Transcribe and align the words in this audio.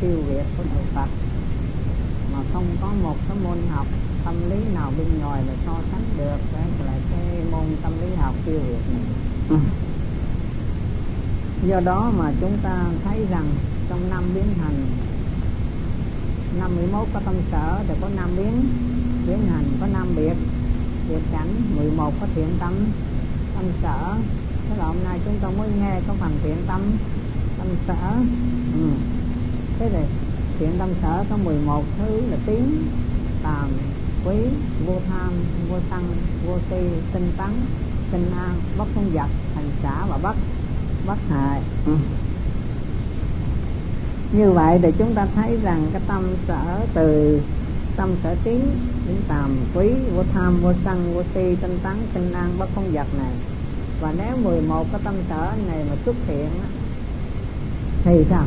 siêu 0.00 0.16
việt 0.28 0.44
của 0.56 0.64
đạo 0.74 0.84
phật 0.94 1.08
mà 2.32 2.38
không 2.52 2.66
có 2.80 2.88
một 3.02 3.16
cái 3.28 3.36
môn 3.44 3.58
học 3.70 3.86
tâm 4.24 4.34
lý 4.50 4.56
nào 4.74 4.92
bên 4.98 5.06
ngoài 5.20 5.42
mà 5.46 5.52
so 5.66 5.72
sánh 5.92 6.04
được 6.18 6.38
với 6.52 6.86
lại 6.86 7.00
cái 7.10 7.44
môn 7.50 7.64
tâm 7.82 7.92
lý 8.00 8.16
học 8.16 8.34
siêu 8.46 8.58
việt 8.68 8.92
này 8.92 9.02
ừ. 9.48 9.56
do 11.68 11.80
đó 11.80 12.12
mà 12.18 12.32
chúng 12.40 12.58
ta 12.62 12.84
thấy 13.04 13.26
rằng 13.30 13.46
trong 13.88 14.10
năm 14.10 14.24
biến 14.34 14.44
thành 14.60 14.86
năm 16.58 16.76
11 16.76 17.06
có 17.14 17.20
tâm 17.24 17.34
sở 17.50 17.80
thì 17.88 17.94
có 18.00 18.08
năm 18.16 18.28
biến 18.36 18.64
biến 19.26 19.38
hành 19.52 19.64
có 19.80 19.86
năm 19.92 20.08
biệt 20.16 20.34
biệt 21.08 21.20
cảnh 21.32 21.48
11 21.76 22.12
có 22.20 22.26
thiện 22.34 22.48
tâm 22.60 22.72
tâm 23.54 23.64
sở 23.82 24.14
thế 24.68 24.76
là 24.76 24.84
hôm 24.84 24.96
nay 25.04 25.20
chúng 25.24 25.38
ta 25.40 25.48
mới 25.58 25.68
nghe 25.80 26.00
có 26.08 26.14
phần 26.18 26.38
thiện 26.42 26.56
tâm 26.66 26.80
tâm 27.58 27.66
sở 27.86 28.12
ừ. 28.74 28.88
Thế 29.78 29.88
rồi 29.88 30.04
thiện 30.58 30.70
tâm 30.78 30.88
sở 31.02 31.24
có 31.30 31.36
11 31.36 31.84
thứ 31.98 32.20
là 32.30 32.36
tiếng 32.46 32.86
tàm 33.42 33.68
quý 34.24 34.36
vô 34.86 34.94
tham 35.08 35.32
vô 35.70 35.76
sân 35.90 36.02
vô 36.46 36.58
si 36.70 36.76
tinh 37.12 37.32
tấn 37.36 37.50
tinh 38.12 38.30
an 38.36 38.60
bất 38.78 38.88
không 38.94 39.10
giật 39.14 39.28
thành 39.54 39.70
xã 39.82 40.06
và 40.06 40.18
bất 40.22 40.36
bất 41.06 41.18
hại 41.28 41.60
ừ. 41.86 41.96
như 44.32 44.52
vậy 44.52 44.78
thì 44.82 44.88
chúng 44.98 45.14
ta 45.14 45.26
thấy 45.34 45.58
rằng 45.62 45.86
cái 45.92 46.02
tâm 46.08 46.22
sở 46.48 46.80
từ 46.94 47.40
tâm 47.96 48.10
sở 48.22 48.34
tiến 48.44 48.60
đến 49.06 49.16
tàm 49.28 49.56
quý 49.74 49.90
vô 50.16 50.22
tham 50.32 50.60
vô 50.62 50.72
sân 50.84 51.14
vô 51.14 51.22
si 51.34 51.56
tinh 51.62 51.78
tấn 51.82 51.96
tinh 52.14 52.32
an 52.32 52.50
bất 52.58 52.68
không 52.74 52.92
giật 52.92 53.06
này. 53.18 53.32
Và 54.00 54.14
nếu 54.18 54.36
11 54.36 54.86
cái 54.92 55.00
tâm 55.04 55.14
sở 55.28 55.52
này 55.68 55.84
mà 55.90 55.96
xuất 56.04 56.16
hiện 56.26 56.48
thì 58.04 58.24
sao 58.30 58.44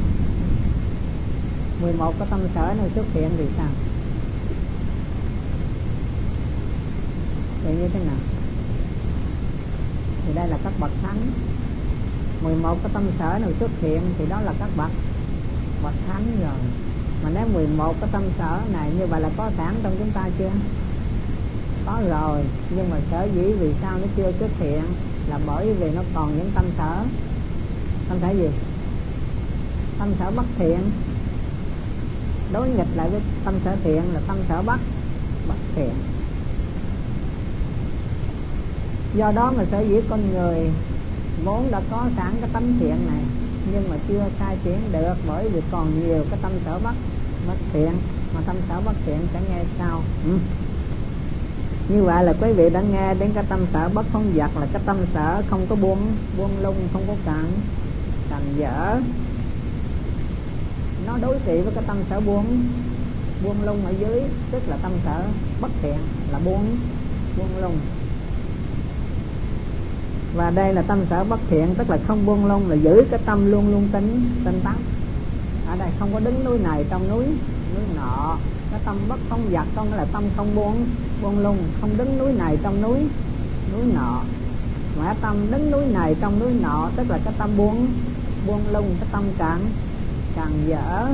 11 1.81 2.13
cái 2.19 2.27
tâm 2.31 2.39
sở 2.55 2.73
này 2.77 2.89
xuất 2.95 3.05
hiện 3.13 3.29
thì 3.37 3.45
sao? 3.57 3.67
Thì 7.63 7.73
như 7.73 7.87
thế 7.87 7.99
nào? 7.99 8.17
Thì 10.25 10.33
đây 10.33 10.47
là 10.47 10.57
các 10.63 10.73
bậc 10.79 10.91
thánh. 11.03 11.17
11 12.43 12.77
cái 12.83 12.91
tâm 12.93 13.03
sở 13.19 13.39
nào 13.39 13.51
xuất 13.59 13.71
hiện 13.81 14.01
thì 14.17 14.25
đó 14.29 14.41
là 14.41 14.53
các 14.59 14.69
bậc 14.77 14.91
bậc 15.83 15.93
thánh 16.07 16.37
rồi. 16.41 16.59
Mà 17.23 17.29
nếu 17.33 17.47
11 17.53 17.95
cái 18.01 18.09
tâm 18.13 18.23
sở 18.37 18.59
này 18.73 18.91
như 18.99 19.05
vậy 19.05 19.21
là 19.21 19.29
có 19.37 19.51
sẵn 19.57 19.75
trong 19.83 19.95
chúng 19.99 20.11
ta 20.11 20.29
chưa? 20.37 20.51
Có 21.85 22.01
rồi, 22.09 22.43
nhưng 22.75 22.89
mà 22.89 22.97
sở 23.11 23.27
dĩ 23.35 23.53
vì 23.59 23.73
sao 23.81 23.97
nó 24.01 24.07
chưa 24.17 24.31
xuất 24.39 24.51
hiện 24.59 24.83
là 25.29 25.39
bởi 25.47 25.73
vì 25.73 25.91
nó 25.91 26.01
còn 26.13 26.37
những 26.37 26.51
tâm 26.55 26.65
sở. 26.77 27.03
Tâm 28.09 28.17
sở 28.21 28.29
gì? 28.29 28.49
Tâm 29.99 30.13
sở 30.19 30.31
bất 30.31 30.45
thiện 30.57 30.79
đối 32.53 32.69
nghịch 32.69 32.87
lại 32.95 33.09
với 33.09 33.21
tâm 33.45 33.53
sở 33.65 33.75
thiện 33.83 34.01
là 34.13 34.19
tâm 34.27 34.37
sở 34.49 34.61
bất 34.61 34.79
bất 35.47 35.55
thiện. 35.75 35.93
Do 39.15 39.31
đó 39.31 39.53
mà 39.57 39.63
sở 39.71 39.81
dĩ 39.81 40.01
con 40.09 40.19
người 40.31 40.69
vốn 41.43 41.71
đã 41.71 41.81
có 41.91 42.09
sẵn 42.17 42.33
cái 42.41 42.49
tấm 42.53 42.63
thiện 42.79 42.95
này, 43.07 43.23
nhưng 43.73 43.89
mà 43.89 43.95
chưa 44.07 44.25
khai 44.39 44.57
triển 44.63 44.79
được 44.91 45.13
bởi 45.27 45.49
vì 45.49 45.61
còn 45.71 45.99
nhiều 45.99 46.25
cái 46.29 46.39
tâm 46.41 46.51
sở 46.65 46.79
bất 46.79 46.93
bất 47.47 47.57
thiện, 47.73 47.91
mà 48.35 48.41
tâm 48.47 48.55
sở 48.69 48.81
bất 48.85 48.95
thiện 49.05 49.17
sẽ 49.33 49.41
nghe 49.49 49.63
sau. 49.77 50.01
Ừ. 50.25 50.37
như 51.89 52.03
vậy 52.03 52.23
là 52.23 52.33
quý 52.41 52.51
vị 52.51 52.69
đã 52.69 52.81
nghe 52.81 53.13
đến 53.13 53.31
cái 53.35 53.43
tâm 53.49 53.59
sở 53.73 53.89
bất 53.89 54.05
không 54.13 54.35
giật 54.35 54.51
là 54.59 54.67
cái 54.73 54.81
tâm 54.85 54.97
sở 55.13 55.41
không 55.49 55.67
có 55.69 55.75
buông 55.75 56.17
buông 56.37 56.51
lung, 56.61 56.75
không 56.93 57.03
có 57.07 57.15
cản 57.25 57.45
cản 58.29 58.41
dở 58.57 59.01
nó 61.07 61.17
đối 61.21 61.39
trị 61.45 61.61
với 61.61 61.73
cái 61.75 61.83
tâm 61.87 61.97
sở 62.09 62.19
buông. 62.19 62.45
Buông 63.43 63.63
lung 63.65 63.85
ở 63.85 63.93
dưới, 63.99 64.21
tức 64.51 64.61
là 64.67 64.77
tâm 64.83 64.91
sở 65.05 65.23
bất 65.61 65.71
thiện, 65.81 65.97
là 66.31 66.39
buông 66.45 66.77
buông 67.37 67.61
lung. 67.61 67.77
Và 70.35 70.49
đây 70.49 70.73
là 70.73 70.81
tâm 70.81 70.99
sở 71.09 71.23
bất 71.23 71.39
thiện, 71.49 71.75
tức 71.77 71.89
là 71.89 71.97
không 72.07 72.25
buông 72.25 72.45
lung, 72.45 72.69
là 72.69 72.75
giữ 72.75 73.03
cái 73.11 73.19
tâm 73.25 73.51
luôn 73.51 73.71
luôn 73.71 73.87
tính, 73.91 74.25
tinh 74.45 74.59
tấn. 74.63 74.73
Ở 75.67 75.75
đây 75.79 75.89
không 75.99 76.09
có 76.13 76.19
đứng 76.19 76.43
núi 76.45 76.59
này 76.59 76.85
trong 76.89 77.09
núi 77.09 77.25
núi 77.75 77.83
nọ. 77.95 78.37
Cái 78.71 78.79
tâm 78.85 78.97
bất 79.09 79.19
không 79.29 79.41
giặt 79.51 79.67
không 79.75 79.93
là 79.93 80.05
tâm 80.13 80.23
không 80.37 80.55
buông 80.55 80.87
buông 81.21 81.39
lung. 81.39 81.57
Không 81.81 81.97
đứng 81.97 82.17
núi 82.17 82.33
này 82.33 82.57
trong 82.63 82.81
núi 82.81 82.97
núi 83.73 83.85
nọ. 83.93 84.21
Mà 84.99 85.13
tâm 85.21 85.51
đứng 85.51 85.71
núi 85.71 85.85
này 85.85 86.15
trong 86.21 86.39
núi 86.39 86.51
nọ, 86.61 86.89
tức 86.95 87.09
là 87.09 87.19
cái 87.25 87.33
tâm 87.37 87.49
buông 87.57 87.87
buông 88.47 88.61
lung, 88.71 88.95
cái 88.99 89.09
tâm 89.11 89.23
càng 89.37 89.59
càng 90.37 90.67
dở. 90.67 91.07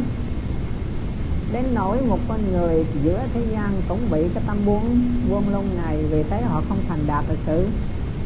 Đến 1.54 1.64
nỗi 1.74 1.98
một 2.02 2.20
con 2.30 2.40
người 2.52 2.86
giữa 3.04 3.20
thế 3.34 3.42
gian 3.52 3.82
cũng 3.90 4.00
bị 4.12 4.22
cái 4.34 4.44
tâm 4.48 4.58
buông 4.66 5.02
buông 5.30 5.54
lung 5.54 5.70
này, 5.84 5.98
vì 6.12 6.24
thế 6.30 6.42
họ 6.42 6.62
không 6.70 6.78
thành 6.90 7.00
đạt 7.08 7.26
được 7.30 7.38
sự. 7.46 7.66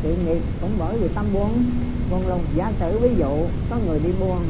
Sự 0.03 0.15
nghiệp 0.25 0.41
cũng 0.61 0.71
bởi 0.79 0.97
vì 0.97 1.07
tâm 1.07 1.25
buông 1.33 1.63
buông 2.11 2.27
lung. 2.27 2.41
Giả 2.55 2.71
sử 2.79 2.99
ví 2.99 3.09
dụ, 3.17 3.31
có 3.69 3.77
người 3.87 3.99
đi 3.99 4.09
buông, 4.19 4.41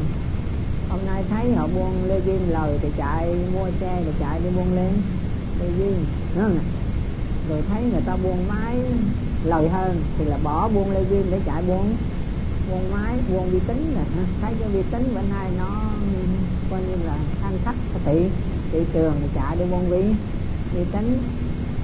hôm 0.88 1.00
nay 1.06 1.24
thấy 1.30 1.54
họ 1.54 1.66
buông 1.74 1.92
lê 2.08 2.20
duyên 2.26 2.40
lời 2.50 2.78
thì 2.82 2.88
chạy 2.98 3.34
mua 3.54 3.66
xe 3.80 4.02
thì 4.04 4.10
chạy 4.20 4.40
đi 4.44 4.50
buông 4.56 4.74
lên. 4.76 4.92
Lê 5.60 5.66
duyên 5.78 6.04
rồi 7.48 7.62
thấy 7.70 7.82
người 7.92 8.02
ta 8.06 8.16
buông 8.22 8.48
máy, 8.48 8.76
lời 9.44 9.68
hơn 9.68 10.00
thì 10.18 10.24
là 10.24 10.38
bỏ 10.42 10.68
buông 10.68 10.90
lê 10.90 11.04
duyên 11.10 11.22
để 11.30 11.40
chạy 11.46 11.62
buông. 11.62 11.96
Buông 12.70 12.90
máy, 12.92 13.14
buông 13.32 13.50
vi 13.50 13.58
tính 13.66 13.92
nè 13.94 14.22
thấy 14.40 14.54
cái 14.60 14.68
vi 14.68 14.82
tính 14.90 15.14
bữa 15.14 15.20
nay 15.34 15.50
nó 15.58 15.80
coi 16.70 16.80
như 16.80 17.06
là 17.06 17.16
ăn 17.42 17.52
khách 17.64 17.76
thị 18.04 18.30
thị 18.72 18.78
trường 18.92 19.14
thì 19.20 19.28
chạy 19.34 19.56
đi 19.56 19.64
buôn 19.70 19.90
vi 19.90 20.02
vi 20.74 20.84
tính 20.92 21.18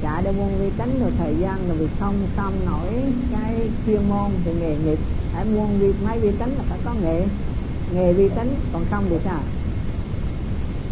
chạy 0.05 0.23
để 0.25 0.33
buôn 0.33 0.49
vi 0.59 0.71
tính 0.79 1.01
rồi 1.01 1.11
thời 1.19 1.35
gian 1.41 1.69
rồi 1.69 1.77
vì 1.79 1.87
không 2.01 2.15
xong 2.37 2.53
nổi 2.67 2.89
cái 3.33 3.71
chuyên 3.87 4.01
môn 4.09 4.31
thì 4.45 4.51
nghề 4.61 4.77
nghiệp. 4.77 4.99
Phải 5.33 5.45
buôn 5.45 5.79
vi 5.79 5.93
máy 6.05 6.19
vi 6.19 6.31
tính 6.39 6.51
là 6.57 6.65
phải 6.69 6.79
có 6.85 6.91
nghề 7.03 7.27
nghề 7.95 8.13
vi 8.13 8.29
tính, 8.29 8.55
còn 8.73 8.83
không 8.91 9.05
thì 9.11 9.17
sao? 9.25 9.39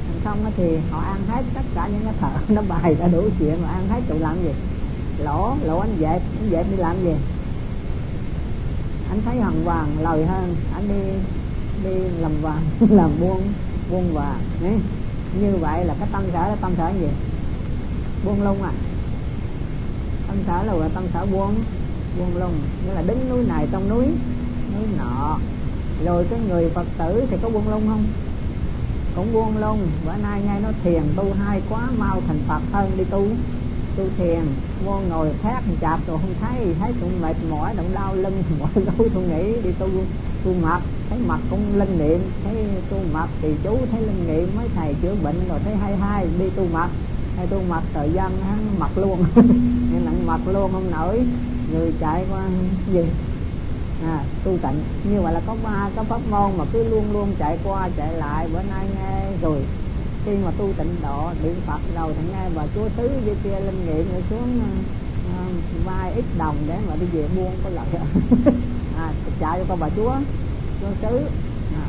Còn 0.09 0.21
không 0.25 0.53
thì 0.57 0.77
họ 0.91 1.01
ăn 1.01 1.17
hết 1.29 1.43
tất 1.55 1.61
cả 1.75 1.89
những 1.93 2.01
cái 2.05 2.15
thợ, 2.21 2.55
nó 2.55 2.63
bài 2.69 2.97
đã 3.01 3.09
đủ 3.09 3.23
chuyện 3.39 3.57
mà 3.63 3.69
ăn 3.69 3.89
hết 3.89 4.01
tụi 4.09 4.19
làm 4.19 4.37
gì? 4.45 4.53
Lỗ 5.25 5.55
lỗ 5.65 5.79
anh 5.79 5.97
dẹp 6.01 6.23
anh 6.41 6.51
dẹp 6.51 6.67
đi 6.71 6.77
làm 6.77 6.97
gì? 7.05 7.15
Anh 9.11 9.23
thấy 9.25 9.37
hằng 9.41 9.65
vàng 9.65 9.89
lời 10.03 10.25
hơn, 10.27 10.55
anh 10.75 10.89
đi 10.89 11.03
đi 11.85 11.95
làm 12.21 12.33
vàng, 12.43 12.63
làm 12.91 13.11
buôn 13.21 13.41
buông 13.93 14.15
hòa, 14.15 14.35
như 15.41 15.57
vậy 15.61 15.85
là 15.85 15.95
cái 15.99 16.09
tâm 16.13 16.23
sở 16.33 16.49
là 16.49 16.57
tâm 16.61 16.73
sở 16.77 16.91
gì? 17.01 17.09
Buông 18.25 18.43
lung 18.43 18.63
à? 18.63 18.73
Tâm 20.29 20.37
sở 20.47 20.63
là 20.63 20.75
gọi 20.75 20.89
tâm 20.95 21.05
sở 21.15 21.27
buông 21.27 21.55
buông 22.19 22.37
lung. 22.37 22.55
Nghĩa 22.87 22.95
là 22.95 23.03
đứng 23.03 23.29
núi 23.31 23.45
này 23.49 23.67
trong 23.73 23.89
núi 23.89 24.05
núi 24.75 24.87
nọ. 24.99 25.39
Rồi 26.05 26.25
cái 26.31 26.39
người 26.49 26.71
phật 26.75 26.87
tử 26.99 27.27
thì 27.31 27.37
có 27.43 27.49
buông 27.49 27.69
lung 27.69 27.83
không? 27.89 28.05
Cũng 29.17 29.33
buông 29.33 29.57
lung. 29.57 29.79
Bữa 30.05 30.17
nay 30.23 30.41
nghe 30.47 30.61
nó 30.61 30.69
thiền 30.85 31.03
tu 31.17 31.25
hai 31.47 31.61
quá 31.71 31.89
mau 31.99 32.21
thành 32.27 32.39
phật 32.49 32.61
hơn 32.73 32.91
đi 32.97 33.05
tu 33.05 33.27
tu 33.97 34.03
thiền 34.17 34.45
vô 34.85 35.01
ngồi 35.01 35.29
khác 35.43 35.65
chạp 35.81 36.07
rồi 36.07 36.19
không 36.21 36.35
thấy 36.41 36.75
thấy 36.81 36.93
tôi 37.01 37.11
mệt 37.11 37.37
mỏi 37.51 37.75
động 37.77 37.93
đau 37.95 38.15
lưng. 38.15 38.43
Mỏi 38.59 38.71
gối 38.75 39.09
tôi 39.15 39.23
nghĩ 39.23 39.61
đi 39.65 39.71
tu 39.73 39.89
tu 40.45 40.55
mặt 40.55 40.81
thấy 41.11 41.19
mặt 41.29 41.41
cũng 41.51 41.75
linh 41.75 41.99
niệm. 41.99 42.21
Thấy 42.45 42.55
tu 42.91 42.97
mặt 43.13 43.29
thì 43.43 43.49
chú 43.65 43.87
thấy 43.91 44.01
linh 44.03 44.27
niệm. 44.27 44.57
Mấy 44.57 44.69
thầy 44.75 44.95
chữa 45.03 45.15
bệnh 45.15 45.49
rồi 45.49 45.59
thấy 45.65 45.77
hay 45.77 45.97
hay 45.97 46.27
đi 46.39 46.51
tu 46.51 46.69
mặt 46.69 46.91
hay 47.37 47.47
tu 47.47 47.63
mặt 47.63 47.83
thời 47.95 48.13
gian 48.13 48.41
hắn 48.41 48.79
mặt 48.79 48.99
luôn. 48.99 49.25
Nên 49.91 50.05
nặng 50.05 50.27
mặt 50.27 50.41
luôn 50.47 50.73
không 50.73 50.91
nổi. 50.91 51.27
Người 51.67 51.93
chạy 52.01 52.27
qua 52.31 52.51
gì? 52.87 53.01
À, 53.99 54.25
tu 54.45 54.59
tịnh. 54.63 54.85
Như 55.03 55.23
vậy 55.23 55.33
là 55.35 55.41
có 55.41 55.57
ba 55.57 55.91
cái 55.97 56.05
pháp 56.09 56.27
môn 56.27 56.57
mà 56.59 56.65
cứ 56.73 56.85
luôn 56.85 57.13
luôn 57.13 57.37
chạy 57.39 57.59
qua 57.63 57.89
chạy 57.97 58.13
lại. 58.13 58.49
Bữa 58.49 58.63
nay 58.63 58.89
nghe 58.89 59.37
rồi 59.43 59.67
khi 60.25 60.33
mà 60.45 60.51
tu 60.59 60.73
tịnh 60.79 60.97
độ 61.03 61.31
niệm 61.43 61.55
phật 61.67 61.81
rồi 61.95 62.13
thì 62.17 62.29
nghe 62.33 62.49
bà 62.57 62.63
chúa 62.75 62.89
tứ 62.97 63.11
với 63.25 63.35
kia 63.45 63.61
linh 63.67 63.87
nghiệm 63.87 64.13
rồi 64.13 64.23
xuống 64.31 64.61
uh, 64.61 65.85
vai 65.85 66.13
ít 66.13 66.25
đồng 66.39 66.57
để 66.69 66.79
mà 66.89 66.95
đi 67.01 67.07
về 67.13 67.29
buôn 67.37 67.53
có 67.65 67.71
lợi 67.71 67.87
à, 68.99 69.13
chạy 69.41 69.59
cho 69.59 69.65
con 69.69 69.81
bà 69.81 69.89
chúa 69.97 70.15
chúa 70.81 71.09
tứ. 71.09 71.19
À, 71.75 71.85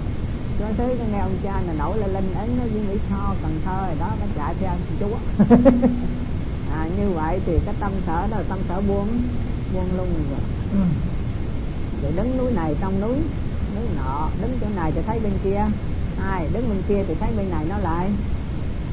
chúa 0.59 0.65
tứ 0.77 0.95
nghe 1.11 1.19
ông 1.19 1.37
cha 1.43 1.61
là 1.67 1.73
nổi 1.73 1.97
lên 1.97 2.13
linh 2.13 2.33
ấn 2.33 2.49
nó 2.57 2.63
với 2.63 2.81
mỹ 2.89 2.97
tho 3.09 3.33
cần 3.41 3.59
thơ 3.65 3.87
rồi 3.87 3.95
đó 3.99 4.09
nó 4.19 4.25
chạy 4.37 4.55
theo 4.59 4.73
chúa. 4.99 5.45
À, 6.73 6.87
như 6.97 7.09
vậy 7.09 7.39
thì 7.45 7.59
cái 7.65 7.75
tâm 7.79 7.91
sở 8.07 8.27
đó 8.31 8.37
là 8.37 8.43
tâm 8.49 8.59
sở 8.69 8.81
buông 8.81 9.07
buông 9.73 9.97
luôn 9.97 10.07
rồi. 10.31 10.79
Rồi 12.03 12.11
đứng 12.15 12.37
núi 12.37 12.51
này 12.51 12.75
trong 12.81 13.01
núi 13.01 13.15
núi 13.75 13.85
nọ 13.97 14.29
đứng 14.41 14.57
chỗ 14.61 14.67
này 14.75 14.91
thì 14.95 15.01
thấy 15.07 15.19
bên 15.19 15.31
kia 15.43 15.65
hai 16.19 16.47
đứng 16.53 16.69
bên 16.69 16.81
kia 16.87 17.03
thì 17.07 17.13
thấy 17.19 17.31
bên 17.37 17.49
này 17.49 17.65
nó 17.69 17.77
lại. 17.77 18.09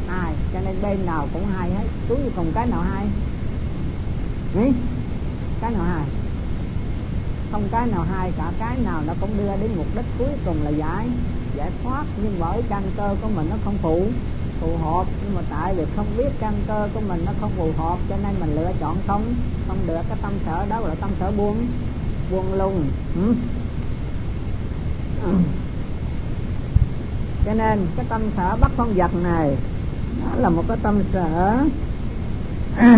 Hai 0.08 0.32
cho 0.52 0.60
nên 0.60 0.74
bên 0.82 1.06
nào 1.06 1.28
cũng 1.32 1.46
hai 1.46 1.70
hết. 1.70 1.84
Cuối 2.08 2.18
cùng 2.36 2.46
cái 2.54 2.66
nào 2.66 2.80
hai 2.80 3.06
Nghĩ? 4.54 4.72
cái 5.60 5.72
nào 5.72 5.82
hai 5.82 6.04
không 7.52 7.62
cái 7.70 7.86
nào 7.86 8.02
hai 8.02 8.32
cả 8.38 8.52
cái 8.58 8.76
nào 8.84 9.02
nó 9.06 9.12
cũng 9.20 9.30
đưa 9.38 9.56
đến 9.60 9.70
mục 9.76 9.86
đích 9.96 10.04
cuối 10.18 10.28
cùng 10.44 10.56
là 10.64 10.70
giải 10.70 11.08
giải 11.56 11.70
thoát. 11.82 12.04
Nhưng 12.22 12.36
bởi 12.40 12.62
căn 12.68 12.82
cơ 12.96 13.16
của 13.22 13.28
mình 13.36 13.46
nó 13.50 13.56
không 13.64 13.76
phụ 13.82 14.06
phù 14.60 14.76
hợp. 14.76 15.06
Nhưng 15.24 15.34
mà 15.34 15.42
tại 15.50 15.74
vì 15.74 15.84
không 15.96 16.06
biết 16.16 16.28
căn 16.40 16.54
cơ 16.68 16.88
của 16.94 17.00
mình 17.08 17.22
nó 17.26 17.32
không 17.40 17.50
phù 17.56 17.72
hợp, 17.78 17.98
cho 18.08 18.16
nên 18.22 18.34
mình 18.40 18.56
lựa 18.56 18.72
chọn 18.80 18.96
không 19.06 19.34
không 19.68 19.78
được. 19.86 20.00
Cái 20.08 20.18
tâm 20.22 20.32
sở 20.46 20.66
đó 20.66 20.80
là 20.80 20.94
tâm 20.94 21.10
sở 21.20 21.30
buông 21.30 21.66
buông 22.30 22.54
lung. 22.54 22.84
Ừ 23.14 23.34
cho 27.46 27.54
nên 27.54 27.86
cái 27.96 28.06
tâm 28.08 28.20
sở 28.36 28.56
bắt 28.60 28.70
con 28.76 28.94
vật 28.94 29.10
này, 29.22 29.56
nó 30.20 30.42
là 30.42 30.48
một 30.48 30.62
cái 30.68 30.76
tâm 30.82 31.02
sở 31.12 31.58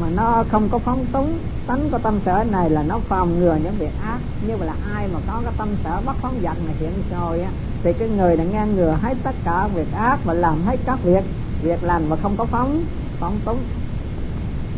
mà 0.00 0.06
nó 0.16 0.44
không 0.50 0.68
có 0.72 0.78
phóng 0.78 1.06
túng. 1.12 1.38
Tánh 1.66 1.90
của 1.90 1.98
tâm 1.98 2.20
sở 2.24 2.44
này 2.44 2.70
là 2.70 2.82
nó 2.82 2.98
phòng 3.08 3.40
ngừa 3.40 3.56
những 3.64 3.74
việc 3.78 3.92
ác. 4.04 4.18
Như 4.48 4.56
vậy 4.56 4.66
là 4.66 4.74
ai 4.94 5.08
mà 5.12 5.18
có 5.26 5.40
cái 5.44 5.52
tâm 5.58 5.68
sở 5.84 6.00
bắt 6.06 6.16
phóng 6.22 6.34
vật 6.42 6.56
này 6.66 6.74
hiện 6.80 6.92
rồi 7.10 7.40
á, 7.40 7.50
thì 7.82 7.92
cái 7.92 8.08
người 8.08 8.36
đã 8.36 8.44
ngăn 8.44 8.76
ngừa 8.76 8.98
hết 9.02 9.14
tất 9.22 9.34
cả 9.44 9.68
việc 9.74 9.92
ác 9.92 10.18
và 10.24 10.34
làm 10.34 10.62
hết 10.62 10.76
các 10.86 10.98
việc 11.02 11.24
việc 11.62 11.84
lành 11.84 12.08
mà 12.10 12.16
không 12.16 12.36
có 12.36 12.44
phóng 12.44 12.82
phóng 13.20 13.38
túng. 13.44 13.58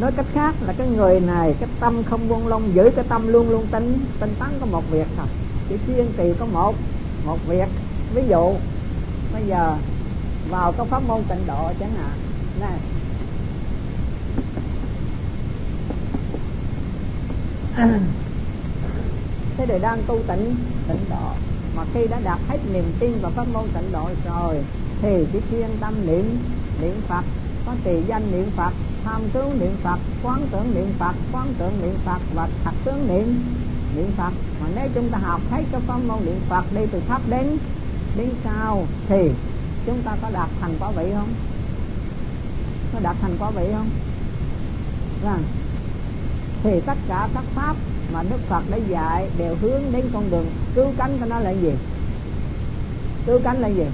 Nói 0.01 0.13
cách 0.17 0.27
khác 0.33 0.55
là 0.67 0.73
cái 0.79 0.87
người 0.89 1.21
này, 1.21 1.55
cái 1.61 1.69
tâm 1.81 2.03
không 2.11 2.29
buông 2.29 2.49
lông 2.49 2.63
giữ 2.75 2.91
cái 2.97 3.05
tâm 3.09 3.29
luôn 3.29 3.51
luôn 3.51 3.67
tinh 3.71 3.99
tinh 4.21 4.31
tấn 4.39 4.49
có 4.61 4.67
một 4.67 4.83
việc 4.91 5.07
thôi 5.17 5.27
chỉ 5.69 5.77
chuyên 5.87 6.07
trì 6.17 6.33
có 6.41 6.47
một 6.53 6.75
một 7.27 7.39
việc 7.49 7.69
ví 8.15 8.23
dụ 8.29 8.55
bây 9.33 9.43
giờ 9.47 9.77
vào 10.51 10.73
cái 10.73 10.87
pháp 10.91 11.03
môn 11.09 11.23
tịnh 11.29 11.47
độ 11.47 11.73
chẳng 11.81 11.91
hạn. 11.91 12.19
Này 12.61 12.79
thế 19.57 19.67
để 19.67 19.79
đang 19.79 19.99
tu 20.07 20.19
tịnh 20.29 20.55
tịnh 20.89 21.05
độ. 21.11 21.31
Mà 21.77 21.83
khi 21.95 22.07
đã 22.11 22.21
đạt 22.25 22.39
hết 22.49 22.59
niềm 22.73 22.85
tin 23.01 23.13
vào 23.23 23.31
pháp 23.31 23.45
môn 23.53 23.65
tịnh 23.75 23.93
độ 23.93 24.09
rồi 24.25 24.57
thì 25.03 25.27
chỉ 25.33 25.39
chuyên 25.51 25.69
tâm 25.81 25.95
niệm 26.07 26.39
niệm 26.83 26.95
phật. 27.09 27.23
Có 27.67 27.73
trì 27.85 28.03
danh 28.09 28.33
niệm 28.33 28.47
phật 28.57 28.73
tham 29.05 29.21
cứu 29.35 29.55
niệm 29.61 29.73
phật 29.83 29.99
quán 30.23 30.41
tưởng 30.53 30.75
niệm 30.75 30.93
phật 30.99 31.15
quán 31.33 31.47
tưởng 31.59 31.73
niệm 31.83 31.95
phật 32.05 32.19
và 32.35 32.49
thật 32.65 32.73
tướng 32.85 33.09
niệm 33.09 33.35
niệm 33.97 34.11
phật. 34.17 34.33
Mà 34.61 34.67
nếu 34.77 34.89
chúng 34.95 35.09
ta 35.11 35.19
học 35.19 35.41
thấy 35.51 35.65
cái 35.73 35.81
pháp 35.87 35.99
môn 36.09 36.19
niệm 36.25 36.41
phật 36.49 36.65
đi 36.75 36.83
từ 36.93 37.01
thấp 37.09 37.21
đến 37.31 37.59
đến 38.19 38.29
cao 38.45 38.87
thì, 39.09 39.31
chúng 39.87 40.03
ta 40.03 40.17
có 40.23 40.31
đạt 40.33 40.49
thành 40.61 40.75
quả 40.81 40.91
vị 40.91 41.05
không? 41.15 41.29
Có 42.93 43.01
đạt 43.03 43.17
thành 43.21 43.37
quả 43.39 43.51
vị 43.51 43.67
không? 43.73 43.91
Vâng. 45.23 45.43
Thì 46.63 46.81
tất 46.87 46.99
cả 47.09 47.29
các 47.35 47.45
pháp 47.55 47.77
mà 48.13 48.23
Đức 48.31 48.41
Phật 48.49 48.63
đã 48.71 48.77
dạy 48.77 49.29
đều 49.39 49.57
hướng 49.61 49.83
đến 49.93 50.05
con 50.13 50.31
đường 50.31 50.47
cứu 50.75 50.87
cánh 50.99 51.17
cho 51.21 51.27
nó 51.27 51.39
là 51.39 51.51
gì? 51.51 51.73
Cứu 53.27 53.41
cánh 53.45 53.61
là 53.61 53.69
gì? 53.69 53.87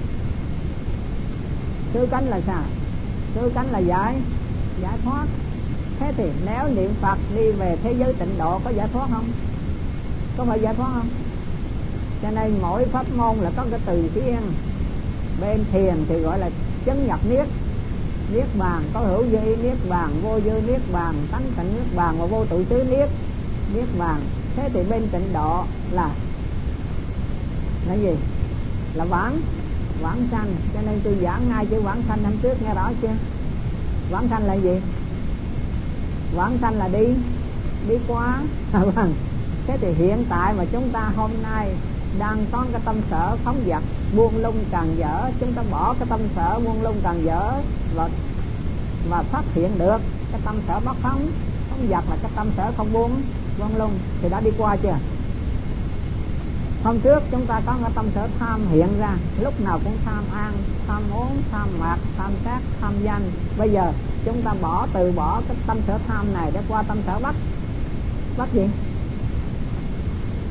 Cứu 1.93 2.05
cánh 2.11 2.27
là 2.27 2.41
sao? 2.47 2.63
Cứu 3.35 3.49
cánh 3.55 3.71
là 3.71 3.79
giải 3.79 4.15
giải 4.81 4.97
thoát. 5.03 5.25
Thế 5.99 6.13
thì 6.17 6.23
nếu 6.45 6.67
niệm 6.75 6.93
Phật 7.01 7.17
đi 7.35 7.51
về 7.51 7.77
thế 7.83 7.95
giới 7.99 8.13
tịnh 8.13 8.37
độ 8.37 8.59
có 8.63 8.69
giải 8.69 8.87
thoát 8.93 9.07
không? 9.11 9.25
Có 10.37 10.45
phải 10.45 10.59
giải 10.59 10.75
thoát 10.75 10.89
không? 10.93 11.09
Cho 12.21 12.31
nên 12.31 12.61
mỗi 12.61 12.85
pháp 12.85 13.05
môn 13.17 13.37
là 13.37 13.51
có 13.57 13.65
cái 13.71 13.79
từ 13.85 14.09
riêng 14.15 14.41
bên 15.41 15.65
thiền 15.71 15.95
thì 16.09 16.19
gọi 16.19 16.39
là 16.39 16.49
chấn 16.85 17.07
nhập 17.07 17.19
niết. 17.29 17.47
Niết 18.33 18.45
bàn 18.59 18.81
có 18.93 18.99
hữu 18.99 19.23
dư 19.31 19.55
niết 19.63 19.77
bàn 19.89 20.09
vô 20.23 20.39
dư 20.39 20.61
niết 20.67 20.81
bàn 20.91 21.15
tánh 21.31 21.43
tịnh 21.57 21.75
niết 21.75 21.95
bàn 21.95 22.15
và 22.19 22.25
vô 22.25 22.45
tự 22.45 22.65
xứ 22.69 22.83
niết. 22.83 23.09
Niết 23.75 23.85
bàn. 23.99 24.21
Thế 24.55 24.69
thì 24.73 24.79
bên 24.89 25.07
tịnh 25.11 25.33
độ 25.33 25.63
là 25.91 26.09
là 27.87 27.93
gì? 27.93 28.15
Là 28.93 29.05
vãng 29.05 29.41
vãng 30.01 30.27
sanh. 30.31 30.47
Cho 30.73 30.81
nên 30.81 30.99
tôi 31.03 31.17
giảng 31.21 31.49
ngay 31.49 31.65
chữ 31.65 31.81
vãng 31.81 32.01
sanh 32.07 32.23
năm 32.23 32.33
trước 32.41 32.61
nghe 32.61 32.73
rõ 32.73 32.91
chưa? 33.01 33.15
Vãng 34.11 34.27
sanh 34.29 34.45
là 34.45 34.53
gì? 34.53 34.81
Vãng 36.35 36.57
sanh 36.61 36.77
là 36.77 36.87
đi 36.87 37.07
đi 37.87 37.95
quá. 38.07 38.41
À, 38.71 38.79
vâng. 38.95 39.13
Thế 39.67 39.77
thì 39.81 39.93
hiện 39.93 40.25
tại 40.29 40.53
mà 40.53 40.65
chúng 40.65 40.89
ta 40.89 41.11
hôm 41.15 41.31
nay 41.43 41.69
đang 42.19 42.45
có 42.51 42.65
cái 42.71 42.81
tâm 42.85 42.95
sở 43.09 43.35
phóng 43.43 43.63
dật 43.67 43.83
buông 44.15 44.37
lung 44.37 44.55
càng 44.71 44.95
dở, 44.97 45.31
chúng 45.39 45.53
ta 45.53 45.63
bỏ 45.71 45.95
cái 45.99 46.07
tâm 46.09 46.19
sở 46.35 46.59
buông 46.59 46.83
lung 46.83 46.95
càng 47.03 47.25
dở 47.25 47.51
và 47.95 48.09
và 49.09 49.23
phát 49.31 49.43
hiện 49.53 49.77
được 49.77 49.97
cái 50.31 50.41
tâm 50.45 50.55
sở 50.67 50.79
bất 50.79 50.95
phóng 51.01 51.27
phóng 51.69 51.87
dật 51.89 52.03
là 52.09 52.15
cái 52.21 52.31
tâm 52.35 52.47
sở 52.57 52.71
không 52.77 52.93
buông 52.93 53.21
buông 53.59 53.77
lung, 53.77 53.91
thì 54.21 54.29
đã 54.29 54.39
đi 54.39 54.51
qua 54.57 54.75
chưa? 54.75 54.97
Hôm 56.83 56.99
trước 56.99 57.23
chúng 57.31 57.45
ta 57.45 57.61
có 57.65 57.73
cái 57.81 57.91
tâm 57.95 58.05
sở 58.15 58.27
tham 58.39 58.61
hiện 58.71 58.87
ra, 58.99 59.15
lúc 59.41 59.61
nào 59.61 59.79
cũng 59.83 59.97
tham 60.05 60.23
ăn, 60.33 60.53
tham 60.87 61.03
uống, 61.13 61.41
tham 61.51 61.69
mặc, 61.79 61.99
tham 62.17 62.31
sát, 62.45 62.59
tham 62.81 62.93
danh. 63.03 63.21
Bây 63.57 63.69
giờ 63.69 63.91
chúng 64.25 64.41
ta 64.41 64.53
bỏ, 64.61 64.87
từ 64.93 65.11
bỏ 65.11 65.41
cái 65.47 65.57
tâm 65.67 65.77
sở 65.87 65.97
tham 66.07 66.33
này 66.33 66.51
để 66.53 66.61
qua 66.67 66.83
tâm 66.83 66.97
sở 67.07 67.19
bắt 67.19 67.35
bắt 68.37 68.49
gì? 68.53 68.67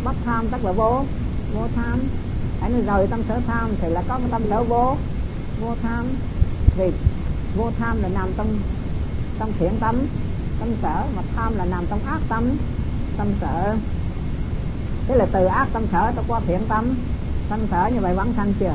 Bắt 0.05 0.15
tham 0.25 0.49
tức 0.49 0.65
là 0.65 0.73
vô 0.73 1.05
vô 1.55 1.69
tham. 1.75 2.01
Hãy 2.61 2.71
nói 2.71 2.83
rồi 2.87 3.07
tâm 3.07 3.23
sở 3.29 3.41
tham 3.47 3.71
thì 3.81 3.89
là 3.89 4.03
có 4.09 4.19
một 4.19 4.29
tâm 4.31 4.43
sở 4.49 4.65
vô. 4.65 4.97
Vô 5.61 5.75
tham 5.83 6.07
vì 6.77 6.91
vô 7.57 7.71
tham 7.79 8.03
là 8.03 8.09
nằm 8.09 8.29
trong 8.37 8.59
trong 9.39 9.53
thiện 9.59 9.73
tâm. 9.81 9.97
Tâm 10.61 10.69
sở 10.83 11.03
mà 11.17 11.23
tham 11.37 11.57
là 11.57 11.65
nằm 11.65 11.85
trong 11.91 12.01
ác 12.07 12.21
tâm. 12.29 12.51
Tâm 13.17 13.27
sở. 13.41 13.77
Tức 15.09 15.15
là 15.15 15.27
từ 15.33 15.45
ác 15.45 15.69
tâm 15.73 15.83
sở 15.93 16.13
ta 16.17 16.23
qua 16.29 16.41
thiện 16.47 16.61
tâm. 16.69 16.95
Tâm 17.49 17.61
sở 17.71 17.91
như 17.95 18.01
vậy 18.01 18.15
vẫn 18.15 18.33
sanh 18.37 18.53
chưa? 18.61 18.75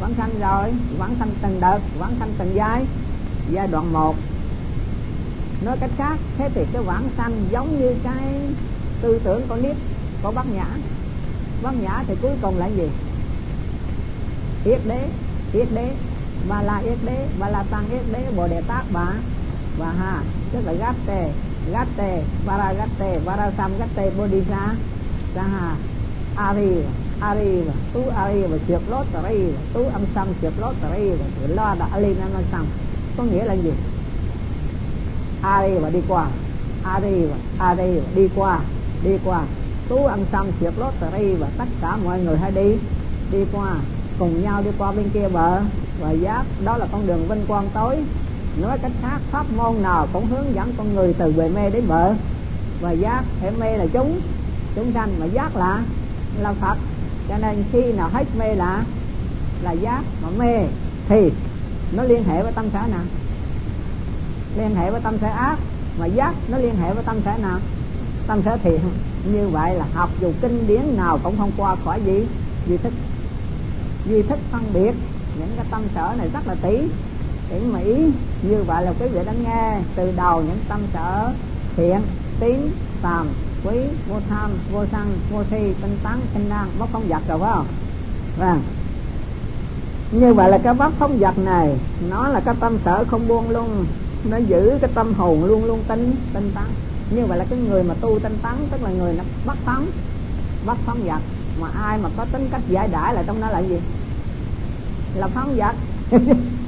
Vẫn 0.00 0.14
sanh 0.18 0.40
rồi, 0.40 0.72
vẫn 0.98 1.14
sanh 1.18 1.30
từng 1.42 1.60
đợt, 1.60 1.78
vẫn 1.98 2.16
sanh 2.18 2.32
từng 2.38 2.54
giai. 2.54 2.86
Giai 3.50 3.68
đoạn 3.68 3.92
một. 3.92 4.16
Nói 5.64 5.76
cách 5.80 5.90
khác, 5.96 6.16
thế 6.38 6.50
thì 6.54 6.64
cái 6.72 6.82
vãng 6.82 7.08
sanh 7.16 7.46
giống 7.50 7.80
như 7.80 7.94
cái 8.02 8.40
tư 9.02 9.20
tưởng 9.24 9.42
con 9.48 9.62
niết 9.62 9.76
có 10.22 10.30
bát 10.30 10.46
nhã 10.54 10.66
văn 11.66 11.82
nhã 11.82 12.02
thì 12.08 12.14
cuối 12.22 12.32
cùng 12.42 12.58
là 12.58 12.66
gì? 12.66 12.88
Yết 14.64 14.80
đế 14.88 15.08
yết 15.52 15.68
đế 15.74 15.94
và 16.48 16.62
là 16.62 16.78
yết 16.78 16.98
đế 17.06 17.26
và 17.38 17.48
là 17.48 17.64
tăng 17.70 17.90
yết 17.90 18.02
đế, 18.12 18.30
bồ 18.36 18.48
đề 18.48 18.60
tác 18.68 18.82
bà 18.92 19.06
và 19.78 19.90
ha. 19.90 20.22
Tức 20.52 20.66
là 20.66 20.72
gát 20.72 20.94
tề 21.06 21.32
gát 21.72 21.88
tề 21.96 22.22
và 22.46 22.56
là 22.56 22.72
gắt 22.72 22.88
tề 22.98 23.18
và 23.24 23.36
là 23.36 23.50
tam 23.50 23.70
gắt 23.78 23.88
tề 23.96 24.10
bồ 24.10 24.26
đề 24.26 24.40
varasam 24.40 24.70
bodhisa 24.70 24.74
saha, 25.34 25.76
ari 26.36 26.68
ari, 27.20 27.62
tu 27.92 28.02
ari 28.16 28.42
và 28.42 28.58
trượt 28.68 28.82
lót 28.90 29.06
ari 29.24 29.38
tu 29.72 29.82
âm 29.92 30.02
sam 30.14 30.28
trượt 30.42 30.52
lót 30.60 30.74
ari 30.82 31.10
và 31.10 31.46
lo 31.48 31.74
đã 31.78 31.88
ali 31.92 32.14
nam 32.14 32.42
sam 32.52 32.66
có 33.16 33.24
nghĩa 33.24 33.44
là 33.44 33.54
gì? 33.54 33.72
Ari 35.42 35.74
và 35.74 35.90
đi 35.90 36.00
qua. 36.08 36.26
Ari 36.84 37.24
và 37.24 37.36
ari 37.66 37.98
và 37.98 38.06
đi 38.14 38.28
qua 38.36 38.60
đi 39.04 39.10
qua 39.24 39.42
tú 39.88 40.06
ăn 40.06 40.24
xong 40.32 40.52
triệt 40.60 40.72
lót 40.76 40.94
tari 41.00 41.34
và 41.34 41.46
tất 41.58 41.68
cả 41.80 41.96
mọi 41.96 42.20
người 42.20 42.36
hãy 42.38 42.50
đi 42.50 42.78
đi 43.32 43.44
qua, 43.52 43.74
cùng 44.18 44.42
nhau 44.42 44.62
đi 44.62 44.70
qua 44.78 44.92
bên 44.92 45.10
kia 45.10 45.28
bờ. 45.28 45.60
Và 46.00 46.10
giác, 46.10 46.44
đó 46.64 46.76
là 46.76 46.86
con 46.92 47.06
đường 47.06 47.28
vinh 47.28 47.46
quang 47.48 47.68
tối. 47.74 47.96
Nói 48.62 48.78
cách 48.78 48.92
khác, 49.02 49.20
pháp 49.30 49.46
môn 49.56 49.82
nào 49.82 50.06
cũng 50.12 50.26
hướng 50.26 50.54
dẫn 50.54 50.72
con 50.78 50.94
người 50.94 51.14
từ 51.18 51.32
bề 51.32 51.48
mê 51.48 51.70
đến 51.70 51.84
bờ. 51.88 52.14
Và 52.80 52.92
giác 52.92 53.24
thể 53.40 53.50
mê 53.50 53.76
là 53.76 53.86
chúng. 53.92 54.20
Chúng 54.74 54.92
sanh, 54.92 55.08
mà 55.20 55.26
giác 55.26 55.56
là 55.56 55.82
là 56.40 56.52
phật. 56.60 56.76
Cho 57.28 57.38
nên 57.38 57.64
khi 57.72 57.92
nào 57.92 58.08
hết 58.12 58.24
mê 58.38 58.54
là 58.54 58.84
là 59.64 59.72
giác 59.72 60.02
mà 60.22 60.28
mê, 60.38 60.66
thì 61.08 61.32
nó 61.92 62.02
liên 62.02 62.24
hệ 62.24 62.42
với 62.42 62.52
tâm 62.52 62.64
sở 62.72 62.80
nào? 62.90 63.04
Liên 64.58 64.74
hệ 64.74 64.90
với 64.90 65.00
tâm 65.00 65.18
sở 65.20 65.28
ác, 65.28 65.58
mà 65.98 66.06
giác 66.06 66.34
nó 66.48 66.58
liên 66.58 66.76
hệ 66.76 66.94
với 66.94 67.04
tâm 67.04 67.16
sở 67.24 67.32
nào? 67.42 67.58
Tâm 68.26 68.42
sở 68.44 68.56
thiện, 68.56 68.80
như 69.32 69.48
vậy 69.48 69.74
là 69.74 69.84
học 69.94 70.10
dù 70.20 70.32
kinh 70.40 70.66
điển 70.66 70.96
nào 70.96 71.18
cũng 71.22 71.36
không 71.38 71.50
qua 71.56 71.76
khỏi 71.84 72.00
gì 72.06 72.26
duy 72.68 72.76
thức 72.76 72.92
duy 74.08 74.22
thức 74.22 74.38
phân 74.52 74.62
biệt. 74.72 74.94
Những 75.38 75.48
cái 75.56 75.66
tâm 75.70 75.82
sở 75.94 76.14
này 76.18 76.28
rất 76.32 76.46
là 76.46 76.54
tỷ 76.62 76.78
tỉ 77.50 77.58
mỹ 77.72 78.12
như 78.42 78.62
vậy 78.66 78.84
là 78.84 78.92
quý 79.00 79.06
vị 79.08 79.20
đã 79.26 79.32
nghe 79.44 79.78
từ 79.94 80.12
đầu 80.16 80.42
những 80.42 80.58
tâm 80.68 80.80
sở 80.92 81.32
thiện, 81.76 82.00
tín, 82.40 82.70
tàm, 83.02 83.28
quý, 83.64 83.76
vô 84.08 84.16
tham, 84.28 84.50
vô 84.72 84.84
sân, 84.92 85.18
vô 85.32 85.42
si, 85.50 85.74
tinh 85.82 85.96
tấn, 86.02 86.14
tinh 86.34 86.48
năng 86.48 86.68
bất 86.78 86.86
không 86.92 87.08
giặc 87.08 87.22
rồi 87.28 87.38
phải 87.38 87.50
không? 87.54 87.66
Vâng. 88.38 88.60
Như 90.12 90.34
vậy 90.34 90.50
là 90.50 90.58
cái 90.58 90.74
bất 90.74 90.92
không 90.98 91.18
giặc 91.20 91.38
này, 91.38 91.74
nó 92.10 92.28
là 92.28 92.40
cái 92.40 92.54
tâm 92.60 92.78
sở 92.84 93.04
không 93.04 93.28
buông 93.28 93.50
luôn 93.50 93.86
nó 94.30 94.36
giữ 94.36 94.78
cái 94.80 94.90
tâm 94.94 95.14
hồn 95.14 95.44
luôn 95.44 95.64
luôn 95.64 95.80
tinh 95.88 96.16
tinh 96.34 96.50
tấn 96.54 96.64
như 97.10 97.26
vậy 97.26 97.38
là 97.38 97.44
cái 97.44 97.58
người 97.58 97.82
mà 97.82 97.94
tu 98.00 98.18
tinh 98.22 98.36
tấn 98.42 98.68
tức 98.70 98.82
là 98.82 98.90
người 98.90 99.12
nó 99.12 99.24
bắt 99.44 99.56
phóng 99.64 99.86
bắt 100.66 100.78
phóng 100.86 101.02
vật 101.02 101.20
mà 101.60 101.68
ai 101.68 101.98
mà 101.98 102.08
có 102.16 102.24
tính 102.24 102.48
cách 102.52 102.62
giải 102.68 102.88
đãi 102.88 103.14
là 103.14 103.22
trong 103.26 103.40
đó 103.40 103.48
là 103.48 103.60
gì? 103.60 103.80
Là 105.14 105.28
phóng 105.28 105.56
vật. 105.56 105.74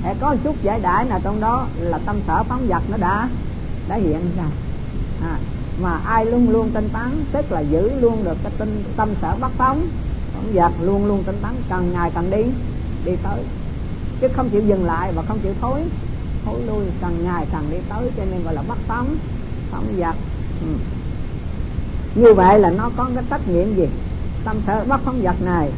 Hãy 0.03 0.15
có 0.21 0.37
chút 0.45 0.57
giải 0.63 0.81
đãi 0.81 1.05
nào 1.05 1.21
trong 1.25 1.41
đó 1.41 1.67
là 1.77 1.99
tâm 2.07 2.17
sở 2.27 2.43
phóng 2.49 2.67
vật 2.69 2.83
nó 2.91 2.97
đã 2.97 3.29
đã 3.89 3.97
hiện 3.97 4.21
ra 4.37 4.45
à, 5.21 5.39
mà 5.79 6.01
ai 6.05 6.27
luôn 6.27 6.51
luôn 6.51 6.71
tinh 6.75 6.89
tấn 6.89 7.25
tức 7.33 7.53
là 7.53 7.61
giữ 7.61 7.91
luôn 8.01 8.25
được 8.25 8.37
cái 8.43 8.53
tinh 8.59 8.83
tâm 8.97 9.09
sở 9.23 9.37
bắt 9.41 9.51
phóng 9.59 9.91
phóng 10.33 10.53
vật 10.55 10.73
luôn 10.81 11.07
luôn 11.07 11.23
tinh 11.27 11.37
tấn 11.43 11.53
càng 11.69 11.93
ngày 11.93 12.11
càng 12.15 12.31
đi 12.31 12.43
đi 13.05 13.13
tới. 13.23 13.45
Chứ 14.21 14.29
không 14.37 14.49
chịu 14.49 14.63
dừng 14.63 14.85
lại 14.85 15.13
và 15.13 15.23
không 15.23 15.39
chịu 15.39 15.55
thối 15.61 15.85
thối 16.45 16.63
lui 16.67 16.85
càng 17.01 17.25
ngày 17.25 17.47
càng 17.53 17.71
đi 17.71 17.77
tới 17.89 18.11
cho 18.17 18.25
nên 18.25 18.43
gọi 18.45 18.55
là 18.55 18.63
bắt 18.69 18.79
phóng 18.89 19.17
phóng 19.71 19.87
vật 19.97 20.15
ừ. 20.61 20.67
như 22.21 22.35
vậy 22.35 22.59
là 22.59 22.71
nó 22.71 22.91
có 22.97 23.11
cái 23.15 23.25
trách 23.31 23.49
nhiệm 23.49 23.75
gì? 23.77 23.89
Tâm 24.45 24.57
sở 24.67 24.85
bất 24.85 25.01
phóng 25.05 25.23
vật 25.23 25.43
này, 25.45 25.71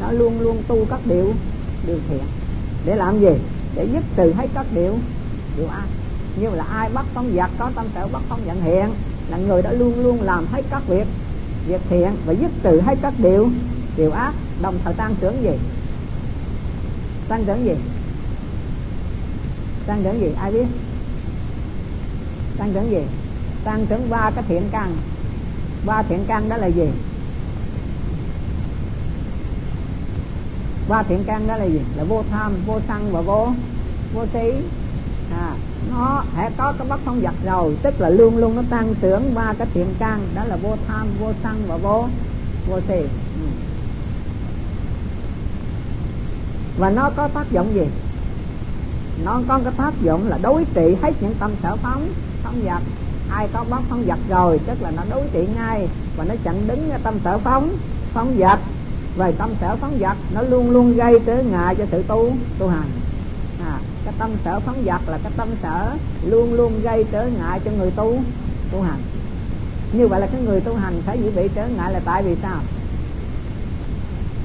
nó 0.00 0.10
luôn 0.10 0.40
luôn 0.40 0.62
tu 0.68 0.84
các 0.90 1.00
điều 1.04 1.32
điều 1.86 1.98
thiện. 2.08 2.22
Để 2.86 2.96
làm 2.96 3.20
gì? 3.20 3.32
Để 3.74 3.84
giúp 3.92 4.02
từ 4.16 4.32
hết 4.32 4.46
các 4.54 4.66
điều 4.74 4.94
điều 5.56 5.68
ác. 5.68 5.86
Như 6.40 6.50
là 6.50 6.64
ai 6.64 6.90
bắt 6.94 7.04
phóng 7.14 7.30
vật, 7.34 7.50
có 7.58 7.70
tâm 7.74 7.86
sở 7.94 8.08
bắt 8.12 8.22
phóng 8.28 8.40
giận 8.46 8.62
hiện, 8.62 8.88
là 9.30 9.36
người 9.36 9.62
đã 9.62 9.72
luôn 9.72 10.02
luôn 10.02 10.22
làm 10.22 10.46
hết 10.46 10.62
các 10.70 10.82
việc 10.88 11.06
việc 11.68 11.80
thiện 11.90 12.10
và 12.26 12.32
giúp 12.32 12.50
từ 12.62 12.80
hết 12.80 12.98
các 13.02 13.14
điều 13.18 13.48
điều 13.96 14.10
ác. 14.10 14.32
Đồng 14.62 14.74
thời 14.84 14.94
tăng 14.94 15.14
trưởng 15.20 15.42
gì? 15.42 15.58
Tăng 17.28 17.44
trưởng 17.44 17.64
gì? 17.64 17.74
Tăng 19.86 20.02
trưởng 20.04 20.20
gì? 20.20 20.32
Ai 20.40 20.52
biết? 20.52 20.66
Tăng 22.58 22.72
trưởng 22.74 22.90
gì? 22.90 23.02
Tăng 23.64 23.86
trưởng 23.86 24.10
ba 24.10 24.30
cái 24.34 24.44
thiện 24.48 24.68
căn. 24.70 24.96
Ba 25.86 26.02
thiện 26.02 26.24
căn 26.26 26.48
đó 26.48 26.56
là 26.56 26.66
gì? 26.66 26.88
Ba 30.88 31.02
thiện 31.02 31.24
căn 31.26 31.46
đó 31.46 31.56
là 31.56 31.64
gì? 31.64 31.80
Là 31.96 32.04
vô 32.04 32.22
tham 32.30 32.52
vô 32.66 32.80
sân 32.88 33.12
và 33.12 33.20
vô 33.20 33.48
vô 34.14 34.26
trí 34.32 34.52
à, 35.32 35.54
nó 35.90 36.24
hãy 36.34 36.50
có 36.56 36.74
cái 36.78 36.88
bất 36.88 37.00
thông 37.04 37.20
vật 37.20 37.34
rồi 37.44 37.76
tức 37.82 38.00
là 38.00 38.08
luôn 38.08 38.36
luôn 38.36 38.56
nó 38.56 38.62
tăng 38.70 38.94
trưởng 39.00 39.34
ba 39.34 39.54
cái 39.58 39.66
thiện 39.74 39.86
căn 39.98 40.20
đó 40.34 40.44
là 40.44 40.56
vô 40.56 40.76
tham 40.86 41.06
vô 41.20 41.32
sân 41.42 41.64
và 41.68 41.76
vô 41.76 42.08
vô 42.68 42.80
si. 42.88 42.96
Ừ. 42.96 43.46
và 46.78 46.90
nó 46.90 47.10
có 47.16 47.28
tác 47.28 47.50
dụng 47.50 47.74
gì? 47.74 47.86
Nó 49.24 49.40
có 49.48 49.60
cái 49.64 49.72
tác 49.76 49.92
dụng 50.02 50.28
là 50.28 50.38
đối 50.42 50.64
trị 50.74 50.96
hết 51.02 51.12
những 51.20 51.34
tâm 51.38 51.50
sở 51.62 51.76
phóng 51.76 52.08
phóng 52.42 52.60
vật 52.64 52.82
ai 53.28 53.48
có 53.48 53.64
bóc 53.64 53.84
phóng 53.90 54.04
vật 54.06 54.18
rồi 54.28 54.60
tức 54.66 54.82
là 54.82 54.90
nó 54.90 55.02
đối 55.10 55.28
trị 55.32 55.46
ngay 55.46 55.88
và 56.16 56.24
nó 56.24 56.34
chặn 56.44 56.66
đứng 56.66 56.90
tâm 57.04 57.18
sở 57.24 57.38
phóng 57.38 57.72
phóng 58.12 58.34
vật. 58.38 58.58
Về 59.16 59.32
tâm 59.38 59.54
sở 59.60 59.76
phóng 59.80 59.98
vật 59.98 60.16
nó 60.30 60.42
luôn 60.42 60.70
luôn 60.70 60.96
gây 60.96 61.18
trở 61.26 61.42
ngại 61.42 61.74
cho 61.78 61.84
sự 61.90 62.02
tu 62.02 62.36
tu 62.58 62.68
hành. 62.68 62.88
À, 63.58 63.80
cái 64.04 64.14
tâm 64.18 64.30
sở 64.44 64.60
phóng 64.60 64.82
vật 64.84 65.08
là 65.08 65.18
cái 65.18 65.32
tâm 65.36 65.48
sở 65.62 65.96
luôn 66.22 66.52
luôn 66.52 66.80
gây 66.82 67.04
trở 67.12 67.26
ngại 67.26 67.60
cho 67.64 67.70
người 67.70 67.90
tu 67.90 68.24
tu 68.70 68.82
hành. 68.82 69.00
Như 69.92 70.08
vậy 70.08 70.20
là 70.20 70.26
cái 70.26 70.40
người 70.40 70.60
tu 70.60 70.74
hành 70.74 71.02
phải 71.06 71.18
dễ 71.22 71.30
bị 71.30 71.48
trở 71.54 71.66
ngại 71.68 71.92
là 71.92 72.00
tại 72.04 72.22
vì 72.22 72.36
sao? 72.42 72.60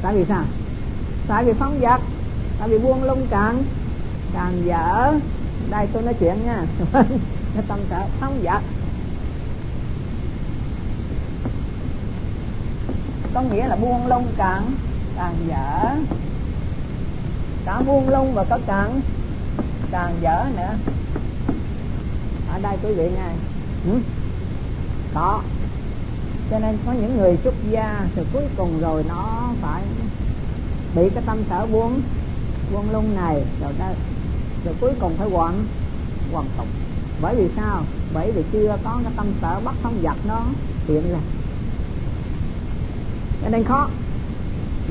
Tại 0.01 0.13
vì 0.15 0.25
sao? 0.25 0.43
Tại 1.27 1.43
vì 1.43 1.53
phóng 1.59 1.79
vật 1.79 2.01
tại 2.59 2.69
vì 2.69 2.77
buông 2.77 3.03
lung 3.03 3.27
càng 3.27 3.63
càng 4.33 4.65
dở. 4.65 5.19
Đây 5.69 5.87
tôi 5.93 6.03
nói 6.03 6.13
chuyện 6.13 6.43
nha. 6.45 6.67
cái 7.59 7.67
tâm 7.67 7.79
sở 7.89 8.03
không 8.19 8.39
dạ 8.43 8.61
có 13.33 13.41
nghĩa 13.41 13.67
là 13.67 13.75
buông 13.75 14.07
lung 14.07 14.27
càng 14.37 14.71
càng 15.15 15.35
dở 15.47 15.95
cả 17.65 17.81
buông 17.81 18.09
lung 18.09 18.33
và 18.33 18.43
có 18.49 18.59
càng 18.67 19.01
càng 19.91 20.15
dở 20.21 20.45
nữa 20.57 20.73
ở 22.51 22.59
đây 22.61 22.77
quý 22.83 22.93
vị 22.93 23.09
nghe 23.15 23.29
ừ? 23.85 23.99
cho 26.51 26.59
nên 26.59 26.77
có 26.85 26.91
những 26.91 27.17
người 27.17 27.37
xuất 27.43 27.53
gia 27.69 28.05
thì 28.15 28.21
cuối 28.33 28.43
cùng 28.57 28.79
rồi 28.81 29.03
nó 29.07 29.49
phải 29.61 29.83
bị 30.95 31.09
cái 31.15 31.23
tâm 31.25 31.43
sở 31.49 31.65
buông 31.65 32.01
buông 32.73 32.91
lung 32.91 33.15
này, 33.15 33.43
rồi 33.61 33.73
đó 33.79 33.85
rồi 34.65 34.75
cuối 34.81 34.91
cùng 34.99 35.15
phải 35.17 35.29
hoàn 35.29 35.65
hoàn 36.31 36.45
tục 36.57 36.67
bởi 37.21 37.35
vì 37.35 37.47
sao? 37.55 37.83
Bởi 38.13 38.31
vì 38.31 38.43
chưa 38.51 38.77
có 38.83 38.99
cái 39.03 39.13
tâm 39.15 39.25
sở 39.41 39.59
bắt 39.59 39.75
không 39.83 40.01
vật 40.01 40.15
nó 40.25 40.45
hiện 40.87 41.11
ra. 41.11 41.19
Cho 43.41 43.49
nên 43.49 43.63
khó. 43.63 43.87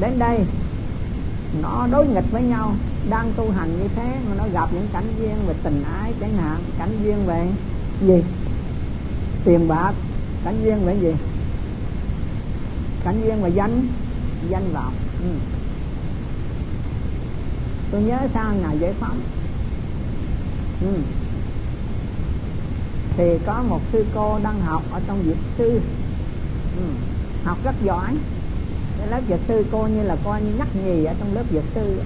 Đến 0.00 0.18
đây, 0.18 0.38
nó 1.62 1.86
đối 1.92 2.06
nghịch 2.06 2.30
với 2.30 2.42
nhau, 2.42 2.74
đang 3.10 3.32
tu 3.36 3.50
hành 3.50 3.68
như 3.82 3.88
thế, 3.96 4.20
mà 4.28 4.34
nó 4.38 4.44
gặp 4.52 4.68
những 4.72 4.88
cảnh 4.92 5.04
duyên 5.18 5.36
về 5.46 5.54
tình 5.62 5.82
ái, 5.82 6.12
chẳng 6.20 6.36
hạn, 6.36 6.58
cảnh 6.78 6.90
duyên 7.04 7.16
về 7.26 7.48
gì? 8.00 8.22
Tiền 9.44 9.68
bạc, 9.68 9.92
cảnh 10.44 10.54
duyên 10.64 10.84
về 10.84 10.96
gì? 11.00 11.14
Cảnh 13.04 13.20
duyên 13.24 13.42
về 13.42 13.50
danh 13.50 13.86
danh 14.50 14.72
vọng. 14.74 14.92
Ừ. 15.22 15.30
tôi 17.92 18.02
nhớ 18.02 18.18
sao 18.34 18.54
ngày 18.54 18.78
giải 18.78 18.92
phóng? 19.00 19.20
Ừ 20.80 21.17
thì 23.18 23.24
có 23.46 23.62
một 23.62 23.82
sư 23.92 24.10
cô 24.14 24.38
đang 24.38 24.60
học 24.60 24.82
ở 24.92 25.00
trong 25.08 25.26
dịch 25.26 25.38
sư. 25.58 25.80
Ừ. 26.76 26.80
học 27.44 27.58
rất 27.64 27.76
giỏi. 27.80 28.18
Cái 28.98 29.08
lớp 29.08 29.20
dịch 29.28 29.40
sư 29.48 29.68
cô 29.72 29.86
như 29.88 30.02
là 30.02 30.16
coi 30.24 30.42
như 30.42 30.52
nhắc 30.54 30.68
nhì 30.76 31.04
ở 31.04 31.14
trong 31.20 31.34
lớp 31.34 31.44
dịch 31.50 31.66
sư. 31.74 32.00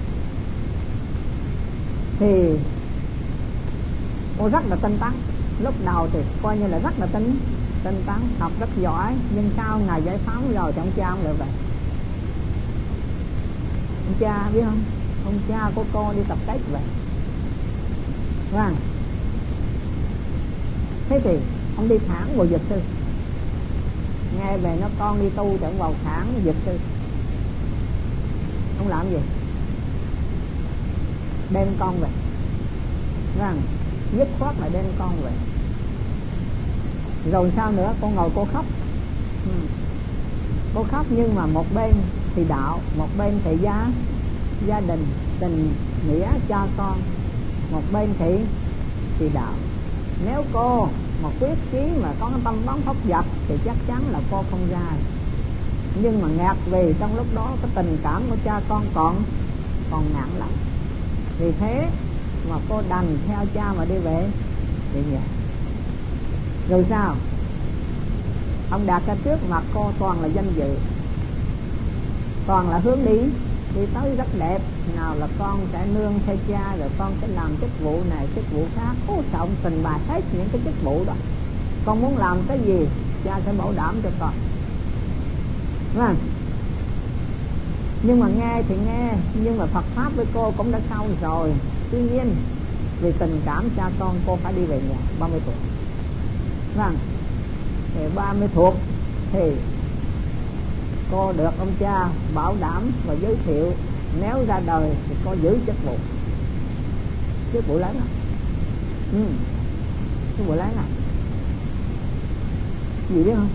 Thì 2.19 2.25
cô 4.37 4.49
rất 4.49 4.65
là 4.65 4.75
tinh 4.83 4.97
tấn. 4.99 5.13
Lúc 5.57 5.75
đầu 5.85 6.09
thì 6.13 6.19
coi 6.41 6.57
như 6.57 6.67
là 6.67 6.79
rất 6.79 6.99
là 6.99 7.07
tinh 7.13 7.39
tinh 7.83 8.03
tấn, 8.07 8.35
học 8.39 8.51
rất 8.59 8.69
giỏi. 8.75 9.19
Nhưng 9.29 9.51
sau 9.57 9.79
ngày 9.79 10.01
giải 10.05 10.17
phóng 10.25 10.51
rồi 10.51 10.71
thì 10.75 10.79
ông 10.79 10.91
cha 10.95 11.09
ông 11.09 11.21
lại 11.23 11.33
vậy 11.33 11.49
ông 14.05 14.15
cha 14.19 14.49
biết 14.53 14.61
không? 14.63 14.85
Ông 15.23 15.45
cha 15.47 15.71
của 15.75 15.83
cô 15.93 16.13
đi 16.13 16.21
tập 16.29 16.39
cách 16.45 16.61
vậy 16.65 16.83
vâng 18.49 18.92
thế 21.13 21.19
thì 21.23 21.37
ông 21.77 21.89
đi 21.89 21.95
thẳng 22.07 22.27
vào 22.35 22.45
dịch 22.45 22.61
sư 22.69 22.79
nghe 24.37 24.57
về 24.57 24.77
nó, 24.81 24.87
con 24.99 25.21
đi 25.21 25.29
tu 25.35 25.57
chẳng 25.61 25.77
vào 25.77 25.93
thẳng 26.03 26.27
dịch 26.45 26.55
sư 26.65 26.77
ông 28.79 28.87
làm 28.87 29.09
gì? 29.09 29.17
Đem 31.53 31.67
con 31.79 31.99
về. 32.01 32.07
Rằng 33.39 33.61
dứt 34.17 34.27
khoát 34.39 34.55
là 34.59 34.69
đem 34.73 34.85
con 34.99 35.11
về. 35.23 35.31
Rồi 37.31 37.51
sao 37.55 37.71
nữa? 37.71 37.93
Con 38.01 38.15
ngồi 38.15 38.29
cô 38.35 38.45
khóc. 38.53 38.65
Ừ. 39.45 39.51
cô 40.75 40.85
khóc 40.91 41.05
nhưng 41.09 41.35
mà 41.35 41.45
một 41.45 41.65
bên 41.75 41.91
thì 42.35 42.43
đạo, 42.49 42.79
một 42.97 43.07
bên 43.17 43.33
thì 43.43 43.57
gia 43.61 43.87
gia 44.67 44.79
đình, 44.79 45.05
tình 45.39 45.73
nghĩa 46.07 46.27
cha 46.47 46.67
con, 46.77 46.97
một 47.71 47.81
bên 47.93 48.09
thì 48.19 48.39
thì 49.19 49.29
đạo. 49.33 49.53
Nếu 50.25 50.43
cô 50.53 50.87
mà 51.23 51.29
quyết 51.39 51.55
chí 51.71 51.91
mà 52.01 52.09
có 52.19 52.29
cái 52.29 52.39
tâm 52.45 52.65
bóng 52.65 52.81
thốc 52.81 52.95
dập 53.05 53.25
thì 53.47 53.55
chắc 53.65 53.75
chắn 53.87 54.01
là 54.11 54.19
cô 54.31 54.43
không 54.51 54.69
ra. 54.71 54.91
Nhưng 56.01 56.21
mà 56.21 56.27
ngạc 56.27 56.55
vì 56.65 56.93
trong 56.99 57.15
lúc 57.15 57.27
đó 57.35 57.49
cái 57.61 57.71
tình 57.75 57.97
cảm 58.03 58.21
của 58.29 58.35
cha 58.43 58.61
con 58.69 58.83
còn 58.93 59.23
còn 59.91 60.03
nặng 60.13 60.39
lắm. 60.39 60.49
Vì 61.37 61.51
thế 61.59 61.89
mà 62.49 62.55
cô 62.69 62.81
đành 62.89 63.17
theo 63.27 63.39
cha 63.53 63.73
mà 63.77 63.85
đi 63.85 63.95
về. 63.97 64.25
Về 64.93 65.03
nhà 65.11 65.21
rồi 66.69 66.85
sao? 66.89 67.15
Ông 68.69 68.85
đạt 68.85 69.05
ra 69.07 69.15
trước 69.23 69.43
mặt 69.49 69.63
cô 69.73 69.91
toàn 69.99 70.21
là 70.21 70.27
danh 70.27 70.53
dự, 70.55 70.75
toàn 72.47 72.69
là 72.69 72.77
hướng 72.77 73.05
đi 73.05 73.19
đi 73.75 73.81
tới 73.93 74.15
rất 74.17 74.27
đẹp, 74.39 74.61
nào 74.95 75.15
là 75.15 75.27
con 75.39 75.59
sẽ 75.71 75.85
nương 75.93 76.13
theo 76.25 76.35
cha, 76.49 76.75
rồi 76.79 76.89
con 76.97 77.11
sẽ 77.21 77.27
làm 77.27 77.51
chức 77.61 77.69
vụ 77.83 77.99
này, 78.09 78.27
chức 78.35 78.43
vụ 78.53 78.65
khác. 78.75 78.95
Cố 79.07 79.13
trọng 79.31 79.49
tình 79.63 79.81
bà 79.83 79.97
hết 80.07 80.21
những 80.37 80.47
cái 80.51 80.61
chức 80.65 80.83
vụ 80.83 81.03
đó. 81.07 81.13
Con 81.85 82.01
muốn 82.01 82.17
làm 82.17 82.37
cái 82.47 82.59
gì, 82.65 82.87
cha 83.23 83.39
sẽ 83.45 83.53
bảo 83.57 83.73
đảm 83.77 83.95
cho 84.03 84.09
con. 84.19 84.33
Vâng. 85.95 86.15
Nhưng 88.03 88.19
mà 88.19 88.27
nghe 88.27 88.61
thì 88.67 88.75
nghe, 88.85 89.13
nhưng 89.43 89.57
mà 89.57 89.65
Phật 89.65 89.85
pháp 89.95 90.09
với 90.15 90.25
cô 90.33 90.53
cũng 90.57 90.71
đã 90.71 90.79
sau 90.89 91.05
rồi. 91.21 91.53
Tuy 91.91 91.99
nhiên, 92.01 92.35
vì 93.01 93.11
tình 93.19 93.41
cảm 93.45 93.69
cha 93.77 93.89
con, 93.99 94.15
cô 94.27 94.37
phải 94.43 94.53
đi 94.53 94.61
về 94.65 94.81
nhà 94.89 94.97
30 95.19 95.39
tuổi. 95.45 95.55
Vâng. 96.75 96.95
Thì 97.95 98.01
30 98.15 98.47
thuộc 98.55 98.73
thì 99.31 99.51
cô 101.13 101.33
được 101.37 101.51
ông 101.59 101.73
cha 101.79 102.09
bảo 102.35 102.55
đảm 102.59 102.91
và 103.07 103.13
giới 103.21 103.35
thiệu. 103.45 103.71
Nếu 104.21 104.45
ra 104.47 104.59
đời 104.65 104.89
thì 105.09 105.15
cô 105.25 105.35
giữ 105.43 105.57
chức 105.65 105.75
vụ. 105.85 105.95
Chức 107.53 107.67
vụ 107.67 107.77
lớn 107.77 107.95
không 107.99 108.09
ừ. 109.13 109.25
chức 110.37 110.47
vụ 110.47 110.53
lớn 110.53 110.69
à 110.77 110.83
gì 113.09 113.23
biết 113.23 113.33
không? 113.35 113.49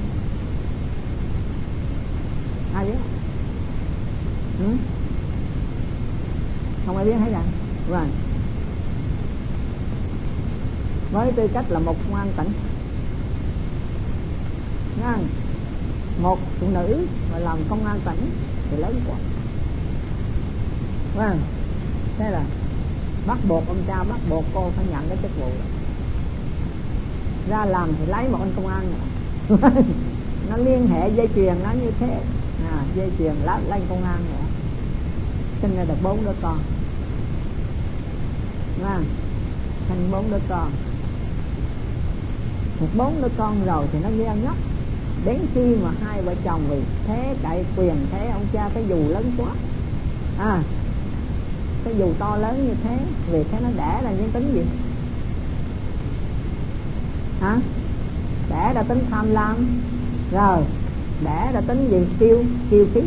Ai 2.75 2.85
biết? 2.85 2.99
Ừ? 4.59 4.73
không 6.87 6.97
ai 6.97 7.07
biết 7.07 7.13
hết 7.13 7.33
à? 7.33 7.43
rồi. 7.91 8.07
Với 11.13 11.33
tư 11.33 11.49
cách 11.55 11.65
là 11.69 11.79
một 11.79 11.97
ngoan 12.11 12.29
tỉnh. 12.37 12.53
Ngang 15.01 15.25
một 16.23 16.39
phụ 16.61 16.67
nữ 16.75 17.07
mà 17.33 17.39
làm 17.39 17.59
công 17.69 17.87
an 17.87 18.01
tỉnh 18.05 18.31
thì 18.71 18.77
lớn 18.77 19.01
quá. 19.09 19.17
Vâng 21.17 21.39
thế 22.19 22.31
là 22.31 22.43
bắt 23.27 23.39
buộc 23.49 23.69
ông 23.69 23.83
cha 23.87 24.05
bắt 24.05 24.21
buộc 24.31 24.45
cô 24.55 24.71
phải 24.77 24.85
nhận 24.91 25.09
cái 25.09 25.19
chức 25.23 25.41
vụ 25.41 25.51
ra 27.49 27.65
làm 27.65 27.93
thì 27.99 28.07
lấy 28.07 28.29
một 28.29 28.39
anh 28.41 28.53
công 28.57 28.67
an 28.67 28.87
nữa. 28.91 29.71
Nó 30.51 30.57
liên 30.57 30.89
hệ 30.89 31.09
dây 31.09 31.29
chuyền 31.35 31.55
nó 31.63 31.73
như 31.73 31.91
thế. 32.01 32.21
À, 32.71 32.85
dây 32.97 33.11
chuyền 33.19 33.35
lát 33.45 33.61
lên 33.71 33.81
công 33.89 34.05
an 34.05 34.19
nữa. 34.31 34.45
Sinh 35.63 35.77
ra 35.77 35.85
được 35.85 36.03
bốn 36.03 36.25
đứa 36.25 36.33
con. 36.43 36.59
À, 38.85 38.99
thành 39.89 40.09
bốn 40.13 40.31
đứa 40.31 40.39
con. 40.49 40.71
Một 42.81 42.87
bốn 42.97 43.23
đứa 43.23 43.29
con 43.39 43.65
rồi 43.67 43.87
thì 43.93 43.99
nó 44.03 44.09
ghen 44.11 44.45
nhất 44.45 44.55
đến 45.25 45.39
khi 45.55 45.77
mà 45.83 45.91
hai 46.01 46.23
vợ 46.23 46.35
chồng 46.45 46.61
vì 46.71 46.77
thế 47.07 47.35
cậy 47.43 47.65
quyền, 47.77 47.95
thế 48.13 48.29
ông 48.29 48.47
cha, 48.53 48.69
cái 48.75 48.85
dù 48.89 48.97
lớn 49.09 49.33
quá. 49.39 49.49
À 50.39 50.63
cái 51.85 51.95
dù 51.99 52.07
to 52.19 52.37
lớn 52.37 52.67
như 52.67 52.75
thế, 52.83 52.99
vì 53.33 53.45
thế 53.51 53.59
nó 53.63 53.69
đẻ 53.77 54.03
là 54.03 54.11
nhân 54.11 54.31
tính 54.33 54.53
gì? 54.55 54.63
Hả? 57.41 57.57
Đẻ 58.51 58.73
ra 58.75 58.83
tính 58.89 58.99
tham 59.11 59.31
lam. 59.31 59.57
Rồi, 60.31 60.65
đẻ 61.25 61.51
ra 61.55 61.61
tính 61.69 61.89
gì? 61.91 62.07
Kiêu 62.21 62.45
kiêu 62.71 62.87
khí 62.95 63.01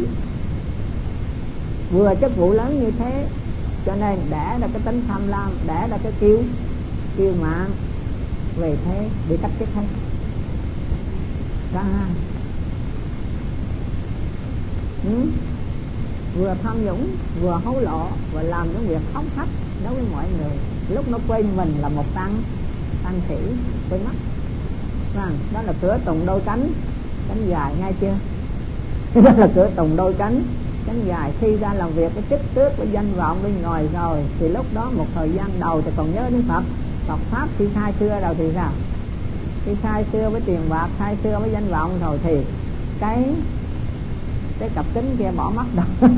vừa 1.89 2.13
chức 2.21 2.37
vụ 2.37 2.51
lớn 2.51 2.79
như 2.79 2.91
thế, 2.99 3.25
cho 3.85 3.95
nên 3.95 4.19
đẻ 4.29 4.57
ra 4.61 4.67
cái 4.73 4.81
tính 4.85 5.01
tham 5.07 5.27
lam, 5.27 5.51
đẻ 5.67 5.87
ra 5.87 5.97
cái 6.03 6.11
kiêu 6.19 6.43
kiêu 7.17 7.33
mạng. 7.41 7.71
Về 8.55 8.77
thế, 8.85 9.09
bị 9.29 9.37
cách 9.41 9.51
chức 9.59 9.69
hết 9.75 10.10
cả 11.73 11.83
hai 11.83 12.09
ừ? 15.05 15.27
vừa 16.39 16.55
tham 16.63 16.85
nhũng 16.85 17.07
vừa 17.41 17.61
hối 17.65 17.81
lộ 17.83 18.07
và 18.33 18.41
làm 18.43 18.67
những 18.71 18.87
việc 18.87 19.01
phóng 19.13 19.25
khách 19.35 19.47
đối 19.85 19.93
với 19.93 20.03
mọi 20.13 20.25
người. 20.37 20.57
Lúc 20.95 21.05
nó 21.11 21.17
quên 21.27 21.45
mình 21.57 21.73
là 21.81 21.89
một 21.89 22.05
tăng 22.15 22.43
tăng 23.03 23.21
sĩ 23.27 23.35
quên 23.89 24.01
mất. 24.05 24.13
À, 25.15 25.27
đó 25.53 25.61
là 25.61 25.73
cửa 25.81 25.97
tùng 26.05 26.25
đôi 26.25 26.41
cánh 26.45 26.71
cánh 27.29 27.47
dài 27.49 27.73
ngay 27.79 27.93
chưa? 28.01 28.13
Đó 29.21 29.31
là 29.37 29.47
cửa 29.55 29.69
tùng 29.75 29.95
đôi 29.97 30.13
cánh 30.13 30.41
cánh 30.87 31.05
dài. 31.07 31.31
Khi 31.41 31.57
ra 31.57 31.73
làm 31.73 31.89
việc 31.93 32.11
cái 32.15 32.23
chức 32.29 32.39
tước 32.53 32.77
với 32.77 32.87
danh 32.91 33.13
vọng 33.17 33.37
bên 33.43 33.61
ngoài 33.61 33.87
rồi 33.93 34.19
thì 34.39 34.49
lúc 34.49 34.65
đó 34.73 34.91
một 34.97 35.05
thời 35.15 35.29
gian 35.29 35.49
đầu 35.59 35.81
thì 35.81 35.91
còn 35.97 36.13
nhớ 36.13 36.29
đến 36.29 36.43
phật. 36.47 36.63
Phật 37.07 37.19
pháp 37.31 37.47
khi 37.57 37.65
khai 37.75 37.93
xưa 37.99 38.19
rồi 38.21 38.35
thì 38.37 38.51
sao? 38.55 38.71
Khi 39.65 39.71
sai 39.83 40.05
xưa 40.11 40.29
với 40.29 40.41
tiền 40.45 40.59
bạc 40.69 40.87
sai 40.99 41.15
xưa 41.23 41.39
với 41.39 41.49
danh 41.51 41.69
vọng 41.71 41.99
rồi 42.01 42.19
thì 42.23 42.37
cái 42.99 43.23
cái 44.59 44.69
cặp 44.75 44.85
kính 44.93 45.15
kia 45.19 45.31
bỏ 45.37 45.51
mất 45.55 45.65
đâu. 45.75 45.85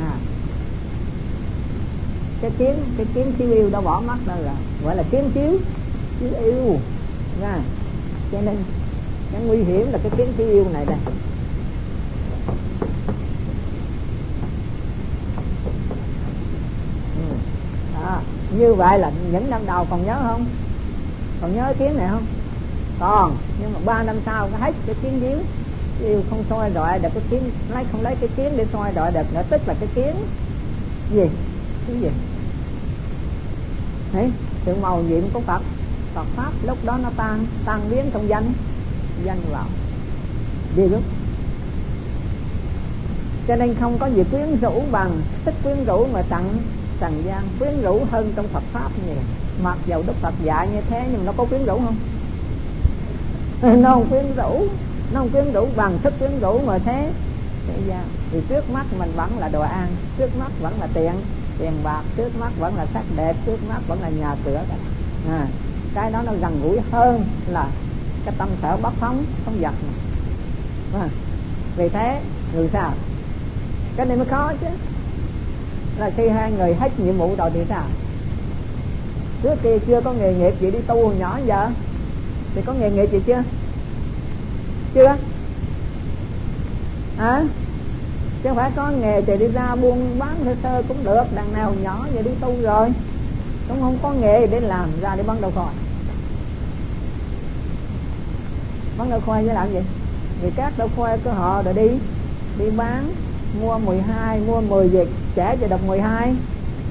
À. 0.00 0.14
cái 2.40 2.50
kiến 2.58 2.74
cái 2.96 3.06
kiến 3.14 3.32
chiếu 3.38 3.52
yêu 3.52 3.70
đâu 3.70 3.82
bỏ 3.82 4.00
mất 4.06 4.16
đâu 4.26 4.36
rồi. 4.44 4.54
Gọi 4.84 4.96
là 4.96 5.02
kiến 5.10 5.30
chiếu 5.34 5.58
chiếu 6.20 6.30
yêu. 6.44 6.76
Nha. 7.40 7.58
Cho 8.32 8.40
nên 8.40 8.56
cái 9.32 9.40
nguy 9.46 9.56
hiểm 9.56 9.92
là 9.92 9.98
cái 10.02 10.10
kiến 10.16 10.32
chiếu 10.36 10.48
yêu 10.48 10.64
này 10.72 10.86
đây. 10.86 10.96
Ừ. 17.16 17.34
À, 18.04 18.20
như 18.58 18.74
vậy 18.74 18.98
là 18.98 19.10
những 19.32 19.50
năm 19.50 19.66
đầu 19.66 19.86
còn 19.90 20.06
nhớ 20.06 20.18
không? 20.22 20.46
Còn 21.40 21.56
nhớ 21.56 21.74
kiến 21.78 21.96
này 21.96 22.08
không? 22.10 22.26
Còn, 23.00 23.36
nhưng 23.60 23.72
mà 23.72 23.78
ba 23.84 24.02
năm 24.02 24.16
sau 24.26 24.48
nó 24.52 24.58
hết 24.58 24.74
cái 24.86 24.94
kiến 25.02 25.20
điếu 25.20 25.38
yêu 26.08 26.22
không 26.30 26.44
soi 26.50 26.70
đọi 26.70 26.98
được 26.98 27.08
cái 27.14 27.22
kiến, 27.30 27.50
lấy 27.68 27.84
không 27.92 28.02
lấy 28.02 28.14
cái 28.14 28.28
kiến 28.36 28.56
để 28.56 28.66
soi 28.72 28.92
đọi 28.92 29.12
được 29.12 29.34
nữa, 29.34 29.42
tức 29.50 29.60
là 29.66 29.74
cái 29.80 29.88
kiến. 29.94 30.14
Gì? 31.14 31.28
Cái 31.86 31.96
gì? 32.00 32.08
Đấy 34.12 34.30
sự 34.66 34.74
màu 34.82 35.02
nhiệm 35.02 35.30
của 35.32 35.40
phật. 35.40 35.60
Phật 36.14 36.26
pháp 36.36 36.52
lúc 36.66 36.78
đó 36.84 36.98
nó 37.02 37.10
tan 37.16 37.46
tan 37.64 37.80
biến 37.90 38.04
trong 38.12 38.28
danh. 38.28 38.52
Danh 39.24 39.38
vào 39.52 39.66
đi 40.76 40.88
lúc. 40.88 41.02
Cho 43.48 43.56
nên 43.56 43.74
không 43.74 43.98
có 43.98 44.06
gì 44.06 44.22
quyến 44.30 44.60
rũ 44.60 44.82
bằng, 44.90 45.10
thích 45.44 45.54
quyến 45.62 45.84
rũ 45.84 46.06
mà 46.12 46.22
tặng 46.22 46.44
trần 47.00 47.22
gian 47.26 47.42
quyến 47.58 47.82
rũ 47.82 48.00
hơn 48.10 48.32
trong 48.36 48.48
phật 48.48 48.62
pháp 48.72 48.90
nhiều 49.06 49.16
mặc 49.62 49.78
dầu 49.86 50.02
đức 50.02 50.12
phật 50.20 50.34
dạy 50.44 50.68
như 50.68 50.80
thế 50.90 51.08
nhưng 51.12 51.24
nó 51.24 51.32
có 51.32 51.44
quyến 51.44 51.64
rũ 51.64 51.78
không? 51.78 51.96
Nó 53.82 53.94
không 53.94 54.08
quyến 54.08 54.34
rũ. 54.36 54.68
Nó 55.12 55.20
không 55.20 55.30
quyến 55.30 55.52
rũ 55.52 55.68
bằng 55.76 55.98
sức 56.02 56.18
quyến 56.18 56.40
rũ 56.40 56.58
mà 56.66 56.78
thế. 56.78 57.12
Thì 58.30 58.38
trước 58.48 58.70
mắt 58.70 58.86
mình 58.98 59.12
vẫn 59.16 59.38
là 59.38 59.48
đồ 59.48 59.60
ăn 59.60 59.88
trước 60.18 60.36
mắt 60.36 60.52
vẫn 60.60 60.80
là 60.80 60.86
tiền 60.94 61.12
tiền 61.58 61.72
bạc 61.84 62.02
trước 62.16 62.36
mắt 62.36 62.50
vẫn 62.60 62.74
là 62.76 62.86
sắc 62.94 63.02
đẹp 63.16 63.36
trước 63.46 63.56
mắt 63.68 63.80
vẫn 63.88 64.00
là 64.00 64.08
nhà 64.08 64.34
cửa. 64.44 64.60
À, 65.30 65.46
cái 65.94 66.10
đó 66.10 66.22
nó 66.26 66.32
gần 66.40 66.60
gũi 66.62 66.80
hơn 66.92 67.24
là 67.46 67.66
cái 68.24 68.34
tâm 68.38 68.48
sở 68.62 68.76
bất 68.76 68.92
phóng 69.00 69.24
không 69.44 69.60
giật. 69.60 69.74
À, 71.00 71.08
vì 71.76 71.88
thế 71.88 72.20
người 72.54 72.68
sao? 72.72 72.92
Cái 73.96 74.06
này 74.06 74.16
mới 74.16 74.26
khó 74.26 74.52
chứ. 74.60 74.66
Là 75.98 76.10
khi 76.16 76.28
hai 76.28 76.52
người 76.52 76.74
hết 76.74 77.00
nhiệm 77.00 77.18
vụ 77.18 77.34
rồi 77.38 77.50
thì 77.54 77.60
sao? 77.68 77.84
Trước 79.42 79.54
kia 79.62 79.78
chưa 79.86 80.00
có 80.00 80.12
nghề 80.12 80.32
nghiệp 80.32 80.54
gì 80.60 80.70
đi 80.70 80.78
tu 80.86 81.06
hồi 81.06 81.14
nhỏ 81.16 81.38
giờ. 81.46 81.68
Thì 82.54 82.62
có 82.66 82.72
nghề 82.72 82.90
nghiệp 82.90 83.12
gì 83.12 83.18
chưa? 83.26 83.42
Chưa. 84.94 85.16
À 87.18 87.42
chứ 88.42 88.50
phải 88.56 88.70
có 88.76 88.90
nghề 88.90 89.22
thì 89.22 89.36
đi 89.36 89.46
ra 89.48 89.74
buôn 89.76 90.18
bán 90.18 90.36
sơ 90.44 90.54
sơ 90.62 90.82
cũng 90.88 91.04
được. 91.04 91.24
Đằng 91.34 91.52
nào 91.52 91.74
nhỏ 91.82 92.06
giờ 92.14 92.22
đi 92.22 92.30
tu 92.40 92.62
rồi. 92.62 92.88
Cũng 93.68 93.80
không 93.80 93.98
có 94.02 94.12
nghề 94.12 94.46
để 94.46 94.60
làm 94.60 94.88
ra 95.02 95.14
để 95.16 95.22
bán 95.22 95.40
đầu 95.40 95.50
khỏi 95.50 95.72
bán 98.98 99.10
đậu 99.10 99.20
khoai 99.20 99.44
với 99.44 99.54
làm 99.54 99.72
gì? 99.72 99.80
Vì 100.42 100.50
các 100.56 100.72
đậu 100.78 100.88
khoai 100.96 101.18
của 101.18 101.30
họ 101.30 101.62
rồi 101.62 101.74
đi 101.74 101.88
đi 102.58 102.70
bán, 102.70 103.10
mua 103.60 103.78
12 103.78 104.40
mua 104.40 104.60
10 104.60 104.88
việc 104.88 105.08
trẻ 105.34 105.56
cho 105.60 105.66
đọc 105.66 105.80
12 105.86 106.36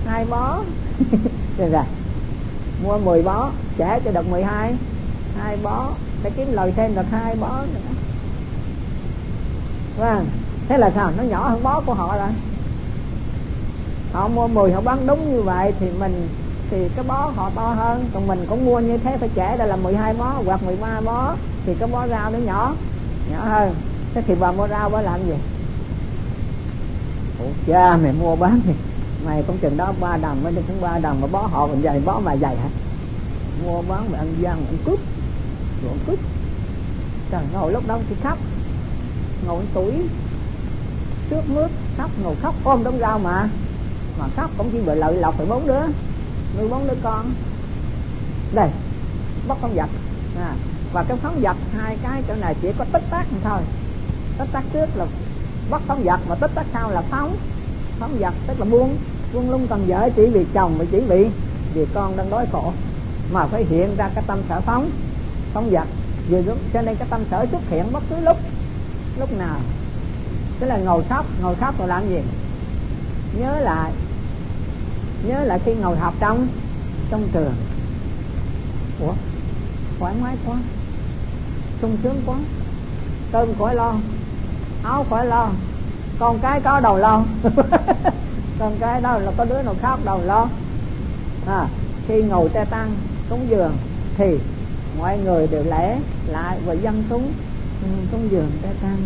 hai. 0.06 0.26
Bó. 0.26 0.58
Rồi 1.58 1.70
rồi 1.70 1.84
mua 2.84 2.98
10 2.98 3.22
bó 3.22 3.50
trẻ 3.78 4.00
cho 4.06 4.12
được 4.12 4.28
12 4.28 4.76
hai. 5.40 5.58
Bó, 5.64 5.90
phải 6.22 6.32
kiếm 6.32 6.52
lời 6.52 6.74
thêm 6.76 6.96
được 6.96 7.06
hai 7.12 7.36
bó 7.36 7.50
nữa. 7.74 7.92
Vâng 9.98 10.26
thế 10.70 10.78
là 10.78 10.92
sao? 10.96 11.12
Nó 11.18 11.24
nhỏ 11.24 11.50
hơn 11.50 11.64
bó 11.64 11.82
của 11.82 11.94
họ 11.94 12.18
rồi. 12.18 12.30
Họ 14.14 14.28
mua 14.28 14.48
10 14.48 14.72
họ 14.72 14.82
bán 14.82 15.08
đúng 15.08 15.32
như 15.32 15.42
vậy 15.42 15.74
thì 15.80 15.90
mình, 16.00 16.28
thì 16.72 16.90
cái 16.96 17.06
bó 17.08 17.30
họ 17.36 17.50
to 17.56 17.74
hơn. 17.74 18.06
Còn 18.14 18.28
mình 18.28 18.46
cũng 18.50 18.66
mua 18.66 18.80
như 18.80 18.98
thế, 18.98 19.18
phải 19.20 19.30
trẻ 19.36 19.58
ra 19.58 19.66
là 19.66 19.76
12 19.76 20.14
bó 20.14 20.34
hoặc 20.46 20.64
13 20.64 21.02
bó, 21.02 21.36
thì 21.66 21.74
cái 21.80 21.88
bó 21.88 22.08
rau 22.08 22.32
nó 22.32 22.40
nhỏ 22.40 22.72
nhỏ 23.32 23.46
hơn. 23.46 23.76
Thế 24.14 24.22
thì 24.28 24.36
bà 24.36 24.52
mua 24.52 24.68
rau 24.68 24.90
bà 24.90 25.02
làm 25.02 25.20
gì? 25.28 25.36
Ủa, 27.40 27.46
cha, 27.68 27.98
mày 27.98 28.12
mua 28.12 28.36
bán 28.36 28.62
thì 28.66 28.74
mày 29.26 29.44
cũng 29.48 29.58
chừng 29.58 29.78
đó 29.78 29.94
ba 30.00 30.18
đồng 30.18 30.44
mới 30.44 30.54
cũng 30.68 30.82
ba 30.82 31.00
đồng 31.00 31.22
mà 31.22 31.28
bó 31.28 31.40
họ 31.40 31.68
mình 31.68 31.82
dày 31.84 32.00
bó 32.00 32.20
mà 32.20 32.36
dày 32.36 32.56
hả? 32.56 32.70
Mua 33.66 33.82
bán 33.82 34.12
mà 34.12 34.18
ăn 34.18 34.36
gian 34.42 34.66
ăn 34.66 34.78
cướp. 34.86 35.00
Rồi 35.84 35.92
ăn 35.92 36.00
cướp. 36.08 36.20
Trời 37.32 37.42
ngồi 37.54 37.72
lúc 37.72 37.88
đó 37.88 38.00
thì 38.10 38.16
khóc. 38.24 38.38
Ngồi 39.48 39.64
tuổi 39.74 39.94
trước 41.30 41.50
mướt 41.50 41.72
khóc 41.98 42.12
ngồi 42.24 42.36
khóc. 42.42 42.56
Ôm 42.64 42.84
đống 42.84 43.00
rau 43.00 43.20
mà. 43.20 43.50
Mà 44.20 44.26
khóc 44.36 44.52
cũng 44.58 44.70
chỉ 44.72 44.80
bị 44.80 44.96
lợi 44.96 45.16
lộc 45.16 45.38
phải 45.38 45.46
bốn 45.46 45.68
đứa. 45.68 45.82
Nuôi 46.58 46.70
bốn 46.70 46.88
đứa 46.88 46.96
con. 47.04 47.26
Đây 48.54 48.70
bắt 49.48 49.58
con 49.62 49.76
vật. 49.76 49.90
À, 50.40 50.54
và 50.94 51.04
cái 51.04 51.18
phóng 51.18 51.40
vật 51.42 51.58
hai 51.78 51.98
cái 52.04 52.24
chỗ 52.28 52.36
này 52.36 52.56
chỉ 52.62 52.68
có 52.78 52.86
tích 52.92 53.04
tắc 53.10 53.26
thôi. 53.44 53.62
Tích 54.38 54.48
tắc 54.52 54.64
trước 54.74 54.90
là 54.96 55.06
bắt 55.72 55.82
phóng 55.88 56.04
vật 56.04 56.20
mà 56.30 56.36
tích 56.36 56.52
tắc 56.56 56.66
sau 56.74 56.92
là 56.92 57.02
phóng 57.02 57.36
phóng 58.00 58.18
vật 58.20 58.34
tức 58.48 58.60
là 58.60 58.66
buông 58.66 58.98
buông 59.34 59.52
lung 59.52 59.68
cần 59.70 59.86
vợ 59.88 60.10
chỉ 60.16 60.26
vì 60.26 60.46
chồng 60.54 60.76
và 60.78 60.86
chỉ 60.92 61.00
vì 61.00 61.28
vì 61.74 61.86
con 61.94 62.18
đang 62.18 62.30
đói 62.30 62.46
khổ. 62.52 62.72
Mà 63.34 63.48
phải 63.48 63.64
hiện 63.64 63.96
ra 63.98 64.10
cái 64.16 64.24
tâm 64.28 64.40
sở 64.50 64.62
phóng 64.62 64.90
phóng 65.54 65.70
vật 65.70 65.88
vì 66.30 66.42
đúng 66.46 66.58
cho 66.74 66.82
nên 66.82 66.96
cái 66.96 67.08
tâm 67.12 67.22
sở 67.32 67.46
xuất 67.52 67.70
hiện 67.70 67.92
bất 67.92 68.04
cứ 68.10 68.20
lúc 68.20 68.38
lúc 69.20 69.38
nào. 69.38 69.60
Tức 70.60 70.68
là 70.68 70.78
ngồi 70.78 71.04
khóc 71.10 71.26
ngồi 71.42 71.56
khóc 71.56 71.80
rồi 71.80 71.88
làm 71.88 72.10
gì? 72.10 72.20
Nhớ 73.40 73.60
lại 73.60 73.92
nhớ 75.24 75.44
lại 75.44 75.60
khi 75.66 75.74
ngồi 75.74 75.98
học 75.98 76.14
trong 76.20 76.48
trong 77.12 77.24
trường. 77.34 77.54
Ủa, 79.02 79.14
thoải 80.00 80.14
mái 80.22 80.36
quá, 80.46 80.56
sung 81.82 81.98
sướng 82.04 82.22
quá. 82.26 82.38
Cơm 83.32 83.56
khỏi 83.56 83.76
lo, 83.76 83.94
áo 84.84 85.06
khỏi 85.10 85.26
lo 85.26 85.50
con 86.20 86.40
cái 86.40 86.60
có 86.60 86.80
đầu 86.80 86.98
lo. 86.98 87.24
Con 88.60 88.78
cái 88.80 89.02
đó 89.02 89.18
là 89.18 89.32
có 89.38 89.46
đứa 89.46 89.62
nào 89.62 89.76
khóc 89.82 90.00
đầu 90.06 90.22
lo. 90.24 90.48
À, 91.48 91.66
khi 92.08 92.22
ngồi 92.22 92.50
te 92.50 92.66
tăng 92.66 92.96
cúng 93.30 93.50
dường 93.50 93.78
thì 94.18 94.38
mọi 94.98 95.18
người 95.18 95.48
đều 95.48 95.64
lễ 95.64 95.98
lại 96.28 96.58
và 96.66 96.74
dân 96.74 97.04
cúng 97.10 97.32
xuống 97.82 97.92
ừ, 97.92 98.08
cúng 98.12 98.28
dường 98.32 98.52
te 98.62 98.70
tăng. 98.82 98.98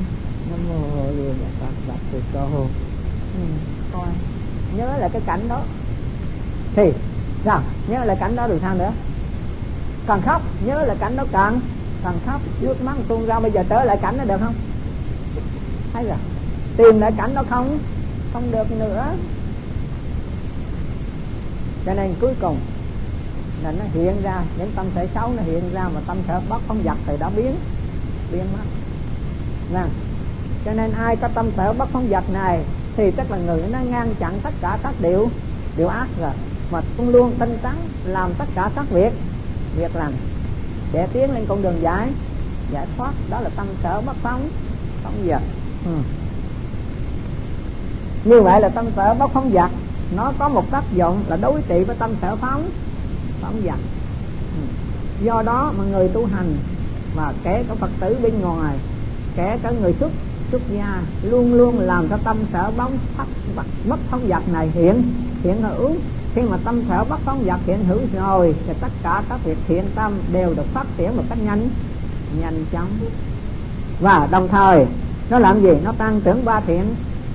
Nam 0.52 0.60
mô 0.69 1.04
di 1.15 1.28
đà 1.28 1.47
phật 1.60 1.74
bạch 1.88 2.00
từ 2.12 2.21
cơ 2.34 2.39
hồ 2.39 2.65
coi 3.93 4.08
nhớ 4.78 4.97
là 4.97 5.10
cái 5.13 5.21
cảnh 5.26 5.50
đó. 5.50 5.62
Thì 6.76 6.91
sao? 7.45 7.62
Nhớ 7.88 8.04
là 8.06 8.15
cảnh 8.15 8.36
đó 8.36 8.47
được 8.47 8.58
sao 8.62 8.76
nữa? 8.76 8.91
Càng 10.08 10.21
khóc 10.21 10.41
nhớ 10.65 10.86
là 10.86 10.95
cảnh 10.95 11.15
đó 11.15 11.24
càng 11.32 11.60
càng 12.04 12.15
khóc 12.26 12.41
nước 12.62 12.82
mắt 12.82 12.95
tuôn 13.08 13.26
ra. 13.26 13.39
Bây 13.39 13.52
giờ 13.52 13.63
trở 13.69 13.84
lại 13.84 13.97
cảnh 14.02 14.17
đó 14.17 14.24
được 14.24 14.38
không? 14.39 14.54
Thấy 15.93 16.04
rồi 16.04 16.17
tìm 16.78 17.00
lại 17.00 17.12
cảnh 17.18 17.36
đó 17.36 17.44
không? 17.50 17.80
Không 18.34 18.52
được 18.52 18.72
nữa. 18.72 19.12
Cho 21.86 21.94
nên 21.94 22.16
cuối 22.22 22.34
cùng 22.42 22.58
là 23.64 23.72
nó 23.72 23.86
hiện 23.94 24.22
ra, 24.24 24.44
những 24.58 24.72
tâm 24.76 24.86
thể 24.96 25.08
xấu 25.16 25.30
nó 25.38 25.44
hiện 25.44 25.64
ra 25.74 25.90
mà 25.96 26.02
tâm 26.08 26.18
thể 26.28 26.34
bất 26.50 26.62
không 26.68 26.84
giật 26.84 26.98
thì 27.06 27.14
đã 27.20 27.30
biến 27.30 27.56
biến 28.32 28.44
mất. 28.54 28.64
Nè 29.74 29.84
cho 30.66 30.74
nên 30.74 30.92
ai 30.92 31.16
có 31.16 31.28
tâm 31.28 31.50
sở 31.58 31.74
bất 31.74 31.90
phóng 31.90 32.08
vật 32.10 32.30
này 32.30 32.60
thì 32.98 33.12
tức 33.12 33.32
là 33.32 33.38
người 33.38 33.62
nó 33.72 33.80
ngăn 33.80 34.16
chặn 34.20 34.34
tất 34.44 34.54
cả 34.62 34.78
các 34.84 34.94
điều 35.02 35.30
điều 35.78 35.88
ác 35.88 36.08
rồi, 36.20 36.32
mà 36.72 36.82
cũng 36.98 37.10
luôn 37.10 37.32
tinh 37.40 37.58
tấn 37.64 37.76
làm 38.04 38.34
tất 38.34 38.46
cả 38.56 38.70
các 38.76 38.86
việc 38.90 39.14
việc 39.78 39.96
làm 39.96 40.14
để 40.94 41.08
tiến 41.14 41.32
lên 41.32 41.46
con 41.50 41.62
đường 41.62 41.82
giải 41.82 42.08
giải 42.72 42.86
thoát, 42.98 43.12
đó 43.30 43.42
là 43.42 43.50
tâm 43.56 43.68
sở 43.84 44.02
bất 44.02 44.16
phóng 44.24 44.50
phóng 45.04 45.28
dật. 45.28 45.42
Ừ 45.86 46.21
như 48.26 48.42
vậy 48.42 48.62
là 48.62 48.70
tâm 48.70 48.86
sở 48.96 49.14
bất 49.14 49.32
phóng 49.32 49.52
dật 49.54 49.72
nó 50.16 50.34
có 50.40 50.50
một 50.50 50.72
tác 50.72 50.84
dụng 50.96 51.24
là 51.28 51.38
đối 51.38 51.62
trị 51.62 51.84
với 51.84 51.96
tâm 52.00 52.12
sở 52.22 52.36
phóng 52.36 52.70
phóng 53.42 53.62
dật 53.66 53.80
ừ. 54.56 54.62
do 55.26 55.42
đó 55.46 55.74
mà 55.78 55.84
người 55.84 56.08
tu 56.08 56.26
hành 56.26 56.56
và 57.16 57.34
kể 57.44 57.64
cả 57.68 57.76
phật 57.76 57.90
tử 58.00 58.18
bên 58.24 58.42
ngoài, 58.42 58.78
kể 59.36 59.58
cả 59.64 59.72
người 59.82 59.94
xuất 60.00 60.12
xuất 60.52 60.62
gia 60.72 61.02
luôn 61.24 61.54
luôn 61.54 61.80
làm 61.80 62.08
cho 62.10 62.18
tâm 62.24 62.38
sở 62.54 62.72
bóng 62.78 62.98
thất 63.18 63.28
bất 63.90 64.00
phóng 64.10 64.22
dật 64.30 64.50
này 64.54 64.70
hiện 64.74 65.04
hiện 65.44 65.62
hữu 65.62 65.92
khi 66.36 66.42
mà 66.42 66.58
tâm 66.64 66.82
sở 66.90 67.04
bất 67.04 67.20
phóng 67.26 67.44
dật 67.46 67.60
hiện 67.66 67.86
hữu 67.86 68.00
rồi, 68.16 68.56
thì 68.68 68.74
tất 68.82 68.88
cả 69.04 69.24
các 69.30 69.40
việc 69.46 69.58
thiện 69.68 69.84
tâm 69.96 70.14
đều 70.34 70.54
được 70.54 70.66
phát 70.74 70.86
triển 70.98 71.18
một 71.18 71.24
cách 71.30 71.38
nhanh 71.46 71.70
nhanh 72.42 72.66
chóng. 72.72 72.88
Và 74.02 74.28
đồng 74.32 74.48
thời, 74.48 74.86
nó 75.30 75.40
làm 75.40 75.62
gì? 75.62 75.72
Nó 75.84 75.92
tăng 75.98 76.22
trưởng 76.22 76.46
ba 76.46 76.60
thiện 76.60 76.84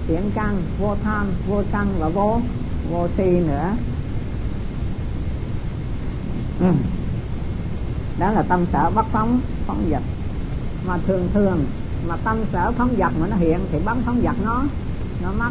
thiện 0.09 0.31
căn 0.35 0.63
vô 0.79 0.97
tham, 1.05 1.27
vô 1.49 1.63
sân 1.73 1.89
và 1.99 2.09
vô 2.09 2.41
vô 2.91 3.09
si 3.17 3.25
nữa. 3.25 3.73
Ừ. 6.61 6.67
đó 8.19 8.31
là 8.31 8.43
tâm 8.43 8.65
sở 8.73 8.91
bất 8.91 9.07
phóng 9.13 9.41
phóng 9.67 9.85
vật. 9.91 10.03
Mà 10.87 10.99
thường 11.07 11.29
thường, 11.35 11.65
mà 12.09 12.17
tâm 12.25 12.37
sở 12.53 12.73
phóng 12.73 12.95
vật 12.97 13.13
mà 13.21 13.27
nó 13.27 13.37
hiện 13.37 13.59
thì 13.73 13.79
bắn 13.85 13.97
phóng 14.07 14.21
vật 14.21 14.37
nó 14.45 14.65
nó 15.23 15.33
mất. 15.39 15.51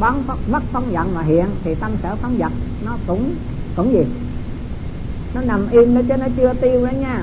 Bắn 0.00 0.22
mất 0.50 0.62
phóng 0.72 0.84
vật 0.90 1.06
mà 1.14 1.22
hiện 1.22 1.46
thì 1.64 1.74
tâm 1.74 1.90
sở 2.02 2.16
phóng 2.16 2.36
vật 2.38 2.52
nó 2.84 2.96
cũng 3.06 3.34
cũng 3.76 3.92
gì? 3.92 4.04
Nó 5.34 5.40
nằm 5.40 5.68
im 5.70 5.94
đó 5.94 6.00
chứ 6.08 6.16
nó 6.16 6.26
chưa 6.36 6.54
tiêu 6.60 6.86
đó 6.86 6.90
nha. 6.90 7.22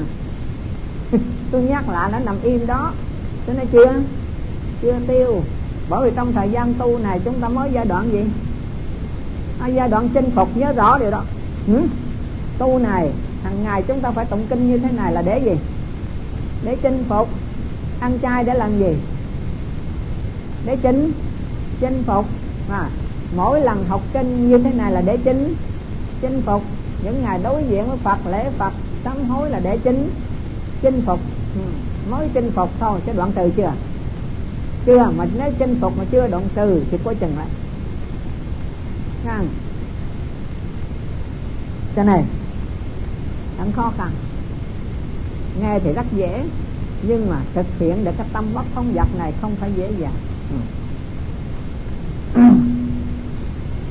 Tôi 1.51 1.61
nhắc 1.61 1.89
lại, 1.89 2.11
nó 2.11 2.19
nằm 2.19 2.35
im 2.43 2.67
đó. 2.67 2.91
Chứ 3.47 3.53
nó 3.53 3.63
chưa 3.71 3.93
chưa 4.81 4.99
tiêu 5.07 5.41
bởi 5.89 6.09
vì 6.09 6.15
trong 6.15 6.33
thời 6.33 6.49
gian 6.49 6.73
tu 6.73 6.97
này 6.97 7.19
chúng 7.25 7.39
ta 7.41 7.49
mới 7.49 7.69
giai 7.73 7.85
đoạn 7.85 8.11
gì? 8.11 8.23
À, 9.59 9.67
giai 9.67 9.87
đoạn 9.87 10.09
chinh 10.13 10.29
phục 10.35 10.57
nhớ 10.57 10.71
rõ 10.71 10.97
điều 10.97 11.11
đó. 11.11 11.23
Ừ? 11.67 11.81
tu 12.57 12.79
này 12.79 13.11
hàng 13.43 13.63
ngày 13.63 13.83
chúng 13.87 14.01
ta 14.01 14.11
phải 14.11 14.25
tụng 14.25 14.47
kinh 14.49 14.67
như 14.67 14.77
thế 14.77 14.91
này 14.91 15.13
là 15.13 15.21
để 15.21 15.39
gì? 15.39 15.57
Để 16.65 16.75
chinh 16.83 17.03
phục. 17.09 17.29
Ăn 17.99 18.19
chay 18.21 18.43
để 18.43 18.53
làm 18.53 18.79
gì? 18.79 18.95
Để 20.65 20.75
chinh 20.83 21.11
chinh 21.79 22.03
phục. 22.07 22.25
À, 22.69 22.89
mỗi 23.35 23.61
lần 23.61 23.85
học 23.85 24.01
kinh 24.13 24.49
như 24.49 24.57
thế 24.57 24.73
này 24.73 24.91
là 24.91 25.01
để 25.01 25.17
chinh 25.17 25.53
chinh 26.21 26.41
phục. 26.45 26.61
Những 27.03 27.21
ngày 27.21 27.39
đối 27.43 27.63
diện 27.63 27.87
với 27.87 27.97
phật 27.97 28.27
lễ 28.31 28.49
phật 28.57 28.73
sám 29.03 29.29
hối 29.29 29.49
là 29.49 29.59
để 29.59 29.77
chính 29.77 30.09
chinh 30.81 31.01
phục. 31.05 31.19
Ừ. 31.55 31.61
mới 32.09 32.29
chinh 32.33 32.51
phục 32.55 32.69
thôi 32.79 32.99
chứ 33.05 33.11
đoạn 33.15 33.31
từ 33.35 33.49
chưa 33.57 33.71
chưa 34.85 34.97
à, 34.97 35.09
mà 35.17 35.25
nếu 35.37 35.51
chinh 35.59 35.77
phục 35.81 35.97
mà 35.97 36.03
chưa 36.11 36.27
động 36.27 36.43
từ 36.55 36.83
thì 36.91 36.97
có 37.05 37.13
chừng 37.13 37.37
lại. 37.37 37.47
Ngang 39.23 39.47
cho 41.95 42.03
khó 43.71 43.91
khăn. 43.97 44.09
Nghe 45.61 45.79
thì 45.83 45.93
rất 45.93 46.05
dễ, 46.11 46.43
nhưng 47.01 47.29
mà 47.29 47.41
thực 47.53 47.65
hiện 47.79 48.05
được 48.05 48.11
cái 48.17 48.27
tâm 48.33 48.45
bất 48.53 48.63
phóng 48.75 48.93
vật 48.93 49.07
này 49.17 49.33
không 49.41 49.55
phải 49.55 49.71
dễ 49.77 49.91
dàng. 49.99 50.13
Ừ. 52.33 52.41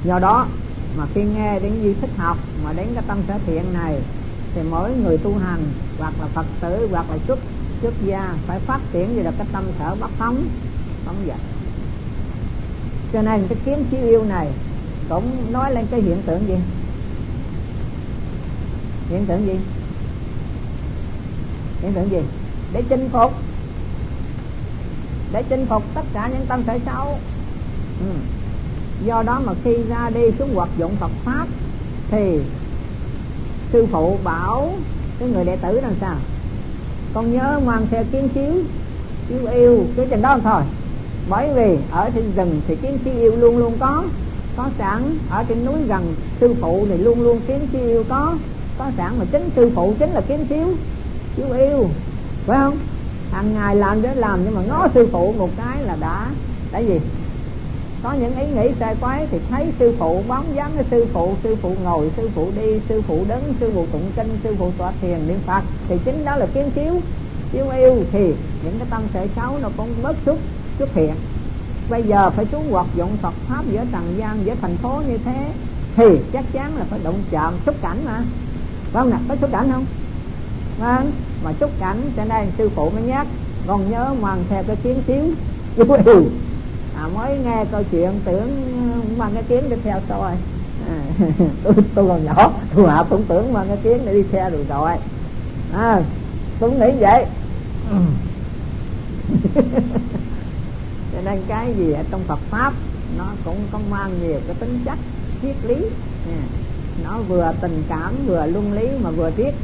do 0.08 0.18
đó 0.18 0.46
mà 0.96 1.06
khi 1.14 1.20
nghe 1.24 1.60
đến 1.60 1.82
duy 1.82 1.94
thích 1.94 2.10
học, 2.16 2.36
mà 2.64 2.72
đến 2.72 2.86
cái 2.94 3.04
tâm 3.08 3.18
sở 3.28 3.34
thiện 3.46 3.72
này, 3.72 4.00
thì 4.54 4.60
mỗi 4.70 4.90
người 4.90 5.18
tu 5.18 5.36
hành, 5.36 5.58
hoặc 5.98 6.12
là 6.20 6.26
phật 6.34 6.46
tử, 6.60 6.86
hoặc 6.90 7.10
là 7.10 7.18
xuất 7.26 7.38
xuất 7.82 7.94
gia 8.00 8.34
phải 8.46 8.58
phát 8.60 8.80
triển 8.92 9.16
về 9.16 9.22
được 9.22 9.34
cái 9.38 9.46
tâm 9.52 9.64
sở 9.78 9.94
bất 9.94 10.10
phóng 10.18 10.44
không 11.04 11.16
vậy 11.26 11.36
cho 13.12 13.22
nên 13.22 13.46
cái 13.48 13.58
kiến 13.64 13.84
chiếu 13.90 14.00
yêu 14.08 14.24
này, 14.24 14.48
cũng 15.08 15.52
nói 15.52 15.74
lên 15.74 15.86
cái 15.90 16.00
hiện 16.00 16.16
tượng 16.26 16.40
gì? 16.48 16.58
Hiện 19.08 19.26
tượng 19.26 19.46
gì? 19.46 19.58
Hiện 21.82 21.92
tượng 21.94 22.10
gì? 22.10 22.22
Để 22.72 22.82
chinh 22.88 23.08
phục. 23.12 23.32
Để 25.32 25.42
chinh 25.42 25.66
phục 25.66 25.82
tất 25.94 26.02
cả 26.14 26.28
những 26.32 26.46
tâm 26.46 26.62
thể 26.64 26.80
xấu. 26.86 27.18
Ừ. 28.00 28.06
do 29.06 29.22
đó 29.22 29.40
mà 29.44 29.52
khi 29.64 29.84
ra 29.88 30.10
đi 30.10 30.20
xuống 30.38 30.54
hoạt 30.54 30.68
dụng 30.78 30.96
Phật 31.00 31.10
pháp, 31.24 31.46
thì 32.10 32.40
sư 33.72 33.86
phụ 33.92 34.18
bảo 34.24 34.68
cái 35.18 35.28
người 35.28 35.44
đệ 35.44 35.56
tử 35.56 35.80
làm 35.80 35.92
sao? 36.00 36.16
Con 37.14 37.32
nhớ 37.32 37.60
mang 37.64 37.86
theo 37.90 38.04
kiến 38.12 38.28
chiếu 38.34 38.54
chiếu 39.28 39.46
yêu 39.46 39.86
cái 39.96 40.06
trình 40.10 40.22
đó 40.22 40.38
thôi 40.44 40.62
bởi 41.26 41.52
vì 41.54 41.78
ở 41.90 42.10
trên 42.10 42.34
rừng 42.36 42.60
thì 42.66 42.76
kiến 42.76 42.98
chi 43.04 43.10
yêu 43.10 43.36
luôn 43.36 43.58
luôn 43.58 43.78
có 43.78 44.04
có 44.56 44.70
sẵn. 44.78 45.18
Ở 45.30 45.42
trên 45.42 45.64
núi 45.64 45.82
gần 45.88 46.14
sư 46.40 46.54
phụ 46.60 46.86
thì 46.90 46.96
luôn 46.98 47.20
luôn 47.20 47.40
kiến 47.40 47.68
chi 47.72 47.78
yêu 47.78 48.04
có 48.08 48.38
có 48.78 48.90
sẵn. 48.96 49.18
Mà 49.18 49.24
chính 49.32 49.50
sư 49.56 49.70
phụ 49.74 49.94
chính 49.98 50.10
là 50.10 50.20
kiến 50.20 50.46
chiếu 50.46 50.68
chiếu 51.36 51.50
yêu, 51.50 51.90
phải 52.46 52.58
không? 52.58 52.78
Hàng 53.30 53.54
ngày 53.54 53.76
làm 53.76 54.02
để 54.02 54.14
làm, 54.14 54.44
nhưng 54.44 54.54
mà 54.54 54.62
ngó 54.62 54.88
sư 54.94 55.08
phụ 55.12 55.32
một 55.38 55.50
cái 55.56 55.82
là 55.82 55.96
đã. 56.00 56.30
Đã 56.72 56.78
gì 56.78 57.00
có 58.02 58.12
những 58.12 58.34
ý 58.36 58.46
nghĩ 58.46 58.74
sai 58.80 58.94
quái 58.94 59.26
thì 59.30 59.38
thấy 59.48 59.72
sư 59.78 59.96
phụ 59.98 60.22
bóng 60.28 60.54
dáng 60.54 60.74
cái 60.74 60.84
sư 60.90 61.06
phụ 61.12 61.36
sư 61.42 61.56
phụ 61.62 61.76
ngồi, 61.82 62.10
sư 62.16 62.30
phụ 62.34 62.50
đi, 62.56 62.80
sư 62.88 63.02
phụ 63.06 63.24
đứng, 63.28 63.54
sư 63.60 63.70
phụ 63.74 63.86
tụng 63.92 64.12
kinh, 64.16 64.38
sư 64.44 64.54
phụ 64.58 64.72
tọa 64.78 64.92
thiền, 65.00 65.26
niệm 65.26 65.40
phật. 65.46 65.62
Thì 65.88 65.94
chính 66.04 66.24
đó 66.24 66.36
là 66.36 66.46
kiến 66.46 66.70
chiếu 66.70 67.00
chiếu 67.52 67.68
yêu. 67.68 68.04
Thì 68.12 68.34
những 68.62 68.78
cái 68.78 68.88
tâm 68.90 69.02
thể 69.12 69.28
xấu 69.36 69.58
nó 69.58 69.68
cũng 69.76 70.02
mất 70.02 70.16
xúc 70.26 70.40
xuất 70.78 70.94
hiện. 70.94 71.16
Bây 71.88 72.02
giờ 72.02 72.30
phải 72.30 72.46
xuống 72.46 72.70
hoạt 72.70 72.86
dụng 72.94 73.16
Phật 73.22 73.34
pháp 73.48 73.66
giữa 73.66 73.84
trần 73.92 74.16
gian 74.16 74.46
giữa 74.46 74.54
thành 74.62 74.76
phố 74.76 75.02
như 75.06 75.18
thế 75.18 75.52
thì 75.96 76.04
chắc 76.32 76.52
chắn 76.52 76.76
là 76.76 76.84
phải 76.90 76.98
động 77.02 77.22
chạm 77.30 77.58
xúc 77.66 77.76
cảnh 77.82 78.04
mà. 78.04 78.24
Vâng 78.92 78.92
phải 78.92 79.02
không 79.02 79.10
nè 79.10 79.16
có 79.28 79.36
xúc 79.40 79.50
cảnh 79.52 79.70
không? 79.72 79.86
Vâng 80.76 81.12
mà 81.42 81.52
xúc 81.60 81.70
cảnh 81.78 82.10
cho 82.16 82.24
nên 82.24 82.52
sư 82.58 82.70
phụ 82.76 82.90
mới 82.90 83.02
nhắc 83.02 83.26
còn 83.66 83.90
nhớ 83.90 84.14
mang 84.20 84.44
theo 84.48 84.62
cái 84.64 84.76
kiến 84.76 85.02
xíu 85.06 85.34
à, 86.94 87.08
mới 87.08 87.38
nghe 87.38 87.64
câu 87.70 87.82
chuyện 87.82 88.20
tưởng 88.24 89.18
mang 89.18 89.34
cái 89.34 89.42
kiến 89.42 89.68
đi 89.70 89.76
theo 89.84 90.00
tôi. 90.08 90.30
À, 90.88 91.06
tôi, 91.62 91.74
tôi 91.94 92.08
còn 92.08 92.24
nhỏ 92.24 92.60
tôi 92.76 92.90
hạ 92.90 93.02
cũng 93.10 93.24
tưởng 93.28 93.52
mang 93.52 93.68
cái 93.68 93.76
kiến 93.76 94.04
để 94.04 94.12
đi 94.12 94.22
theo 94.32 94.50
được 94.50 94.64
rồi. 94.68 94.90
À, 95.72 96.04
tôi 96.58 96.72
nghĩ 96.72 96.86
vậy. 97.00 97.26
nên 101.24 101.42
cái 101.48 101.74
gì 101.78 101.92
ở 101.92 102.02
trong 102.10 102.24
Phật 102.24 102.38
pháp 102.50 102.72
nó 103.18 103.26
cũng 103.44 103.56
có 103.72 103.78
mang 103.90 104.10
nhiều 104.22 104.40
cái 104.46 104.56
tính 104.60 104.78
chất 104.84 104.98
triết 105.42 105.56
lý. 105.64 105.74
À, 106.26 106.42
nó 107.04 107.18
vừa 107.28 107.52
tình 107.60 107.82
cảm 107.88 108.12
vừa 108.26 108.46
luân 108.46 108.72
lý 108.72 108.88
mà 109.02 109.10
vừa 109.10 109.30
triết 109.36 109.54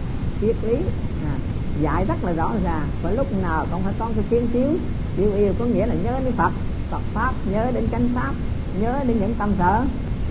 triết 0.40 0.56
lý. 0.64 0.76
À, 1.24 1.34
Dạy 1.82 2.04
rất 2.04 2.24
là 2.24 2.32
rõ 2.32 2.52
ràng 2.64 2.86
và 3.02 3.10
lúc 3.10 3.26
nào 3.42 3.66
cũng 3.72 3.82
phải 3.82 3.92
có 3.98 4.06
cái 4.14 4.24
kiến 4.30 4.46
chiếu. 4.52 4.70
Yêu 5.18 5.32
yêu 5.36 5.52
có 5.58 5.64
nghĩa 5.64 5.86
là 5.86 5.94
nhớ 6.04 6.20
đến 6.24 6.32
phật. 6.32 6.50
Phật 6.90 7.02
pháp 7.14 7.34
nhớ 7.52 7.70
đến 7.74 7.84
chánh 7.92 8.08
pháp 8.14 8.32
nhớ 8.80 9.04
đến 9.06 9.16
những 9.20 9.34
tâm 9.34 9.52
sở 9.58 9.84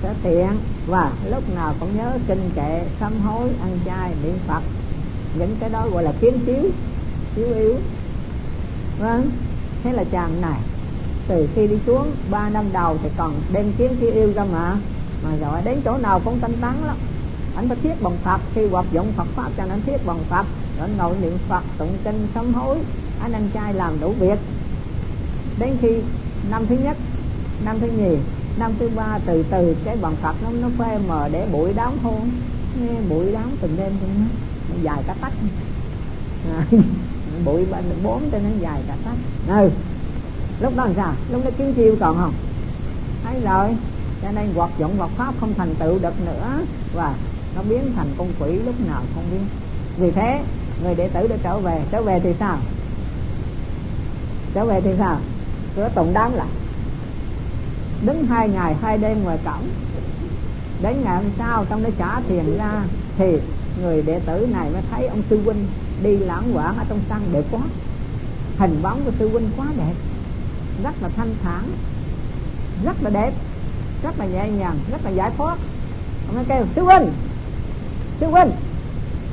sở 0.04 0.13
tiện. 0.24 0.58
Và 0.88 1.12
lúc 1.30 1.56
nào 1.56 1.74
cũng 1.80 1.98
nhớ 1.98 2.18
kinh 2.28 2.50
kệ 2.56 2.82
sám 3.00 3.20
hối 3.20 3.50
ăn 3.62 3.80
chay 3.86 4.12
niệm 4.24 4.38
phật. 4.48 4.62
Những 5.40 5.56
cái 5.60 5.70
đó 5.70 5.88
gọi 5.90 6.04
là 6.04 6.12
kiến 6.22 6.40
chiếu 6.46 6.70
chiếu 7.36 7.48
yêu. 7.56 7.76
Vâng 9.00 9.30
thế 9.84 9.92
là 9.92 10.04
chàng 10.12 10.42
này 10.42 10.60
từ 11.28 11.48
khi 11.56 11.68
đi 11.68 11.76
xuống 11.86 12.08
ba 12.32 12.50
năm 12.50 12.66
đầu 12.74 12.98
thì 13.04 13.10
còn 13.18 13.32
đem 13.54 13.72
kiếm 13.78 13.98
khi 14.02 14.12
yêu 14.12 14.34
ra 14.36 14.44
mà. 14.52 14.78
Mà 15.24 15.30
rồi 15.36 15.62
đến 15.66 15.82
chỗ 15.86 15.98
nào 15.98 16.20
cũng 16.20 16.40
tinh 16.40 16.52
tấn 16.62 16.76
lắm. 16.88 16.98
Anh 17.56 17.68
phải 17.68 17.78
thiết 17.84 18.02
bằng 18.02 18.18
phật 18.24 18.42
khi 18.56 18.62
hoạt 18.66 18.86
dụng 18.92 19.12
phật 19.18 19.28
pháp 19.36 19.50
cho 19.58 19.63
anh 19.70 19.82
thiết 19.82 20.06
bằng 20.06 20.20
phật. 20.30 20.46
Rồi 20.80 20.90
ngồi 20.98 21.16
niệm 21.22 21.38
phật 21.48 21.63
tụng 21.78 21.98
kinh 22.04 22.28
sám 22.36 22.54
hối. 22.54 22.78
Anh 23.20 23.32
ăn 23.32 23.50
chay 23.54 23.74
làm 23.74 23.94
đủ 24.02 24.12
việc. 24.20 24.40
Đến 25.60 25.78
khi 25.82 26.02
năm 26.50 26.66
thứ 26.68 26.76
nhất 26.76 26.98
năm 27.66 27.80
thứ 27.80 27.88
nhì 27.88 28.18
năm 28.58 28.72
thứ 28.80 28.90
ba 28.90 29.20
từ 29.26 29.44
từ 29.52 29.76
cái 29.86 29.96
bằng 30.02 30.16
phật 30.16 30.36
nó 30.44 30.50
nó 30.62 30.70
phê 30.80 30.98
mờ 31.08 31.30
để 31.32 31.46
bụi 31.52 31.74
đám 31.76 31.98
hôn. 32.04 32.30
Nghe 32.82 33.02
bụi 33.10 33.32
đám 33.34 33.50
từng 33.62 33.78
đêm 33.78 33.92
từng 34.02 34.10
nó 34.20 34.76
dài 34.82 35.04
cả 35.08 35.16
tách 35.22 35.34
à, 36.52 36.68
bụi 37.46 37.66
bốn 38.04 38.32
cho 38.32 38.38
nó 38.40 38.50
dài 38.62 38.82
cả 38.88 38.98
tách 39.06 39.18
ừ 39.48 39.70
lúc 40.60 40.76
đó 40.76 40.86
làm 40.86 40.93
sao? 40.96 41.13
Lúc 41.32 41.46
đó 41.46 41.52
kiến 41.58 41.74
chiêu 41.74 41.96
còn 42.00 42.17
không? 42.17 42.34
Thấy 43.24 43.41
rồi. 43.41 43.78
Cho 44.22 44.32
nên 44.32 44.54
hoạt 44.56 44.72
dụng 44.78 44.98
hoạt 44.98 45.12
pháp 45.17 45.34
không 45.39 45.54
thành 45.54 45.76
tựu 45.76 46.00
được 46.00 46.22
nữa. 46.26 46.65
Và 46.93 47.15
nó 47.56 47.62
biến 47.70 47.91
thành 47.96 48.08
con 48.17 48.28
quỷ 48.39 48.60
lúc 48.65 48.76
nào 48.88 49.02
không 49.15 49.24
biết. 49.32 49.46
Vì 49.98 50.12
thế, 50.12 50.41
người 50.84 50.96
đệ 50.96 51.08
tử 51.08 51.28
đã 51.28 51.36
trở 51.43 51.60
về. 51.60 51.82
Trở 51.91 52.02
về 52.02 52.20
thì 52.20 52.34
sao? 52.39 52.58
Trở 54.54 54.65
về 54.65 54.82
thì 54.82 54.91
sao? 54.98 55.17
Cửa 55.76 55.89
tụng 55.96 56.13
đám 56.13 56.34
lại. 56.34 56.48
Đứng 58.06 58.26
hai 58.26 58.50
ngày, 58.50 58.76
hai 58.82 58.98
đêm 58.98 59.24
ngoài 59.24 59.38
cổng. 59.46 59.67
Đến 60.82 61.02
ngày 61.04 61.15
hôm 61.15 61.32
sau, 61.38 61.65
trong 61.70 61.84
đó 61.84 61.89
trả 61.98 62.22
tiền 62.28 62.58
ra, 62.58 62.84
thì 63.17 63.38
người 63.82 64.02
đệ 64.02 64.20
tử 64.20 64.48
này 64.52 64.70
mới 64.70 64.82
thấy 64.91 65.08
ông 65.08 65.22
sư 65.30 65.41
huynh 65.46 65.67
đi 66.04 66.17
lãng 66.17 66.56
quảng 66.56 66.78
ở 66.78 66.84
trong 66.89 67.00
sân 67.10 67.22
đẹp 67.32 67.43
quá 67.52 67.62
hình 68.58 68.80
bóng 68.82 69.06
của 69.06 69.12
sư 69.20 69.30
huynh 69.30 69.50
quá 69.58 69.65
đẹp 69.78 69.93
rất 70.84 70.96
là 71.02 71.10
thanh 71.16 71.36
thản. 71.44 71.63
Rất 72.84 73.04
là 73.04 73.10
đẹp. 73.10 73.34
Rất 74.04 74.20
là 74.20 74.26
nhẹ 74.26 74.50
nhàng. 74.50 74.80
Rất 74.92 75.06
là 75.06 75.10
giải 75.10 75.32
thoát. 75.38 75.58
Ông 76.28 76.36
ấy 76.36 76.46
kêu, 76.50 76.66
sư 76.76 76.82
huynh! 76.82 77.12
Sư 78.20 78.26
huynh! 78.26 78.52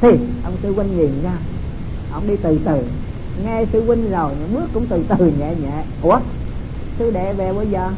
Thì 0.01 0.09
ông 0.45 0.57
sư 0.63 0.75
huynh 0.75 0.97
nhìn 0.97 1.23
ra. 1.23 1.33
Ông 2.13 2.27
đi 2.27 2.37
từ 2.43 2.61
từ. 2.65 2.83
Nghe 3.45 3.65
sư 3.73 3.85
huynh 3.87 4.11
rồi 4.11 4.33
bước 4.53 4.67
cũng 4.75 4.87
từ 4.87 5.05
từ, 5.19 5.33
nhẹ 5.39 5.55
nhẹ. 5.63 5.85
Ủa? 6.03 6.21
Sư 6.99 7.11
đệ 7.11 7.33
về 7.33 7.53
bây 7.53 7.67
giờ? 7.67 7.91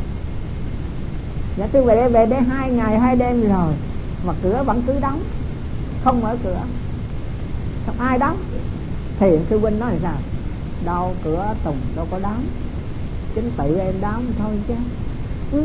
Dạ 1.57 1.69
sư 1.73 1.85
đệ 1.89 2.09
về 2.09 2.27
đây 2.27 2.41
hai 2.41 2.71
ngày, 2.71 2.99
hai 2.99 3.17
đêm 3.17 3.49
rồi. 3.49 3.75
Mà 4.27 4.33
cửa 4.43 4.63
vẫn 4.67 4.83
cứ 4.87 4.93
đóng. 5.01 5.21
Không 6.05 6.21
mở 6.21 6.37
cửa. 6.45 6.61
Không 7.87 8.01
ai 8.01 8.19
đóng. 8.19 8.37
Thì 9.19 9.39
sư 9.51 9.59
huynh 9.59 9.79
nói 9.79 9.91
là 9.93 9.99
sao 10.01 10.15
đâu 10.85 11.15
cửa 11.25 11.55
tùng, 11.65 11.77
đâu 11.97 12.07
có 12.11 12.19
đóng 12.19 12.45
chính 13.37 13.51
tự 13.59 13.79
em 13.79 13.95
đóng 14.01 14.25
thôi 14.39 14.53
chứ. 14.69 14.75
Ừ. 15.53 15.65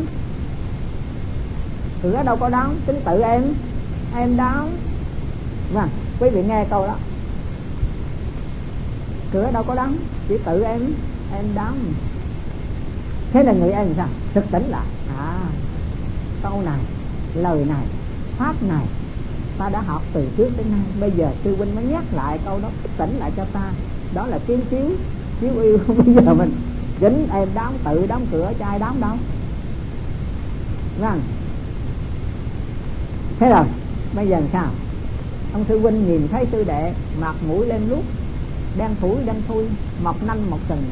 cửa 2.02 2.22
đâu 2.24 2.36
có 2.36 2.48
đóng 2.48 2.74
chính 2.86 3.00
tự 3.04 3.20
em 3.20 3.42
em 4.16 4.36
đóng 4.36 4.70
vâng 5.74 5.88
quý 6.20 6.30
vị 6.30 6.42
nghe 6.48 6.66
câu 6.70 6.86
đó. 6.86 6.94
Cửa 9.32 9.50
đâu 9.52 9.62
có 9.62 9.74
đóng 9.74 9.96
chỉ 10.28 10.34
tự 10.44 10.62
em 10.62 10.80
em 11.34 11.44
đóng 11.54 11.78
thế 13.32 13.42
là 13.42 13.52
người 13.52 13.70
em 13.70 13.86
sao? 13.96 14.08
Thực 14.34 14.44
tỉnh 14.52 14.64
lại. 14.70 14.86
À 15.18 15.38
câu 16.42 16.62
này, 16.62 16.80
lời 17.34 17.64
này, 17.68 17.86
pháp 18.38 18.62
này, 18.62 18.84
ta 19.58 19.68
đã 19.68 19.80
học 19.80 20.02
từ 20.12 20.28
trước 20.36 20.50
đến 20.56 20.66
nay. 20.70 20.80
Bây 21.00 21.10
giờ 21.10 21.30
sư 21.44 21.56
huynh 21.56 21.74
mới 21.74 21.84
nhắc 21.84 22.04
lại 22.12 22.38
câu 22.44 22.58
đó 22.58 22.68
tỉnh 22.96 23.18
lại 23.18 23.30
cho 23.36 23.44
ta. 23.52 23.70
Đó 24.14 24.26
là 24.26 24.38
kiến 24.46 24.60
chiếu 24.70 24.90
chiếu 25.40 25.62
yêu. 25.62 25.78
Bây 25.88 26.14
giờ 26.14 26.34
mình 26.34 26.50
chính 27.02 27.26
em 27.32 27.48
đóng, 27.54 27.78
tự 27.84 28.06
đóng 28.06 28.26
cửa 28.32 28.52
cho 28.58 28.66
ai 28.66 28.78
đóng. 28.78 29.00
Đâu 29.00 29.16
vâng 31.00 31.20
thế 33.40 33.48
rồi, 33.48 33.64
bây 34.14 34.28
giờ 34.28 34.42
sao? 34.52 34.70
Ông 35.52 35.64
sư 35.68 35.78
huynh 35.78 36.06
nhìn 36.06 36.28
thấy 36.28 36.46
sư 36.52 36.64
đệ 36.64 36.92
mặt 37.20 37.34
mũi 37.48 37.66
lên 37.66 37.88
lút 37.88 38.04
đang 38.78 38.94
phủi 38.94 39.16
đang 39.26 39.42
thui, 39.48 39.64
mọc 40.02 40.22
nanh, 40.22 40.50
mọc 40.50 40.60
sừng. 40.68 40.82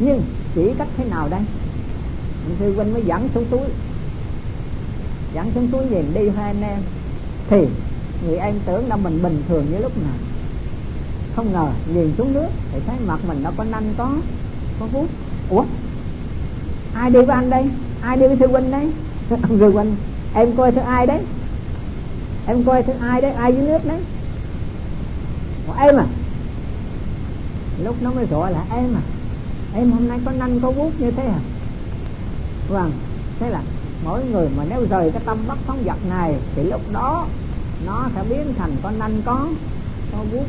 Nhưng 0.00 0.22
chỉ 0.54 0.70
cách 0.78 0.88
thế 0.96 1.04
nào 1.10 1.28
đây? 1.28 1.40
Ông 2.44 2.56
sư 2.58 2.74
huynh 2.74 2.92
mới 2.92 3.02
dẫn 3.02 3.28
xuống 3.34 3.44
túi 3.50 3.68
dẫn 5.34 5.50
xuống 5.54 5.68
túi 5.72 5.84
nhìn 5.84 6.14
đi 6.14 6.28
hai 6.36 6.46
anh 6.46 6.62
em. 6.62 6.78
Thì 7.50 7.66
người 8.26 8.36
em 8.36 8.54
tưởng 8.66 8.88
là 8.88 8.96
mình 8.96 9.22
bình 9.22 9.42
thường 9.48 9.66
như 9.72 9.78
lúc 9.78 9.92
nào. 10.02 10.14
Không 11.36 11.52
ngờ 11.52 11.68
nhìn 11.94 12.12
xuống 12.18 12.32
nước 12.32 12.48
thì 12.72 12.78
thấy 12.86 12.96
mặt 13.06 13.18
mình 13.28 13.42
nó 13.42 13.50
có 13.56 13.64
nanh 13.64 13.94
có 13.98 14.10
có 14.80 14.86
hút 14.92 15.06
ủa? 15.50 15.64
Ai 16.94 17.10
đi 17.10 17.20
với 17.20 17.36
anh 17.36 17.50
đây? 17.50 17.64
Ai 18.00 18.16
đi 18.16 18.26
với 18.26 18.36
sư 18.40 18.46
huynh 18.46 18.70
đấy? 18.70 18.90
Ông 19.30 19.58
sư 19.58 19.70
huynh. 19.72 19.94
Em 20.34 20.56
coi 20.56 20.72
thứ 20.72 20.80
ai 20.80 21.06
đấy? 21.06 21.20
Em 22.46 22.64
coi 22.64 22.82
thứ 22.82 22.92
ai 23.00 23.20
đấy? 23.20 23.32
Ai 23.32 23.52
dưới 23.52 23.64
nước 23.64 23.86
đấy? 23.86 24.00
Ủa, 25.68 25.74
em 25.74 25.96
à? 25.96 26.06
Lúc 27.84 27.96
nó 28.02 28.10
mới 28.10 28.26
gọi 28.26 28.52
là 28.52 28.64
em 28.70 28.94
à? 28.94 29.02
Em 29.74 29.92
hôm 29.92 30.08
nay 30.08 30.18
có 30.24 30.32
nanh 30.32 30.60
có 30.60 30.70
vuốt 30.70 30.90
như 31.00 31.10
thế 31.10 31.22
à? 31.22 31.38
Vâng 32.68 32.92
thế 33.40 33.50
là 33.50 33.62
mỗi 34.04 34.24
người 34.24 34.48
mà 34.56 34.64
nếu 34.70 34.86
rời 34.90 35.10
cái 35.10 35.22
tâm 35.24 35.38
bất 35.48 35.58
phóng 35.66 35.82
vật 35.84 35.96
này 36.08 36.34
thì 36.56 36.62
lúc 36.62 36.80
đó 36.92 37.26
nó 37.86 38.08
sẽ 38.14 38.22
biến 38.30 38.54
thành 38.58 38.70
con 38.82 38.98
nanh 38.98 39.22
có 39.26 39.46
có 40.12 40.18
vuốt. 40.32 40.44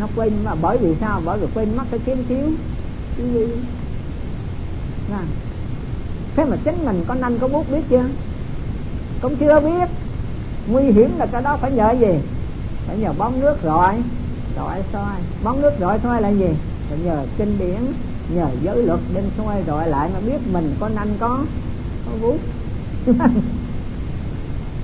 Nó 0.00 0.06
quên 0.16 0.32
mà 0.44 0.54
bởi 0.62 0.78
vì 0.78 0.94
sao? 1.00 1.20
Bởi 1.24 1.38
vì 1.38 1.46
quên 1.54 1.76
mất 1.76 1.84
cái 1.90 2.00
kiếm 2.06 2.24
chiếu 2.28 2.50
cái 3.18 3.26
à. 5.10 5.22
thế 6.36 6.44
mà 6.44 6.56
chính 6.64 6.84
mình 6.84 7.04
có 7.08 7.14
nanh 7.14 7.38
có 7.38 7.48
bút 7.48 7.70
biết 7.70 7.82
chưa? 7.88 8.04
Cũng 9.22 9.36
chưa 9.36 9.60
biết. 9.60 9.88
Nguy 10.66 10.82
hiểm 10.82 11.10
là 11.18 11.26
cái 11.26 11.42
đó 11.42 11.56
phải 11.60 11.70
nhờ 11.70 11.90
gì? 12.00 12.20
Phải 12.86 12.98
nhờ 12.98 13.12
bóng 13.18 13.40
nước 13.40 13.56
rọi. 13.64 14.02
Rọi 14.56 14.82
soi 14.92 15.16
bóng 15.44 15.60
nước 15.60 15.72
rọi 15.80 15.98
soi 16.02 16.22
là 16.22 16.28
gì? 16.28 16.48
Phải 16.88 16.98
nhờ 16.98 17.26
kinh 17.38 17.58
điển, 17.58 17.92
nhờ 18.34 18.48
giới 18.62 18.82
luật 18.82 19.00
nên 19.14 19.24
soi 19.38 19.62
rọi 19.66 19.88
lại 19.88 20.10
mà 20.14 20.20
biết 20.20 20.38
mình 20.52 20.74
có 20.80 20.88
nanh 20.88 21.16
có 21.20 21.38
có 22.06 22.12
bút. 22.22 22.38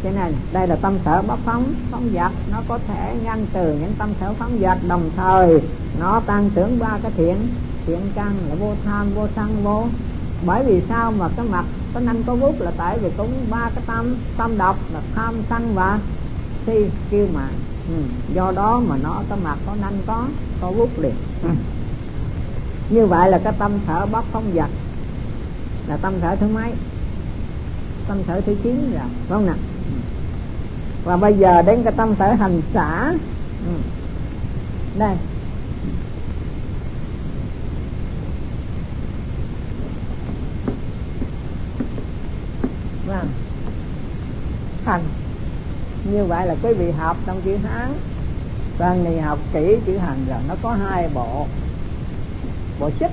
Cho 0.05 0.11
nên 0.11 0.33
đây 0.53 0.67
là 0.67 0.77
tâm 0.77 0.99
sở 1.05 1.23
bất 1.23 1.39
phóng 1.45 1.75
phóng 1.91 2.11
dật. 2.15 2.33
Nó 2.51 2.63
có 2.69 2.79
thể 2.79 3.15
ngăn 3.25 3.47
từ 3.53 3.73
những 3.73 3.93
tâm 3.99 4.09
sở 4.21 4.33
phóng 4.39 4.59
dật. 4.61 4.79
Đồng 4.89 5.11
thời, 5.17 5.61
nó 6.01 6.21
tăng 6.21 6.51
trưởng 6.55 6.79
ba 6.79 6.99
cái 7.03 7.13
thiện 7.17 7.37
thiện 7.87 8.01
căn 8.15 8.33
là 8.49 8.55
vô 8.55 8.75
tham, 8.85 9.11
vô 9.15 9.27
sân, 9.37 9.63
vô. 9.63 9.87
Bởi 10.47 10.65
vì 10.65 10.81
sao 10.89 11.13
mà 11.13 11.29
cái 11.37 11.47
mặt 11.51 11.65
có 11.95 12.01
năm 12.01 12.23
có 12.27 12.35
vút 12.35 12.61
là 12.61 12.73
tại 12.77 12.99
vì 12.99 13.11
cũng 13.17 13.31
ba 13.51 13.71
cái 13.75 13.85
tâm 13.87 14.17
tâm 14.37 14.59
độc 14.59 14.77
là 14.95 15.01
tham, 15.15 15.35
sân 15.51 15.75
và 15.75 15.99
si 16.67 16.91
kêu 17.11 17.27
mà. 17.35 17.49
Ừ. 17.89 17.95
do 18.35 18.53
đó 18.53 18.81
mà 18.89 18.97
nó, 19.03 19.23
cái 19.29 19.39
mặt 19.45 19.59
có 19.67 19.77
năm 19.81 19.93
có 20.07 20.27
có 20.61 20.71
vút 20.73 20.99
liền. 20.99 21.15
Ừ. 21.43 21.49
như 22.91 23.07
vậy 23.07 23.31
là 23.31 23.39
cái 23.45 23.53
tâm 23.59 23.73
sở 23.87 24.07
bất 24.07 24.25
phóng 24.33 24.51
vật 24.55 24.71
là 25.89 25.97
tâm 25.97 26.13
sở 26.21 26.37
thứ 26.37 26.47
mấy? 26.49 26.73
Tâm 28.09 28.19
sở 28.27 28.41
thứ 28.41 28.57
chín 28.63 28.91
rồi, 28.93 29.01
phải 29.01 29.29
không 29.29 29.47
nè 29.47 29.53
ừ. 29.87 30.01
và 31.05 31.17
bây 31.17 31.35
giờ 31.35 31.63
đến 31.63 31.83
cái 31.85 31.93
tâm 31.97 32.15
sở 32.19 32.33
hành 32.33 32.61
xã 32.75 33.13
ừ. 33.67 33.73
đây. 34.99 35.17
Vâng 43.15 43.29
hành 44.85 45.03
như 46.05 46.25
vậy 46.25 46.47
là 46.47 46.57
quý 46.63 46.73
vị 46.73 46.91
học 46.91 47.17
trong 47.27 47.41
chữ 47.45 47.57
hán 47.57 47.93
và 48.79 48.95
người 48.95 49.21
học 49.21 49.39
kỹ 49.53 49.77
chữ 49.87 49.99
hành 49.99 50.27
rồi 50.29 50.39
nó 50.49 50.55
có 50.63 50.73
hai 50.73 51.09
bộ. 51.15 51.47
Bộ 52.81 52.91
xích 53.01 53.11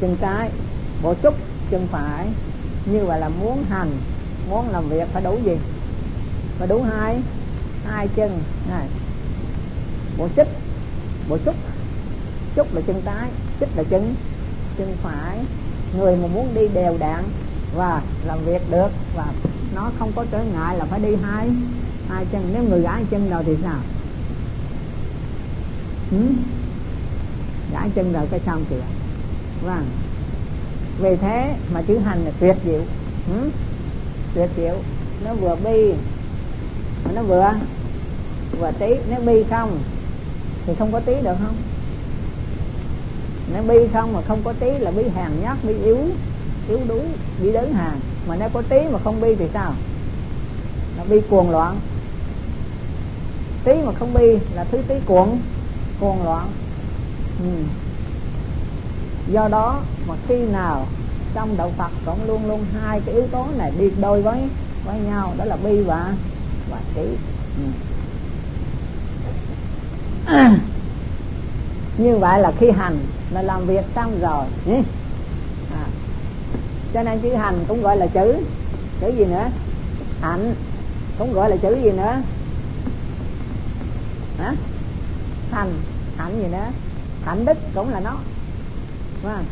chân 0.00 0.16
trái, 0.20 0.50
bộ 1.02 1.14
trúc, 1.22 1.34
chân 1.70 1.86
phải. 1.90 2.26
Như 2.86 3.04
vậy 3.04 3.20
là 3.20 3.28
muốn 3.28 3.64
hành, 3.70 3.88
muốn 4.50 4.68
làm 4.68 4.88
việc 4.88 5.08
phải 5.12 5.22
đủ 5.22 5.38
gì? 5.44 5.56
Phải 6.58 6.68
đủ 6.68 6.82
hai 6.82 7.22
hai 7.84 8.08
chân. 8.08 8.30
Này. 8.70 8.86
Bộ 10.18 10.28
xích 10.36 10.48
bộ 11.28 11.38
trúc. 11.44 11.54
Trúc 12.56 12.74
là 12.74 12.80
chân 12.86 13.02
trái 13.04 13.30
xích 13.60 13.68
là 13.76 13.82
chân 13.90 14.14
chân 14.78 14.96
phải. 15.02 15.38
Người 15.98 16.16
mà 16.16 16.26
muốn 16.34 16.54
đi 16.54 16.68
đều 16.68 16.98
đặn 16.98 17.24
và 17.72 18.02
làm 18.24 18.38
việc 18.44 18.70
được. 18.70 18.88
Và 19.14 19.32
nó 19.74 19.90
không 19.98 20.12
có 20.16 20.24
trở 20.32 20.38
ngại 20.44 20.76
là 20.78 20.84
phải 20.90 21.00
đi 21.00 21.16
hai 21.22 21.48
hai 22.08 22.24
chân. 22.32 22.42
Nếu 22.52 22.62
người 22.62 22.82
gãi 22.82 23.04
chân 23.10 23.28
rồi 23.28 23.42
thì 23.46 23.52
sao? 23.62 23.80
Ừ? 26.10 26.18
gãi 27.72 27.90
chân 27.94 28.12
rồi 28.12 28.26
cái 28.30 28.40
xong 28.46 28.64
kìa 28.70 28.84
vâng. 29.60 29.84
Vì 30.98 31.16
thế 31.20 31.54
mà 31.72 31.82
chữ 31.82 31.98
hành 31.98 32.24
là 32.24 32.30
tuyệt 32.40 32.56
diệu. 32.64 32.84
Ừ? 33.28 33.50
tuyệt 34.34 34.50
diệu. 34.56 34.76
Nó 35.24 35.34
vừa 35.34 35.56
bi, 35.64 35.94
mà 37.04 37.12
nó 37.12 37.22
vừa 37.22 37.50
vừa 38.58 38.70
tí. 38.78 38.86
Nếu 39.08 39.20
bi 39.20 39.44
không 39.50 39.80
thì 40.66 40.72
không 40.78 40.92
có 40.92 41.00
tí 41.00 41.12
được 41.24 41.34
không? 41.38 41.56
Nếu 43.52 43.62
bi 43.62 43.88
không 43.92 44.12
mà 44.12 44.22
không 44.22 44.42
có 44.44 44.52
tí 44.52 44.78
là 44.78 44.90
bi 44.90 45.02
hèn 45.14 45.40
nhát, 45.40 45.64
bi 45.64 45.74
yếu 45.84 45.98
yếu 46.66 46.84
đuối 46.84 47.18
bị 47.36 47.52
đớn 47.52 47.72
hàng 47.72 48.00
mà 48.24 48.36
nếu 48.36 48.48
có 48.54 48.62
tí 48.70 48.76
mà 48.92 48.98
không 48.98 49.20
bi 49.20 49.28
thì 49.38 49.44
sao 49.54 49.76
là 50.94 51.04
bi 51.04 51.16
cuồng 51.30 51.50
loạn 51.50 51.80
tí 53.64 53.72
mà 53.86 53.92
không 53.94 54.12
bi 54.14 54.22
là 54.50 54.64
thứ 54.64 54.82
tí 54.88 54.94
cuồng 55.06 55.42
cuồng 55.98 56.22
loạn 56.22 56.52
ừ. 57.38 57.44
do 59.26 59.48
đó 59.48 59.84
mà 60.04 60.14
khi 60.28 60.46
nào 60.46 60.92
trong 61.34 61.56
đạo 61.56 61.74
Phật 61.78 61.92
cũng 62.04 62.22
luôn 62.22 62.46
luôn 62.46 62.64
hai 62.64 63.00
cái 63.06 63.14
yếu 63.14 63.28
tố 63.32 63.50
này 63.58 63.70
đi 63.70 63.90
đôi 63.90 64.22
với 64.22 64.50
với 64.82 64.98
nhau, 65.00 65.34
đó 65.38 65.44
là 65.44 65.56
bi 65.56 65.82
và 65.82 66.16
và 66.66 66.82
trí 66.94 67.18
ừ. 67.56 67.62
như 71.96 72.18
vậy 72.18 72.40
là 72.40 72.52
khi 72.60 72.70
hành, 72.70 73.06
là 73.30 73.42
làm 73.42 73.66
việc 73.66 73.84
xong 73.94 74.20
rồi. 74.20 74.46
Ừ 74.64 74.72
cho 76.94 77.02
nên 77.02 77.20
chữ 77.20 77.34
hành 77.34 77.64
cũng 77.68 77.82
gọi 77.82 77.96
là 77.96 78.06
chữ. 78.06 78.36
Chữ 79.00 79.08
gì 79.08 79.24
nữa? 79.24 79.48
Hạnh. 80.20 80.54
Cũng 81.18 81.32
gọi 81.32 81.50
là 81.50 81.56
chữ 81.56 81.76
gì 81.82 81.90
nữa? 81.90 82.22
Hả? 84.38 84.54
Hành 85.50 85.72
hạnh 86.16 86.40
gì 86.42 86.48
nữa? 86.48 86.66
Hạnh 87.24 87.44
đức 87.44 87.58
cũng 87.74 87.90
là 87.90 88.00
nó. 88.00 88.16
Đúng 89.22 89.32
không? 89.32 89.44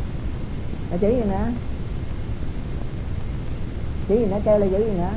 là 0.91 0.97
chữ 0.97 1.09
gì 1.09 1.21
nữa? 1.29 1.47
Chữ 4.07 4.15
gì 4.15 4.25
nữa? 4.25 4.39
Kêu 4.45 4.57
là 4.57 4.67
chữ 4.71 4.77
gì 4.77 4.97
nữa? 4.97 5.13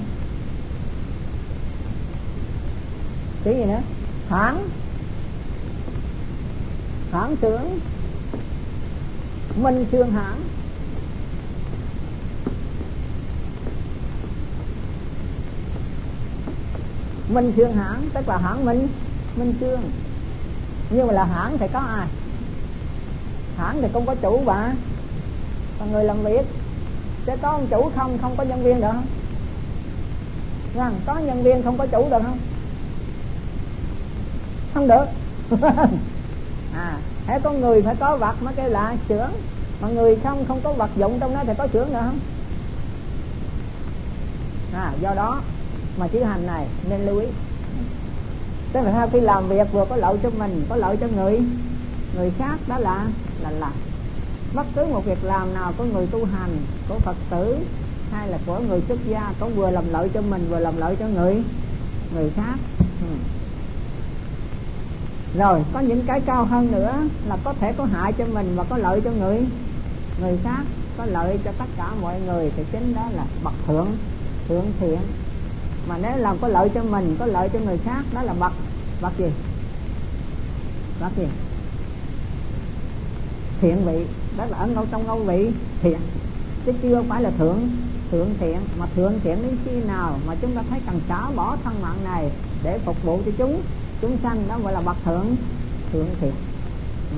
Chữ 3.44 3.50
gì 3.50 3.64
nữa? 3.64 3.80
Hoảng 4.28 4.68
hoảng 7.12 7.37
tưởng 7.37 7.80
minh 9.56 9.87
xương 9.92 10.10
hãng 10.10 10.40
minh 17.28 17.52
xương 17.56 17.74
hãng, 17.74 18.10
tức 18.14 18.28
là 18.28 18.37
hãng 18.38 18.64
minh 18.64 18.88
minh 19.37 19.54
xương 19.60 19.80
nhưng 20.90 21.06
mà 21.06 21.12
là 21.12 21.24
hãng 21.24 21.58
thì 21.58 21.66
có 21.72 21.78
ai? 21.78 22.06
Hãng 23.56 23.82
thì 23.82 23.88
không 23.92 24.06
có 24.06 24.14
chủ 24.14 24.38
và 24.44 24.74
và 25.78 25.87
người 25.87 26.04
làm 26.04 26.22
việc, 26.22 26.46
sẽ 27.26 27.37
có 27.37 27.50
ông 27.50 27.66
chủ 27.70 27.90
không 27.96 28.18
không 28.18 28.37
có 28.37 28.44
nhân 28.44 28.62
viên 28.62 28.80
được. 28.80 28.92
Không 28.92 29.06
rằng 30.74 30.94
có 31.06 31.18
nhân 31.18 31.42
viên 31.42 31.62
không 31.62 31.78
có 31.78 31.87
chủ 31.87 32.08
được 32.10 32.22
không? 32.22 32.38
Không 34.74 34.88
được. 34.88 35.04
À 36.74 36.98
hãy 37.26 37.40
có 37.40 37.52
người 37.52 37.82
phải 37.82 37.94
có 38.00 38.16
vật 38.16 38.42
mới 38.42 38.54
kêu 38.54 38.68
là 38.68 38.96
trưởng. 39.08 39.32
Mà 39.80 39.88
người 39.88 40.16
không 40.24 40.44
không 40.48 40.60
có 40.60 40.72
vật 40.72 40.90
dụng 40.96 41.18
trong 41.20 41.34
đó 41.34 41.42
thì 41.46 41.52
có 41.58 41.66
trưởng 41.66 41.92
nữa 41.92 42.02
không? 42.04 42.18
À 44.72 44.92
do 45.00 45.14
đó 45.14 45.40
mà 45.98 46.09
chữ 46.09 46.22
hành 46.22 46.46
này, 46.46 46.66
nên 46.88 47.07
lưu 47.07 47.18
ý. 47.18 47.26
Tức 48.72 48.80
là 48.80 48.92
sau 48.92 49.09
khi 49.09 49.20
làm 49.20 49.48
việc 49.48 49.72
vừa 49.72 49.85
có 49.85 49.96
lợi 49.96 50.18
cho 50.22 50.30
mình, 50.30 50.64
có 50.68 50.76
lợi 50.76 50.96
cho 50.96 51.07
người 51.09 51.40
người 52.16 52.33
khác, 52.38 52.59
đó 52.68 52.78
là 52.78 53.07
là 53.42 53.50
là 53.50 53.70
bất 54.54 54.66
cứ 54.74 54.87
một 54.87 55.04
việc 55.04 55.24
làm 55.24 55.54
nào 55.54 55.72
của 55.78 55.85
người 55.85 56.07
tu 56.07 56.24
hành, 56.24 56.50
của 56.88 56.98
phật 56.98 57.16
tử, 57.30 57.57
hay 58.12 58.28
là 58.28 58.38
của 58.46 58.59
người 58.68 58.80
xuất 58.88 58.98
gia 59.07 59.33
cũng 59.40 59.54
vừa 59.54 59.70
làm 59.70 59.85
lợi 59.92 60.09
cho 60.14 60.20
mình, 60.20 60.46
vừa 60.50 60.59
làm 60.59 60.76
lợi 60.76 60.96
cho 60.96 61.09
người 61.09 61.42
người 62.14 62.30
khác. 62.37 62.57
Ừ. 62.78 63.07
rồi, 65.38 65.64
có 65.72 65.80
những 65.80 66.07
cái 66.07 66.20
cao 66.20 66.44
hơn 66.44 66.72
nữa 66.72 66.92
là 67.28 67.37
có 67.44 67.52
thể 67.61 67.72
có 67.78 67.85
hại 67.85 68.12
cho 68.12 68.26
mình 68.26 68.57
và 68.57 68.64
có 68.64 68.76
lợi 68.76 69.00
cho 69.04 69.11
người 69.11 69.46
người 70.20 70.38
khác, 70.44 70.62
có 70.96 71.04
lợi 71.04 71.38
cho 71.44 71.52
tất 71.59 71.64
cả 71.76 71.90
mọi 72.00 72.20
người, 72.20 72.52
thì 72.57 72.62
chính 72.72 72.94
đó 72.94 73.02
là 73.16 73.24
bậc 73.44 73.54
thượng 73.66 73.88
thượng 74.48 74.66
thiện 74.80 75.00
mà 75.88 75.98
nếu 76.02 76.16
làm 76.16 76.38
có 76.38 76.48
lợi 76.48 76.68
cho 76.74 76.82
mình, 76.82 77.16
có 77.18 77.26
lợi 77.26 77.48
cho 77.52 77.58
người 77.58 77.78
khác, 77.84 78.04
đó 78.14 78.22
là 78.22 78.32
bậc 78.32 78.52
bậc 79.00 79.18
gì? 79.18 79.30
Bậc 81.00 81.16
gì? 81.16 81.26
Thiện 83.60 83.76
vị. 83.84 84.06
Đó 84.38 84.44
là 84.44 84.56
ở 84.56 84.66
ngâu, 84.66 84.86
trong 84.90 85.06
ngâu 85.06 85.18
vị, 85.18 85.50
thiện. 85.82 85.98
Chứ 86.66 86.72
chưa 86.82 87.02
phải 87.08 87.22
là 87.22 87.30
thượng 87.38 87.58
thượng 88.10 88.28
thiện. 88.40 88.58
Mà 88.78 88.86
thượng 88.96 89.12
thiện 89.22 89.42
đến 89.42 89.56
khi 89.64 89.70
nào 89.86 90.18
mà 90.26 90.34
chúng 90.40 90.54
ta 90.54 90.62
thấy 90.70 90.80
cần 90.86 91.00
xả 91.08 91.30
bỏ 91.36 91.56
thân 91.64 91.74
mạng 91.82 92.04
này 92.04 92.30
để 92.62 92.78
phục 92.84 93.02
vụ 93.02 93.20
cho 93.26 93.32
chúng 93.38 93.62
chúng 94.00 94.16
sanh, 94.22 94.48
đó 94.48 94.58
gọi 94.58 94.72
là 94.72 94.80
bậc 94.80 94.96
thượng 95.04 95.36
thượng 95.92 96.06
thiện. 96.20 96.32
Ừ. 97.10 97.16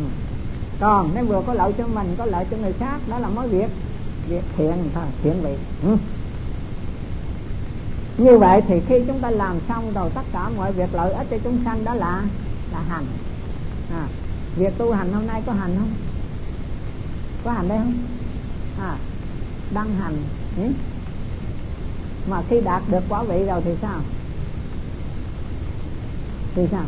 còn 0.81 1.11
nếu 1.14 1.24
vừa 1.24 1.42
có 1.46 1.55
lợi 1.55 1.72
cho 1.79 1.87
mình, 1.87 2.14
có 2.18 2.26
lợi 2.26 2.44
cho 2.50 2.57
người 2.57 2.72
khác, 2.72 3.00
đó 3.09 3.18
là 3.18 3.29
mới 3.29 3.48
việc 3.48 3.70
việc 4.29 4.42
thiện 4.57 4.74
thôi 4.94 5.05
thiện 5.22 5.42
vị. 5.42 5.55
Ừ 5.83 5.96
như 8.18 8.38
vậy 8.38 8.62
thì 8.68 8.81
khi 8.88 8.94
chúng 9.07 9.20
ta 9.20 9.31
làm 9.31 9.61
xong 9.68 9.92
rồi 9.94 10.11
tất 10.14 10.22
cả 10.33 10.48
mọi 10.48 10.72
việc 10.72 10.94
lợi 10.94 11.12
ích 11.12 11.26
cho 11.31 11.38
chúng 11.44 11.59
sanh 11.64 11.85
đó 11.85 11.94
là 11.94 12.22
là 12.72 12.81
hành. 12.88 13.07
À, 13.92 14.07
việc 14.57 14.79
tu 14.79 14.92
hành 14.92 15.12
hôm 15.12 15.26
nay 15.26 15.42
có 15.46 15.52
hành 15.52 15.76
không? 15.79 15.90
Có 17.44 17.50
hành 17.50 17.68
đây 17.68 17.79
không? 17.79 17.94
À 18.81 18.96
đăng 19.70 19.94
hành 19.94 20.16
ừ? 20.57 20.62
mà 22.31 22.42
khi 22.48 22.61
đạt 22.61 22.83
được 22.90 23.05
quả 23.09 23.22
vị 23.22 23.44
rồi 23.44 23.61
thì 23.64 23.70
sao? 23.83 24.00
Thì 26.55 26.66
sao? 26.70 26.85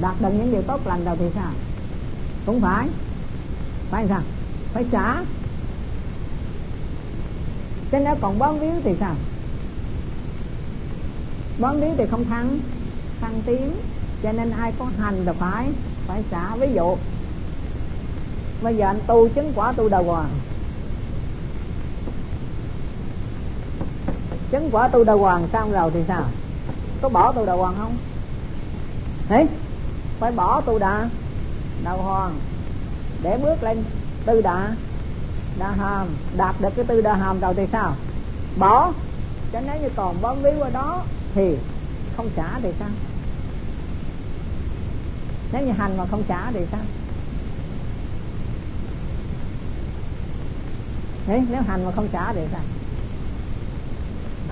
Đạt 0.00 0.14
được 0.20 0.28
những 0.28 0.52
điều 0.52 0.62
tốt 0.62 0.86
lành 0.86 1.04
rồi 1.04 1.16
thì 1.18 1.26
sao? 1.34 1.50
Cũng 2.46 2.60
phải. 2.60 2.88
Phải 3.90 4.06
sao? 4.08 4.20
Phải 4.72 4.84
trả. 4.92 5.16
Chứ 7.90 7.98
nếu 8.04 8.14
còn 8.20 8.38
bám 8.38 8.58
víu 8.58 8.72
thì 8.84 8.90
sao? 9.00 9.14
Bón 11.62 11.80
víu 11.80 11.94
thì 11.96 12.06
không 12.10 12.24
thăng 12.24 12.58
thăng 13.20 13.42
tiến, 13.46 13.72
cho 14.22 14.32
nên 14.32 14.50
ai 14.50 14.72
có 14.78 14.86
hành 14.98 15.24
là 15.24 15.32
phải 15.32 15.68
phải 16.06 16.22
xả. 16.30 16.56
Ví 16.56 16.72
dụ, 16.74 16.96
bây 18.62 18.76
giờ 18.76 18.86
anh 18.86 19.00
tu 19.06 19.28
chứng 19.28 19.52
quả 19.54 19.72
tu 19.72 19.88
đà 19.88 19.98
hoàng 19.98 20.30
chứng 24.50 24.68
quả 24.72 24.88
tu 24.88 25.04
đà 25.04 25.12
hoàng 25.12 25.48
xong 25.52 25.72
rồi 25.72 25.90
thì 25.94 26.00
sao? 26.08 26.22
Có 27.02 27.08
bỏ 27.08 27.32
tu 27.32 27.46
đà 27.46 27.52
hoàng 27.52 27.74
không? 27.78 27.96
Thế 29.28 29.46
phải 30.18 30.32
bỏ 30.32 30.60
tu 30.60 30.78
đà. 30.78 31.08
Đà 31.84 31.90
hoàng, 31.90 32.34
để 33.22 33.38
bước 33.42 33.62
lên 33.62 33.84
tư 34.24 34.40
đà. 34.40 34.76
Đà 35.58 35.70
hàm, 35.70 36.06
đạt 36.36 36.60
được 36.60 36.70
cái 36.76 36.84
tư 36.84 37.00
đà 37.00 37.14
hàm 37.14 37.40
rồi 37.40 37.54
thì 37.54 37.66
sao? 37.72 37.94
Bỏ. 38.56 38.92
Cho 39.52 39.60
nếu 39.66 39.80
như 39.82 39.88
còn 39.96 40.16
bám 40.22 40.42
víu 40.42 40.60
ở 40.60 40.70
đó 40.70 41.02
thì 41.34 41.56
không 42.16 42.30
trả 42.36 42.60
thì 42.62 42.68
sao? 42.78 42.88
Nếu 45.52 45.66
như 45.66 45.72
hành 45.72 45.96
mà 45.96 46.06
không 46.10 46.22
trả 46.28 46.50
thì 46.52 46.60
sao? 46.70 46.80
Đấy, 51.26 51.42
nếu 51.50 51.62
hành 51.62 51.84
mà 51.84 51.90
không 51.92 52.08
trả 52.12 52.32
thì 52.32 52.40
sao? 52.52 52.60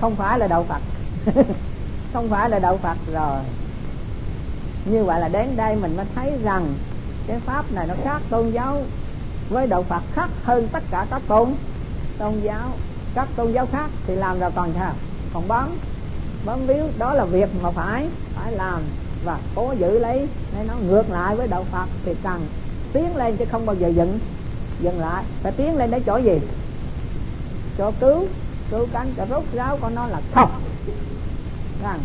Không 0.01 0.15
phải 0.15 0.39
là 0.39 0.47
đạo 0.47 0.65
phật. 0.69 0.81
Không 2.13 2.29
phải 2.29 2.49
là 2.49 2.59
đạo 2.59 2.77
phật 2.77 2.97
rồi. 3.13 3.39
Như 4.85 5.03
vậy 5.03 5.19
là 5.19 5.27
đến 5.27 5.55
đây 5.55 5.75
mình 5.75 5.97
mới 5.97 6.05
thấy 6.15 6.37
rằng 6.43 6.73
cái 7.27 7.39
pháp 7.39 7.71
này 7.71 7.87
nó 7.87 7.93
khác 8.03 8.21
tôn 8.29 8.51
giáo 8.51 8.83
với 9.49 9.67
đạo 9.67 9.83
phật 9.83 10.03
khác 10.13 10.29
hơn 10.43 10.67
tất 10.71 10.83
cả 10.91 11.05
các 11.09 11.21
tôn 11.27 11.53
tôn 12.17 12.39
giáo. 12.43 12.69
Các 13.15 13.27
tôn 13.35 13.51
giáo 13.51 13.65
khác 13.65 13.89
thì 14.07 14.15
làm 14.15 14.39
rồi 14.39 14.51
còn 14.55 14.73
sao 14.75 14.93
còn 15.33 15.47
bám 15.47 15.77
bám 16.45 16.67
víu, 16.67 16.87
đó 16.97 17.13
là 17.13 17.25
việc 17.25 17.49
mà 17.61 17.71
phải 17.71 18.07
phải 18.35 18.51
làm 18.51 18.81
và 19.25 19.37
cố 19.55 19.73
giữ 19.79 19.99
lấy. 19.99 20.27
Nên 20.55 20.67
nó 20.67 20.73
ngược 20.75 21.09
lại 21.09 21.35
với 21.35 21.47
đạo 21.47 21.65
phật 21.71 21.85
thì 22.05 22.15
cần 22.23 22.41
tiến 22.93 23.15
lên 23.15 23.37
chứ 23.37 23.45
không 23.51 23.65
bao 23.65 23.75
giờ 23.75 23.87
dừng 23.87 24.19
dừng 24.79 24.99
lại. 24.99 25.23
Phải 25.43 25.51
tiến 25.51 25.77
lên 25.77 25.91
đến 25.91 26.03
chỗ 26.05 26.17
gì? 26.17 26.39
Cho 27.77 27.91
cứu 27.99 28.25
cứu 28.71 28.87
cánh 28.93 29.13
cho 29.17 29.25
rút 29.25 29.43
ráo 29.53 29.77
con 29.81 29.95
nó 29.95 30.07
là 30.07 30.21
không 30.33 30.49
rằng 31.83 31.99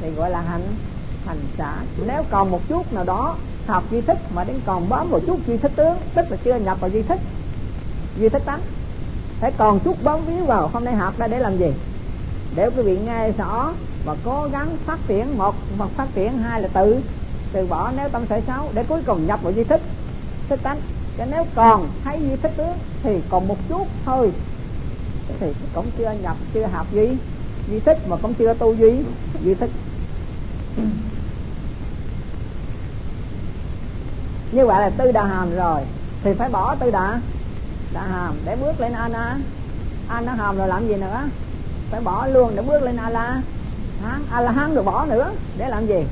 thì 0.00 0.10
gọi 0.10 0.30
là 0.30 0.40
hành 0.40 0.62
hành 1.26 1.38
xã 1.58 1.74
nếu 2.06 2.22
còn 2.30 2.50
một 2.50 2.60
chút 2.68 2.92
nào 2.92 3.04
đó, 3.04 3.36
học 3.66 3.84
duy 3.90 4.00
thức 4.00 4.18
mà 4.34 4.44
đến 4.44 4.56
còn 4.66 4.88
bám 4.88 5.10
một 5.10 5.20
chút 5.26 5.38
duy 5.46 5.56
thức 5.56 5.72
tướng, 5.76 5.98
tức 6.14 6.30
là 6.30 6.36
chưa 6.44 6.54
nhập 6.54 6.80
vào 6.80 6.90
duy 6.90 7.02
thức 7.02 7.18
duy 8.18 8.28
thức 8.28 8.42
tánh. 8.44 8.60
Phải 9.40 9.52
còn 9.52 9.80
chút 9.80 10.02
bám 10.02 10.24
víu 10.24 10.44
vào 10.44 10.68
hôm 10.72 10.84
nay 10.84 10.94
học 10.94 11.18
ra 11.18 11.28
để 11.28 11.38
làm 11.38 11.58
gì? 11.58 11.72
Để 12.56 12.70
quý 12.76 12.82
vị 12.82 12.98
nghe 13.06 13.30
rõ 13.30 13.74
và 14.04 14.16
cố 14.24 14.48
gắng 14.52 14.76
phát 14.86 14.98
triển 15.08 15.38
một 15.38 15.54
hoặc 15.78 15.90
phát 15.96 16.08
triển, 16.14 16.38
hai 16.38 16.62
là 16.62 16.68
tự, 16.68 17.00
từ 17.52 17.66
bỏ 17.66 17.90
nếu 17.96 18.08
tâm 18.08 18.26
sở 18.28 18.40
xấu 18.46 18.70
để 18.74 18.84
cuối 18.88 19.02
cùng 19.06 19.26
nhập 19.26 19.40
vào 19.42 19.52
di 19.52 19.64
thích 19.64 19.82
thích 20.48 20.60
tánh. 20.62 20.80
Cho 21.18 21.24
nếu 21.24 21.44
còn 21.54 21.88
thấy 22.04 22.18
di 22.20 22.36
thích 22.36 22.52
tướng 22.56 22.78
thì 23.02 23.20
còn 23.30 23.48
một 23.48 23.56
chút 23.68 23.88
thôi. 24.04 24.32
Thì 25.40 25.46
cũng 25.74 25.86
chưa 25.98 26.10
nhập, 26.10 26.36
chưa 26.54 26.66
học 26.66 26.86
gì. 26.92 27.16
Di 27.70 27.80
thích 27.80 27.98
mà 28.08 28.16
cũng 28.16 28.34
chưa 28.34 28.54
tu 28.54 28.74
duy 28.74 28.98
di 29.44 29.54
thích 29.54 29.70
như 34.52 34.66
vậy 34.66 34.80
là 34.80 34.90
tư 34.90 35.12
đà 35.12 35.24
hàm 35.24 35.56
rồi. 35.56 35.80
Thì 36.22 36.34
phải 36.34 36.48
bỏ 36.48 36.74
tư 36.74 36.90
đà 36.90 37.20
đà 37.94 38.02
hàm 38.02 38.34
để 38.44 38.56
bước 38.56 38.80
lên 38.80 38.92
ana. 38.92 39.38
Ana 40.08 40.34
hàm 40.34 40.56
rồi 40.56 40.68
làm 40.68 40.88
gì 40.88 40.94
nữa? 40.94 41.20
Phải 41.90 42.00
bỏ 42.00 42.26
luôn, 42.26 42.52
để 42.56 42.62
bước 42.62 42.82
lên 42.82 42.96
a 42.96 43.10
la 43.10 43.42
hán 44.02 44.22
a 44.30 44.40
la 44.40 44.52
hán 44.52 44.74
rồi 44.74 44.84
bỏ 44.84 45.06
nữa, 45.06 45.32
để 45.58 45.68
làm 45.68 45.86
gì? 45.86 46.04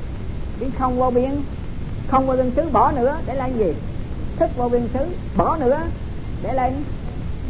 Biến 0.59 0.71
không 0.79 0.99
vô 0.99 1.11
biên, 1.11 1.41
không 2.07 2.27
vô 2.27 2.33
biên 2.33 2.51
xứ 2.55 2.69
bỏ 2.71 2.91
nữa, 2.91 3.17
để 3.25 3.33
làm 3.33 3.57
gì? 3.57 3.73
Thức 4.39 4.49
vô 4.57 4.69
biên 4.69 4.87
xứ 4.93 5.05
bỏ 5.37 5.57
nữa, 5.57 5.79
để 6.43 6.53
lên 6.53 6.73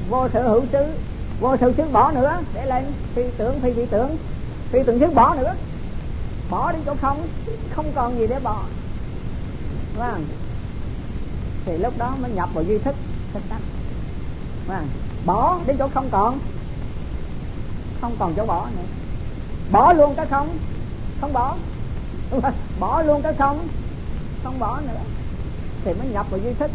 vô 0.09 0.29
sở 0.33 0.43
hữu 0.43 0.63
xứ, 0.71 0.85
vô 1.39 1.57
sự 1.57 1.73
xứ 1.77 1.83
bỏ 1.91 2.11
nữa, 2.11 2.39
để 2.53 2.65
lên 2.65 2.83
phi 3.15 3.23
tưởng, 3.37 3.59
phi 3.59 3.71
vị 3.71 3.85
tưởng. 3.91 4.17
Phi 4.71 4.79
tưởng 4.85 4.99
xứ 4.99 5.07
bỏ 5.13 5.35
nữa. 5.35 5.53
Bỏ 6.49 6.71
đi 6.71 6.79
chỗ 6.85 6.95
không 7.01 7.27
không 7.75 7.91
còn 7.95 8.19
gì 8.19 8.27
để 8.27 8.39
bỏ. 8.43 8.63
Vâng 9.97 10.25
thì 11.65 11.77
lúc 11.77 11.97
đó 11.97 12.15
mới 12.21 12.31
nhập 12.31 12.49
vào 12.53 12.63
duy 12.63 12.77
thức 12.77 12.95
thức 13.33 13.43
tắc 13.49 13.59
vâng 14.67 14.87
bỏ 15.25 15.59
đến 15.65 15.75
chỗ 15.79 15.87
không 15.93 16.09
còn 16.11 16.39
không 18.01 18.15
còn 18.19 18.33
chỗ 18.35 18.45
bỏ 18.45 18.67
nữa. 18.77 18.87
Bỏ 19.71 19.93
luôn 19.93 20.15
cái 20.15 20.25
không. 20.25 20.57
Không 21.21 21.33
bỏ. 21.33 21.55
Bỏ 22.79 23.01
luôn 23.01 23.21
cái 23.21 23.33
không. 23.33 23.67
Không 24.43 24.59
bỏ 24.59 24.79
nữa. 24.81 25.01
Thì 25.85 25.93
mới 25.93 26.07
nhập 26.07 26.25
vào 26.29 26.39
duy 26.39 26.53
thức 26.53 26.71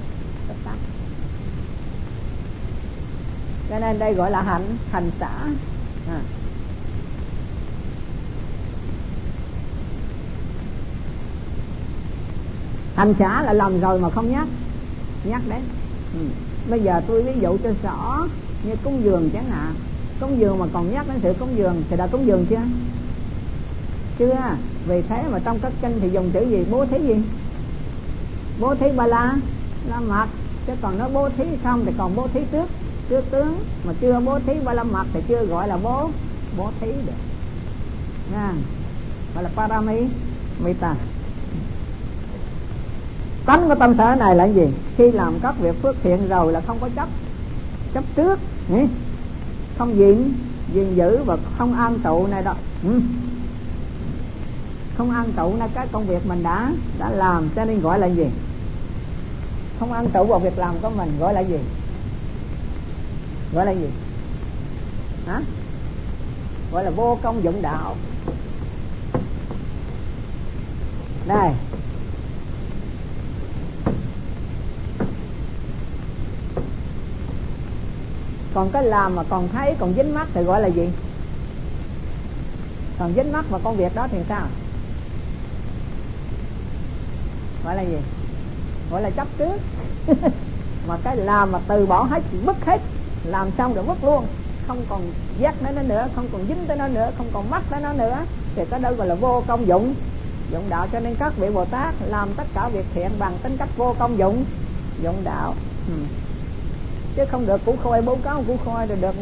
cho 3.71 3.79
nên 3.79 3.99
đây 3.99 4.15
gọi 4.15 4.31
là 4.31 4.43
hạnh, 4.43 4.77
hành 4.93 5.11
xã 5.21 5.31
à. 6.09 6.21
hành 12.97 13.15
xã 13.19 13.43
là 13.43 13.53
làm 13.53 13.81
rồi 13.81 14.01
mà 14.01 14.11
không 14.11 14.33
nhắc. 14.33 14.49
Nhắc 15.25 15.43
đấy. 15.49 15.61
Ừ. 16.15 16.21
bây 16.71 16.81
giờ 16.81 17.01
tôi 17.07 17.23
ví 17.23 17.41
dụ 17.41 17.57
cho 17.65 17.71
rõ 17.83 18.27
như 18.63 18.77
cúng 18.85 19.01
dường 19.05 19.31
chẳng 19.33 19.51
hạn 19.51 19.75
cúng 20.21 20.41
dường 20.41 20.59
mà 20.59 20.67
còn 20.73 20.93
nhắc 20.93 21.07
đến 21.09 21.21
sự 21.23 21.35
cúng 21.39 21.49
dường 21.57 21.83
thì 21.91 21.97
đã 21.97 22.07
cúng 22.07 22.27
dường 22.27 22.47
chưa? 22.51 22.61
Chưa 24.19 24.31
à. 24.31 24.57
vì 24.87 25.03
thế 25.03 25.25
mà 25.31 25.39
trong 25.45 25.59
các 25.59 25.73
kinh 25.83 25.99
thì 26.01 26.11
dùng 26.11 26.31
chữ 26.31 26.41
gì? 26.41 26.65
Bố 26.71 26.87
thí 26.87 26.99
gì? 26.99 27.23
Bố 28.61 28.75
thí 28.75 28.87
ba 28.97 29.07
la 29.07 29.37
la 29.89 30.01
mặt 30.01 30.29
chứ 30.67 30.73
còn 30.83 30.99
nó 30.99 31.09
bố 31.09 31.29
thí 31.29 31.45
xong 31.65 31.83
thì 31.87 31.93
còn 31.99 32.17
bố 32.17 32.29
thí 32.35 32.41
trước. 32.53 32.69
Trước 33.09 33.25
tướng 33.31 33.59
mà 33.85 33.93
chưa 34.01 34.21
bố 34.21 34.39
thí 34.39 34.53
ba 34.65 34.73
la 34.73 34.85
mặt 34.85 35.07
thì 35.13 35.21
chưa 35.29 35.45
gọi 35.45 35.69
là 35.69 35.77
bố. 35.83 36.11
Bố 36.59 36.71
thí 36.81 36.87
được. 36.87 37.21
Nha. 38.33 38.53
Gọi 39.35 39.45
là 39.45 39.51
parami 39.57 40.01
mita 40.65 40.95
tánh 43.47 43.69
của 43.69 43.75
tâm 43.75 43.95
sở 43.99 44.15
này 44.15 44.35
là 44.35 44.45
gì? 44.45 44.69
Khi 44.97 45.13
làm 45.13 45.35
các 45.43 45.55
việc 45.59 45.83
phước 45.83 45.97
thiện 46.03 46.29
rồi 46.29 46.53
là 46.53 46.61
không 46.61 46.79
có 46.81 46.89
chấp. 46.97 47.09
Chấp 47.95 48.05
trước. 48.17 48.39
Nhỉ 48.69 48.87
không 49.81 49.99
diện 49.99 50.35
gìn 50.75 50.95
giữ 50.95 51.23
và 51.25 51.37
không 51.59 51.75
an 51.75 51.99
tụ 52.05 52.27
này 52.27 52.43
đó. 52.43 52.55
Ừ. 52.83 53.01
không 54.97 55.11
an 55.11 55.33
tụ 55.37 55.57
là 55.57 55.69
cái 55.75 55.87
công 55.93 56.07
việc 56.07 56.27
mình 56.27 56.43
đã 56.43 56.73
đã 56.99 57.11
làm, 57.11 57.49
cho 57.57 57.65
nên 57.65 57.81
gọi 57.81 57.99
là 57.99 58.07
gì? 58.07 58.27
Không 59.79 59.93
an 59.93 60.07
tụ 60.15 60.25
vào 60.25 60.39
việc 60.39 60.59
làm 60.59 60.75
của 60.83 60.91
mình 60.91 61.19
gọi 61.19 61.35
là 61.35 61.41
gì? 61.41 61.59
Gọi 63.53 63.67
là 63.67 63.73
gì? 63.73 63.89
Hả? 65.27 65.41
Gọi 66.73 66.85
là 66.85 66.91
vô 66.91 67.19
công 67.23 67.45
dụng 67.45 67.63
đạo. 67.63 67.97
Đây. 71.27 71.53
Còn 78.55 78.71
cái 78.71 78.83
làm 78.83 79.17
mà 79.17 79.23
còn 79.31 79.49
thấy, 79.49 79.75
còn 79.81 79.95
dính 79.95 80.15
mắt 80.15 80.29
thì 80.35 80.43
gọi 80.43 80.61
là 80.61 80.69
gì? 80.69 80.89
Còn 82.99 83.13
dính 83.15 83.33
mắt 83.33 83.45
vào 83.51 83.61
công 83.65 83.77
việc 83.77 83.95
đó 83.95 84.07
thì 84.11 84.19
sao? 84.29 84.47
Gọi 87.65 87.77
là 87.77 87.83
gì? 87.83 87.99
Gọi 88.91 89.03
là 89.03 89.11
chấp 89.11 89.27
trước. 89.39 89.61
Mà 90.89 90.97
cái 91.05 91.17
làm 91.17 91.53
mà 91.53 91.59
từ 91.69 91.87
bỏ 91.87 92.03
hết, 92.03 92.23
mất 92.45 92.65
hết, 92.67 92.81
làm 93.25 93.51
xong 93.59 93.75
rồi 93.75 93.85
mất 93.85 94.05
luôn. 94.05 94.27
Không 94.67 94.85
còn 94.89 95.01
dắt 95.39 95.55
nó 95.63 95.71
nó 95.71 95.83
nữa, 95.83 96.09
không 96.17 96.27
còn 96.33 96.47
dính 96.49 96.67
tới 96.67 96.77
nó 96.77 96.89
nữa, 96.89 97.11
không 97.19 97.27
còn 97.33 97.51
mắc 97.51 97.63
tới 97.71 97.81
nó 97.81 97.93
nữa. 97.93 98.19
Thì 98.57 98.63
cái 98.71 98.81
đó 98.81 98.93
gọi 98.93 99.07
là 99.07 99.15
vô 99.15 99.43
công 99.49 99.67
dụng. 99.67 99.95
Dụng 100.53 100.69
đạo 100.69 100.87
cho 100.93 101.01
nên 101.01 101.15
các 101.15 101.37
vị 101.37 101.51
bồ 101.51 101.65
tát 101.65 101.95
làm 102.09 102.29
tất 102.35 102.45
cả 102.55 102.69
việc 102.69 102.87
thiện 102.95 103.11
bằng 103.19 103.39
tính 103.43 103.57
cách 103.57 103.69
vô 103.77 103.95
công 103.99 104.19
dụng. 104.19 104.45
Dụng 105.03 105.25
đạo. 105.25 105.55
Ừ 105.89 105.95
chứ 107.17 107.23
không 107.31 107.47
được 107.47 107.65
củ 107.65 107.77
khôi 107.77 108.03
bố 108.03 108.17
cáo 108.25 108.45
củ 108.47 108.57
khôi 108.57 108.87
rồi 108.87 108.97
được 108.97 109.15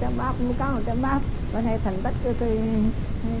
trăm 0.00 0.16
bát 0.16 0.34
bố 0.40 0.54
cáo 0.58 0.82
trăm 0.86 1.02
bát 1.02 1.20
bên 1.52 1.64
nay 1.64 1.78
thành 1.84 2.02
tích 2.02 2.14
cái 2.22 2.34
tôi 2.40 2.58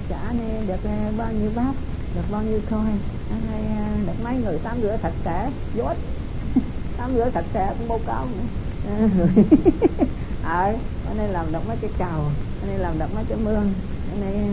trả 0.08 0.32
này 0.32 0.56
ờ, 0.56 0.64
được 0.64 0.80
bao 1.16 1.32
nhiêu 1.32 1.50
bát 1.50 1.74
được 2.14 2.22
bao 2.28 2.42
nhiêu 2.42 2.60
khôi 2.70 2.84
hay 3.28 3.64
ờ, 3.64 3.98
được 4.06 4.20
mấy 4.24 4.34
người 4.38 4.58
tắm 4.64 4.80
rửa 4.82 4.96
thật 5.02 5.12
sẽ 5.24 5.52
dốt 5.72 5.96
tắm 6.96 7.14
rửa 7.14 7.30
thật 7.34 7.44
sẽ 7.54 7.74
cũng 7.78 7.88
bố 7.88 7.98
cáo 7.98 8.26
nữa. 8.28 8.46
Ờ 10.42 10.50
à, 11.04 11.14
nay 11.14 11.28
làm 11.28 11.52
được 11.52 11.66
mấy 11.66 11.76
cái 11.76 11.90
cầu 11.98 12.32
bữa 12.60 12.66
nay 12.66 12.78
làm 12.78 12.98
được 12.98 13.06
mấy 13.14 13.24
cái 13.28 13.38
mương 13.38 13.74
bữa 14.06 14.14
nay 14.14 14.34
ờ, 14.34 14.48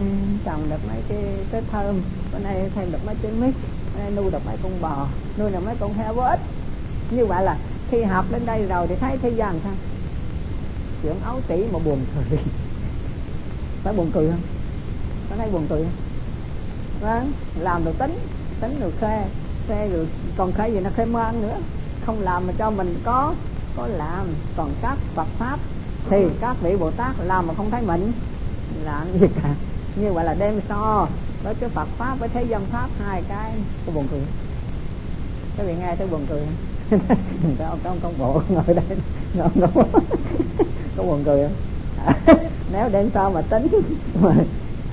trồng 0.46 0.70
được 0.70 0.86
mấy 0.86 1.04
cái 1.08 1.48
cái 1.52 1.62
thơm 1.68 2.04
bữa 2.32 2.40
nay 2.40 2.70
thêm 2.76 2.92
được 2.92 3.04
mấy 3.04 3.16
cái 3.22 3.32
mít 3.32 3.56
nay 3.94 4.12
nuôi 4.12 4.32
được 4.32 4.46
mấy 4.46 4.58
con 4.58 4.82
bò 4.82 5.08
nuôi 5.38 5.52
được 5.52 5.60
mấy 5.60 5.76
con 5.80 5.94
heo 5.94 6.16
ít 6.20 6.40
như 7.10 7.26
vậy 7.26 7.44
là 7.44 7.60
khi 7.92 8.04
học 8.04 8.26
đến 8.32 8.42
đây 8.46 8.66
rồi 8.66 8.88
thì 8.88 8.96
thấy 8.96 9.18
thế 9.22 9.30
gian 9.30 9.60
sao? 9.64 9.74
Chuyện 11.04 11.16
ấu 11.26 11.42
tỷ 11.48 11.64
mà 11.74 11.80
buồn 11.86 12.00
cười. 12.16 12.40
Phải 13.84 13.94
buồn 13.94 14.12
cười 14.14 14.30
không? 14.30 14.42
Có 15.30 15.36
thấy 15.36 15.50
buồn 15.52 15.66
cười 15.70 15.84
không? 15.84 15.94
Vâng 17.02 17.32
làm 17.60 17.86
được 17.86 17.98
tính 18.00 18.20
tính 18.62 18.80
được 18.80 18.94
khê 19.00 19.24
khê 19.68 19.90
được, 19.92 20.08
còn 20.38 20.52
khê 20.52 20.70
gì 20.70 20.80
nó 20.80 20.90
khê 20.96 21.06
ngoan 21.06 21.42
nữa. 21.42 21.58
Không 22.06 22.22
làm 22.22 22.48
mà 22.48 22.54
cho 22.58 22.72
mình 22.72 22.96
có 23.04 23.34
có 23.76 23.88
làm. 23.88 24.28
Còn 24.58 24.72
các 24.82 24.98
Phật 25.16 25.28
pháp 25.38 25.60
thì 26.10 26.26
các 26.42 26.58
vị 26.62 26.76
Bồ 26.76 26.92
Tát 26.92 27.16
làm 27.24 27.48
mà 27.48 27.54
không 27.54 27.72
thấy 27.72 27.82
mình. 27.82 28.12
Làm 28.84 29.08
gì 29.20 29.28
cả? 29.44 29.56
Như 29.96 30.14
vậy 30.14 30.26
là 30.26 30.34
đem 30.34 30.62
so 30.70 31.08
với 31.44 31.56
cái 31.56 31.70
Phật 31.70 31.88
pháp, 31.98 32.16
với 32.20 32.30
thế 32.30 32.44
dân 32.44 32.66
pháp 32.66 32.90
hai 33.06 33.24
cái. 33.30 33.52
Có 33.86 33.92
buồn 33.92 34.08
cười 34.12 34.22
các 35.58 35.64
vị 35.64 35.74
nghe 35.80 35.96
thấy 35.96 36.08
buồn 36.08 36.26
cười 36.30 36.42
không 36.90 37.80
cái 37.84 38.00
công 38.02 38.18
bộ 38.18 38.42
ngồi 38.50 38.64
đây? 38.76 38.98
Ngồi 39.34 39.50
có 39.76 39.84
có 40.96 41.04
buồn 41.04 41.24
cười 41.26 41.48
không? 41.48 41.56
À, 42.06 42.24
nếu 42.70 42.90
đêm 42.90 43.10
sau 43.14 43.32
mà 43.32 43.42
tính 43.42 43.68
mà 44.14 44.36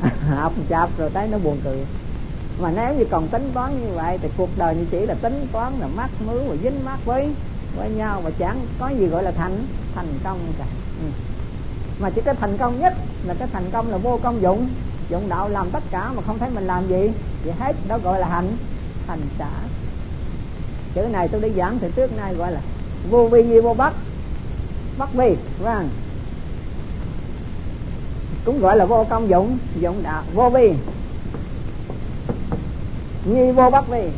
học 0.20 0.52
chạp 0.68 0.98
rồi 0.98 1.10
thấy 1.14 1.28
nó 1.28 1.38
buồn 1.38 1.60
cười. 1.64 1.86
Mà 2.58 2.70
nếu 2.70 2.94
như 2.94 3.04
còn 3.10 3.28
tính 3.28 3.52
toán 3.54 3.80
như 3.80 3.92
vậy 3.94 4.18
thì 4.22 4.28
cuộc 4.36 4.58
đời 4.58 4.74
như 4.74 4.86
chỉ 4.90 5.06
là 5.06 5.14
tính 5.14 5.46
toán 5.52 5.78
là 5.78 5.86
mắc 5.86 6.10
mứa 6.20 6.42
và 6.48 6.56
dính 6.56 6.84
mắc 6.84 7.04
với 7.04 7.34
với 7.74 7.90
nhau 7.90 8.20
và 8.24 8.30
chẳng 8.30 8.66
có 8.78 8.88
gì 8.88 9.06
gọi 9.06 9.22
là 9.22 9.30
thành 9.30 9.66
thành 9.94 10.18
công 10.24 10.38
cả. 10.58 10.66
Ừ. 11.00 11.04
mà 11.98 12.10
chỉ 12.10 12.22
cái 12.24 12.34
thành 12.40 12.56
công 12.56 12.78
nhất 12.78 12.94
là 13.22 13.34
cái 13.34 13.48
thành 13.52 13.70
công 13.70 13.90
là 13.90 13.98
vô 13.98 14.18
công 14.22 14.42
dụng. 14.42 14.68
Dụng 15.08 15.28
đạo 15.28 15.48
làm 15.48 15.70
tất 15.70 15.90
cả 15.90 16.12
mà 16.12 16.22
không 16.22 16.38
thấy 16.38 16.50
mình 16.50 16.66
làm 16.66 16.88
gì 16.88 17.12
vậy 17.44 17.54
hết 17.58 17.86
đó 17.86 17.98
gọi 17.98 18.18
là 18.18 18.28
hạnh 18.28 18.56
thành 19.06 19.20
trả 19.38 19.50
chữ 20.94 21.02
này 21.02 21.28
tôi 21.28 21.40
đi 21.40 21.48
giảng 21.56 21.78
thì 21.78 21.88
trước 21.96 22.16
nay 22.16 22.34
gọi 22.34 22.52
là 22.52 22.60
vô 23.10 23.28
vi 23.28 23.42
di 23.42 23.60
vô 23.60 23.74
bất 23.74 23.92
bất 24.98 25.12
vi 25.14 25.36
vâng 25.58 25.88
cũng 28.44 28.60
gọi 28.60 28.76
là 28.76 28.84
vô 28.84 29.06
công 29.10 29.28
dụng 29.28 29.58
dụng 29.80 30.02
đạo, 30.02 30.22
vô 30.34 30.50
vi. 30.50 30.74
Nhi 33.24 33.52
vô 33.52 33.70
bất 33.70 33.88
vi. 33.88 34.10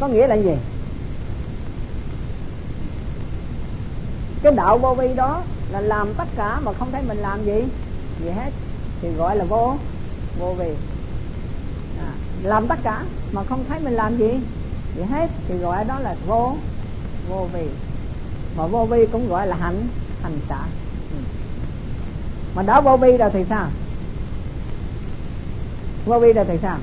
Có 0.00 0.08
nghĩa 0.08 0.26
là 0.26 0.34
gì? 0.34 0.56
Cái 4.42 4.52
đạo 4.52 4.78
vô 4.78 4.94
vi 4.94 5.14
đó 5.14 5.42
là 5.70 5.80
làm 5.80 6.14
tất 6.14 6.28
cả 6.36 6.60
mà 6.60 6.72
không 6.72 6.92
thấy 6.92 7.02
mình 7.08 7.18
làm 7.18 7.44
gì 7.44 7.64
gì 8.22 8.30
hết, 8.30 8.50
thì 9.00 9.08
gọi 9.12 9.36
là 9.36 9.44
vô 9.44 9.76
vô 10.38 10.52
vi 10.52 10.74
làm 12.42 12.68
tất 12.68 12.78
cả, 12.82 13.02
mà 13.32 13.44
không 13.44 13.64
thấy 13.68 13.80
mình 13.80 13.94
làm 13.94 14.16
gì, 14.16 14.30
thì 14.94 15.02
hết, 15.02 15.30
thì 15.48 15.56
gọi 15.56 15.84
đó 15.84 15.98
là 15.98 16.14
vô 16.26 16.56
vô 17.28 17.48
vi. 17.52 17.68
Mà 18.56 18.66
vô 18.66 18.84
vi 18.84 19.06
cũng 19.12 19.28
gọi 19.28 19.46
là 19.46 19.56
hạnh, 19.56 19.86
hành 20.22 20.38
xả 20.48 20.58
ừ. 21.10 21.16
mà 22.54 22.62
đã 22.62 22.80
vô 22.80 22.96
vi 22.96 23.16
rồi 23.16 23.30
thì 23.32 23.44
sao? 23.48 23.66
Vô 26.06 26.18
vi 26.18 26.32
rồi 26.32 26.44
thì 26.48 26.58
sao? 26.62 26.78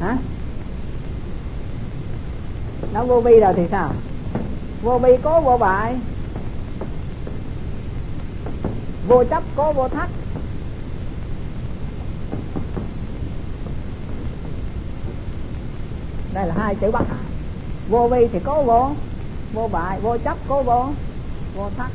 Hả? 0.00 0.16
Nó 2.92 3.04
vô 3.04 3.20
vi 3.20 3.40
rồi 3.40 3.52
thì 3.56 3.62
sao? 3.70 3.92
Vô 4.82 4.98
vi 4.98 5.16
có 5.22 5.40
vô 5.40 5.58
bại, 5.58 5.96
vô 9.08 9.24
chấp 9.24 9.42
có 9.56 9.72
vô 9.72 9.88
thắt 9.88 10.10
đây 16.34 16.46
là 16.46 16.54
hai 16.58 16.74
chữ 16.74 16.90
bất 16.90 17.08
hại 17.08 17.24
vô 17.88 18.08
vi 18.08 18.28
thì 18.32 18.38
có 18.44 18.62
vô 18.62 18.90
vô 19.52 19.68
bại, 19.72 20.00
vô 20.00 20.18
chấp 20.18 20.38
có 20.48 20.62
vô 20.62 20.88
vô 21.56 21.70
thắc 21.76 21.90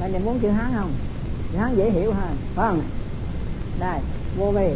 đây 0.00 0.10
mình 0.12 0.24
muốn 0.24 0.38
chữ 0.38 0.48
hán 0.48 0.72
không? 0.76 0.92
Chữ 1.52 1.58
hán 1.58 1.76
dễ 1.76 1.90
hiểu 1.90 2.12
hơn. 2.12 2.36
Phải 2.54 2.68
không? 2.68 2.82
Đây, 3.80 4.00
vô 4.38 4.50
vi. 4.50 4.68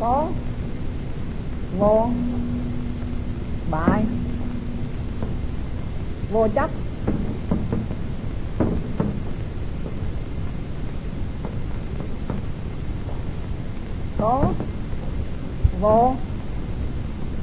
Có, 0.00 0.26
vô, 1.78 2.08
bại, 3.70 4.04
vô 6.32 6.48
chấp. 6.54 6.70
Số 14.20 14.44
vô 15.80 16.14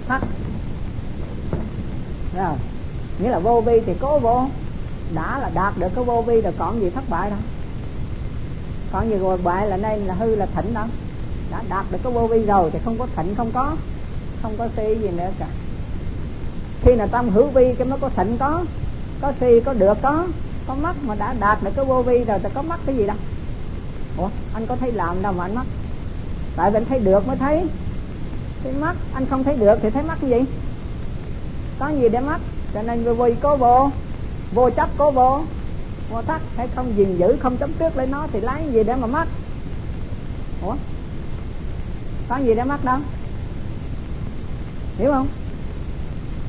thắt 0.07 0.21
rồi 2.38 2.55
nghĩa 3.19 3.30
là 3.30 3.39
vô 3.39 3.61
vi 3.61 3.80
thì 3.86 3.93
cố 3.99 4.19
vô. 4.19 4.47
Đã 5.13 5.39
là 5.39 5.49
đạt 5.53 5.73
được 5.78 5.88
cái 5.95 6.03
vô 6.03 6.21
vi 6.21 6.41
rồi, 6.41 6.53
còn 6.57 6.82
gì 6.82 6.89
thất 6.89 7.09
bại 7.09 7.30
đâu. 7.30 7.39
Còn 8.91 9.09
gì 9.09 9.15
rồi, 9.15 9.38
bại 9.38 9.67
là 9.67 9.78
nên 9.78 9.99
là 9.99 10.13
hư 10.13 10.36
là 10.36 10.45
thịnh 10.45 10.73
đâu 10.73 10.86
đã 11.51 11.63
đạt 11.69 11.86
được 11.91 11.97
cái 12.03 12.13
vô 12.13 12.28
vi 12.28 12.45
rồi 12.45 12.69
thì 12.73 12.80
không 12.86 12.97
có 12.97 13.07
thịnh, 13.15 13.36
không 13.36 13.51
có 13.51 13.75
không 14.41 14.53
có 14.57 14.67
si 14.75 14.95
gì 15.01 15.09
nữa 15.09 15.30
cả. 15.39 15.47
Khi 16.82 16.95
nào 16.95 17.07
tâm 17.07 17.30
hữu 17.30 17.47
vi 17.47 17.75
cái 17.75 17.88
nó 17.88 17.97
có 18.01 18.09
thịnh 18.09 18.38
có 18.38 18.63
có 19.21 19.34
si, 19.39 19.59
có 19.65 19.73
được, 19.73 19.97
có 20.01 20.28
có 20.67 20.75
mắt 20.75 20.95
mà 21.01 21.15
đã 21.15 21.36
đạt 21.39 21.63
được 21.63 21.71
cái 21.75 21.86
vô 21.86 22.01
vi 22.01 22.23
rồi 22.23 22.39
thì 22.43 22.49
có 22.53 22.61
mắt 22.61 22.80
cái 22.86 22.95
gì 22.95 23.05
đâu. 23.05 23.17
Ủa, 24.17 24.30
anh 24.53 24.65
có 24.65 24.75
thấy 24.75 24.91
làm 24.91 25.21
đâu 25.21 25.34
mà 25.34 25.45
anh 25.45 25.55
mắt? 25.55 25.65
Tại 26.58 26.72
vì 26.72 26.78
anh 26.78 26.86
thấy 26.86 26.99
được 26.99 27.28
mới 27.28 27.38
thấy. 27.38 27.64
Thấy 28.64 28.74
mắt, 28.74 28.95
anh 29.14 29.26
không 29.26 29.43
thấy 29.43 29.55
được 29.58 29.80
thì 29.82 29.89
thấy 29.89 30.03
mắt 30.03 30.18
cái 30.22 30.30
gì? 30.30 30.45
Có 31.80 31.89
gì 31.89 32.10
để 32.10 32.20
mắt? 32.20 32.41
Cho 32.74 32.82
nên 32.82 33.03
người 33.03 33.16
vi 33.16 33.36
có 33.41 33.55
vô. 33.58 33.89
Vô 34.53 34.70
chấp 34.70 34.89
có 34.97 35.12
vô. 35.12 35.41
Vô 36.12 36.22
thắt 36.22 36.41
hay 36.58 36.68
không 36.76 36.97
gìn 36.97 37.18
giữ, 37.18 37.38
không 37.39 37.58
chấm 37.58 37.74
trước 37.80 37.97
lấy 37.97 38.08
nó 38.08 38.28
thì 38.34 38.41
lấy 38.41 38.62
gì 38.72 38.84
để 38.84 38.95
mà 38.95 39.08
mắt? 39.08 39.28
Ủa? 40.62 40.76
Có 42.30 42.38
gì 42.38 42.53
để 42.55 42.64
mắt 42.64 42.86
đâu? 42.86 42.97
Hiểu 44.97 45.12
không? 45.12 45.28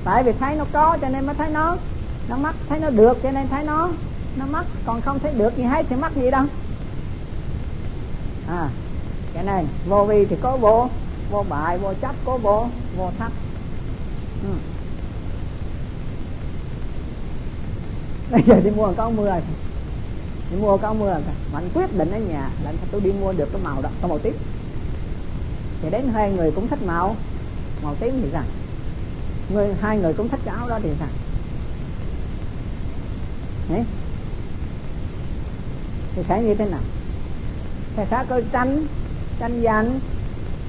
Tại 0.05 0.23
vì 0.23 0.33
thấy 0.33 0.57
nó 0.57 0.65
có 0.73 0.99
cho 1.01 1.09
nên 1.09 1.27
mới 1.27 1.35
thấy 1.35 1.49
nó. 1.51 1.77
Nó 2.29 2.37
mắt, 2.37 2.55
thấy 2.69 2.81
nó 2.81 2.91
được 2.91 3.19
cho 3.23 3.31
nên 3.31 3.49
thấy 3.49 3.65
nó. 3.65 3.91
Nó 4.37 4.47
mắt, 4.47 4.67
còn 4.87 5.01
không 5.01 5.19
thấy 5.19 5.33
được 5.35 5.57
gì 5.57 5.63
hết 5.63 5.87
thì 5.89 5.97
mắt 5.97 6.13
gì 6.15 6.31
đâu? 6.31 6.45
À 8.49 8.69
cho 9.39 9.45
này, 9.45 9.64
vô 9.89 10.05
vi 10.05 10.24
thì 10.24 10.36
có 10.43 10.57
vô 10.57 10.89
vô 11.30 11.45
bại, 11.49 11.78
vô 11.78 11.95
chấp, 12.01 12.14
có 12.24 12.36
vô 12.36 12.66
vô 12.97 13.11
thắt 13.18 13.32
ừ. 14.43 14.51
bây 18.30 18.43
giờ 18.47 18.61
đi 18.64 18.70
mua 18.70 18.93
có 18.97 19.11
mưa 19.11 19.41
đi 20.51 20.57
mua 20.61 20.76
có 20.76 20.95
mưa 20.95 21.20
mà 21.53 21.59
anh 21.59 21.70
quyết 21.74 21.97
định 21.97 22.11
ở 22.11 22.18
nhà 22.18 22.51
là 22.64 22.72
tôi 22.91 23.01
đi 23.01 23.12
mua 23.12 23.32
được 23.32 23.49
cái 23.53 23.62
màu 23.64 23.82
đó. 23.82 23.89
Cái 24.01 24.09
màu 24.09 24.18
tím. 24.18 24.34
Thì 25.82 25.91
đến 25.91 26.09
hai 26.14 26.32
người 26.32 26.51
cũng 26.51 26.68
thích 26.68 26.82
màu. 26.86 27.16
Màu 27.82 27.95
tím 27.95 28.20
thì 28.22 28.28
sao? 28.32 28.43
Người, 29.53 29.74
hai 29.80 29.99
người 29.99 30.14
cũng 30.14 30.28
thích 30.28 30.41
cái 30.45 30.55
áo 30.55 30.68
đó 30.68 30.78
thì 30.82 30.91
sao? 30.99 31.09
Đấy. 33.70 33.84
thì 36.14 36.22
sẽ 36.28 36.43
như 36.43 36.55
thế 36.55 36.68
nào? 36.70 36.80
Thì 37.97 38.03
sẽ 38.11 38.24
có 38.28 38.41
tranh 38.53 38.86
tranh 39.39 39.62
giành. 39.62 40.01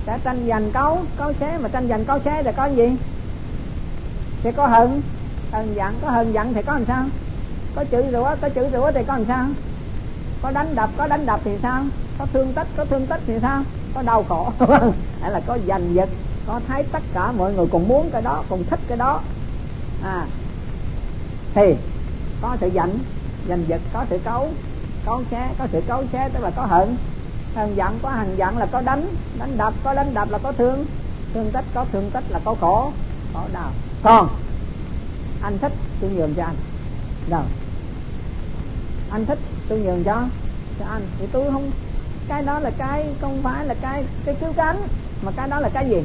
Sẽ 0.05 0.20
tranh 0.24 0.47
giành 0.47 0.72
cấu 0.72 0.97
cấu 1.17 1.34
xé 1.34 1.57
mà 1.57 1.70
tranh 1.70 1.88
giành 1.88 2.05
cấu 2.05 2.20
xé 2.20 2.43
thì 2.43 2.51
có 2.57 2.65
gì? 2.65 2.97
Thì 4.43 4.51
có 4.51 4.67
hận. 4.67 5.01
Hận 5.51 5.74
giận, 5.74 5.93
có 6.01 6.09
hận 6.09 6.32
giận 6.32 6.53
thì 6.53 6.61
có 6.61 6.74
làm 6.74 6.86
sao? 6.86 7.05
Có 7.76 7.84
chữ 7.84 8.03
rủa, 8.11 8.36
có 8.41 8.49
chữ 8.49 8.70
rủa 8.74 8.91
thì 8.91 9.03
có 9.07 9.13
làm 9.13 9.26
sao? 9.26 9.45
Có 10.41 10.51
đánh 10.51 10.76
đập, 10.76 10.89
có 10.97 11.07
đánh 11.07 11.26
đập 11.26 11.39
thì 11.43 11.51
sao? 11.61 11.84
Có 12.20 12.26
thương 12.34 12.53
tích, 12.53 12.67
có 12.78 12.86
thương 12.86 13.05
tích 13.05 13.22
thì 13.28 13.34
sao? 13.41 13.63
Có 13.95 14.01
đau 14.01 14.24
khổ. 14.24 14.51
Hay 15.22 15.32
là 15.32 15.39
có 15.47 15.57
giành 15.67 15.95
giật. 15.95 16.09
Có 16.47 16.59
thấy 16.67 16.84
tất 16.84 17.03
cả 17.13 17.32
mọi 17.32 17.53
người 17.53 17.65
cùng 17.72 17.88
muốn 17.88 18.09
cái 18.11 18.22
đó, 18.22 18.43
cùng 18.49 18.63
thích 18.70 18.80
cái 18.88 18.97
đó. 18.97 19.22
À 20.03 20.26
thì 21.53 21.76
có 22.41 22.57
sự 22.61 22.67
giận, 22.67 22.99
giành 23.49 23.63
giật, 23.67 23.82
có 23.93 24.05
sự 24.09 24.17
cấu 24.26 24.49
cấu 25.05 25.24
xé, 25.32 25.49
có 25.59 25.67
sự 25.72 25.82
cấu 25.88 26.03
xé, 26.11 26.30
tức 26.34 26.43
là 26.43 26.51
có 26.55 26.65
hận 26.65 26.95
hận 27.56 27.76
dạng 27.76 28.00
có 28.02 28.10
hận 28.10 28.36
dạng 28.38 28.58
là 28.58 28.66
có 28.66 28.82
đánh 28.82 29.08
đánh 29.39 29.58
đập 29.58 29.74
có 29.84 29.93
đánh 29.93 30.14
đập 30.14 30.30
là 30.32 30.38
có 30.38 30.52
thương 30.52 30.86
thương 31.34 31.52
tích 31.52 31.66
có 31.74 31.86
thương 31.91 32.12
tích 32.12 32.24
là 32.30 32.39
có 32.45 32.56
khổ 32.62 32.91
khổ 33.34 33.41
đau. 33.54 33.72
Còn 34.04 34.28
anh 35.41 35.58
thích 35.60 35.72
tôi 36.02 36.10
nhường 36.10 36.34
cho 36.34 36.43
anh. 36.43 36.56
Rồi. 37.30 37.43
Anh 39.12 39.26
thích 39.26 39.39
tôi 39.70 39.80
nhường 39.80 40.04
cho 40.04 40.24
cho 40.80 40.86
anh. 40.86 41.02
Thì 41.20 41.28
tôi 41.32 41.52
không, 41.52 41.72
cái 42.28 42.43
đó 42.43 42.60
là 42.60 42.72
cái, 42.78 43.06
không 43.22 43.39
phải 43.43 43.66
là 43.66 43.76
cái 43.82 44.04
cái 44.26 44.36
cứu 44.36 44.54
cánh, 44.56 44.78
mà 45.22 45.32
cái 45.36 45.47
đó 45.47 45.60
là 45.60 45.70
cái 45.70 45.89
gì? 45.89 46.04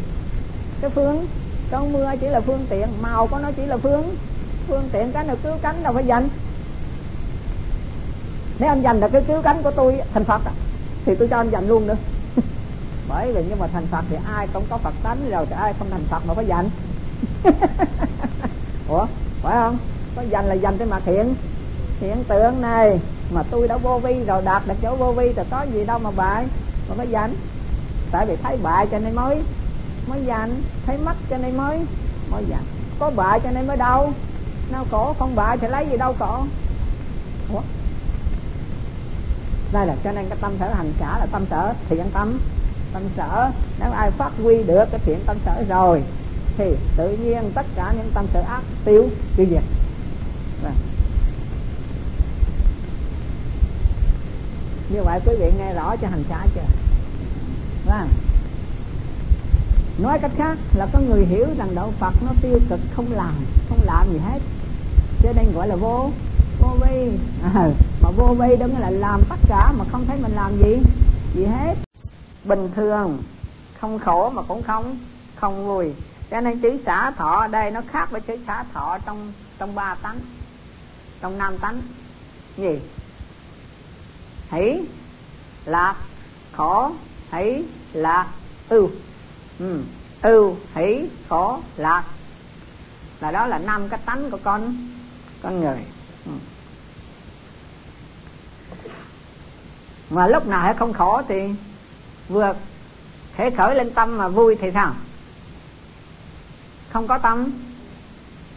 Cái 0.81 0.91
phương. 0.91 1.27
Con 1.71 1.93
mưa 1.93 2.13
chỉ 2.21 2.27
là 2.27 2.41
phương 2.41 2.67
tiện, 2.69 2.89
màu 3.03 3.27
của 3.27 3.39
nó 3.39 3.51
chỉ 3.57 3.67
là 3.67 3.77
phương. 3.77 4.17
Phương 4.69 4.89
tiện 4.93 5.13
cái 5.13 5.25
nào 5.25 5.37
cứu 5.43 5.53
cánh, 5.63 5.83
đâu 5.83 5.93
phải 5.93 6.07
dành 6.07 6.29
nếu 8.59 8.69
anh 8.69 8.83
dành 8.83 9.01
được 9.01 9.09
cái 9.13 9.23
cứu 9.29 9.43
cánh 9.43 9.63
của 9.63 9.71
tôi, 9.71 10.01
thành 10.15 10.25
phật 10.25 10.41
à? 10.45 10.53
Thì 11.07 11.15
tôi 11.19 11.29
cho 11.29 11.37
anh 11.37 11.51
dành 11.51 11.69
luôn 11.69 11.87
nữa. 11.87 11.97
Bởi 13.09 13.33
vì 13.33 13.43
nhưng 13.49 13.59
mà 13.59 13.67
thành 13.67 13.87
phật 13.91 14.05
thì 14.11 14.17
ai 14.27 14.47
cũng 14.53 14.65
có 14.71 14.79
phật 14.79 14.95
tánh 15.03 15.31
rồi, 15.31 15.47
thì 15.47 15.57
ai 15.59 15.73
không 15.79 15.91
thành 15.91 16.05
phật 16.11 16.27
mà 16.27 16.35
phải 16.35 16.47
dành. 16.47 16.71
Ủa, 18.89 19.07
phải 19.43 19.55
không? 19.55 19.79
Có 20.17 20.23
dành 20.23 20.47
là 20.47 20.55
dành 20.55 20.79
trên 20.79 20.91
mặt 20.91 21.03
hiện 21.05 21.35
hiện 22.01 22.25
tượng 22.29 22.61
này, 22.61 22.99
mà 23.35 23.43
tôi 23.51 23.69
đã 23.69 23.77
vô 23.77 23.99
vi 23.99 24.25
rồi, 24.25 24.43
đạt 24.43 24.67
được 24.67 24.75
chỗ 24.83 24.97
vô 24.97 25.13
vi 25.13 25.33
thì 25.33 25.43
có 25.51 25.63
gì 25.63 25.85
đâu 25.85 25.99
mà 25.99 26.11
bại, 26.17 26.47
mà 26.89 26.95
phải 26.97 27.09
dành. 27.09 27.35
Tại 28.11 28.27
vì 28.27 28.37
thấy 28.37 28.57
bại 28.63 28.87
cho 28.91 28.99
nên 28.99 29.15
mới 29.15 29.43
mới 30.09 30.25
dành. 30.25 30.51
Thấy 30.87 30.99
mất 30.99 31.15
cho 31.31 31.37
nên 31.39 31.57
mới 31.57 31.79
mới 32.31 32.45
dành. 32.51 32.65
Có 32.99 33.11
bại 33.11 33.41
cho 33.45 33.51
nên 33.51 33.67
mới 33.67 33.77
đau. 33.77 34.13
Đau 34.73 34.85
khổ, 34.91 35.15
không 35.19 35.35
bại 35.37 35.57
thì 35.61 35.69
lấy 35.69 35.87
gì 35.91 35.97
đâu 35.97 36.15
khổ. 36.19 36.45
Ủa? 37.53 37.61
Đây 39.73 39.87
là 39.87 39.97
cho 40.05 40.13
nên 40.13 40.29
cái 40.29 40.39
tâm 40.41 40.53
sở 40.59 40.75
hành 40.75 40.93
xả 41.01 41.19
là 41.19 41.27
tâm 41.33 41.45
sở 41.51 41.75
thiện 41.89 42.11
tâm. 42.13 42.39
Tâm 42.93 43.03
sở, 43.17 43.51
nếu 43.81 43.93
ai 43.93 44.11
phát 44.11 44.31
huy 44.43 44.63
được 44.63 44.85
cái 44.91 45.01
thiện 45.05 45.19
tâm 45.27 45.37
sở 45.45 45.65
rồi, 45.69 46.03
thì 46.57 46.65
tự 46.97 47.17
nhiên 47.17 47.51
tất 47.55 47.67
cả 47.77 47.93
những 47.97 48.11
tâm 48.15 48.27
sở 48.33 48.41
ác 48.41 48.63
tiêu 48.85 49.09
tiêu 49.37 49.47
diệt. 49.51 49.63
Vâng. 50.63 50.75
Như 54.89 55.03
vậy 55.03 55.21
quý 55.27 55.35
vị 55.41 55.51
nghe 55.59 55.75
rõ 55.75 55.97
cho 55.97 56.09
hành 56.09 56.25
xả 56.29 56.47
chưa? 56.55 56.61
Vâng. 57.87 58.09
Nói 59.99 60.19
cách 60.19 60.33
khác 60.37 60.59
là 60.75 60.87
có 60.93 61.01
người 61.01 61.25
hiểu 61.27 61.47
rằng 61.59 61.75
đạo 61.75 61.93
phật 61.99 62.15
nó 62.27 62.33
tiêu 62.43 62.59
cực, 62.69 62.81
không 62.97 63.13
làm 63.13 63.35
không 63.69 63.81
làm 63.85 64.13
gì 64.13 64.19
hết. 64.19 64.39
Cho 65.23 65.33
nên 65.33 65.53
gọi 65.55 65.69
là 65.69 65.77
vô 65.77 66.11
vô 66.65 66.77
vi. 66.87 67.11
À, 67.55 67.71
mà 68.03 68.11
vô 68.17 68.35
vi 68.35 68.57
đó 68.57 68.67
là 68.79 68.91
làm 68.91 69.21
tất 69.29 69.37
cả 69.49 69.73
mà 69.73 69.85
không 69.93 70.07
thấy 70.07 70.19
mình 70.23 70.33
làm 70.33 70.57
gì. 70.57 70.79
Gì 71.35 71.45
hết. 71.45 71.75
Bình 72.45 72.71
thường. 72.75 73.23
Không 73.81 73.99
khổ 73.99 74.31
mà 74.31 74.43
cũng 74.43 74.63
không 74.63 74.99
không 75.37 75.67
vui. 75.67 75.93
Cho 76.31 76.41
nên 76.41 76.61
chữ 76.61 76.79
xả 76.87 77.11
thọ 77.11 77.41
ở 77.41 77.49
đây 77.49 77.71
nó 77.71 77.81
khác 77.93 78.11
với 78.11 78.21
chữ 78.21 78.37
xả 78.47 78.65
thọ 78.73 78.99
trong 79.07 79.33
trong 79.59 79.75
ba 79.75 79.95
tánh. 80.03 80.19
Trong 81.21 81.39
năm 81.39 81.59
tánh. 81.59 81.83
Gì? 82.57 82.81
Hỷ 84.51 84.81
lạc 85.65 85.95
khổ 86.53 86.91
hỷ 87.33 87.65
lạc 87.93 88.27
ưu. 88.69 88.91
Ừ. 89.59 89.81
ưu 90.23 90.57
hỷ 90.75 91.09
khổ 91.29 91.59
lạc. 91.77 92.05
Là 93.21 93.31
đó 93.31 93.47
là 93.47 93.59
năm 93.59 93.89
cái 93.89 94.01
tánh 94.07 94.31
của 94.31 94.39
con 94.45 94.77
con 95.43 95.61
người. 95.61 95.79
Ừ. 96.27 96.33
mà 100.11 100.27
lúc 100.27 100.47
nào 100.47 100.75
không 100.75 100.93
khổ 100.93 101.23
thì 101.29 101.41
vừa 102.29 102.55
thể 103.37 103.51
khởi 103.51 103.75
lên 103.75 103.91
tâm 103.91 104.19
mà 104.19 104.29
vui 104.29 104.57
thì 104.61 104.71
sao? 104.75 104.93
Không 106.91 107.07
có 107.07 107.19
tâm. 107.19 107.51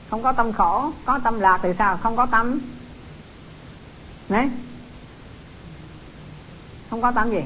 Không 0.09 0.23
có 0.23 0.31
tâm 0.31 0.53
khổ. 0.53 0.91
Có 1.05 1.19
tâm 1.23 1.39
lạc 1.39 1.59
thì 1.63 1.69
sao? 1.77 1.97
Không 1.97 2.15
có 2.15 2.25
tâm. 2.25 2.59
Đấy. 4.29 4.49
Không 6.89 7.01
có 7.01 7.11
tâm 7.11 7.31
gì? 7.31 7.43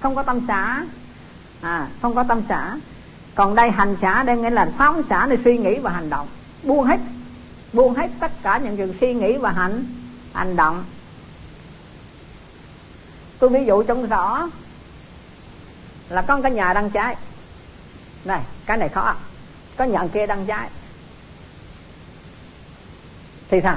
Không 0.00 0.14
có 0.14 0.22
tâm 0.22 0.40
xả. 0.48 0.86
À 1.60 1.88
không 2.02 2.14
có 2.14 2.22
tâm 2.22 2.42
xả. 2.48 2.76
Còn 3.34 3.54
đây 3.54 3.70
hành 3.70 3.96
xả 4.02 4.22
đây 4.22 4.36
nghĩa 4.36 4.50
là 4.50 4.72
phóng 4.78 5.02
xả 5.08 5.26
để 5.26 5.38
suy 5.44 5.58
nghĩ 5.58 5.78
và 5.78 5.90
hành 5.90 6.10
động. 6.10 6.28
Buông 6.62 6.84
hết. 6.84 7.00
Buông 7.72 7.94
hết 7.94 8.10
tất 8.20 8.32
cả 8.42 8.58
những 8.58 8.76
chuyện 8.76 8.94
suy 9.00 9.14
nghĩ 9.14 9.36
và 9.36 9.50
hành 9.50 9.84
hành 10.32 10.56
động 10.56 10.84
tôi 13.42 13.50
ví 13.50 13.64
dụ 13.64 13.82
trong 13.82 14.08
rõ, 14.08 14.48
là 16.08 16.22
có 16.22 16.40
cái 16.42 16.52
nhà 16.52 16.72
đang 16.72 16.90
cháy. 16.90 17.16
Này, 18.24 18.40
cái 18.66 18.76
này 18.76 18.88
khó. 18.88 19.14
Có 19.76 19.84
nhận 19.84 20.08
kia 20.08 20.26
đang 20.26 20.46
cháy. 20.46 20.68
Thì 23.50 23.60
sao? 23.62 23.76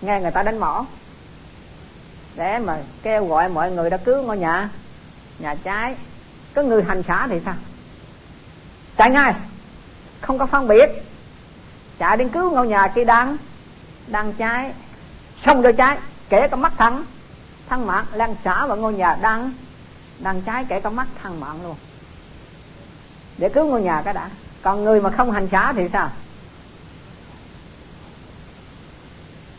Nghe 0.00 0.20
người 0.20 0.30
ta 0.30 0.42
đánh 0.42 0.58
mỏ 0.58 0.86
để 2.34 2.58
mà 2.58 2.78
kêu 3.02 3.26
gọi 3.26 3.48
mọi 3.48 3.70
người 3.70 3.90
đã 3.90 3.96
cứu 3.96 4.22
ngôi 4.22 4.38
nhà. 4.38 4.70
Nhà 5.38 5.54
cháy. 5.54 5.94
Có 6.54 6.62
người 6.62 6.82
hành 6.82 7.02
xã 7.08 7.26
thì 7.30 7.40
sao? 7.44 7.54
Chạy 8.96 9.10
ngay. 9.10 9.34
Không 10.20 10.38
có 10.38 10.46
phân 10.46 10.68
biệt. 10.68 10.88
Chạy 11.98 12.16
đến 12.16 12.28
cứu 12.28 12.50
ngôi 12.50 12.68
nhà 12.68 12.88
kia 12.88 13.04
đang 13.04 13.36
đang 14.06 14.32
cháy. 14.32 14.72
Xong 15.44 15.62
rồi 15.62 15.72
cháy. 15.72 15.98
Kể 16.28 16.48
cả 16.48 16.56
mắt 16.56 16.72
thẳng 16.76 17.04
thằng 17.68 17.86
mạng 17.86 18.06
lan 18.12 18.34
xả 18.44 18.66
vào 18.66 18.76
ngôi 18.76 18.94
nhà 18.94 19.18
đang 19.20 19.52
đang 20.18 20.42
cháy 20.42 20.64
kể 20.68 20.80
cả 20.80 20.90
mắt 20.90 21.08
thằng 21.22 21.40
mạng 21.40 21.62
luôn. 21.62 21.76
Để 23.38 23.48
cứu 23.48 23.66
ngôi 23.66 23.82
nhà 23.82 24.02
cái 24.04 24.14
đã. 24.14 24.30
Còn 24.62 24.84
người 24.84 25.00
mà 25.00 25.10
không 25.10 25.30
hành 25.30 25.48
xả 25.48 25.72
thì 25.72 25.88
sao? 25.92 26.10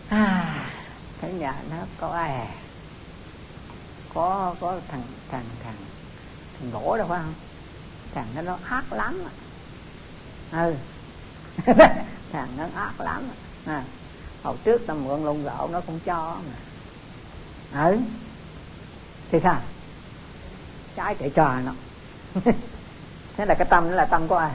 À. 0.10 0.56
Cái 1.22 1.32
nhà 1.32 1.54
nó 1.72 1.78
có 2.00 2.08
ai? 2.08 2.48
Có 4.14 4.56
có 4.60 4.80
thằng 4.88 5.02
thằng 5.32 5.44
thằng 5.64 5.76
thằng 6.60 6.72
gỗ 6.72 6.98
đâu 6.98 7.08
phải 7.08 7.20
không? 7.20 7.34
Thằng 8.14 8.28
nó 8.36 8.42
nó 8.42 8.58
ác 8.70 8.94
lắm 8.94 9.22
ừ. 10.52 10.76
Thằng 12.32 12.50
nó 12.58 12.66
ác 12.76 13.02
lắm 13.02 13.24
à. 13.66 13.84
Hồi 14.44 14.56
trước 14.64 14.82
tao 14.88 14.98
mượn 14.98 15.24
lông 15.24 15.44
gạo 15.44 15.70
nó 15.72 15.82
cũng 15.82 16.00
cho 16.06 16.38
mà 16.48 16.54
ừ 17.74 17.98
thì 19.32 19.40
sao? 19.44 19.58
Trái 20.96 21.16
chạy 21.16 21.30
trò 21.30 21.54
nó. 21.66 21.72
Thế 23.38 23.46
là 23.46 23.54
cái 23.54 23.68
tâm 23.70 23.90
đó 23.90 23.96
là 23.96 24.06
tâm 24.06 24.28
của 24.28 24.36
ai? 24.36 24.52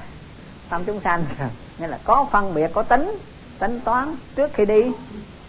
Tâm 0.69 0.85
chúng 0.85 1.01
sanh. 1.01 1.25
Nên 1.79 1.91
là 1.91 1.99
có 2.05 2.27
phân 2.33 2.55
biệt, 2.55 2.71
có 2.75 2.83
tính 2.83 3.19
tính 3.59 3.81
toán 3.81 4.17
trước 4.35 4.51
khi 4.55 4.65
đi. 4.65 4.83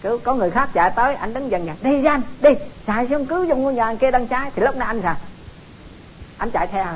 Cứ 0.02 0.18
có 0.18 0.34
người 0.34 0.50
khác 0.50 0.68
chạy 0.72 0.90
tới, 0.96 1.14
anh 1.14 1.34
đứng 1.34 1.50
dần 1.50 1.66
dần, 1.66 1.76
đi 1.82 2.02
ra 2.02 2.10
anh, 2.10 2.22
đi, 2.40 2.50
chạy 2.86 3.06
xuống, 3.10 3.26
cứu 3.26 3.44
dùng 3.44 3.62
ngôi 3.62 3.74
nhà 3.74 3.94
kia 3.94 4.10
đang 4.10 4.26
trái. 4.26 4.50
Thì 4.54 4.62
lúc 4.62 4.76
nào 4.76 4.88
anh 4.88 5.02
sao? 5.02 5.16
Anh 6.38 6.50
chạy 6.50 6.66
theo. 6.66 6.86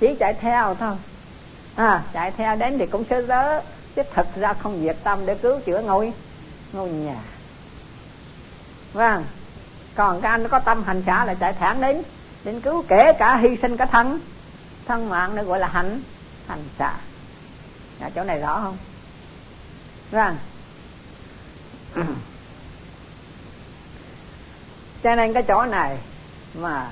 Chỉ 0.00 0.16
chạy 0.20 0.34
theo 0.34 0.74
thôi. 0.74 0.96
À 1.74 2.02
chạy 2.12 2.30
theo 2.30 2.56
đến 2.56 2.78
thì 2.78 2.86
cũng 2.86 3.04
sơ 3.10 3.22
dớ 3.22 3.60
chứ 3.94 4.02
thật 4.14 4.26
ra 4.36 4.52
không 4.52 4.80
diệt 4.82 4.96
tâm 5.04 5.26
để 5.26 5.34
cứu 5.34 5.60
chữa 5.60 5.80
ngôi 5.80 6.12
ngôi 6.72 6.90
nhà. 6.90 7.16
Vâng 8.92 9.24
còn 9.94 10.20
cái 10.20 10.30
anh 10.30 10.42
nó 10.42 10.48
có 10.48 10.58
tâm 10.58 10.82
hành 10.82 11.02
xả 11.06 11.24
là 11.24 11.34
chạy 11.34 11.52
thẳng 11.52 11.80
đến 11.80 12.02
đến 12.44 12.60
cứu 12.60 12.84
kể 12.88 13.12
cả 13.18 13.36
hy 13.36 13.56
sinh 13.62 13.76
cả 13.76 13.86
thân. 13.86 14.20
Thân 14.86 15.08
mạng 15.08 15.34
nó 15.34 15.42
gọi 15.42 15.58
là 15.58 15.66
hành 15.66 16.00
hành 16.46 16.64
xả 16.78 16.94
à, 18.00 18.10
chỗ 18.14 18.24
này 18.24 18.38
rõ 18.38 18.60
không? 18.60 18.76
Rằng 20.10 20.36
cho 25.02 25.14
nên 25.14 25.32
cái 25.32 25.42
chỗ 25.42 25.64
này 25.64 25.98
mà 26.54 26.88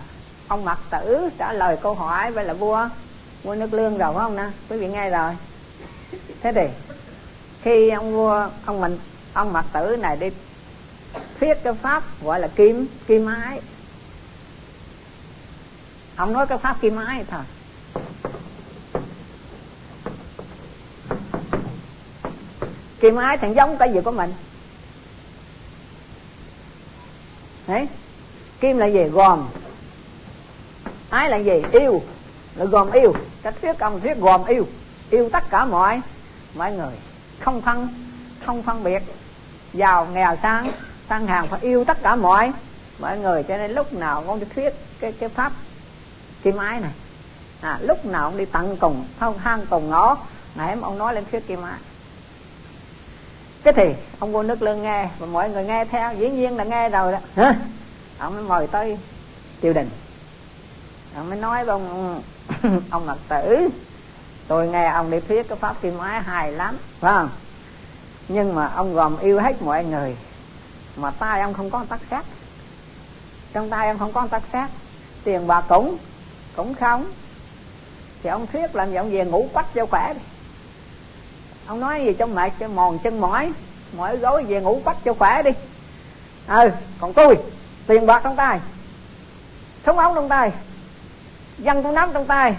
ông 0.48 0.64
mặc 0.64 0.78
tử 0.90 1.28
trả 1.38 1.52
lời 1.52 1.76
câu 1.82 1.94
hỏi 1.94 2.30
với 2.30 2.44
là 2.44 2.54
vua 2.54 2.88
vua 3.42 3.54
nước 3.54 3.74
lương 3.74 3.98
rồi 3.98 4.14
phải 4.14 4.22
không 4.22 4.36
nè 4.36 4.50
quý 4.68 4.78
vị 4.78 4.88
nghe 4.88 5.10
rồi. 5.10 5.36
Thế 6.40 6.52
thì 6.52 6.68
khi 7.62 7.90
ông 7.90 8.12
vua 8.12 8.48
ông 8.64 8.80
mình 8.80 8.98
ông 9.32 9.52
mặc 9.52 9.64
tử 9.72 9.96
này 10.00 10.16
đi 10.16 10.30
thuyết 11.42 11.58
cái 11.62 11.74
pháp 11.74 12.02
gọi 12.22 12.40
là 12.40 12.48
kim 12.48 12.86
kim 13.06 13.26
ái. 13.26 13.60
Ông 16.16 16.32
nói 16.32 16.46
cái 16.46 16.58
pháp 16.58 16.80
kim 16.80 16.96
ái 16.96 17.24
thôi. 17.30 17.40
Kim 23.00 23.16
ái 23.16 23.38
thì 23.38 23.48
giống 23.56 23.78
cái 23.78 23.92
gì 23.92 24.00
của 24.04 24.10
mình? 24.10 24.32
Đấy 27.66 27.88
kim 28.60 28.78
là 28.78 28.86
gì? 28.86 29.04
Gồm. 29.04 29.48
Ái 31.10 31.28
là 31.30 31.36
gì? 31.36 31.62
Yêu. 31.72 32.02
Là 32.56 32.64
gồm 32.64 32.90
yêu. 32.90 33.14
Cách 33.42 33.54
thuyết 33.62 33.78
ông 33.78 34.00
thuyết 34.00 34.18
gồm 34.18 34.44
yêu. 34.44 34.66
Yêu 35.10 35.30
tất 35.32 35.50
cả 35.50 35.64
mọi 35.64 36.00
mọi 36.54 36.72
người. 36.72 36.94
Không 37.40 37.62
phân 37.62 37.88
không 38.46 38.62
phân 38.62 38.84
biệt. 38.84 39.02
Giàu, 39.72 40.06
nghèo 40.06 40.36
sang 40.42 40.72
sang 41.08 41.26
hàng 41.26 41.48
phải 41.48 41.60
yêu 41.60 41.84
tất 41.84 42.02
cả 42.02 42.16
mọi. 42.16 42.52
Mọi 42.98 43.18
người 43.18 43.42
cho 43.42 43.56
nên 43.56 43.70
lúc 43.70 43.92
nào 43.92 44.24
ông 44.26 44.40
đi 44.40 44.46
thuyết 44.54 44.74
cái 45.00 45.12
cái 45.12 45.28
pháp 45.28 45.52
kim 46.42 46.56
ái 46.56 46.80
này. 46.80 46.92
À, 47.60 47.78
lúc 47.82 48.06
nào 48.06 48.24
ông 48.24 48.36
đi 48.36 48.44
tận 48.44 48.76
cùng 48.80 49.04
không 49.20 49.38
hang 49.38 49.66
cùng 49.70 49.90
ngõ 49.90 50.16
nãy 50.54 50.76
ông 50.82 50.98
nói 50.98 51.14
lên 51.14 51.24
thuyết 51.30 51.46
kim 51.46 51.62
ái. 51.62 51.78
Cái 53.62 53.72
thì 53.72 53.94
ông 54.18 54.32
vua 54.32 54.42
nước 54.42 54.62
lương 54.62 54.82
nghe 54.82 55.08
và 55.18 55.26
mọi 55.26 55.50
người 55.50 55.64
nghe 55.64 55.84
theo 55.84 56.14
dĩ 56.14 56.30
nhiên 56.30 56.56
là 56.56 56.64
nghe 56.64 56.88
rồi 56.88 57.12
đó. 57.12 57.18
Hả? 57.36 57.54
Ông 58.18 58.34
mới 58.34 58.42
mời 58.42 58.66
tới 58.66 58.98
triều 59.62 59.72
đình. 59.72 59.90
Ông 61.16 61.30
mới 61.30 61.38
nói 61.38 61.64
với 61.64 61.72
ông 61.72 62.22
ông 62.90 63.06
mật 63.06 63.18
tử 63.28 63.68
tôi 64.48 64.68
nghe 64.68 64.86
ông 64.86 65.10
đi 65.10 65.20
thuyết 65.20 65.48
cái 65.48 65.58
pháp 65.58 65.82
kim 65.82 65.98
ái 65.98 66.22
hài 66.22 66.52
lắm. 66.52 66.76
Phải 67.00 67.12
không? 67.12 67.28
Nhưng 68.28 68.54
mà 68.54 68.66
ông 68.66 68.94
gồm 68.94 69.18
yêu 69.18 69.40
hết 69.40 69.62
mọi 69.62 69.84
người 69.84 70.16
mà 70.96 71.10
tay 71.18 71.40
ông 71.40 71.54
không 71.54 71.70
có 71.70 71.84
tắc 71.88 72.00
sát 72.10 72.24
trong 73.52 73.70
tay 73.70 73.88
ông 73.88 73.98
không 73.98 74.12
có 74.12 74.26
tắc 74.30 74.42
sát 74.52 74.68
tiền 75.24 75.46
bạc 75.46 75.64
cũng 75.68 75.96
cũng 76.56 76.74
không. 76.74 77.04
Thì 78.22 78.30
ông 78.30 78.46
thuyết 78.46 78.74
làm 78.74 78.90
gì 78.90 78.96
ông 78.96 79.10
về 79.10 79.24
ngủ 79.24 79.48
quách 79.52 79.74
cho 79.74 79.86
khỏe 79.86 80.14
đi. 80.14 80.20
Ông 81.66 81.80
nói 81.80 82.04
gì 82.04 82.12
trong 82.18 82.34
mệt, 82.34 82.52
cho 82.58 82.68
mòn 82.68 82.98
chân 82.98 83.20
mỏi 83.20 83.52
mỏi 83.96 84.16
gối 84.16 84.44
về 84.44 84.60
ngủ 84.60 84.80
quách 84.84 84.96
cho 85.04 85.14
khỏe 85.14 85.42
đi. 85.42 85.50
Ừ 86.48 86.70
còn 87.00 87.12
tôi, 87.12 87.38
tiền 87.86 88.06
bạc 88.06 88.20
trong 88.24 88.36
tay, 88.36 88.60
súng 89.86 89.98
ống 89.98 90.14
trong 90.14 90.28
tay, 90.28 90.52
dân 91.58 91.82
tôi 91.82 91.92
nắm 91.92 92.10
trong 92.14 92.26
tay. 92.26 92.56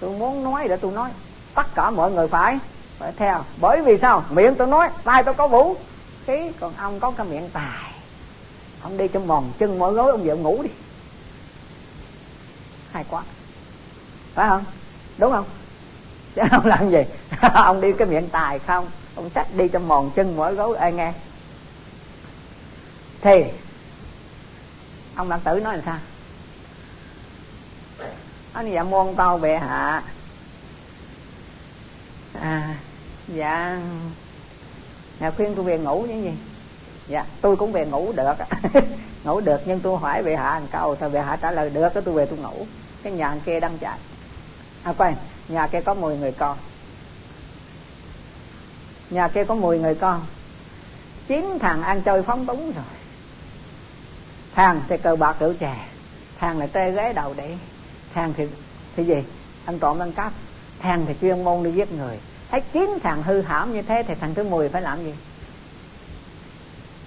Tôi 0.00 0.10
muốn 0.18 0.44
nói 0.44 0.68
để 0.68 0.76
tôi 0.76 0.92
nói, 0.92 1.10
tất 1.54 1.74
cả 1.74 1.90
mọi 1.90 2.10
người 2.10 2.28
phải 2.28 2.58
phải 2.98 3.12
theo. 3.16 3.44
Bởi 3.60 3.82
vì 3.82 3.98
sao? 4.02 4.24
Miệng 4.30 4.54
tôi 4.54 4.66
nói, 4.66 4.88
tay 5.04 5.22
tôi 5.22 5.34
có 5.34 5.48
vũ 5.48 5.76
khí 6.26 6.52
còn 6.60 6.74
ông 6.76 7.00
có 7.00 7.10
cái 7.10 7.26
miệng 7.26 7.50
tài. 7.52 7.92
Ông 8.82 8.96
đi 8.96 9.08
trong 9.08 9.26
mòn 9.26 9.52
chân 9.58 9.78
mỗi 9.78 9.92
gối, 9.92 10.10
ông 10.10 10.22
về 10.22 10.30
ông 10.30 10.42
ngủ 10.42 10.62
đi. 10.62 10.70
Hay 12.92 13.04
quá. 13.10 13.22
Phải 14.34 14.48
không? 14.48 14.64
Đúng 15.18 15.32
không? 15.32 15.44
Chứ 16.34 16.42
ông 16.50 16.66
làm 16.66 16.90
gì. 16.90 17.02
Ông 17.54 17.80
đi 17.80 17.88
cái 17.98 18.08
miệng 18.08 18.28
tài 18.28 18.58
không? 18.58 18.90
Ông 19.14 19.30
sách 19.34 19.46
đi 19.56 19.68
trong 19.68 19.88
mòn 19.88 20.10
chân 20.16 20.36
mỗi 20.36 20.54
gối. 20.54 20.76
Ai 20.78 20.92
nghe. 20.92 21.12
Thì, 23.20 23.44
ông 25.16 25.28
bạn 25.28 25.40
tử 25.40 25.60
nói 25.60 25.76
là 25.76 25.82
sao? 25.86 25.98
Anh 28.52 28.72
dạ 28.72 28.82
môn 28.82 29.14
tao 29.16 29.38
bệ 29.38 29.58
hạ. 29.58 30.02
À 32.40 32.76
dạ 33.28 33.78
nhà 35.20 35.30
khuyên 35.30 35.54
tôi 35.54 35.64
về 35.64 35.78
ngủ 35.78 36.02
như 36.08 36.22
gì? 36.22 36.32
Dạ 37.08 37.24
tôi 37.40 37.56
cũng 37.56 37.72
về 37.72 37.86
ngủ 37.86 38.12
được. 38.12 38.34
Ngủ 39.24 39.40
được 39.40 39.60
nhưng 39.64 39.80
tôi 39.80 39.98
hỏi 39.98 40.22
bệ 40.22 40.36
hạ 40.36 40.58
một 40.60 40.66
câu 40.72 40.96
thôi 40.96 41.10
bệ 41.10 41.20
hạ 41.20 41.38
trả 41.42 41.50
lời 41.50 41.70
được 41.70 41.88
cái 41.94 42.02
tôi 42.02 42.14
về 42.14 42.26
tôi 42.26 42.38
ngủ? 42.38 42.66
Cái 43.02 43.12
nhà 43.12 43.36
kia 43.46 43.60
đang 43.60 43.78
chạy. 43.78 43.98
À 44.82 44.92
quên, 44.98 45.14
nhà 45.48 45.66
kia 45.66 45.80
có 45.80 45.94
10 45.94 46.16
người 46.16 46.32
con. 46.32 46.58
Nhà 49.10 49.28
kia 49.28 49.44
có 49.44 49.54
10 49.54 49.78
người 49.78 49.94
con. 49.94 50.26
Chín 51.26 51.58
thằng 51.60 51.82
ăn 51.82 52.02
chơi 52.02 52.22
phóng 52.22 52.46
túng 52.46 52.72
rồi. 52.72 52.84
Thằng 54.54 54.82
thì 54.88 54.96
cờ 54.96 55.16
bạc 55.16 55.36
rượu 55.40 55.54
chè. 55.60 55.76
Thằng 56.38 56.58
là 56.58 56.66
tê 56.66 56.90
ghế 56.90 57.12
đầu 57.12 57.34
để 57.36 57.56
thằng 58.14 58.32
thì 58.36 58.48
thì 58.96 59.04
gì? 59.04 59.24
Ăn 59.64 59.78
trộm 59.78 59.98
ăn 59.98 60.12
cắp. 60.12 60.32
Thằng 60.78 61.04
thì 61.06 61.14
chuyên 61.20 61.44
môn 61.44 61.64
đi 61.64 61.72
giết 61.72 61.92
người 61.92 62.18
thấy 62.50 62.60
chín 62.72 62.98
thằng 63.02 63.22
hư 63.22 63.42
hỏng 63.42 63.72
như 63.72 63.82
thế 63.82 64.02
thì 64.08 64.14
thằng 64.20 64.34
thứ 64.34 64.42
10 64.44 64.68
phải 64.68 64.82
làm 64.82 65.04
gì? 65.04 65.14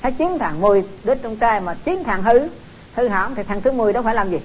Thấy 0.02 0.12
chín 0.12 0.38
thằng 0.40 0.62
10 0.62 0.84
đứa 1.04 1.16
trong 1.16 1.36
trai 1.36 1.60
mà 1.60 1.74
chín 1.74 2.04
thằng 2.04 2.24
hư 2.24 2.40
hư 2.96 3.08
hỏng 3.08 3.36
thì 3.36 3.44
thằng 3.44 3.62
thứ 3.62 3.72
10 3.72 3.94
đó 3.94 4.02
phải 4.02 4.16
làm 4.16 4.32
gì? 4.32 4.40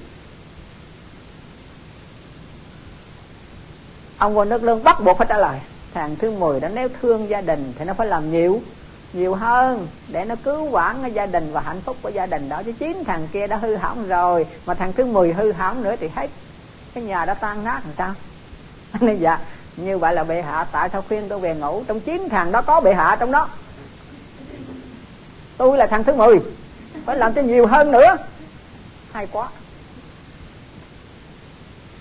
Ông 4.18 4.34
vua 4.34 4.44
nước 4.44 4.62
lương 4.62 4.84
bắt 4.84 5.05
buộc 5.05 5.18
phải 5.18 5.26
trả 5.30 5.38
lời. 5.38 5.59
Thằng 5.94 6.16
thứ 6.16 6.30
10 6.30 6.61
đó 6.61 6.68
nếu 6.74 6.88
thương 7.01 7.28
gia 7.28 7.40
đình 7.40 7.72
thì 7.78 7.84
nó 7.84 7.94
phải 7.94 8.07
làm 8.07 8.30
nhiều 8.30 8.62
nhiều 9.12 9.34
hơn 9.34 9.88
để 10.09 10.24
nó 10.24 10.34
cứu 10.44 10.70
quản 10.70 11.03
cái 11.03 11.12
gia 11.12 11.26
đình 11.26 11.53
và 11.53 11.61
hạnh 11.61 11.80
phúc 11.80 11.96
của 12.03 12.09
gia 12.09 12.26
đình 12.26 12.49
đó. 12.49 12.62
Chứ 12.66 12.72
chín 12.72 13.05
thằng 13.05 13.28
kia 13.32 13.46
đã 13.46 13.57
hư 13.57 13.76
hỏng 13.76 14.09
rồi, 14.09 14.46
mà 14.66 14.74
thằng 14.74 14.92
thứ 14.92 15.05
10 15.05 15.32
hư 15.32 15.53
hỏng 15.53 15.82
nữa 15.82 15.96
thì 16.01 16.09
hết. 16.09 16.30
Cái 16.94 17.05
nhà 17.05 17.24
đã 17.24 17.34
tan 17.34 17.64
nát 17.64 17.80
làm 17.84 17.94
sao? 17.99 18.14
Nên 19.01 19.18
dạ 19.20 19.38
như 19.85 19.99
vậy 19.99 20.14
là 20.14 20.24
bệ 20.24 20.43
hạ 20.43 20.66
tại 20.72 20.89
sao 20.93 21.05
khuyên 21.09 21.29
tôi 21.29 21.41
về 21.41 21.55
ngủ? 21.55 21.83
Trong 21.87 22.01
chín 22.01 22.29
thằng 22.31 22.53
đó 22.53 22.62
có 22.62 22.81
bệ 22.81 22.95
hạ 22.95 23.16
trong 23.20 23.33
đó. 23.33 23.49
Tôi 25.57 25.79
là 25.79 25.87
thằng 25.87 26.05
thứ 26.05 26.14
10 26.14 26.39
phải 27.05 27.16
làm 27.16 27.35
cho 27.35 27.43
nhiều 27.43 27.66
hơn 27.66 27.93
nữa. 27.93 28.16
Hay 29.12 29.26
quá. 29.33 29.49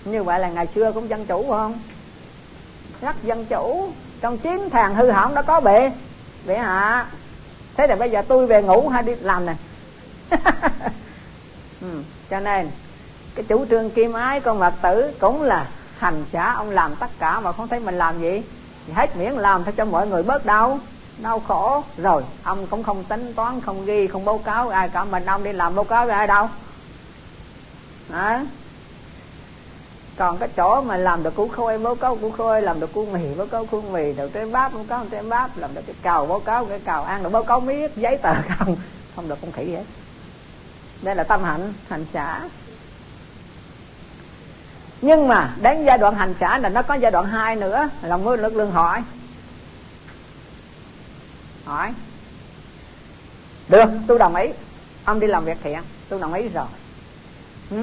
Như 0.04 0.22
vậy 0.22 0.40
là 0.40 0.48
ngày 0.48 0.66
xưa 0.74 0.92
cũng 0.92 1.08
dân 1.08 1.26
chủ 1.26 1.46
không? 1.50 1.78
Rất 3.00 3.16
dân 3.22 3.44
chủ. 3.44 3.90
Trong 4.20 4.38
chiến 4.38 4.70
thằng 4.70 4.94
hư 4.94 5.10
hỏng 5.10 5.34
đó 5.34 5.42
có 5.42 5.60
bệ. 5.60 5.90
Bệ 6.46 6.58
hạ 6.58 7.06
thế 7.76 7.86
là 7.86 7.96
bây 7.96 8.10
giờ 8.10 8.22
tôi 8.28 8.46
về 8.46 8.62
ngủ 8.62 8.88
hay 8.88 9.02
đi 9.02 9.14
làm 9.20 9.46
nè. 9.46 9.54
Ừ, 11.80 12.02
cho 12.30 12.40
nên 12.40 12.70
cái 13.34 13.44
chủ 13.48 13.66
trương 13.70 13.90
kim 13.90 14.12
ái 14.12 14.40
con 14.40 14.58
mật 14.58 14.74
tử 14.82 15.10
cũng 15.20 15.42
là 15.42 15.66
hành 15.98 16.24
trả 16.32 16.52
ông 16.52 16.70
làm 16.70 16.96
tất 16.96 17.10
cả 17.18 17.40
mà 17.40 17.52
không 17.52 17.68
thấy 17.68 17.80
mình 17.80 17.98
làm 17.98 18.20
gì. 18.20 18.42
Thì 18.86 18.92
hết 18.92 19.16
miễn 19.16 19.32
làm 19.32 19.64
cho 19.64 19.72
cho 19.72 19.84
mọi 19.84 20.06
người 20.06 20.22
bớt 20.22 20.46
đau. 20.46 20.80
Đau 21.18 21.40
khổ. 21.40 21.82
Rồi, 21.96 22.24
ông 22.42 22.66
cũng 22.66 22.82
không 22.82 23.04
tính 23.04 23.34
toán, 23.34 23.60
không 23.60 23.84
ghi, 23.86 24.06
không 24.06 24.24
báo 24.24 24.38
cáo 24.38 24.68
ai 24.68 24.88
cả. 24.88 25.04
Mình 25.04 25.24
ông 25.24 25.44
đi 25.44 25.52
làm 25.52 25.74
báo 25.74 25.84
cáo 25.84 26.06
với 26.06 26.14
ai 26.14 26.26
đâu? 26.26 26.48
À. 28.12 28.46
còn 30.16 30.38
cái 30.38 30.48
chỗ 30.56 30.80
mà 30.80 30.96
làm 30.96 31.22
được 31.22 31.34
củ 31.34 31.48
khôi 31.48 31.78
báo 31.78 31.94
cáo 31.94 32.16
củ 32.16 32.30
khôi 32.30 32.62
làm 32.62 32.80
được 32.80 32.92
cu 32.92 33.06
mì, 33.06 33.34
báo 33.34 33.46
cáo 33.46 33.66
cu 33.66 33.80
mì 33.80 34.12
được 34.12 34.28
cái 34.28 34.46
bắp, 34.46 34.74
báo 34.74 34.84
cáo 34.88 35.06
cái 35.10 35.22
bắp, 35.22 35.56
làm 35.56 35.74
được 35.74 35.82
cái 35.86 35.94
cào, 36.02 36.26
báo 36.26 36.40
cáo 36.40 36.64
cái 36.64 36.80
cào, 36.80 37.04
ăn 37.04 37.22
được 37.22 37.30
báo 37.32 37.44
cáo 37.44 37.60
miết, 37.60 37.96
giấy 37.96 38.16
tờ 38.16 38.34
không? 38.58 38.76
Không 39.16 39.28
được, 39.28 39.38
không 39.40 39.52
khỉ 39.52 39.70
hết. 39.70 39.84
Đây 41.02 41.14
là 41.14 41.24
tâm 41.24 41.44
hạnh, 41.44 41.72
hành 41.88 42.06
xã 42.12 42.40
nhưng 45.00 45.28
mà 45.28 45.54
đến 45.62 45.84
giai 45.84 45.98
đoạn 45.98 46.14
hành 46.14 46.34
xã 46.40 46.58
là 46.58 46.68
nó 46.68 46.82
có 46.82 46.94
giai 46.94 47.10
đoạn 47.10 47.24
hai 47.24 47.56
nữa. 47.56 47.88
Là 48.02 48.16
mưa 48.16 48.36
lực 48.36 48.56
lương 48.56 48.70
hỏi. 48.70 49.02
Hỏi. 51.64 51.92
Được, 53.68 53.90
tôi 54.06 54.18
đồng 54.18 54.34
ý. 54.34 54.48
Ông 55.04 55.20
đi 55.20 55.26
làm 55.26 55.44
việc 55.44 55.58
thiện. 55.62 55.80
Tôi 56.08 56.20
đồng 56.20 56.32
ý 56.32 56.48
rồi. 56.48 56.66
Ừ? 57.70 57.76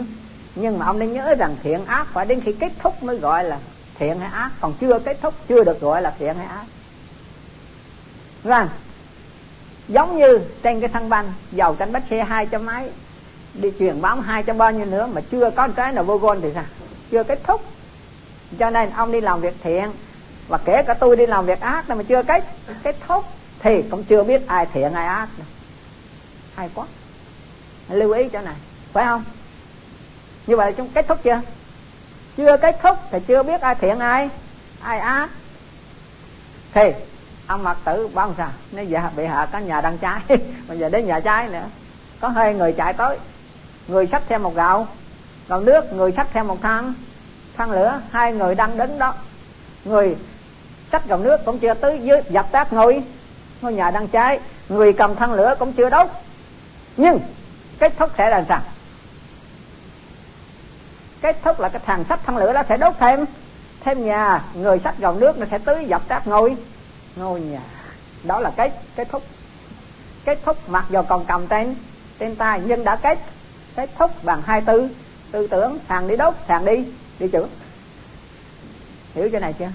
nhưng 0.56 0.80
mà 0.80 0.86
ông 0.86 1.00
nên 1.00 1.14
nhớ 1.14 1.36
rằng 1.36 1.56
thiện 1.64 1.86
ác 1.86 2.08
phải 2.14 2.26
đến 2.26 2.42
khi 2.42 2.54
kết 2.60 2.72
thúc 2.80 3.04
mới 3.04 3.18
gọi 3.18 3.44
là 3.44 3.60
thiện 4.00 4.20
hay 4.20 4.30
ác. 4.32 4.52
Còn 4.62 4.74
chưa 4.80 5.00
kết 5.00 5.18
thúc, 5.22 5.34
chưa 5.48 5.64
được 5.64 5.82
gọi 5.82 6.02
là 6.02 6.14
thiện 6.20 6.36
hay 6.36 6.48
ác. 6.48 6.66
Rằng 8.44 8.70
giống 9.88 10.18
như 10.18 10.40
trên 10.64 10.80
cái 10.80 10.90
thân 10.90 11.10
băng 11.10 11.34
dầu 11.52 11.76
tranh 11.76 11.92
bách 11.92 12.04
xe 12.10 12.24
hai 12.24 12.46
trăm 12.46 12.66
mấy, 12.66 12.90
đi 13.54 13.72
truyền 13.80 14.02
bám 14.02 14.20
hai 14.20 14.44
trăm 14.44 14.58
bao 14.58 14.72
nhiêu 14.72 14.86
nữa 14.86 15.10
mà 15.14 15.22
chưa 15.32 15.52
có 15.52 15.68
cái 15.76 15.92
nào 15.92 16.04
vô 16.04 16.18
gôn 16.18 16.42
thì 16.42 16.50
sao? 16.54 16.64
Chưa 17.12 17.24
kết 17.24 17.40
thúc. 17.44 17.62
Cho 18.60 18.70
nên 18.70 18.90
ông 18.90 19.12
đi 19.12 19.22
làm 19.22 19.42
việc 19.42 19.56
thiện, 19.64 19.92
và 20.48 20.58
kể 20.66 20.84
cả 20.88 20.94
tôi 20.94 21.16
đi 21.16 21.26
làm 21.26 21.46
việc 21.46 21.60
ác 21.60 21.90
mà 21.90 22.04
chưa 22.04 22.24
kết 22.24 22.44
kết 22.84 22.96
thúc, 23.08 23.26
thì 23.60 23.82
cũng 23.92 24.04
chưa 24.04 24.24
biết 24.24 24.48
ai 24.48 24.66
thiện 24.74 24.94
ai 24.94 25.08
ác 25.08 25.28
nữa. 25.38 25.46
hay 26.56 26.70
quá. 26.76 26.86
Lưu 27.90 28.12
ý 28.12 28.30
chỗ 28.30 28.42
này, 28.42 28.56
phải 28.94 29.06
không? 29.06 29.24
Như 30.48 30.58
vậy 30.58 30.74
chúng 30.78 30.90
kết 30.90 31.08
thúc 31.08 31.20
chưa? 31.24 31.42
Chưa 32.38 32.58
kết 32.58 32.80
thúc 32.84 32.98
thì 33.12 33.20
chưa 33.28 33.44
biết 33.44 33.62
ai 33.62 33.76
thiện 33.76 34.00
ai 34.00 34.30
ai 34.82 35.00
ác. 35.00 35.30
Thì, 36.74 36.92
ông 37.48 37.64
mặc 37.64 37.78
tử 37.86 38.08
bao 38.14 38.34
sao? 38.38 38.50
Nó 38.72 38.82
dạ 38.82 39.12
bị 39.16 39.26
hạ 39.26 39.48
có 39.52 39.60
nhà 39.60 39.82
đăng 39.82 39.98
trái, 39.98 40.22
bây 40.68 40.78
giờ 40.78 40.90
đến 40.90 41.08
nhà 41.08 41.20
trái 41.20 41.48
nữa. 41.48 41.66
Có 42.20 42.30
hai 42.30 42.54
người 42.54 42.74
chạy 42.74 42.94
tới, 42.94 43.18
người 43.88 44.08
sắp 44.08 44.24
theo 44.28 44.40
một 44.40 44.56
gạo 44.56 44.88
còn 45.48 45.66
nước, 45.66 45.94
người 45.94 46.12
xách 46.12 46.28
theo 46.34 46.44
một 46.44 46.58
thang 46.62 46.94
thang 47.58 47.72
lửa, 47.72 48.02
hai 48.12 48.34
người 48.34 48.56
đang 48.56 48.78
đứng 48.78 49.00
đó. 49.00 49.14
Người 49.86 50.16
xách 50.92 51.08
gạo 51.08 51.20
nước 51.20 51.46
cũng 51.46 51.60
chưa 51.60 51.74
tới 51.74 52.00
dưới 52.04 52.22
dập 52.30 52.52
tắt 52.52 52.74
ngồi 52.74 53.04
ngôi 53.62 53.74
nhà 53.74 53.92
đang 53.92 54.08
cháy, 54.08 54.40
người 54.70 54.94
cầm 54.94 55.16
thang 55.16 55.34
lửa 55.34 55.56
cũng 55.60 55.74
chưa 55.74 55.90
đốt. 55.90 56.08
Nhưng, 56.98 57.20
kết 57.80 57.94
thúc 57.98 58.12
sẽ 58.18 58.30
là 58.30 58.46
sao? 58.48 58.62
Kết 61.22 61.38
thúc 61.44 61.60
là 61.60 61.70
cái 61.70 61.82
thằng 61.86 62.04
sách 62.10 62.20
thang 62.26 62.38
lửa 62.38 62.54
nó 62.54 62.64
sẽ 62.70 62.78
đốt 62.78 62.94
thêm. 63.00 63.26
Thêm 63.80 64.06
nhà, 64.06 64.44
người 64.54 64.80
sách 64.84 64.96
gầu 64.98 65.16
nước 65.16 65.38
nó 65.38 65.46
sẽ 65.52 65.58
tưới 65.58 65.86
dập 65.86 66.02
tắt 66.08 66.28
ngôi. 66.28 66.56
Ngôi 67.16 67.42
nhà. 67.42 67.62
Đó 68.24 68.40
là 68.40 68.52
kết 68.58 68.72
kết 68.96 69.08
thúc. 69.12 69.24
Kết 70.26 70.40
thúc 70.46 70.70
mặc 70.70 70.86
dù 70.90 71.02
còn 71.02 71.26
cầm 71.26 71.48
trên 71.48 71.76
trên 72.20 72.36
tay 72.36 72.62
nhưng 72.66 72.84
đã 72.84 72.96
kết. 72.96 73.20
Kết 73.76 73.90
thúc 73.98 74.24
bằng 74.24 74.42
hai 74.46 74.62
tư 74.62 74.90
tư 75.36 75.48
tưởng, 75.48 75.80
thằng 75.88 76.08
đi 76.08 76.16
đốt, 76.16 76.34
thằng 76.48 76.66
đi 76.66 76.86
đi 77.20 77.28
chữa. 77.28 77.48
Hiểu 79.16 79.30
cái 79.32 79.42
này 79.42 79.54
chưa? 79.60 79.70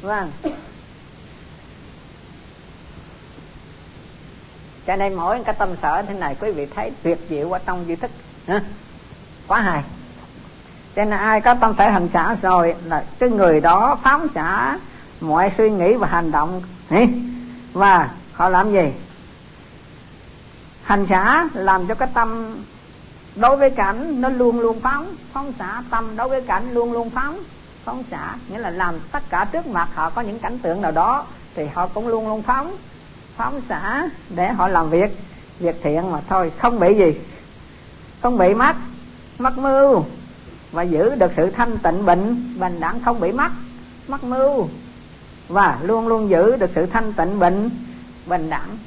Vâng 0.00 0.30
cho 4.86 4.96
nên 4.96 5.14
mỗi 5.14 5.44
cái 5.44 5.54
tâm 5.58 5.68
sở 5.82 6.02
thế 6.02 6.14
này, 6.14 6.36
quý 6.40 6.50
vị 6.50 6.66
thấy 6.74 6.92
tuyệt 7.02 7.18
diệu 7.28 7.48
qua 7.48 7.58
trong 7.66 7.88
duy 7.88 7.96
thức. 7.96 8.10
Ha? 8.46 8.62
quá 9.46 9.60
hài 9.60 9.82
cho 10.96 11.04
nên 11.04 11.18
ai 11.18 11.40
có 11.40 11.54
tâm 11.54 11.74
sở 11.78 11.88
hành 11.88 12.08
xả 12.12 12.36
rồi 12.42 12.74
là 12.84 13.04
cái 13.18 13.28
người 13.28 13.60
đó 13.60 13.98
phóng 14.02 14.26
xả 14.34 14.78
mọi 15.20 15.52
suy 15.58 15.70
nghĩ 15.70 15.94
và 15.94 16.06
hành 16.06 16.30
động. 16.30 16.62
Và 17.72 18.10
họ 18.32 18.48
làm 18.48 18.72
gì? 18.72 18.92
Hành 20.82 21.06
xả 21.10 21.48
làm 21.54 21.86
cho 21.86 21.94
cái 21.94 22.08
tâm 22.14 22.56
đối 23.40 23.56
với 23.56 23.70
cảnh, 23.70 24.20
nó 24.20 24.28
luôn 24.28 24.60
luôn 24.60 24.80
phóng 24.80 25.16
phóng 25.32 25.52
xả 25.58 25.82
tâm. 25.90 26.16
Đối 26.16 26.28
với 26.28 26.40
cảnh, 26.40 26.74
luôn 26.74 26.92
luôn 26.92 27.10
phóng 27.10 27.38
phóng 27.84 28.04
xả. 28.10 28.34
Nghĩa 28.48 28.58
là 28.58 28.70
làm 28.70 28.94
tất 29.12 29.22
cả 29.30 29.46
trước 29.52 29.66
mặt 29.66 29.88
họ 29.94 30.10
có 30.10 30.22
những 30.22 30.38
cảnh 30.38 30.58
tượng 30.58 30.82
nào 30.82 30.92
đó, 30.92 31.24
thì 31.54 31.66
họ 31.66 31.86
cũng 31.86 32.08
luôn 32.08 32.28
luôn 32.28 32.42
phóng 32.42 32.76
phóng 33.36 33.60
xả 33.68 34.08
để 34.28 34.52
họ 34.52 34.68
làm 34.68 34.90
việc. 34.90 35.16
Việc 35.58 35.76
thiện 35.82 36.10
mà 36.10 36.20
thôi, 36.28 36.52
không 36.58 36.80
bị 36.80 36.94
gì. 36.94 37.20
Không 38.20 38.38
bị 38.38 38.54
mất 38.54 38.76
mắc 39.38 39.58
mưu. 39.58 40.04
Và 40.72 40.82
giữ 40.82 41.14
được 41.14 41.32
sự 41.36 41.50
thanh 41.50 41.78
tịnh, 41.78 42.06
bệnh, 42.06 42.54
bình 42.58 42.80
đẳng, 42.80 43.00
không 43.00 43.20
bị 43.20 43.32
mắc 43.32 43.52
mắc 44.08 44.24
mưu. 44.24 44.68
Và 45.48 45.78
luôn 45.82 46.08
luôn 46.08 46.30
giữ 46.30 46.56
được 46.56 46.70
sự 46.74 46.86
thanh 46.86 47.12
tịnh, 47.12 47.38
bệnh, 47.38 47.70
bình 48.26 48.50
đẳng. 48.50 48.78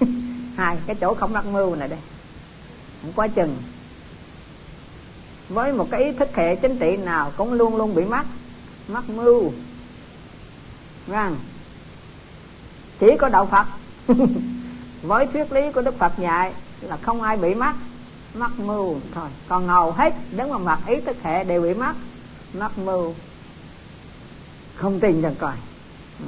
Hai, 0.56 0.76
cái 0.86 0.96
chỗ 1.00 1.14
không 1.14 1.32
mắc 1.32 1.46
mưu 1.46 1.76
này 1.76 1.88
đây 1.88 1.98
không 3.04 3.12
quá 3.16 3.28
chừng. 3.28 3.56
Với 5.48 5.72
một 5.72 5.88
cái 5.90 6.04
ý 6.04 6.12
thức 6.12 6.28
hệ 6.34 6.56
chính 6.56 6.78
trị 6.78 6.96
nào 6.96 7.32
cũng 7.36 7.52
luôn 7.52 7.76
luôn 7.76 7.94
bị 7.94 8.04
mắc 8.04 8.26
mắc 8.88 9.04
mưu. 9.08 9.52
Rằng 11.06 11.36
chỉ 12.98 13.16
có 13.18 13.28
đạo 13.28 13.46
phật. 13.46 13.66
Với 15.02 15.26
thuyết 15.26 15.52
lý 15.52 15.72
của 15.72 15.82
đức 15.82 15.98
phật 15.98 16.12
dạy 16.18 16.52
là 16.80 16.96
không 16.96 17.22
ai 17.22 17.36
bị 17.36 17.54
mắc 17.54 17.76
mắc 18.34 18.50
mưu 18.58 18.96
thôi. 19.14 19.28
Còn 19.48 19.68
hầu 19.68 19.92
hết 19.92 20.14
đứng 20.30 20.50
vào 20.50 20.58
mặt 20.58 20.78
ý 20.86 21.00
thức 21.00 21.16
hệ 21.22 21.44
đều 21.44 21.62
bị 21.62 21.74
mắc 21.74 21.96
mắc 22.52 22.78
mưu. 22.78 23.14
Không 24.74 25.00
tin 25.00 25.22
được 25.22 25.34
coi. 25.38 25.54
Ừ. 26.20 26.26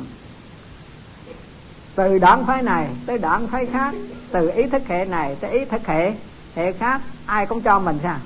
Từ 1.95 2.19
đoạn 2.19 2.47
phái 2.47 2.63
này 2.63 2.89
tới 3.07 3.19
đoạn 3.19 3.49
phái 3.49 3.67
khác, 3.67 3.95
từ 4.31 4.51
ý 4.51 4.63
thức 4.63 4.83
hệ 4.89 5.05
này 5.05 5.37
tới 5.41 5.51
ý 5.51 5.65
thức 5.65 5.87
hệ 5.87 6.13
hệ 6.57 6.73
khác, 6.73 7.01
ai 7.27 7.47
cũng 7.47 7.63
cho 7.63 7.79
mình 7.79 7.99
ra 8.03 8.21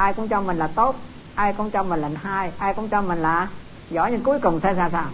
ai 0.00 0.14
cũng 0.14 0.28
cho 0.28 0.40
mình 0.40 0.58
là 0.58 0.66
tốt, 0.66 0.96
ai 1.34 1.52
cũng 1.52 1.70
cho 1.70 1.82
mình 1.82 2.00
là 2.00 2.10
hai, 2.22 2.52
ai 2.58 2.74
cũng 2.74 2.88
cho 2.88 3.02
mình 3.02 3.22
là 3.22 3.48
giỏi, 3.90 4.10
nhưng 4.10 4.22
cuối 4.22 4.38
cùng 4.42 4.60
sẽ 4.62 4.72
ra 4.72 4.88
sao? 4.92 5.10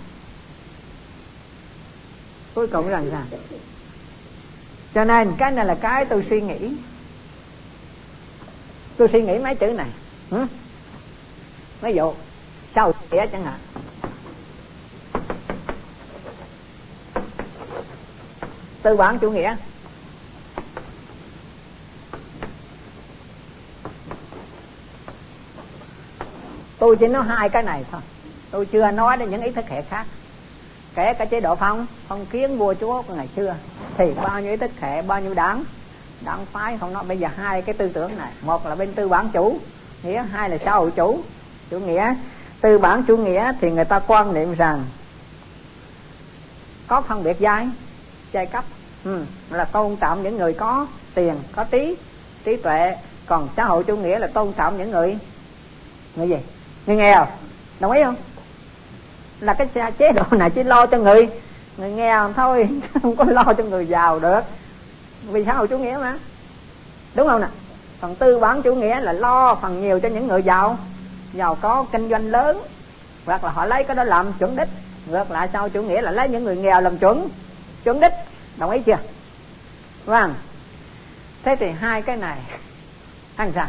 Cuối 2.54 2.66
cùng 2.66 2.88
là 2.88 3.02
sao? 3.10 3.22
Cho 4.94 5.04
nên 5.04 5.32
cái 5.38 5.50
này 5.50 5.64
là 5.64 5.74
cái 5.74 6.04
tôi 6.04 6.26
suy 6.30 6.40
nghĩ. 6.40 6.76
Tôi 8.96 9.08
suy 9.12 9.22
nghĩ 9.22 9.38
mấy 9.38 9.54
chữ 9.54 9.66
này. 9.66 9.88
Hử? 10.30 10.46
ví 11.80 11.94
dụ 11.94 12.14
sau 12.74 12.92
nghĩa 13.10 13.26
chẳng 13.26 13.44
hạn? 13.44 13.58
Tư 18.82 18.96
bản 18.96 19.18
chủ 19.18 19.30
nghĩa. 19.30 19.56
Tôi 26.78 26.96
chỉ 26.96 27.06
nói 27.06 27.24
hai 27.28 27.48
cái 27.48 27.62
này 27.62 27.84
thôi. 27.90 28.00
Tôi 28.50 28.66
chưa 28.66 28.90
nói 28.90 29.16
đến 29.16 29.30
những 29.30 29.42
ý 29.42 29.50
thức 29.50 29.64
hệ 29.68 29.82
khác. 29.82 30.06
Kể 30.94 31.14
cả 31.14 31.24
chế 31.24 31.40
độ 31.40 31.54
phong 31.54 31.86
phong 32.08 32.26
kiến 32.26 32.58
vua 32.58 32.74
chúa 32.74 33.02
của 33.02 33.14
ngày 33.14 33.28
xưa 33.36 33.54
thì 33.96 34.12
bao 34.22 34.40
nhiêu 34.40 34.50
ý 34.50 34.56
thức 34.56 34.70
hệ 34.80 35.02
bao 35.02 35.20
nhiêu 35.20 35.34
đảng 35.34 35.64
đảng 36.20 36.46
phái 36.46 36.78
không 36.78 36.92
nói 36.92 37.04
bây 37.08 37.18
giờ 37.18 37.28
hai 37.36 37.62
cái 37.62 37.74
tư 37.74 37.88
tưởng 37.88 38.18
này. 38.18 38.32
Một 38.42 38.66
là 38.66 38.74
bên 38.74 38.92
tư 38.92 39.08
bản 39.08 39.28
chủ 39.32 39.58
nghĩa 40.02 40.22
hai 40.22 40.50
là 40.50 40.58
xã 40.64 40.72
hội 40.72 40.90
chủ 40.90 41.20
chủ 41.70 41.78
nghĩa. 41.78 42.14
Tư 42.60 42.78
bản 42.78 43.02
chủ 43.02 43.16
nghĩa 43.16 43.52
thì 43.60 43.70
người 43.70 43.84
ta 43.84 43.98
quan 43.98 44.34
niệm 44.34 44.54
rằng 44.54 44.84
có 46.86 47.00
phân 47.00 47.22
biệt 47.22 47.36
giai 47.40 47.68
giai 48.32 48.46
cấp. 48.46 48.64
Ừ, 49.04 49.24
là 49.50 49.64
tôn 49.64 49.96
trọng 49.96 50.22
những 50.22 50.36
người 50.36 50.52
có 50.52 50.86
tiền 51.14 51.34
có 51.52 51.64
trí 51.64 51.96
trí 52.44 52.56
tuệ. 52.56 52.96
Còn 53.26 53.48
xã 53.56 53.64
hội 53.64 53.84
chủ 53.84 53.96
nghĩa 53.96 54.18
là 54.18 54.26
tôn 54.26 54.52
trọng 54.52 54.78
những 54.78 54.90
người 54.90 55.18
người 56.16 56.28
gì? 56.28 56.36
Người 56.86 56.96
nghèo 56.96 57.26
đồng 57.80 57.92
ý 57.92 58.02
không? 58.02 58.16
Là 59.40 59.54
cái 59.54 59.90
chế 59.98 60.12
độ 60.12 60.22
này 60.30 60.50
chỉ 60.50 60.62
lo 60.62 60.86
cho 60.86 60.98
người. 60.98 61.28
Người 61.76 61.90
nghèo 61.90 62.32
thôi, 62.32 62.68
không 63.02 63.16
có 63.16 63.24
lo 63.24 63.44
cho 63.44 63.64
người 63.64 63.86
giàu 63.86 64.18
được. 64.18 64.40
Vì 65.22 65.44
xã 65.44 65.54
hội 65.54 65.68
chủ 65.68 65.78
nghĩa 65.78 65.98
mà? 66.00 66.18
Đúng 67.14 67.28
không 67.28 67.40
nè? 67.40 67.46
Phần 68.00 68.14
tư 68.14 68.38
bản 68.38 68.62
chủ 68.62 68.74
nghĩa 68.74 69.00
là 69.00 69.12
lo 69.12 69.54
phần 69.54 69.80
nhiều 69.80 70.00
cho 70.00 70.08
những 70.08 70.26
người 70.26 70.42
giàu. 70.42 70.78
Giàu 71.32 71.54
có 71.60 71.84
kinh 71.92 72.08
doanh 72.08 72.30
lớn. 72.30 72.62
Hoặc 73.26 73.44
là 73.44 73.50
họ 73.50 73.66
lấy 73.66 73.84
cái 73.84 73.96
đó 73.96 74.04
làm 74.04 74.32
chuẩn 74.32 74.56
đích. 74.56 74.68
Ngược 75.06 75.30
lại 75.30 75.48
sau 75.52 75.68
chủ 75.68 75.82
nghĩa 75.82 76.02
là 76.02 76.10
lấy 76.10 76.28
những 76.28 76.44
người 76.44 76.56
nghèo 76.56 76.80
làm 76.80 76.98
chuẩn. 76.98 77.28
Chuẩn 77.84 78.00
đích. 78.00 78.12
Đồng 78.56 78.70
ý 78.70 78.80
chưa? 78.80 78.98
Vâng. 80.04 80.34
Thế 81.42 81.56
thì 81.56 81.70
hai 81.70 82.02
cái 82.02 82.16
này, 82.16 82.38
ăn 83.36 83.52
sao? 83.54 83.66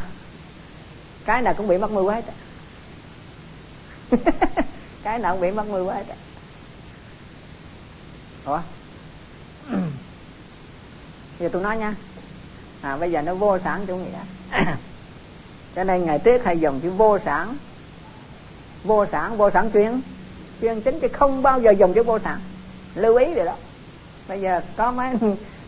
Cái 1.26 1.42
nào 1.42 1.54
cũng 1.54 1.68
bị 1.68 1.78
mất 1.78 1.92
mưu 1.92 2.10
hết 2.10 2.24
cái 5.04 5.20
nào 5.20 5.34
cũng 5.34 5.42
bị 5.42 5.52
mất 5.52 5.68
mưu 5.68 5.90
hết 5.90 6.04
ủa? 8.46 8.60
Giờ 11.40 11.50
tôi 11.52 11.62
nói 11.62 11.78
nha. 11.78 11.96
À 12.82 12.98
bây 12.98 13.12
giờ 13.12 13.22
nó 13.22 13.34
vô 13.34 13.60
sản 13.60 13.86
chủ 13.88 13.96
nghĩa. 13.96 14.20
Cho 15.76 15.84
nên 15.84 16.06
ngày 16.06 16.20
trước 16.20 16.46
hay 16.46 16.60
dùng 16.60 16.80
chữ 16.80 16.92
vô 16.92 17.20
sản. 17.26 17.56
Vô 18.84 19.06
sản 19.06 19.38
vô 19.38 19.52
sản 19.52 19.72
chuyên. 19.74 20.02
Chuyên 20.62 20.82
chính 20.82 21.00
chứ 21.00 21.08
không 21.08 21.42
bao 21.42 21.62
giờ 21.62 21.72
dùng 21.72 21.94
chữ 21.94 22.04
vô 22.04 22.20
sản. 22.20 22.40
Lưu 22.96 23.16
ý 23.16 23.34
rồi 23.34 23.46
đó. 23.46 23.56
Bây 24.28 24.42
giờ 24.42 24.62
có 24.78 24.92
mấy 24.92 25.14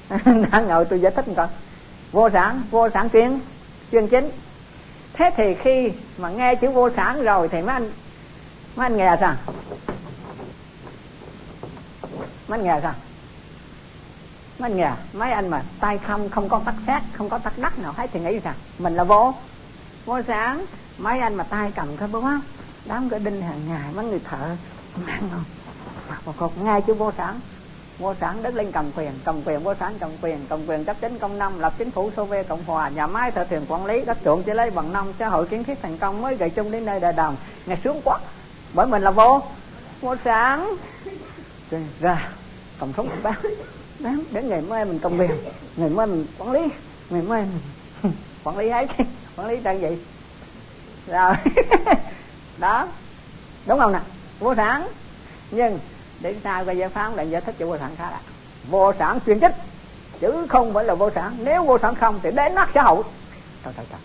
đang 0.52 0.68
ngồi 0.68 0.86
tôi 0.86 1.02
giải 1.02 1.12
thích 1.16 1.28
một 1.28 1.34
coi 1.38 1.48
vô 2.12 2.30
sản 2.30 2.62
vô 2.72 2.90
sản 2.90 3.10
chuyên. 3.10 3.40
Chuyên 3.92 4.08
chính. 4.08 4.32
Thế 5.14 5.32
thì 5.38 5.56
khi 5.56 5.92
mà 6.18 6.30
nghe 6.30 6.56
chữ 6.56 6.70
vô 6.70 6.90
sản 6.96 7.24
rồi 7.24 7.50
thì 7.50 7.62
mấy 7.62 7.74
anh 7.74 7.92
mắt 8.76 8.92
nghe 8.92 9.18
sao? 9.20 9.36
Mắt 12.48 12.60
nghe 12.60 12.80
sao? 12.84 12.94
Mắt 14.60 14.72
nghe 14.72 14.92
mấy 15.14 15.32
anh 15.32 15.48
mà 15.48 15.62
tay 15.80 15.98
không 15.98 16.30
không 16.30 16.50
có 16.50 16.62
tắc 16.66 16.76
xét 16.88 17.02
không 17.14 17.30
có 17.30 17.38
tắc 17.38 17.58
đắc 17.58 17.80
nào 17.80 17.94
hết 17.98 18.10
thì 18.14 18.20
nghĩ 18.20 18.40
sao? 18.44 18.54
Mình 18.80 18.96
là 18.96 19.04
vô. 19.04 19.34
Vô 20.06 20.22
sản 20.28 20.66
mấy 20.98 21.20
anh 21.20 21.36
mà 21.36 21.44
tay 21.44 21.72
cầm 21.76 21.98
cái 21.98 22.08
búa, 22.08 22.30
đám 22.86 23.10
cái 23.10 23.20
đinh 23.20 23.42
hàng 23.42 23.68
ngày, 23.68 23.94
mấy 23.96 24.06
người 24.06 24.20
thợ 24.30 24.56
nặng 25.08 25.30
không 25.32 25.44
một 26.26 26.34
cột 26.38 26.58
ngay 26.58 26.82
chứ 26.82 26.94
vô 26.94 27.12
sản 27.18 27.40
vô 28.00 28.14
sản 28.22 28.44
đất 28.44 28.54
lên 28.54 28.72
cầm 28.72 28.92
quyền 28.96 29.12
cầm 29.26 29.42
quyền, 29.46 29.64
vô 29.64 29.74
sản 29.76 29.94
cầm 30.00 30.10
quyền 30.22 30.46
cầm 30.50 30.60
quyền 30.68 30.86
chấp 30.86 30.98
chính 31.02 31.20
công 31.20 31.40
năm, 31.40 31.60
lập 31.60 31.74
chính 31.78 31.92
phủ 31.92 32.12
xô 32.16 32.26
viết 32.26 32.48
cộng 32.48 32.64
hòa. 32.64 32.90
Nhà 32.90 33.08
máy 33.08 33.32
thợ 33.32 33.44
thuyền 33.44 33.66
quản 33.68 33.86
lý 33.86 34.06
đất 34.06 34.18
trưởng 34.24 34.44
chỉ 34.44 34.54
lấy 34.54 34.72
bằng 34.72 34.94
năm, 34.94 35.14
xã 35.20 35.28
hội 35.28 35.48
kiến 35.48 35.64
thiết 35.64 35.82
thành 35.82 35.98
công, 35.98 36.22
mới 36.22 36.36
gậy 36.36 36.50
chung 36.50 36.72
đến 36.72 36.86
nơi 36.86 37.00
đại 37.00 37.14
đồng 37.14 37.36
ngày 37.66 37.78
sướng 37.84 38.02
quá 38.04 38.20
bởi 38.74 38.88
mình 38.88 39.02
là 39.02 39.12
vô. 39.12 39.42
Vô 40.02 40.16
sản 40.24 40.76
rồi 41.72 41.82
ra 42.00 42.30
cầm 42.80 42.94
súng 42.98 43.10
bắn. 43.24 43.36
Bắn 44.00 44.24
đến 44.32 44.50
ngày 44.50 44.62
mai 44.62 44.86
mình 44.86 45.00
cầm 45.00 45.18
quyền 45.18 45.32
ngày 45.76 45.90
mai 45.90 46.08
mình 46.08 46.26
quản 46.38 46.52
lý. 46.52 46.62
Ngày 47.10 47.22
mai 47.22 47.46
mình 48.04 48.14
quản 48.44 48.58
lý 48.58 48.70
ấy. 48.70 48.88
Quản 49.36 49.48
lý 49.48 49.58
trang 49.64 49.82
gì 49.82 49.98
rồi. 51.08 51.34
Đó. 52.58 52.88
Đúng 53.66 53.80
không 53.80 53.94
nè? 53.94 54.00
Vô 54.40 54.56
sản 54.56 54.88
nhưng 55.52 55.80
để 56.20 56.36
sao 56.44 56.66
cái 56.66 56.78
giải 56.78 56.90
phán 56.90 57.14
lại 57.14 57.30
giải 57.30 57.42
thích 57.42 57.56
chữ 57.58 57.68
vô 57.68 57.78
sản 57.78 57.92
khác 57.98 58.10
ạ. 58.12 58.20
Vô 58.70 58.94
sản 59.00 59.20
chuyên 59.26 59.40
trích 59.40 59.52
chứ 60.20 60.46
không 60.50 60.74
phải 60.74 60.84
là 60.84 60.96
vô 60.96 61.10
sản 61.16 61.38
nếu 61.40 61.64
vô 61.64 61.78
sản 61.80 61.96
không 61.96 62.20
thì 62.24 62.32
đến 62.32 62.56
nát 62.56 62.70
xã 62.74 62.82
hội. 62.82 63.04
Trời 63.64 63.74
trời 63.78 63.86
trời 63.90 64.00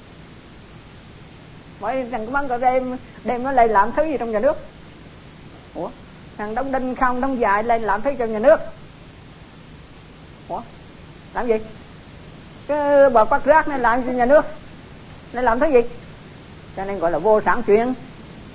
bởi 1.85 2.07
thằng 2.11 2.33
bán 2.33 2.49
cờ 2.49 2.59
đem 2.59 2.97
đem 3.25 3.43
nó 3.43 3.53
lên 3.53 3.71
làm 3.71 3.93
thứ 3.93 4.05
gì 4.05 4.17
trong 4.19 4.31
nhà 4.31 4.41
nước? 4.41 4.57
Ủa? 5.75 5.91
Thằng 6.39 6.55
đóng 6.55 6.73
đinh 6.73 6.95
không 6.95 7.21
đóng 7.21 7.41
dài 7.41 7.63
lên 7.63 7.83
làm 7.83 8.03
thứ 8.03 8.11
trong 8.19 8.33
nhà 8.33 8.39
nước. 8.39 8.61
Ủa? 10.49 10.63
Làm 11.35 11.47
gì? 11.47 11.55
Cái 12.67 13.11
bà 13.11 13.25
quát 13.25 13.45
rác 13.45 13.69
này 13.69 13.79
làm 13.79 14.03
cho 14.03 14.13
nhà 14.13 14.25
nước. 14.25 14.45
Này 15.33 15.45
làm 15.45 15.61
thứ 15.61 15.67
gì? 15.67 15.81
Cho 16.77 16.85
nên 16.85 16.99
gọi 16.99 17.11
là 17.11 17.19
vô 17.19 17.41
sản 17.41 17.63
chuyện, 17.63 17.95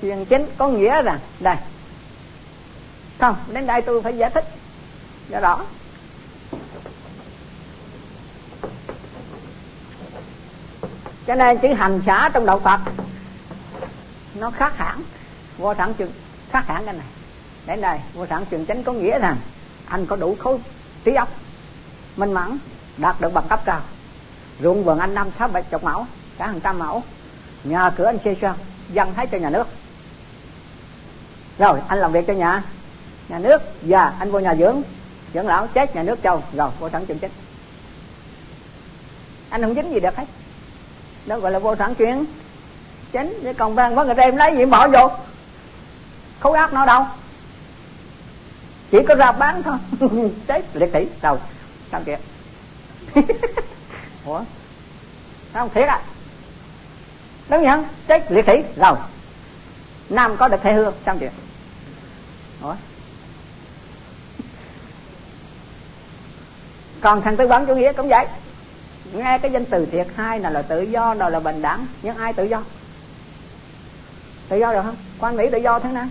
chuyện 0.02 0.26
chính 0.26 0.46
có 0.58 0.68
nghĩa 0.68 1.02
rằng 1.02 1.20
đây. 1.40 1.56
Không 3.20 3.36
đến 3.54 3.68
đây 3.68 3.82
tôi 3.82 4.02
phải 4.02 4.18
giải 4.18 4.30
thích. 4.30 4.46
Cho 5.32 5.40
rõ. 5.40 5.66
Cho 11.28 11.36
nên 11.36 11.58
chữ 11.58 11.68
hành 11.74 12.02
xã 12.06 12.30
trong 12.34 12.46
đạo 12.46 12.60
phật 12.60 12.80
nó 14.36 14.52
khác 14.52 14.78
hẳn. 14.78 15.04
Vô 15.58 15.76
sản 15.76 15.94
trường 15.94 16.12
khác 16.52 16.64
hẳn 16.68 16.86
cái 16.86 16.94
này. 16.94 17.06
Đến 17.66 17.82
đây 17.82 18.00
vô 18.14 18.26
sản 18.28 18.46
trường 18.50 18.66
chánh 18.66 18.84
có 18.84 18.94
nghĩa 18.94 19.20
rằng, 19.20 19.38
anh 19.86 20.06
có 20.06 20.16
đủ 20.16 20.36
khối 20.40 20.58
trí 21.04 21.16
óc, 21.16 21.30
minh 22.16 22.34
mẫn, 22.34 22.58
đạt 22.98 23.22
được 23.22 23.34
bằng 23.34 23.48
cấp 23.48 23.62
cao. 23.66 23.82
Ruộng 24.60 24.84
vườn 24.84 25.00
anh 25.00 25.14
năm 25.14 25.28
sáu 25.40 25.48
bảy 25.48 25.64
chục 25.64 25.84
mẫu, 25.84 26.06
cả 26.38 26.48
hàng 26.48 26.60
trăm 26.60 26.80
mẫu. 26.80 27.04
Nhà 27.64 27.90
cửa 27.90 28.06
anh 28.06 28.18
xây 28.24 28.38
xong 28.42 28.58
dân 28.90 29.14
thấy 29.16 29.28
cho 29.28 29.38
nhà 29.38 29.50
nước. 29.50 29.68
Rồi, 31.60 31.80
anh 31.88 32.00
làm 32.00 32.12
việc 32.12 32.28
cho 32.28 32.34
nhà. 32.34 32.64
Nhà 33.30 33.40
nước 33.40 33.62
và 33.82 34.14
anh 34.20 34.32
vô 34.32 34.40
nhà 34.40 34.56
dưỡng. 34.56 34.82
Dưỡng 35.34 35.48
lão, 35.48 35.68
chết 35.68 35.96
nhà 35.96 36.04
nước 36.04 36.20
châu 36.24 36.44
rồi, 36.54 36.72
vô 36.80 36.90
sản 36.90 37.06
chừng 37.06 37.20
chết 37.20 37.32
anh 39.50 39.62
không 39.62 39.76
dính 39.76 39.94
gì 39.94 40.00
được 40.00 40.16
hết. 40.16 40.26
Đó 41.26 41.40
gọi 41.40 41.52
là 41.52 41.60
vô 41.60 41.76
sản 41.76 41.96
chuyển 41.96 42.26
chính 43.12 43.40
chứ 43.44 43.54
còn 43.58 43.76
vang 43.76 43.96
có 43.96 44.04
người 44.04 44.16
em 44.16 44.36
lấy 44.36 44.56
gì 44.58 44.66
bỏ 44.66 44.88
vô. 44.88 45.12
Khối 46.40 46.58
óc 46.58 46.74
nó 46.74 46.86
đâu? 46.86 47.06
Chỉ 48.92 48.98
có 49.08 49.16
ra 49.16 49.32
bán 49.32 49.64
thôi. 49.64 49.78
Chết 50.48 50.66
liệt 50.74 50.90
sĩ. 50.94 51.08
Đâu 51.22 51.38
sao 51.92 52.02
kìa? 52.06 52.18
Ủa? 54.26 54.42
Không 55.54 55.70
thiệt 55.74 55.88
à? 55.88 56.02
Đúng 57.50 57.64
nhận 57.64 57.86
chết 58.08 58.32
liệt 58.32 58.46
sĩ. 58.46 58.64
Rồi. 58.76 58.98
Nam 60.10 60.38
có 60.38 60.48
được 60.48 60.58
thể 60.64 60.74
hương 60.74 60.94
sao 61.06 61.18
kìa? 61.20 61.30
Ủa? 62.62 62.76
Còn 67.02 67.22
thằng 67.22 67.38
tư 67.38 67.48
vấn 67.48 67.66
chủ 67.66 67.76
nghĩa 67.76 67.94
cũng 67.94 68.10
vậy. 68.10 68.26
Nghe 69.14 69.40
cái 69.42 69.52
danh 69.52 69.66
từ 69.66 69.86
thiệt, 69.86 70.08
hai 70.16 70.40
là 70.40 70.50
là 70.50 70.62
tự 70.62 70.82
do, 70.82 71.14
nào 71.14 71.30
là 71.30 71.40
bình 71.40 71.62
đẳng, 71.62 71.86
nhưng 72.02 72.18
ai 72.18 72.34
tự 72.34 72.44
do? 72.44 72.64
Tự 74.50 74.58
do 74.58 74.74
được 74.74 74.82
không? 74.84 74.96
Quan 75.20 75.38
mỹ 75.38 75.50
tự 75.52 75.58
do 75.58 75.80
thế 75.80 75.92
nào 75.92 76.08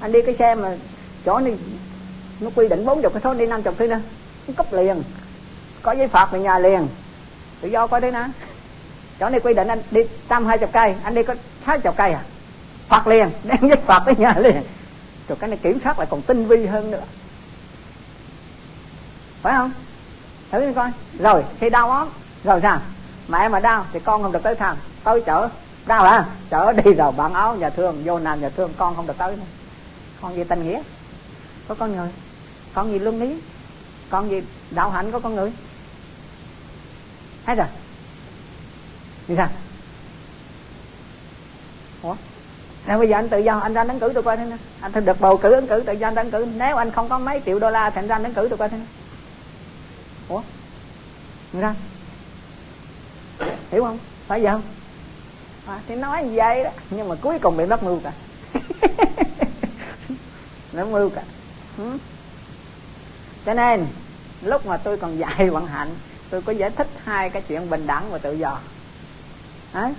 anh 0.00 0.12
đi 0.12 0.22
cái 0.26 0.36
xe 0.38 0.54
mà 0.54 0.76
chỗ 1.24 1.38
này 1.38 1.56
nó 2.40 2.50
quy 2.54 2.68
định 2.68 2.84
bốn 2.84 3.02
chục 3.02 3.12
cái 3.12 3.20
số 3.24 3.34
đi 3.34 3.46
năm 3.46 3.62
chục 3.62 3.74
thứ 3.78 3.86
nữa 3.86 4.00
nó 4.48 4.54
cấp 4.56 4.72
liền. 4.72 5.02
Có 5.82 5.92
giấy 5.92 6.08
phạt 6.08 6.28
về 6.32 6.40
nhà 6.40 6.58
liền. 6.58 6.88
Tự 7.60 7.68
do 7.68 7.86
coi 7.86 8.00
thế 8.00 8.10
nào 8.10 8.28
chỗ 9.20 9.28
này 9.28 9.40
quy 9.40 9.54
định 9.54 9.68
anh 9.68 9.82
đi 9.90 10.00
trăm 10.28 10.46
hai 10.46 10.58
chục 10.58 10.70
cây, 10.72 10.94
anh 11.02 11.14
đi 11.14 11.22
có 11.22 11.34
sáu 11.66 11.80
chục 11.80 11.94
cây 11.96 12.12
à? 12.12 12.22
Phạt 12.88 13.06
liền, 13.06 13.30
đem 13.44 13.58
giấy 13.60 13.78
phạt 13.86 14.02
tới 14.06 14.14
nhà 14.18 14.34
liền. 14.38 14.62
Rồi 15.28 15.38
cái 15.40 15.50
này 15.50 15.58
kiểm 15.62 15.78
soát 15.84 15.98
lại 15.98 16.06
còn 16.10 16.22
tinh 16.22 16.48
vi 16.48 16.66
hơn 16.66 16.90
nữa. 16.90 17.02
Phải 19.42 19.54
không? 19.56 19.72
Thử 20.50 20.60
đi 20.60 20.72
coi. 20.74 20.90
Rồi, 21.18 21.44
khi 21.60 21.70
đau 21.70 21.90
ốm, 21.90 22.08
rồi 22.44 22.60
sao? 22.62 22.78
Mẹ 23.28 23.48
mà 23.48 23.60
đau 23.60 23.86
thì 23.92 24.00
con 24.00 24.22
không 24.22 24.32
được 24.32 24.42
tới 24.42 24.54
thăm. 24.54 24.76
Tới 25.04 25.22
chở 25.26 25.48
sao 25.86 26.04
hả 26.04 26.24
chở 26.50 26.72
đi 26.72 26.92
rồi 26.92 27.12
bạn 27.12 27.34
áo 27.34 27.56
nhà 27.56 27.70
thương, 27.70 28.02
vô 28.04 28.18
nằm 28.18 28.40
nhà 28.40 28.48
thương, 28.48 28.72
con 28.76 28.96
không 28.96 29.06
được 29.06 29.18
tới 29.18 29.36
nữa. 29.36 29.42
Con 30.20 30.36
gì 30.36 30.44
tình 30.44 30.64
nghĩa? 30.64 30.82
Có 31.68 31.74
con 31.74 31.96
người. 31.96 32.08
Con 32.74 32.92
gì 32.92 32.98
lương 32.98 33.20
lý 33.20 33.40
con 34.10 34.30
gì 34.30 34.42
đạo 34.70 34.90
hạnh 34.90 35.12
có 35.12 35.18
con 35.18 35.34
người? 35.34 35.52
Hết 37.44 37.54
rồi. 37.54 37.66
Như 39.28 39.36
sao 39.36 39.48
ủa? 42.02 42.16
Nên 42.86 42.98
bây 42.98 43.08
giờ 43.08 43.16
anh 43.16 43.28
tự 43.28 43.38
do, 43.38 43.58
anh 43.58 43.74
ra 43.74 43.84
ứng 43.88 44.00
cử 44.00 44.10
tôi 44.14 44.22
coi 44.22 44.36
thế 44.36 44.44
nào? 44.44 44.58
Anh 44.80 45.04
được 45.04 45.20
bầu 45.20 45.36
cử 45.36 45.52
ứng 45.52 45.66
cử, 45.66 45.82
tự 45.86 45.92
do 45.92 46.08
anh 46.08 46.14
ứng 46.14 46.30
cử. 46.30 46.46
Nếu 46.56 46.76
anh 46.76 46.90
không 46.90 47.08
có 47.08 47.18
mấy 47.18 47.42
triệu 47.46 47.58
đô 47.58 47.70
la 47.70 47.90
thì 47.90 47.98
anh 47.98 48.06
ra 48.06 48.16
ứng 48.16 48.34
cử 48.34 48.46
tôi 48.48 48.58
coi 48.58 48.68
thế 48.68 48.76
nào? 48.76 48.86
Ủa? 50.28 50.42
Ra. 51.52 51.74
Hiểu 53.70 53.84
không? 53.84 53.98
Phải 54.26 54.40
vậy 54.42 54.52
không? 54.52 54.62
À, 55.70 55.78
thì 55.88 55.94
nói 55.94 56.24
như 56.24 56.32
vậy 56.36 56.64
đó. 56.64 56.70
Nhưng 56.90 57.08
mà 57.08 57.14
cuối 57.22 57.38
cùng 57.38 57.56
bị 57.56 57.66
mất 57.66 57.82
mưu 57.82 58.00
cả. 58.04 58.12
Mất 60.72 60.86
mưu 60.90 61.08
cả. 61.08 61.22
Ừ. 61.78 61.98
cho 63.46 63.54
nên 63.54 63.86
lúc 64.42 64.66
mà 64.66 64.76
tôi 64.76 64.96
còn 64.96 65.18
dạy 65.18 65.50
vận 65.50 65.66
hạnh 65.66 65.88
tôi 66.30 66.42
có 66.42 66.52
giải 66.52 66.70
thích 66.70 66.86
hai 67.04 67.30
cái 67.30 67.42
chuyện 67.48 67.70
bình 67.70 67.86
đẳng 67.86 68.10
và 68.10 68.18
tự 68.18 68.32
do. 68.32 68.58
À, 69.72 69.90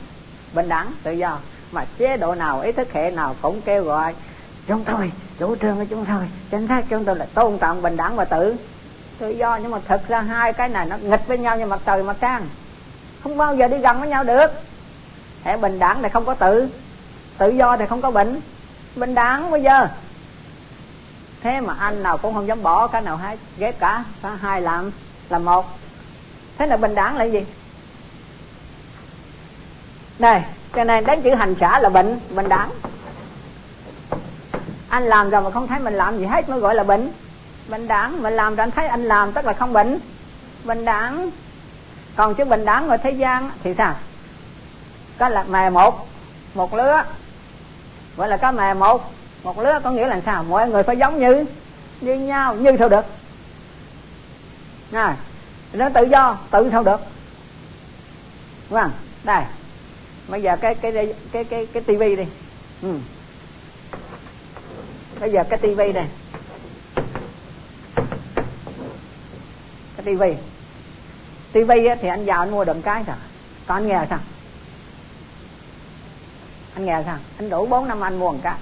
bình 0.53 0.69
đẳng 0.69 0.93
tự 1.03 1.11
do. 1.11 1.37
Mà 1.71 1.85
chế 1.97 2.17
độ 2.17 2.35
nào 2.35 2.61
ý 2.61 2.71
thức 2.71 2.93
hệ 2.93 3.11
nào 3.11 3.35
cũng 3.41 3.61
kêu 3.61 3.83
gọi 3.83 4.15
chúng 4.67 4.83
tôi 4.83 5.11
chủ 5.39 5.55
trương 5.55 5.75
của 5.75 5.85
chúng 5.89 6.05
tôi 6.05 6.29
chính 6.51 6.67
xác. 6.67 6.83
Chúng 6.89 7.05
tôi 7.05 7.15
là 7.15 7.25
tôn 7.33 7.57
trọng 7.57 7.81
bình 7.81 7.97
đẳng 7.97 8.15
và 8.15 8.25
tự 8.25 8.55
tự 9.19 9.29
do. 9.29 9.55
Nhưng 9.55 9.71
mà 9.71 9.79
thực 9.87 10.07
ra 10.07 10.21
hai 10.21 10.53
cái 10.53 10.69
này 10.69 10.85
nó 10.85 10.97
nghịch 10.97 11.27
với 11.27 11.37
nhau 11.37 11.57
như 11.57 11.65
mặt 11.65 11.79
trời 11.85 12.03
mặt 12.03 12.17
trăng 12.21 12.47
không 13.23 13.37
bao 13.37 13.55
giờ 13.55 13.67
đi 13.67 13.77
gần 13.77 13.99
với 13.99 14.09
nhau 14.09 14.23
được 14.23 14.70
hệ 15.43 15.57
bình 15.57 15.79
đẳng 15.79 16.01
này 16.01 16.11
không 16.11 16.25
có 16.25 16.33
tự. 16.33 16.69
Tự 17.37 17.49
do 17.49 17.77
thì 17.77 17.85
không 17.85 18.01
có 18.01 18.11
bệnh. 18.11 18.41
Bình 18.95 19.15
đẳng 19.15 19.51
bây 19.51 19.63
giờ. 19.63 19.87
Thế 21.41 21.61
mà 21.61 21.75
anh 21.79 22.03
nào 22.03 22.17
cũng 22.17 22.33
không 22.33 22.47
dám 22.47 22.63
bỏ 22.63 22.87
cái 22.87 23.01
nào 23.01 23.17
hai 23.17 23.37
ghép 23.57 23.79
cả 23.79 24.03
cả 24.21 24.29
hai 24.41 24.61
làm 24.61 24.91
làm 25.29 25.45
một. 25.45 25.65
Thế 26.57 26.67
là 26.67 26.77
bình 26.77 26.95
đẳng 26.95 27.17
là 27.17 27.23
gì? 27.23 27.45
Đây 30.19 30.41
cho 30.75 30.83
nên 30.83 31.05
đến 31.05 31.21
chữ 31.21 31.35
hành 31.35 31.55
xả 31.59 31.79
là 31.79 31.89
bệnh, 31.89 32.19
bình 32.29 32.49
đẳng. 32.49 32.69
Anh 34.89 35.03
làm 35.03 35.29
rồi 35.29 35.41
mà 35.41 35.49
không 35.51 35.67
thấy 35.67 35.79
mình 35.79 35.93
làm 35.93 36.17
gì 36.17 36.25
hết 36.25 36.49
mới 36.49 36.59
gọi 36.59 36.75
là 36.75 36.83
bệnh. 36.83 37.11
Bình 37.67 37.87
đẳng 37.87 38.21
mình 38.21 38.33
làm 38.33 38.55
rồi 38.55 38.63
anh 38.63 38.71
thấy 38.71 38.87
anh 38.87 39.03
làm, 39.03 39.31
tức 39.31 39.45
là 39.45 39.53
không 39.53 39.73
bệnh. 39.73 39.99
Bình 40.63 40.85
đẳng. 40.85 41.31
Còn 42.15 42.35
chữ 42.35 42.45
bình 42.45 42.65
đẳng 42.65 42.89
ở 42.89 42.97
thế 42.97 43.11
gian 43.11 43.49
thì 43.63 43.73
sao? 43.77 43.95
Có 45.21 45.29
là 45.29 45.43
mè 45.43 45.69
một 45.69 46.07
một 46.53 46.73
lứa. 46.73 47.03
Gọi 48.17 48.27
là 48.27 48.37
có 48.37 48.51
mè 48.51 48.73
một 48.73 49.11
một 49.43 49.59
lứa 49.59 49.79
có 49.83 49.91
nghĩa 49.91 50.07
là 50.07 50.21
sao? 50.25 50.43
Mọi 50.43 50.69
người 50.69 50.83
phải 50.83 50.97
giống 50.97 51.19
như 51.19 51.45
như 52.01 52.15
nhau 52.15 52.55
như 52.55 52.71
sao 52.79 52.89
được. 52.89 53.05
À, 54.91 55.17
nó 55.73 55.89
tự 55.89 56.03
do 56.03 56.37
tự 56.51 56.69
sao 56.71 56.83
được. 56.83 57.01
Vâng 58.69 58.91
đây 59.23 59.43
bây 60.27 60.41
giờ 60.41 60.57
cái 60.61 60.75
cái 60.75 60.91
cái 60.91 61.13
cái 61.31 61.43
cái, 61.43 61.65
cái 61.65 61.83
tivi 61.83 62.15
đi. 62.15 62.25
Ừ. 62.81 62.93
bây 65.19 65.31
giờ 65.31 65.43
cái 65.49 65.59
tivi 65.59 65.91
này. 65.91 66.07
Cái 69.95 70.05
tivi. 70.05 70.35
Tivi 71.51 71.87
thì 72.01 72.07
anh 72.07 72.25
giàu 72.25 72.39
anh 72.39 72.51
mua 72.51 72.65
được 72.65 72.77
cái 72.83 73.03
sao 73.07 73.15
còn 73.67 73.77
anh 73.77 73.87
nghèo 73.87 74.05
sao 74.09 74.19
anh 76.81 76.85
nghèo 76.85 77.03
sao? 77.05 77.17
Anh 77.37 77.49
đủ 77.49 77.65
bốn 77.65 77.87
năm 77.87 78.01
anh 78.01 78.19
mua 78.19 78.31
một 78.31 78.39
cái. 78.43 78.55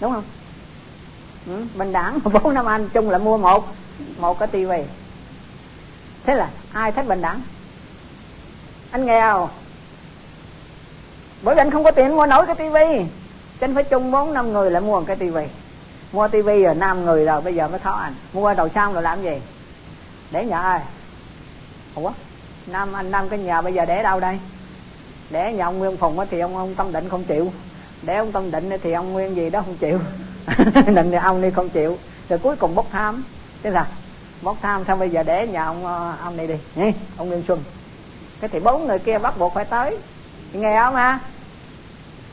Đúng 0.00 0.12
không? 0.12 0.24
Ừ, 1.46 1.64
bình 1.74 1.92
đẳng. 1.92 2.18
Bốn 2.24 2.54
năm 2.54 2.66
anh 2.66 2.88
chung 2.88 3.10
là 3.10 3.18
mua 3.18 3.38
một. 3.38 3.68
Một 4.18 4.38
cái 4.38 4.48
tivi. 4.48 4.82
Thế 6.24 6.34
là 6.34 6.50
ai 6.72 6.92
thích 6.92 7.08
bình 7.08 7.22
đẳng? 7.22 7.42
Anh 8.90 9.06
nghèo. 9.06 9.48
Bởi 11.42 11.54
vì 11.54 11.60
anh 11.60 11.70
không 11.70 11.84
có 11.84 11.90
tiền 11.90 12.16
mua 12.16 12.26
nổi 12.26 12.46
cái 12.46 12.54
tivi. 12.54 13.04
Cho 13.60 13.66
anh 13.66 13.74
phải 13.74 13.84
chung 13.84 14.10
bốn 14.10 14.34
năm 14.34 14.52
người 14.52 14.70
lại 14.70 14.80
mua 14.80 15.00
một 15.00 15.06
cái 15.06 15.16
tivi. 15.16 15.44
Mua 16.12 16.28
tivi 16.28 16.62
rồi 16.62 16.74
năm 16.74 17.04
người 17.04 17.24
rồi 17.24 17.40
bây 17.40 17.54
giờ 17.54 17.68
mới 17.68 17.78
khó 17.78 17.90
anh 17.92 18.14
mua 18.32 18.54
đầu 18.54 18.68
xong 18.68 18.94
rồi 18.94 19.02
làm 19.02 19.22
gì? 19.22 19.40
Để 20.30 20.44
nhà 20.44 20.58
ai? 20.58 20.80
Ủa? 21.94 22.12
Năm 22.66 22.92
anh 22.92 23.10
năm 23.10 23.28
cái 23.28 23.38
nhà 23.38 23.62
bây 23.62 23.74
giờ 23.74 23.84
để 23.84 24.02
đâu 24.02 24.20
đây? 24.20 24.38
Để 25.30 25.52
nhà 25.52 25.64
ông 25.64 25.78
nguyên 25.78 25.96
phùng 25.96 26.18
thì 26.30 26.40
ông 26.40 26.56
ông 26.56 26.74
tâm 26.74 26.92
định 26.92 27.08
không 27.08 27.24
chịu. 27.24 27.52
Để 28.02 28.16
ông 28.16 28.32
tâm 28.32 28.50
định 28.50 28.70
thì 28.82 28.92
ông 28.92 29.12
nguyên 29.12 29.36
gì 29.36 29.50
đó 29.50 29.62
không 29.64 29.76
chịu. 29.76 29.98
Định 30.94 31.10
thì 31.10 31.16
ông 31.16 31.42
đi 31.42 31.50
không 31.50 31.68
chịu. 31.68 31.98
Rồi 32.28 32.38
cuối 32.38 32.56
cùng 32.56 32.74
bốc 32.74 32.86
tham 32.90 33.24
thế 33.62 33.70
là 33.70 33.86
bốc 34.42 34.56
tham 34.62 34.84
xong 34.84 34.98
bây 34.98 35.10
giờ 35.10 35.22
để 35.22 35.46
nhà 35.46 35.64
ông 35.64 35.86
ờ, 35.86 36.16
ông 36.22 36.36
này 36.36 36.46
đi 36.46 36.54
nhé 36.74 36.92
ông 37.16 37.28
nguyên 37.28 37.42
xuân. 37.48 37.62
Cái 38.40 38.50
thì 38.52 38.60
bốn 38.60 38.86
người 38.86 38.98
kia 38.98 39.18
bắt 39.18 39.38
buộc 39.38 39.54
phải 39.54 39.64
tới. 39.64 39.98
Nghe 40.52 40.80
không 40.84 40.94
ha? 40.94 41.18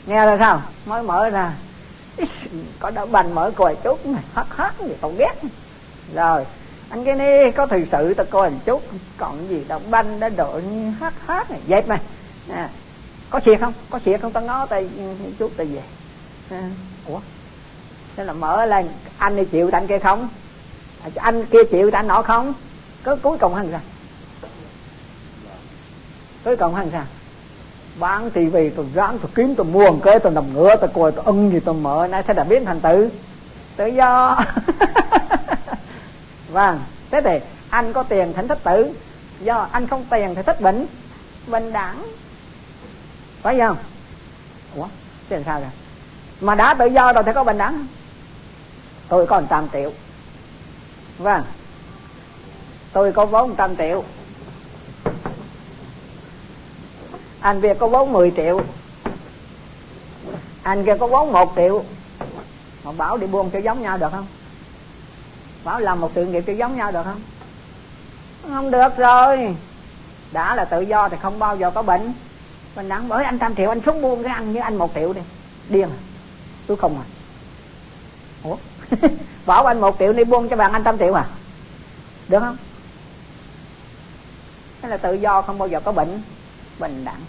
Nghe 0.05 0.25
rồi 0.25 0.37
sao? 0.39 0.61
Mới 0.85 1.03
mở 1.03 1.29
ra. 1.29 1.53
Có 2.79 2.89
đỡ 2.89 3.05
bành 3.05 3.35
mở 3.35 3.51
coi 3.55 3.75
chút. 3.83 3.99
Hắt 4.33 4.47
hắt 4.49 4.73
gì 4.79 4.93
còn 5.01 5.15
ghét. 5.17 5.35
Rồi 6.15 6.45
anh 6.89 7.05
cái 7.05 7.15
này 7.15 7.51
có 7.51 7.67
thực 7.67 7.83
sự 7.91 8.13
tao 8.13 8.25
coi 8.25 8.49
một 8.49 8.57
chút. 8.65 8.83
Còn 9.17 9.47
gì 9.49 9.63
đâu 9.67 9.79
banh 9.89 10.19
đã 10.19 10.29
đội 10.29 10.63
hát 10.99 11.13
hát 11.25 11.51
này. 11.51 11.61
Dẹp 11.67 11.87
này 11.87 11.99
à, 12.49 12.69
có 13.29 13.39
thiệt 13.39 13.59
không? 13.59 13.73
Có 13.89 13.99
thiệt 13.99 14.21
không? 14.21 14.31
Ta 14.31 14.41
ngó 14.41 14.65
tay 14.65 14.89
chút 15.39 15.51
tay 15.57 15.65
về. 15.65 15.81
À, 16.49 16.69
ủa? 17.05 17.19
Thế 18.15 18.23
là 18.23 18.33
mở 18.33 18.65
lên 18.65 18.87
anh 19.17 19.35
đi 19.35 19.45
chịu 19.45 19.69
anh 19.71 19.87
kia 19.87 19.99
không? 19.99 20.27
À, 21.03 21.09
anh 21.15 21.45
kia 21.45 21.63
chịu 21.71 21.89
anh 21.93 22.07
nọ 22.07 22.21
không? 22.21 22.53
Có 23.03 23.15
cuối 23.15 23.37
cùng 23.37 23.55
hằng 23.55 23.67
sao? 23.71 23.81
Cuối 26.43 26.57
cùng 26.57 26.75
hằng 26.75 26.89
sao? 26.91 27.03
Bán 27.99 28.31
tivi 28.31 28.69
tôi 28.69 28.85
ráng 28.93 29.19
tôi 29.19 29.31
kiếm 29.35 29.55
tôi 29.55 29.65
mua 29.65 29.91
một 29.91 29.99
cái 30.03 30.19
tôi 30.19 30.33
nằm 30.33 30.53
ngửa 30.53 30.75
tôi 30.75 30.89
coi 30.93 31.11
tôi 31.11 31.25
ưng 31.25 31.51
gì 31.51 31.59
tôi 31.59 31.75
mở. 31.75 32.07
Nay 32.11 32.23
sẽ 32.27 32.33
đã 32.33 32.43
biến 32.43 32.65
thành 32.65 32.79
tự 32.79 33.09
tự 33.75 33.85
do. 33.85 34.37
Vâng 36.49 36.79
thế 37.11 37.21
thì 37.21 37.39
anh 37.69 37.93
có 37.93 38.03
tiền 38.03 38.33
thì 38.35 38.47
thích 38.47 38.59
tử 38.63 38.91
do 39.39 39.67
anh 39.71 39.87
không 39.87 40.05
tiền 40.09 40.35
thì 40.35 40.41
thích 40.41 40.61
bệnh. 40.61 40.85
Bình 41.47 41.73
đẳng 41.73 42.03
phải 43.47 43.59
không? 43.59 43.77
Ủa, 44.75 44.87
thế 45.29 45.35
làm 45.35 45.45
sao 45.45 45.59
rồi 45.59 45.69
mà 46.41 46.55
đã 46.55 46.73
tự 46.73 46.85
do 46.85 47.13
rồi 47.13 47.23
thì 47.23 47.31
có 47.35 47.43
bình 47.43 47.57
đẳng 47.57 47.87
tôi 49.07 49.27
có 49.27 49.39
một 49.39 49.47
trăm 49.49 49.67
triệu. 49.73 49.91
Vâng. 51.17 51.43
Tôi 52.93 53.11
có 53.11 53.25
vốn 53.25 53.49
một 53.49 53.55
trăm 53.57 53.75
triệu. 53.75 54.03
Anh 57.39 57.61
Việt 57.61 57.79
có 57.79 57.87
vốn 57.87 58.13
10 58.13 58.31
triệu. 58.35 58.61
Anh 60.63 60.85
kia 60.85 60.97
có 60.99 61.07
vốn 61.07 61.31
một 61.31 61.53
triệu. 61.55 61.83
Mà 62.83 62.91
bảo 62.91 63.17
đi 63.17 63.27
buôn 63.27 63.49
cho 63.49 63.59
giống 63.59 63.81
nhau 63.81 63.97
được 63.97 64.09
không? 64.11 64.27
Bảo 65.63 65.79
làm 65.79 66.01
một 66.01 66.11
sự 66.15 66.25
nghiệp 66.25 66.43
cho 66.47 66.53
giống 66.53 66.77
nhau 66.77 66.91
được 66.91 67.03
không? 67.03 67.21
Không 68.47 68.71
được 68.71 68.97
rồi. 68.97 69.55
Đã 70.31 70.55
là 70.55 70.65
tự 70.65 70.81
do 70.81 71.09
thì 71.09 71.17
không 71.21 71.39
bao 71.39 71.57
giờ 71.57 71.71
có 71.71 71.81
bệnh 71.81 72.13
mình 72.77 72.89
đắng 72.89 73.07
bởi 73.07 73.23
anh 73.23 73.39
trăm 73.39 73.55
triệu 73.55 73.69
anh 73.69 73.81
xuống 73.81 74.01
buôn 74.01 74.23
cái 74.23 74.33
ăn 74.33 74.53
như 74.53 74.59
anh 74.59 74.75
một 74.75 74.91
triệu 74.95 75.13
đi. 75.13 75.21
Điên 75.69 75.89
à? 75.89 75.99
Tôi 76.67 76.77
không 76.77 76.97
à. 76.97 77.05
Ủa? 78.43 78.55
Bảo 79.45 79.65
anh 79.65 79.81
một 79.81 79.95
triệu 79.99 80.13
đi 80.13 80.23
buôn 80.23 80.49
cho 80.49 80.55
bạn 80.55 80.73
anh 80.73 80.83
trăm 80.83 80.97
triệu 80.97 81.13
à? 81.13 81.25
Được 82.27 82.39
không? 82.39 82.57
Thế 84.81 84.89
là 84.89 84.97
tự 84.97 85.13
do 85.13 85.41
không 85.41 85.57
bao 85.57 85.67
giờ 85.67 85.79
có 85.79 85.91
bệnh. 85.91 86.21
Bình 86.79 87.05
đẳng. 87.05 87.21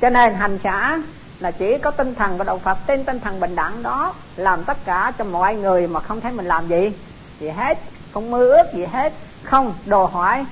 Cho 0.00 0.10
nên 0.10 0.34
hành 0.34 0.58
xã 0.64 0.98
là 1.38 1.50
chỉ 1.50 1.78
có 1.78 1.90
tinh 1.90 2.14
thần 2.14 2.38
của 2.38 2.44
đạo 2.44 2.58
Phật 2.58 2.78
trên 2.86 3.04
tinh 3.04 3.20
thần 3.20 3.40
bình 3.40 3.54
đẳng 3.54 3.82
đó, 3.82 4.14
làm 4.36 4.64
tất 4.64 4.84
cả 4.84 5.12
cho 5.18 5.24
mọi 5.24 5.54
người 5.54 5.86
mà 5.86 6.00
không 6.00 6.20
thấy 6.20 6.32
mình 6.32 6.46
làm 6.46 6.68
gì. 6.68 6.92
Gì 7.40 7.48
hết. 7.48 7.78
Không 8.12 8.30
mơ 8.30 8.38
ước 8.38 8.74
gì 8.74 8.84
hết. 8.84 9.12
Không 9.42 9.74
đồ 9.86 10.06
hỏi. 10.06 10.46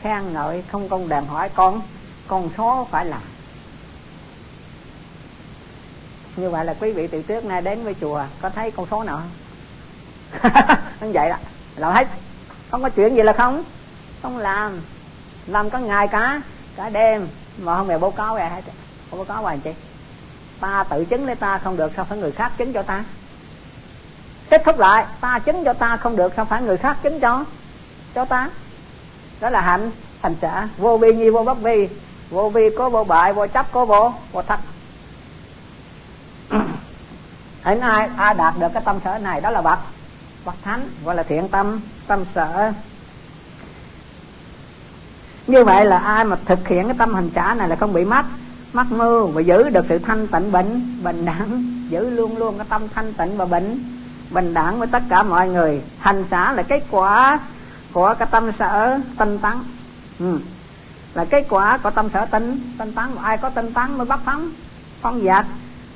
Khen 0.00 0.32
ngợi, 0.32 0.64
không 0.72 0.88
công 0.88 1.08
đàn 1.08 1.26
hỏi. 1.26 1.48
Con 1.48 1.80
con 2.28 2.48
số 2.56 2.88
phải 2.90 3.04
làm 3.04 3.20
như 6.36 6.50
vậy 6.50 6.64
là 6.64 6.74
quý 6.80 6.92
vị 6.92 7.06
từ 7.06 7.22
trước 7.22 7.44
nay 7.44 7.62
đến 7.62 7.84
với 7.84 7.94
chùa, 8.00 8.22
có 8.42 8.50
thấy 8.50 8.70
con 8.70 8.86
số 8.90 9.02
nào 9.02 9.16
không? 9.16 9.30
Vậy 11.12 11.28
đó, 11.30 11.36
là 11.76 11.92
hết. 11.92 12.08
Không 12.70 12.82
có 12.82 12.88
chuyện 12.88 13.16
gì 13.16 13.22
là 13.22 13.32
không 13.32 13.64
không 14.22 14.38
làm. 14.38 14.80
Làm 15.46 15.70
có 15.70 15.78
ngày, 15.78 16.08
cả 16.08 16.40
cả 16.76 16.88
đêm. 16.88 17.28
Mà 17.58 17.76
không 17.76 17.88
hề 17.88 17.98
báo 17.98 18.10
cáo 18.10 18.34
vậy 18.34 18.48
hết 18.48 18.62
không 19.10 19.18
báo 19.18 19.24
cáo 19.24 19.42
hoài 19.42 19.58
chị 19.64 19.70
ta 20.60 20.84
tự 20.90 21.04
chứng 21.04 21.26
lấy 21.26 21.34
ta 21.34 21.58
không 21.58 21.76
được, 21.76 21.92
sao 21.96 22.04
phải 22.04 22.18
người 22.18 22.32
khác 22.32 22.52
chứng 22.56 22.72
cho 22.72 22.82
ta? 22.82 23.04
Kết 24.50 24.62
thúc 24.64 24.78
lại, 24.78 25.04
ta 25.20 25.38
chứng 25.38 25.64
cho 25.64 25.72
ta 25.72 25.96
không 25.96 26.16
được, 26.16 26.32
sao 26.36 26.44
phải 26.44 26.62
người 26.62 26.76
khác 26.76 26.96
chứng 27.02 27.20
cho 27.20 27.44
cho 28.14 28.24
ta? 28.24 28.50
Đó 29.40 29.50
là 29.50 29.60
hạnh 29.60 29.90
hành 30.22 30.34
trả 30.40 30.68
vô 30.78 30.98
vi 30.98 31.14
nhi, 31.14 31.30
vô 31.30 31.42
bất 31.42 31.58
vi. 31.58 31.88
Vô 32.30 32.48
vi 32.48 32.70
có 32.78 32.90
vô 32.90 33.04
bại, 33.04 33.32
vô 33.32 33.46
chấp 33.46 33.72
có 33.72 33.84
vô 33.84 34.12
vô 34.32 34.42
thật 34.42 34.60
Hãy 37.64 37.78
ai 37.78 38.08
ai 38.16 38.34
đạt 38.34 38.54
được 38.58 38.68
cái 38.74 38.82
tâm 38.86 38.96
sở 39.04 39.18
này 39.18 39.40
đó 39.40 39.50
là 39.50 39.62
bậc. 39.62 39.78
Bậc 40.44 40.54
thánh, 40.62 40.88
gọi 41.04 41.14
là 41.14 41.22
thiện 41.22 41.48
tâm 41.48 41.80
tâm 42.06 42.24
sở. 42.34 42.72
Như 45.46 45.64
vậy 45.64 45.84
là 45.84 45.98
ai 45.98 46.24
mà 46.24 46.36
thực 46.44 46.68
hiện 46.68 46.84
cái 46.84 46.96
tâm 46.98 47.14
hành 47.14 47.30
trả 47.34 47.54
này 47.54 47.68
là 47.68 47.76
không 47.76 47.92
bị 47.92 48.04
mất. 48.04 48.24
Mắc 48.72 48.86
mưu 48.90 49.26
và 49.26 49.40
giữ 49.40 49.70
được 49.70 49.84
sự 49.88 49.98
thanh 49.98 50.26
tịnh 50.26 50.52
bệnh, 50.52 51.02
bình 51.04 51.24
đẳng. 51.24 51.62
Giữ 51.88 52.10
luôn 52.10 52.36
luôn 52.36 52.58
cái 52.58 52.66
tâm 52.70 52.88
thanh 52.94 53.12
tịnh 53.12 53.36
và 53.36 53.44
bệnh, 53.44 53.78
bình 54.30 54.54
đẳng 54.54 54.78
với 54.78 54.88
tất 54.88 55.02
cả 55.08 55.22
mọi 55.22 55.48
người. 55.48 55.82
Hành 55.98 56.24
xả 56.30 56.52
là 56.52 56.62
kết 56.62 56.82
quả 56.90 57.38
của 57.92 58.14
cái 58.18 58.28
tâm 58.30 58.50
sở 58.58 58.98
tinh 59.18 59.38
tấn. 59.38 59.52
Ừ. 60.18 60.38
là 61.14 61.24
kết 61.24 61.46
quả 61.48 61.78
của 61.78 61.90
tâm 61.90 62.08
sở 62.14 62.26
tinh 62.26 62.74
tinh 62.78 62.92
tấn. 62.92 63.16
Ai 63.22 63.38
có 63.38 63.48
tinh 63.48 63.72
tấn 63.72 63.98
mới 63.98 64.06
bắt 64.06 64.20
phóng 64.24 64.50
phong 65.00 65.20
dật 65.24 65.46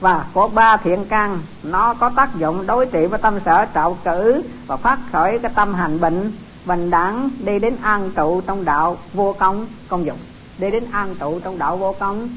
và 0.01 0.26
của 0.32 0.49
ba 0.49 0.76
thiện 0.76 1.05
căn, 1.05 1.40
nó 1.62 1.94
có 1.94 2.11
tác 2.16 2.36
dụng 2.36 2.66
đối 2.66 2.86
trị 2.86 3.07
với 3.07 3.18
tâm 3.18 3.38
sở 3.44 3.66
trạo 3.74 3.99
cử 4.05 4.42
và 4.66 4.76
phát 4.76 4.99
khởi 5.12 5.38
cái 5.38 5.53
tâm 5.55 5.74
hành 5.74 6.01
bệnh, 6.01 6.32
bình 6.64 6.90
đẳng, 6.90 7.30
đi 7.38 7.59
đến 7.59 7.76
an 7.82 8.11
trụ 8.16 8.40
trong 8.40 8.64
đạo 8.64 8.96
vô 9.14 9.36
công 9.38 9.66
công 9.88 10.07
dụng. 10.07 10.18
Đi 10.59 10.70
đến 10.70 10.84
an 10.92 11.14
trụ 11.20 11.40
trong 11.40 11.59
đạo 11.59 11.76
vô 11.76 11.94
công 11.99 12.28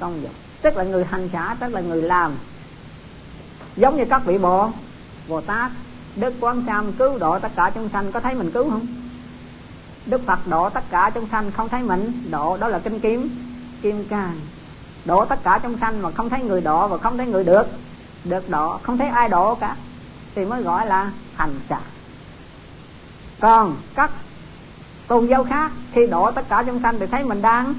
công 0.00 0.22
dụng. 0.22 0.32
Tức 0.62 0.76
là 0.76 0.84
người 0.84 1.04
hành 1.04 1.28
xã 1.32 1.56
tức 1.60 1.68
là 1.68 1.80
người 1.80 2.02
làm. 2.02 2.32
Giống 3.76 3.96
như 3.96 4.04
các 4.04 4.22
vị 4.24 4.38
bộ 4.38 4.70
bồ 5.28 5.40
tát, 5.40 5.70
đức 6.16 6.34
quán 6.40 6.66
tham 6.66 6.92
cứu 6.92 7.18
độ 7.18 7.38
tất 7.38 7.52
cả 7.56 7.70
chúng 7.74 7.88
sanh, 7.88 8.12
có 8.12 8.20
thấy 8.20 8.34
mình 8.34 8.50
cứu 8.50 8.70
không? 8.70 8.86
Đức 10.06 10.20
phật 10.26 10.46
độ 10.46 10.68
tất 10.68 10.84
cả 10.90 11.10
chúng 11.14 11.28
sanh 11.28 11.50
không 11.50 11.68
thấy 11.68 11.82
mình, 11.82 12.12
độ 12.30 12.56
đó 12.56 12.68
là 12.68 12.78
kinh 12.78 13.00
kiếm, 13.00 13.30
kim 13.82 14.04
cang 14.04 14.40
độ 15.04 15.24
tất 15.24 15.38
cả 15.44 15.60
chúng 15.62 15.78
sanh 15.78 16.02
mà 16.02 16.10
không 16.10 16.30
thấy 16.30 16.42
người 16.42 16.60
độ 16.60 16.88
và 16.88 16.98
không 16.98 17.16
thấy 17.16 17.26
người 17.26 17.44
được. 17.44 17.66
Được 18.24 18.48
độ 18.48 18.78
không 18.82 18.98
thấy 18.98 19.08
ai 19.08 19.28
độ 19.28 19.54
cả. 19.54 19.76
Thì 20.34 20.44
mới 20.44 20.62
gọi 20.62 20.86
là 20.86 21.10
hành 21.34 21.54
trà. 21.68 21.80
Còn 23.40 23.76
các 23.94 24.10
tôn 25.08 25.26
giáo 25.26 25.44
khác, 25.44 25.72
khi 25.92 26.06
độ 26.06 26.30
tất 26.30 26.48
cả 26.48 26.62
chúng 26.66 26.80
sanh 26.82 26.98
thì 26.98 27.06
thấy 27.06 27.24
mình 27.24 27.42
đang 27.42 27.74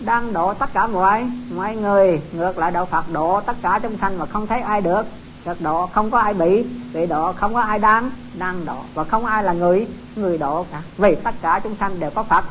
đang 0.00 0.32
độ 0.32 0.54
tất 0.54 0.72
cả 0.72 0.86
mọi 0.86 1.30
mọi 1.54 1.76
người. 1.76 2.20
Ngược 2.32 2.58
lại, 2.58 2.70
đạo 2.70 2.86
phật 2.86 3.04
độ 3.12 3.40
tất 3.40 3.56
cả 3.62 3.80
chúng 3.82 3.98
sanh 3.98 4.18
mà 4.18 4.26
không 4.26 4.46
thấy 4.46 4.60
ai 4.60 4.80
được. 4.80 5.06
Được 5.44 5.60
độ 5.60 5.86
không 5.86 6.10
có 6.10 6.18
ai 6.18 6.34
bị 6.34 6.66
bị 6.94 7.06
độ 7.06 7.32
không 7.32 7.54
có 7.54 7.60
ai 7.60 7.78
đang 7.78 8.10
đang 8.38 8.64
độ 8.64 8.76
và 8.94 9.04
không 9.04 9.26
ai 9.26 9.44
là 9.44 9.52
người 9.52 9.86
người 10.16 10.38
độ 10.38 10.66
cả. 10.72 10.82
Vì 10.96 11.14
tất 11.14 11.34
cả 11.42 11.60
chúng 11.64 11.76
sanh 11.80 12.00
đều 12.00 12.10
có 12.10 12.22
phật 12.22 12.44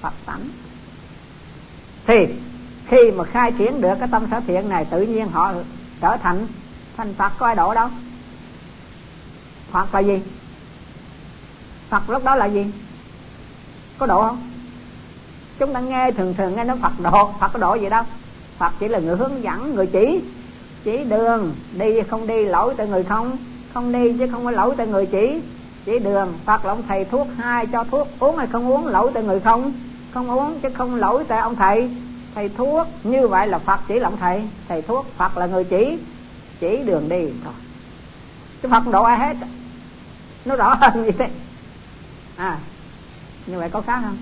phật 0.00 0.12
tánh. 0.26 0.48
Thì 2.06 2.26
khi 2.90 3.10
mà 3.10 3.24
khai 3.24 3.52
triển 3.52 3.80
được 3.80 3.94
cái 4.00 4.08
tâm 4.12 4.26
sở 4.30 4.40
thiện 4.46 4.68
này, 4.68 4.84
tự 4.84 5.02
nhiên 5.02 5.28
họ 5.28 5.52
trở 6.00 6.16
thành 6.16 6.46
thành 6.96 7.14
phật 7.14 7.32
có 7.38 7.46
ai 7.46 7.56
độ 7.56 7.74
đâu. 7.74 7.88
Phật 9.70 9.94
là 9.94 10.00
gì? 10.00 10.22
Phật 11.88 12.10
lúc 12.10 12.24
đó 12.24 12.34
là 12.34 12.46
gì? 12.46 12.66
Có 13.98 14.06
độ 14.06 14.22
không? 14.22 14.50
Chúng 15.58 15.72
ta 15.72 15.80
nghe 15.80 16.10
thường 16.10 16.34
thường 16.34 16.56
nghe 16.56 16.64
nói 16.64 16.76
phật 16.82 16.92
độ, 17.00 17.32
phật 17.40 17.48
có 17.52 17.58
độ 17.58 17.74
gì 17.74 17.88
đâu. 17.88 18.04
Phật 18.58 18.72
chỉ 18.78 18.88
là 18.88 18.98
người 18.98 19.16
hướng 19.16 19.42
dẫn, 19.42 19.74
người 19.74 19.86
chỉ 19.86 20.20
chỉ 20.84 21.04
đường, 21.04 21.54
đi 21.78 22.02
không 22.02 22.26
đi, 22.26 22.44
lỗi 22.44 22.74
từ 22.76 22.86
người 22.86 23.04
không 23.04 23.38
không 23.74 23.92
đi 23.92 24.12
chứ 24.18 24.26
không 24.32 24.44
có 24.44 24.50
lỗi 24.50 24.74
từ 24.78 24.86
người 24.86 25.06
chỉ 25.06 25.40
chỉ 25.84 25.98
đường. 25.98 26.32
Phật 26.44 26.64
là 26.64 26.72
ông 26.72 26.82
thầy 26.88 27.04
thuốc 27.04 27.28
hai 27.36 27.66
cho 27.66 27.84
thuốc 27.84 28.08
uống 28.18 28.36
hay 28.36 28.46
không 28.46 28.70
uống, 28.70 28.86
lỗi 28.86 29.10
từ 29.14 29.22
người 29.22 29.40
không 29.40 29.72
không 30.14 30.30
uống 30.30 30.60
chứ 30.60 30.68
không 30.74 30.94
lỗi 30.94 31.24
từ 31.28 31.36
ông 31.36 31.56
thầy 31.56 31.90
thầy 32.34 32.48
thuốc, 32.48 32.88
như 33.02 33.28
vậy 33.28 33.46
là 33.46 33.58
phật 33.58 33.80
chỉ 33.88 33.98
là 33.98 34.08
ông 34.08 34.16
thầy. 34.16 34.48
Thầy 34.68 34.82
thuốc, 34.82 35.06
phật 35.16 35.36
là 35.36 35.46
người 35.46 35.64
chỉ 35.64 35.98
chỉ 36.60 36.82
đường 36.84 37.08
đi 37.08 37.32
thôi. 37.44 37.54
Chứ 38.62 38.68
phật 38.68 38.86
độ 38.92 39.02
ai 39.02 39.18
hết. 39.18 39.46
Nó 40.44 40.56
rõ 40.56 40.74
hơn 40.74 41.04
như 41.04 41.10
thế. 41.12 41.30
À 42.36 42.58
như 43.46 43.58
vậy 43.58 43.70
có 43.70 43.80
khác 43.80 44.00
không? 44.04 44.16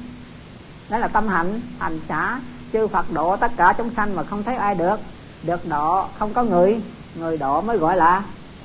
Đó 0.89 0.99
là 0.99 1.09
tâm 1.09 1.29
hạnh, 1.29 1.61
hành 1.79 2.01
xã 2.09 2.41
chư 2.73 2.87
phật 2.87 3.13
độ 3.13 3.37
tất 3.37 3.53
cả 3.57 3.75
chúng 3.79 3.91
sanh 3.97 4.17
mà 4.17 4.23
không 4.23 4.43
thấy 4.43 4.57
ai 4.57 4.75
được 4.75 5.01
được 5.43 5.67
độ, 5.69 6.07
không 6.19 6.35
có 6.35 6.43
người 6.43 6.81
người 7.15 7.37
độ 7.37 7.61
mới 7.61 7.79
gọi 7.79 7.97
là 7.97 8.23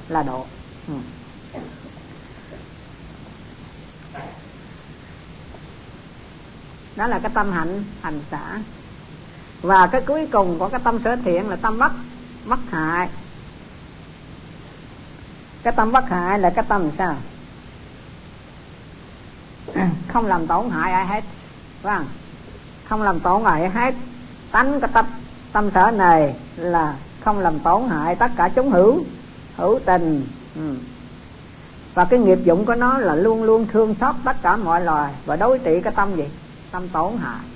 là 0.08 0.24
độ. 0.24 0.46
Ừ. 0.88 0.94
đó 6.96 7.08
là 7.08 7.20
cái 7.20 7.32
tâm 7.34 7.52
hạnh, 7.52 7.84
hành 8.02 8.20
xã 8.32 8.60
và 9.64 9.88
cái 9.88 10.02
cuối 10.02 10.28
cùng 10.32 10.60
của 10.60 10.70
cái 10.70 10.80
tâm 10.84 11.00
sở 11.04 11.16
thiện 11.16 11.50
là 11.50 11.56
tâm 11.56 11.80
bất 11.80 11.92
bất 12.46 12.60
hại. 12.70 13.10
Cái 15.64 15.74
tâm 15.76 15.92
bất 15.92 16.10
hại 16.10 16.40
là 16.40 16.50
cái 16.50 16.66
tâm 16.68 16.90
sao? 16.98 17.16
À, 19.74 19.90
không 20.08 20.26
làm 20.26 20.48
tổn 20.48 20.70
hại 20.70 20.92
ai 20.92 21.08
hết 21.08 21.24
vâng 21.82 22.06
không? 22.90 23.02
Làm 23.02 23.20
tổn 23.20 23.44
hại 23.44 23.70
hết. 23.70 23.96
Tánh 24.52 24.80
cái 24.80 24.90
tâm 24.94 25.06
tâm 25.52 25.72
sở 25.74 25.92
này 25.92 26.36
là 26.56 26.96
không 27.24 27.40
làm 27.40 27.60
tổn 27.60 27.90
hại 27.90 28.16
tất 28.16 28.32
cả 28.36 28.50
chúng 28.56 28.72
hữu 28.72 29.04
hữu 29.56 29.80
tình. 29.86 30.28
Ừ. 30.56 30.76
và 31.94 32.06
cái 32.06 32.20
nghiệp 32.20 32.40
dụng 32.44 32.66
của 32.66 32.76
nó 32.76 32.98
là 32.98 33.16
luôn 33.16 33.44
luôn 33.44 33.68
thương 33.68 33.96
xót 34.00 34.16
tất 34.26 34.42
cả 34.42 34.56
mọi 34.56 34.82
loài 34.82 35.14
và 35.26 35.36
đối 35.36 35.60
trị 35.60 35.82
cái 35.84 35.94
tâm 35.96 36.16
gì? 36.16 36.30
Tâm 36.72 36.90
tổn 36.90 37.18
hại 37.18 37.53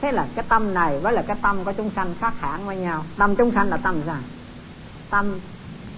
thế 0.00 0.12
là 0.12 0.26
cái 0.34 0.44
tâm 0.48 0.74
này 0.74 0.98
với 0.98 1.12
là 1.12 1.22
cái 1.22 1.36
tâm 1.42 1.64
của 1.64 1.72
chúng 1.72 1.90
sanh 1.96 2.14
khác 2.20 2.34
hẳn 2.40 2.66
với 2.66 2.76
nhau. 2.76 3.04
Tâm 3.16 3.36
chúng 3.36 3.52
sanh 3.52 3.68
là 3.68 3.76
tâm 3.76 4.02
gì 4.06 4.12
tâm 5.10 5.40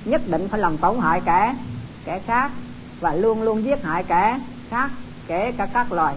nhất 0.05 0.23
định 0.27 0.49
phải 0.49 0.61
làm 0.61 0.79
tổn 0.79 0.99
hại 1.01 1.21
kẻ 1.25 1.55
kẻ 2.05 2.21
khác 2.27 2.51
và 3.01 3.15
luôn 3.15 3.43
luôn 3.43 3.65
giết 3.65 3.85
hại 3.85 4.05
kẻ 4.05 4.41
khác, 4.71 4.91
kể 5.27 5.53
cả 5.53 5.67
các 5.67 5.93
loài 5.93 6.15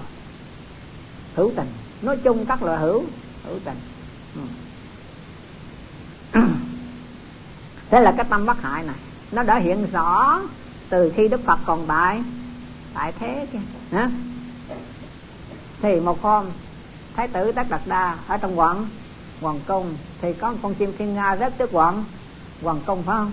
hữu 1.36 1.52
tình. 1.56 1.68
Nói 2.02 2.18
chung 2.18 2.46
các 2.46 2.64
loài 2.64 2.80
hữu 2.80 3.04
hữu 3.46 3.60
tình. 3.66 3.78
Ừ. 4.36 4.42
Thế 7.90 8.00
là 8.00 8.14
cái 8.18 8.26
tâm 8.30 8.46
bất 8.46 8.62
hại 8.62 8.84
này, 8.84 8.96
nó 9.32 9.44
đã 9.44 9.58
hiện 9.58 9.88
rõ 9.92 10.42
từ 10.90 11.14
khi 11.16 11.28
đức 11.28 11.42
phật 11.46 11.60
còn 11.66 11.88
tại 11.88 12.22
tại 12.94 13.14
thế 13.20 13.48
kia. 13.54 13.60
Hả? 13.92 14.10
Thì 15.82 16.00
một 16.00 16.22
hôm 16.22 16.46
thái 17.16 17.28
tử 17.28 17.52
tất 17.52 17.70
đạt 17.70 17.82
đa 17.86 18.18
ở 18.28 18.38
trong 18.38 18.60
quận 18.60 18.88
hoàng 19.42 19.60
cung 19.68 19.96
thì 20.22 20.34
có 20.34 20.52
một 20.52 20.58
con 20.62 20.76
chim 20.76 20.94
thiên 20.98 21.14
nga 21.16 21.36
rất 21.36 21.58
trước 21.58 21.70
quận 21.74 22.04
hoàng 22.62 22.80
cung 22.86 23.04
phải 23.04 23.16
không? 23.16 23.32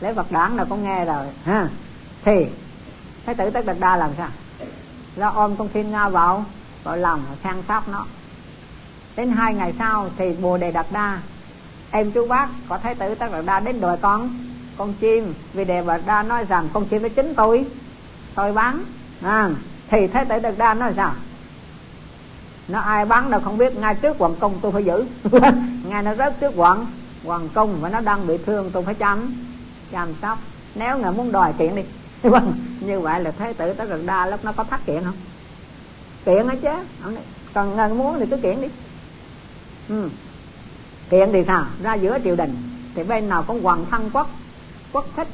Lễ 0.00 0.12
vật 0.12 0.32
đảng 0.32 0.56
nào 0.56 0.66
con 0.70 0.82
nghe 0.82 1.04
rồi 1.04 1.26
ha? 1.44 1.68
Thì 2.24 2.46
thái 3.26 3.34
tử 3.34 3.50
tất 3.50 3.66
đạt 3.66 3.76
đa 3.80 3.96
làm 3.96 4.10
sao? 4.16 4.28
Nó 5.16 5.30
ôm 5.30 5.56
con 5.56 5.68
thiên 5.74 5.90
nga 5.90 6.08
vào 6.08 6.44
vào 6.84 6.96
lòng 6.96 7.22
sang 7.42 7.62
sóc 7.68 7.88
nó. 7.88 8.06
Đến 9.16 9.30
hai 9.30 9.54
ngày 9.54 9.74
sau 9.78 10.08
thì 10.16 10.32
bồ 10.32 10.56
đề 10.56 10.72
đạt 10.72 10.86
đa 10.90 11.18
em 11.90 12.12
chú 12.12 12.26
bác 12.26 12.48
có 12.68 12.78
thái 12.78 12.94
tử 12.94 13.14
tất 13.14 13.26
đạt 13.32 13.44
đa 13.44 13.60
đến 13.60 13.80
đòi 13.80 13.96
con 13.96 14.30
con 14.76 14.94
chim. 15.00 15.34
Vì 15.52 15.64
đề 15.64 15.82
đạt 15.86 16.00
đa 16.06 16.22
nói 16.22 16.44
rằng 16.44 16.68
con 16.72 16.86
chim 16.86 17.02
nó 17.02 17.08
chính 17.08 17.34
tôi 17.34 17.66
tôi 18.34 18.52
bán. 18.52 18.84
À, 19.22 19.50
thì 19.88 20.06
thái 20.06 20.24
tử 20.24 20.38
đạt 20.38 20.54
đa 20.58 20.74
nói 20.74 20.92
sao? 20.96 21.12
Nó 22.68 22.80
ai 22.80 23.04
bắn 23.06 23.30
đâu 23.30 23.40
không 23.40 23.58
biết, 23.58 23.76
ngay 23.76 23.94
trước 23.94 24.18
hoàng 24.18 24.34
cung 24.40 24.58
tôi 24.62 24.72
phải 24.72 24.84
giữ. 24.84 25.06
Ngay 25.88 26.02
nó 26.02 26.14
rớt 26.14 26.40
trước 26.40 26.56
hoàng 26.56 26.86
hoàng 27.24 27.48
cung 27.54 27.76
và 27.80 27.88
nó 27.88 28.00
đang 28.00 28.26
bị 28.26 28.38
thương 28.46 28.70
tôi 28.72 28.82
phải 28.82 28.94
chăm 28.94 29.34
chăm 29.92 30.08
sóc. 30.22 30.38
Nếu 30.74 30.98
ngài 30.98 31.12
muốn 31.12 31.32
đòi 31.32 31.52
kiện 31.52 31.74
đi. 31.76 31.82
Như 32.80 33.00
vậy 33.00 33.20
là 33.20 33.30
thế 33.38 33.52
tử 33.52 33.72
tới 33.72 33.86
gần 33.86 34.06
đa 34.06 34.26
lúc 34.26 34.44
nó 34.44 34.52
có 34.52 34.64
thắt 34.64 34.86
kiện 34.86 35.04
không? 35.04 35.16
Kiện 36.24 36.48
hết 36.48 36.56
chứ? 36.62 37.12
Còn 37.54 37.76
ngài 37.76 37.88
muốn 37.88 38.16
thì 38.20 38.26
cứ 38.30 38.36
kiện 38.36 38.60
đi. 38.60 38.68
Ừ. 39.88 40.08
kiện 41.10 41.30
thì 41.32 41.44
sao? 41.46 41.64
Ra 41.82 41.94
giữa 41.94 42.18
triều 42.24 42.36
đình, 42.36 42.54
thì 42.94 43.02
bên 43.02 43.28
nào 43.28 43.44
cũng 43.46 43.62
hoàng 43.62 43.84
thân 43.90 44.10
quốc 44.12 44.30
quốc 44.92 45.04
thích. 45.16 45.28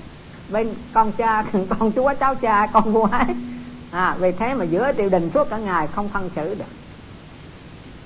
Bên 0.49 0.69
con 0.95 1.13
cha, 1.13 1.45
con 1.79 1.93
chúa, 1.93 2.13
cháu 2.21 2.35
cha, 2.35 2.67
con 2.73 2.93
vua 2.93 3.09
ấy. 3.13 3.35
À 3.91 4.17
vì 4.19 4.33
thế 4.33 4.55
mà 4.55 4.65
giữa 4.65 4.93
triều 4.99 5.09
đình 5.09 5.31
suốt 5.35 5.51
cả 5.51 5.59
ngày 5.59 5.87
không 5.87 6.09
phân 6.09 6.31
xử 6.37 6.55
được 6.55 6.82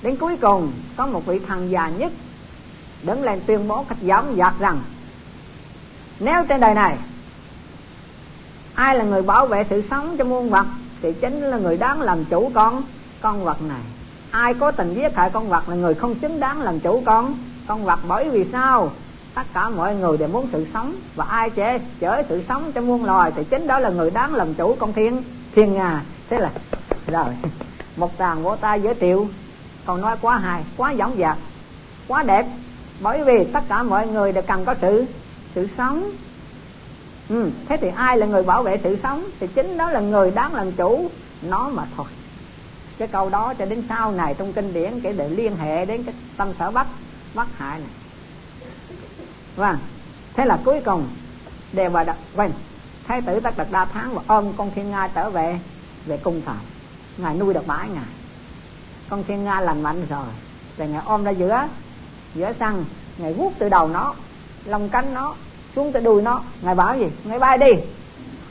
đến 0.07 0.15
cuối 0.15 0.37
cùng, 0.41 0.71
có 0.97 1.07
một 1.07 1.25
vị 1.25 1.39
thần 1.47 1.71
già 1.71 1.89
nhất 1.89 2.11
đứng 3.03 3.23
lên 3.23 3.39
tuyên 3.45 3.67
bố 3.67 3.85
cách 3.89 3.97
giống 4.01 4.35
dạc 4.37 4.53
rằng, 4.59 4.79
nếu 6.19 6.45
trên 6.45 6.61
đời 6.61 6.73
này 6.73 6.97
ai 8.75 8.97
là 8.97 9.03
người 9.03 9.21
bảo 9.21 9.45
vệ 9.47 9.63
sự 9.69 9.83
sống 9.89 10.17
cho 10.17 10.25
muôn 10.25 10.49
vật, 10.49 10.65
thì 11.01 11.13
chính 11.13 11.41
là 11.41 11.57
người 11.57 11.77
đáng 11.77 12.01
làm 12.01 12.25
chủ 12.25 12.51
con 12.53 12.83
con 13.21 13.43
vật 13.43 13.61
này. 13.61 13.81
Ai 14.31 14.53
có 14.53 14.71
tình 14.71 14.93
giết 14.93 15.15
hại 15.15 15.29
con 15.29 15.49
vật 15.49 15.69
là 15.69 15.75
người 15.75 15.93
không 15.93 16.15
xứng 16.21 16.39
đáng 16.39 16.61
làm 16.61 16.79
chủ 16.79 17.03
con 17.05 17.37
con 17.67 17.85
vật 17.85 17.99
bởi 18.07 18.29
vì 18.29 18.45
sao? 18.51 18.91
Tất 19.35 19.43
cả 19.53 19.69
mọi 19.69 19.95
người 19.95 20.17
đều 20.17 20.27
muốn 20.27 20.47
sự 20.51 20.65
sống, 20.73 20.95
và 21.15 21.25
ai 21.25 21.49
chế 21.49 21.79
chở 21.99 22.23
sự 22.29 22.43
sống 22.47 22.71
cho 22.71 22.81
muôn 22.81 23.05
loài, 23.05 23.31
thì 23.35 23.43
chính 23.43 23.67
đó 23.67 23.79
là 23.79 23.89
người 23.89 24.11
đáng 24.11 24.35
làm 24.35 24.53
chủ 24.53 24.75
con 24.79 24.93
thiên. 24.93 25.23
Thiên 25.55 25.73
nga, 25.73 26.03
thế 26.29 26.39
là, 26.39 26.51
rồi, 27.07 27.25
một 27.97 28.11
tràng 28.19 28.43
vỗ 28.43 28.55
tay 28.55 28.81
giới 28.81 28.95
thiệu 28.95 29.27
còn 29.87 30.01
nói 30.01 30.15
quá 30.21 30.37
hài 30.37 30.63
quá 30.77 30.95
dõng 30.97 31.17
dạc 31.19 31.37
quá 32.07 32.23
đẹp. 32.23 32.45
Bởi 32.99 33.23
vì 33.23 33.47
tất 33.53 33.63
cả 33.69 33.83
mọi 33.83 34.07
người 34.07 34.31
đều 34.31 34.43
cần 34.47 34.65
có 34.65 34.75
sự 34.81 35.05
sự 35.55 35.67
sống. 35.77 36.11
Ừ, 37.29 37.49
thế 37.69 37.77
thì 37.81 37.87
ai 37.95 38.17
là 38.17 38.25
người 38.25 38.43
bảo 38.43 38.63
vệ 38.63 38.79
sự 38.83 38.97
sống? 39.03 39.25
Thì 39.39 39.47
chính 39.47 39.77
đó 39.77 39.91
là 39.91 39.99
người 39.99 40.31
đáng 40.31 40.55
làm 40.55 40.71
chủ. 40.71 41.09
Nó 41.41 41.69
mà 41.69 41.83
thôi. 41.97 42.05
Cái 42.97 43.07
câu 43.07 43.29
đó 43.29 43.53
cho 43.53 43.65
đến 43.65 43.83
sau 43.89 44.11
này 44.11 44.33
trong 44.33 44.53
kinh 44.53 44.73
điển 44.73 44.99
kể 44.99 45.13
để 45.13 45.29
liên 45.29 45.55
hệ 45.55 45.85
đến 45.85 46.03
cái 46.03 46.15
tâm 46.37 46.53
sở 46.59 46.71
bắt 46.71 46.87
bắt 47.33 47.47
hại 47.57 47.79
này. 47.79 47.89
Vâng. 49.55 49.77
Thế 50.33 50.45
là 50.45 50.59
cuối 50.65 50.81
cùng 50.85 51.07
đề 51.73 51.89
bà 51.89 52.03
đặt 52.03 52.17
quên. 52.35 52.51
Thái 53.07 53.21
tử 53.21 53.39
tất 53.39 53.57
đặt 53.57 53.71
đa 53.71 53.85
tháng 53.85 54.15
và 54.15 54.21
ôm 54.27 54.53
con 54.57 54.71
thiên 54.75 54.91
nga 54.91 55.07
trở 55.07 55.29
về 55.29 55.59
về 56.05 56.17
cung 56.17 56.41
thời 56.45 56.55
ngài 57.17 57.35
nuôi 57.35 57.53
được 57.53 57.67
bãi 57.67 57.89
ngài 57.89 58.16
con 59.09 59.23
thiên 59.23 59.43
nga 59.43 59.61
lành 59.61 59.83
mạnh 59.83 60.05
rồi. 60.09 60.25
Rồi 60.77 60.87
ngài 60.87 61.01
ôm 61.05 61.23
ra 61.23 61.31
giữa 61.31 61.67
giữa 62.35 62.53
sân. 62.59 62.85
Ngài 63.17 63.33
vuốt 63.33 63.53
từ 63.59 63.69
đầu 63.69 63.87
nó 63.87 64.13
lông 64.65 64.89
cánh 64.89 65.13
nó 65.13 65.35
xuống 65.75 65.91
từ 65.91 65.99
đùi 65.99 66.21
nó. 66.21 66.41
Ngài 66.61 66.75
bảo 66.75 66.97
gì? 66.97 67.07
Ngài 67.23 67.39
bay 67.39 67.57
đi. 67.57 67.71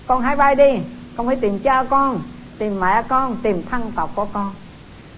Con 0.06 0.22
hãy 0.22 0.36
bay 0.36 0.54
đi. 0.54 0.78
Con 1.16 1.26
phải 1.26 1.36
tìm 1.36 1.58
cha 1.58 1.84
con 1.84 2.20
tìm 2.58 2.80
mẹ 2.80 3.02
con 3.08 3.36
tìm 3.42 3.62
thân 3.70 3.92
tộc 3.96 4.10
của 4.14 4.24
con. 4.32 4.54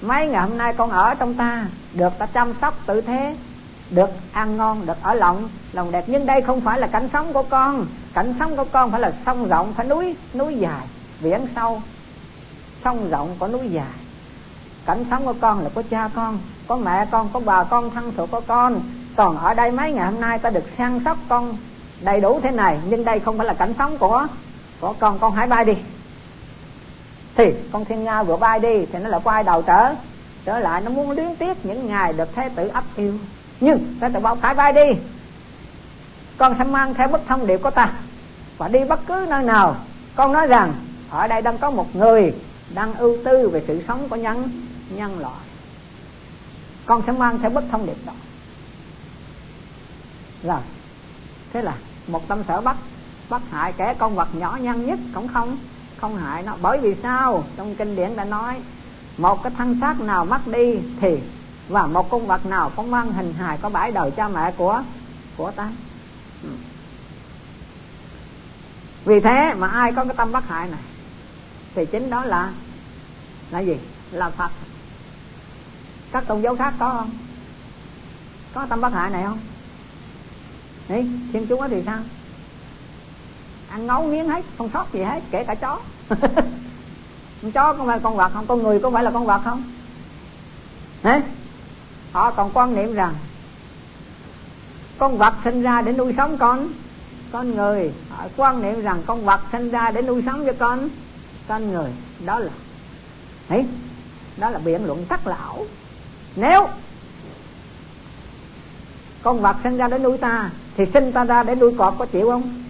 Mấy 0.02 0.28
ngày 0.28 0.42
hôm 0.48 0.58
nay 0.58 0.74
con 0.76 0.90
ở 0.90 1.14
trong 1.14 1.34
ta 1.34 1.66
được 1.92 2.18
ta 2.18 2.26
chăm 2.26 2.54
sóc 2.60 2.74
tử 2.86 3.00
thế 3.00 3.36
được 3.90 4.10
ăn 4.32 4.56
ngon 4.56 4.86
được 4.86 4.96
ở 5.02 5.14
lộng, 5.14 5.48
lòng 5.72 5.92
đẹp. 5.92 6.04
Nhưng 6.06 6.26
đây 6.26 6.42
không 6.42 6.60
phải 6.60 6.78
là 6.78 6.86
cảnh 6.86 7.08
sống 7.12 7.32
của 7.32 7.42
con. 7.42 7.86
Cảnh 8.14 8.34
sống 8.38 8.56
của 8.56 8.64
con 8.72 8.90
phải 8.90 9.00
là 9.00 9.12
sông 9.26 9.48
rộng 9.48 9.74
phải 9.74 9.86
núi 9.86 10.16
núi 10.34 10.56
dài. 10.56 10.86
Biển 11.20 11.46
sâu 11.54 11.82
sông 12.84 13.10
rộng 13.10 13.36
có 13.38 13.48
núi 13.48 13.68
dài 13.68 13.86
cảnh 14.88 15.04
sống 15.10 15.24
của 15.24 15.34
con 15.40 15.60
là 15.60 15.70
có 15.74 15.82
cha 15.90 16.08
con, 16.14 16.38
có 16.66 16.76
mẹ 16.76 17.06
con, 17.10 17.28
có 17.32 17.40
bà 17.40 17.64
con, 17.64 17.90
thân 17.90 18.12
thuộc 18.16 18.30
của 18.30 18.40
con. 18.46 18.80
Còn 19.16 19.38
ở 19.38 19.54
đây 19.54 19.72
mấy 19.72 19.92
ngày 19.92 20.12
hôm 20.12 20.20
nay 20.20 20.38
ta 20.38 20.50
được 20.50 20.64
săn 20.78 21.00
sóc 21.04 21.18
con 21.28 21.56
đầy 22.00 22.20
đủ 22.20 22.40
thế 22.42 22.50
này, 22.50 22.78
nhưng 22.88 23.04
đây 23.04 23.20
không 23.20 23.38
phải 23.38 23.46
là 23.46 23.54
cảnh 23.54 23.74
sống 23.78 23.98
của 23.98 24.26
của 24.80 24.94
con. 24.98 25.18
Con 25.18 25.32
hãy 25.32 25.46
bay 25.46 25.64
đi. 25.64 25.72
Thì 27.34 27.54
con 27.72 27.84
thiên 27.84 28.04
nga 28.04 28.22
vừa 28.22 28.36
bay 28.36 28.60
đi 28.60 28.86
thì 28.92 28.98
nó 28.98 29.08
lại 29.08 29.20
quay 29.24 29.44
đầu 29.44 29.62
trở 29.62 29.94
trở 30.44 30.58
lại, 30.58 30.80
nó 30.80 30.90
muốn 30.90 31.10
luyến 31.10 31.36
tiếc 31.36 31.66
những 31.66 31.86
ngày 31.86 32.12
được 32.12 32.28
thế 32.34 32.48
tử 32.48 32.68
ấp 32.68 32.84
yêu. 32.96 33.14
Nhưng 33.60 33.94
thế 34.00 34.08
tử 34.14 34.20
bảo, 34.20 34.36
phải 34.36 34.54
bay 34.54 34.72
đi. 34.72 34.98
Con 36.38 36.54
sẽ 36.58 36.64
mang 36.64 36.94
theo 36.94 37.08
bức 37.08 37.20
thông 37.26 37.46
điệp 37.46 37.62
của 37.62 37.70
ta 37.70 37.92
và 38.58 38.68
đi 38.68 38.84
bất 38.84 39.00
cứ 39.06 39.26
nơi 39.28 39.42
nào. 39.42 39.76
Con 40.16 40.32
nói 40.32 40.46
rằng, 40.46 40.72
ở 41.10 41.26
đây 41.26 41.42
đang 41.42 41.58
có 41.58 41.70
một 41.70 41.96
người 41.96 42.34
đang 42.74 42.94
ưu 42.94 43.16
tư 43.24 43.48
về 43.48 43.62
sự 43.66 43.82
sống 43.88 44.08
của 44.08 44.16
nhân 44.16 44.67
nhân 44.90 45.18
loại. 45.18 45.40
Con 46.86 47.02
sẽ 47.06 47.12
mang 47.12 47.38
theo 47.38 47.50
bức 47.50 47.64
thông 47.70 47.86
điệp 47.86 48.06
đó. 48.06 48.12
Rồi. 50.42 50.60
Thế 51.52 51.62
là 51.62 51.74
một 52.06 52.28
tâm 52.28 52.42
sở 52.48 52.60
bắt 52.60 52.76
bắt 53.28 53.42
hại 53.50 53.72
kẻ 53.72 53.94
con 53.98 54.14
vật 54.14 54.28
nhỏ 54.34 54.58
nhăn 54.60 54.86
nhất 54.86 54.98
cũng 55.14 55.28
không 55.28 55.58
không 55.96 56.16
hại 56.16 56.42
nó. 56.42 56.56
Bởi 56.62 56.78
vì 56.78 56.94
sao? 57.02 57.44
Trong 57.56 57.74
kinh 57.74 57.96
điển 57.96 58.16
đã 58.16 58.24
nói, 58.24 58.60
một 59.18 59.42
cái 59.42 59.52
thân 59.56 59.78
xác 59.80 60.00
nào 60.00 60.24
mất 60.24 60.46
đi 60.46 60.78
thì, 61.00 61.18
và 61.68 61.86
một 61.86 62.10
con 62.10 62.26
vật 62.26 62.46
nào 62.46 62.72
cũng 62.76 62.90
mang 62.90 63.12
hình 63.12 63.34
hài 63.38 63.58
có 63.58 63.68
bãi 63.68 63.92
đời 63.92 64.10
cha 64.10 64.28
mẹ 64.28 64.52
của 64.56 64.82
của 65.36 65.50
ta. 65.50 65.70
Ừ. 66.42 66.48
Vì 69.04 69.20
thế 69.20 69.54
mà 69.54 69.68
ai 69.68 69.92
có 69.92 70.04
cái 70.04 70.14
tâm 70.16 70.32
bất 70.32 70.48
hại 70.48 70.68
này, 70.68 70.80
thì 71.74 71.86
chính 71.86 72.10
đó 72.10 72.24
là 72.24 72.52
là 73.50 73.60
gì? 73.60 73.78
Là 74.10 74.30
phật 74.30 74.50
các 76.12 76.24
tôn 76.26 76.42
giáo 76.42 76.56
khác 76.56 76.74
có 76.78 76.94
không? 76.98 77.10
Có 78.54 78.66
tâm 78.68 78.80
bất 78.80 78.92
hại 78.92 79.10
này 79.10 79.24
không? 79.24 79.38
Đấy, 80.88 81.06
thiên 81.32 81.46
chúa 81.48 81.68
thì 81.68 81.82
sao? 81.86 81.98
Ăn 83.68 83.86
ngấu 83.86 84.02
nghiến 84.02 84.28
hết 84.28 84.44
không 84.58 84.70
sót 84.72 84.92
gì 84.92 85.02
hết 85.02 85.20
kể 85.30 85.44
cả 85.44 85.54
chó. 85.54 85.78
Con 87.42 87.52
chó 87.52 87.72
có 87.72 87.84
phải 87.86 87.98
con 88.02 88.16
vật 88.16 88.30
không 88.34 88.46
con 88.46 88.62
người 88.62 88.80
có 88.80 88.90
phải 88.90 89.04
là 89.04 89.10
con 89.10 89.26
vật 89.26 89.40
không? 89.44 89.62
Đấy? 91.02 91.22
họ 92.12 92.30
còn 92.30 92.50
quan 92.54 92.74
niệm 92.74 92.94
rằng 92.94 93.14
con 94.98 95.18
vật 95.18 95.34
sinh 95.44 95.62
ra 95.62 95.82
để 95.82 95.92
nuôi 95.92 96.14
sống 96.16 96.38
con. 96.38 96.68
Con 97.32 97.54
người 97.54 97.92
họ 98.10 98.24
quan 98.36 98.62
niệm 98.62 98.80
rằng 98.82 99.02
con 99.06 99.24
vật 99.24 99.40
sinh 99.52 99.70
ra 99.70 99.90
để 99.90 100.02
nuôi 100.02 100.22
sống 100.26 100.46
cho 100.46 100.52
con. 100.58 100.88
Con 101.48 101.72
người 101.72 101.90
đó 102.24 102.38
là 102.38 102.52
ấy 103.48 103.66
đó 104.36 104.50
là 104.50 104.58
biện 104.58 104.84
luận 104.84 105.06
tắc 105.06 105.26
lão 105.26 105.66
nếu 106.38 106.68
con 109.22 109.40
vật 109.40 109.56
sinh 109.62 109.76
ra 109.76 109.88
để 109.88 109.98
nuôi 109.98 110.18
ta, 110.18 110.50
thì 110.76 110.84
sinh 110.92 111.12
ta 111.12 111.24
ra 111.24 111.42
để 111.42 111.54
nuôi 111.54 111.74
cọp 111.78 111.98
có 111.98 112.06
chịu 112.06 112.30
không? 112.30 112.64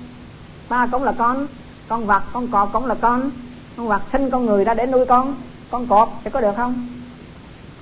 Ta 0.68 0.88
cũng 0.92 1.04
là 1.04 1.12
con 1.18 1.46
con 1.88 2.06
vật, 2.06 2.22
con 2.32 2.48
cọp 2.48 2.72
cũng 2.72 2.86
là 2.86 2.94
con. 2.94 3.30
Con 3.76 3.88
vật 3.88 4.02
sinh 4.12 4.30
con 4.30 4.46
người 4.46 4.64
ra 4.64 4.74
để 4.74 4.86
nuôi 4.86 5.06
con 5.06 5.34
con 5.70 5.86
cọp 5.86 6.20
thì 6.24 6.30
có 6.30 6.40
được 6.40 6.52
không? 6.56 6.88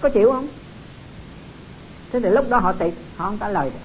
Có 0.00 0.08
chịu 0.08 0.32
không? 0.32 0.46
Thế 2.12 2.20
thì 2.20 2.28
lúc 2.30 2.48
đó 2.48 2.58
họ 2.58 2.72
tị 2.72 2.86
họ 3.16 3.24
không 3.24 3.38
trả 3.38 3.48
lời 3.48 3.70
được. 3.70 3.80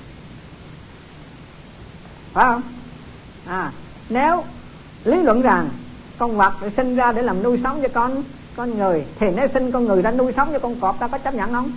Phải 2.34 2.46
không? 2.46 2.62
À 3.46 3.72
nếu 4.10 4.44
lý 5.04 5.22
luận 5.22 5.42
rằng 5.42 5.70
con 6.18 6.38
vật 6.38 6.54
sinh 6.76 6.96
ra 6.96 7.12
để 7.12 7.22
làm 7.22 7.44
nuôi 7.44 7.60
sống 7.64 7.82
cho 7.82 7.88
con 7.94 8.24
con 8.56 8.78
người, 8.78 9.06
thì 9.20 9.28
nếu 9.36 9.48
sinh 9.54 9.72
con 9.72 9.86
người 9.86 10.02
ra 10.02 10.12
nuôi 10.12 10.34
sống 10.36 10.50
cho 10.54 10.60
con 10.60 10.80
cọp, 10.80 11.00
ta 11.00 11.08
có 11.08 11.18
chấp 11.18 11.34
nhận 11.36 11.54
không? 11.54 11.72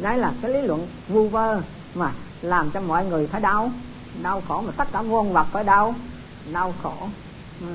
Đấy 0.00 0.18
là 0.18 0.32
cái 0.42 0.50
lý 0.50 0.62
luận 0.62 0.86
vu 1.08 1.28
vơ 1.28 1.62
mà 1.94 2.12
làm 2.42 2.70
cho 2.70 2.80
mọi 2.80 3.06
người 3.06 3.26
phải 3.26 3.40
đau. 3.40 3.70
Đau 4.22 4.42
khổ 4.48 4.62
mà 4.66 4.72
tất 4.76 4.88
cả 4.92 5.02
muôn 5.02 5.32
vật 5.32 5.46
phải 5.52 5.64
đau. 5.64 5.94
Đau 6.52 6.74
khổ. 6.82 6.94
Ừ. 7.60 7.74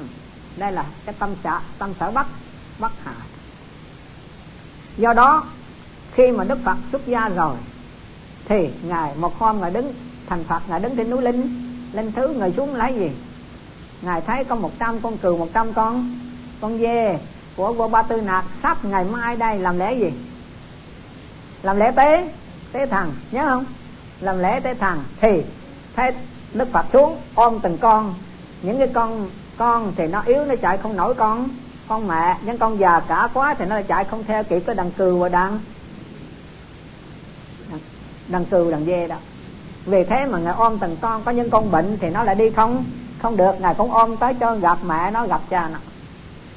đây 0.57 0.71
là 0.71 0.85
cái 1.05 1.15
tâm 1.19 1.29
sở 1.43 1.59
tâm 1.79 1.93
sở 1.99 2.11
bắt 2.11 2.27
bắt 2.79 2.91
hạ. 3.03 3.13
Do 4.97 5.13
đó, 5.13 5.43
khi 6.11 6.31
mà 6.31 6.43
đức 6.43 6.59
phật 6.65 6.77
xuất 6.91 7.07
gia 7.07 7.29
rồi, 7.29 7.55
thì 8.45 8.69
ngài, 8.83 9.15
một 9.15 9.39
hôm 9.39 9.61
ngài 9.61 9.71
đứng, 9.71 9.93
thành 10.27 10.43
phật, 10.43 10.69
ngài 10.69 10.79
đứng 10.79 10.95
trên 10.95 11.09
núi 11.09 11.21
linh. 11.21 11.61
Linh 11.93 12.11
thứ, 12.11 12.27
ngài 12.27 12.53
xuống 12.57 12.75
lấy 12.75 12.93
gì? 12.93 13.11
Ngài 14.01 14.21
thấy 14.21 14.43
có 14.43 14.55
một 14.55 14.71
trăm 14.79 14.99
con 15.01 15.17
cừu, 15.17 15.37
một 15.37 15.49
trăm 15.53 15.73
con 15.73 16.15
con 16.61 16.79
dê 16.79 17.19
của 17.55 17.73
vua 17.73 17.87
ba 17.87 18.01
tư 18.01 18.21
nạc, 18.21 18.45
sắp 18.63 18.85
ngày 18.85 19.03
mai 19.03 19.35
đây 19.35 19.59
làm 19.59 19.79
lễ 19.79 19.99
gì? 19.99 20.11
Làm 21.65 21.77
lễ 21.77 21.91
tế 21.95 22.29
tế 22.71 22.85
thần, 22.85 23.13
nhớ 23.31 23.45
không? 23.49 23.65
Làm 24.21 24.39
lễ 24.39 24.59
tế 24.59 24.73
thần 24.73 25.03
thì 25.21 25.43
thấy 25.95 26.11
đức 26.53 26.71
phật 26.71 26.85
xuống, 26.93 27.17
ôm 27.35 27.59
từng 27.63 27.77
con. 27.77 28.13
Những 28.61 28.79
cái 28.79 28.87
con 28.93 29.29
con 29.57 29.93
thì 29.95 30.07
nó 30.07 30.21
yếu, 30.25 30.45
nó 30.45 30.55
chạy 30.55 30.77
không 30.77 30.97
nổi 30.97 31.13
con 31.13 31.49
con 31.87 32.07
mẹ. 32.07 32.37
Những 32.45 32.57
con 32.57 32.79
già 32.79 32.99
cả 33.07 33.27
quá 33.33 33.55
thì 33.59 33.65
nó 33.65 33.81
chạy 33.81 34.03
không 34.03 34.23
theo 34.27 34.43
kịp 34.43 34.63
cái 34.65 34.75
đằng 34.75 34.91
cừu 34.91 35.19
và 35.19 35.29
đằng 35.29 35.59
đằng 38.27 38.45
cừu, 38.45 38.71
đằng 38.71 38.85
dê 38.85 39.07
đó. 39.07 39.15
Vì 39.85 40.03
thế 40.03 40.25
mà 40.25 40.39
ngài 40.39 40.53
ôm 40.53 40.77
từng 40.79 40.97
con, 41.01 41.23
có 41.23 41.31
những 41.31 41.49
con 41.49 41.71
bệnh 41.71 41.97
thì 42.01 42.09
nó 42.09 42.23
lại 42.23 42.35
đi 42.35 42.49
không 42.49 42.83
không 43.21 43.37
được. 43.37 43.61
Ngài 43.61 43.73
cũng 43.73 43.91
ôm 43.91 44.17
tới 44.17 44.33
cho 44.33 44.55
gặp 44.55 44.77
mẹ 44.85 45.11
nó, 45.11 45.27
gặp 45.27 45.41
cha 45.49 45.69
nó. 45.73 45.79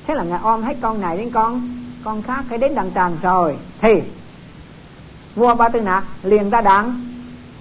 Thế 0.06 0.14
là 0.14 0.24
ngài 0.24 0.39
ôm 0.43 0.62
hết 0.62 0.74
con 0.82 1.01
này 1.01 1.16
đến 1.16 1.30
con 1.30 1.78
con 2.05 2.22
khác 2.22 2.44
phải 2.48 2.59
đến 2.59 2.74
đằng 2.74 2.90
tràng 2.94 3.16
rồi 3.22 3.59
thì 3.80 4.02
vua 5.39 5.55
ba 5.55 5.69
tư 5.69 5.81
nạc 5.81 6.05
liền 6.23 6.51
ra 6.51 6.60
đảng. 6.60 7.01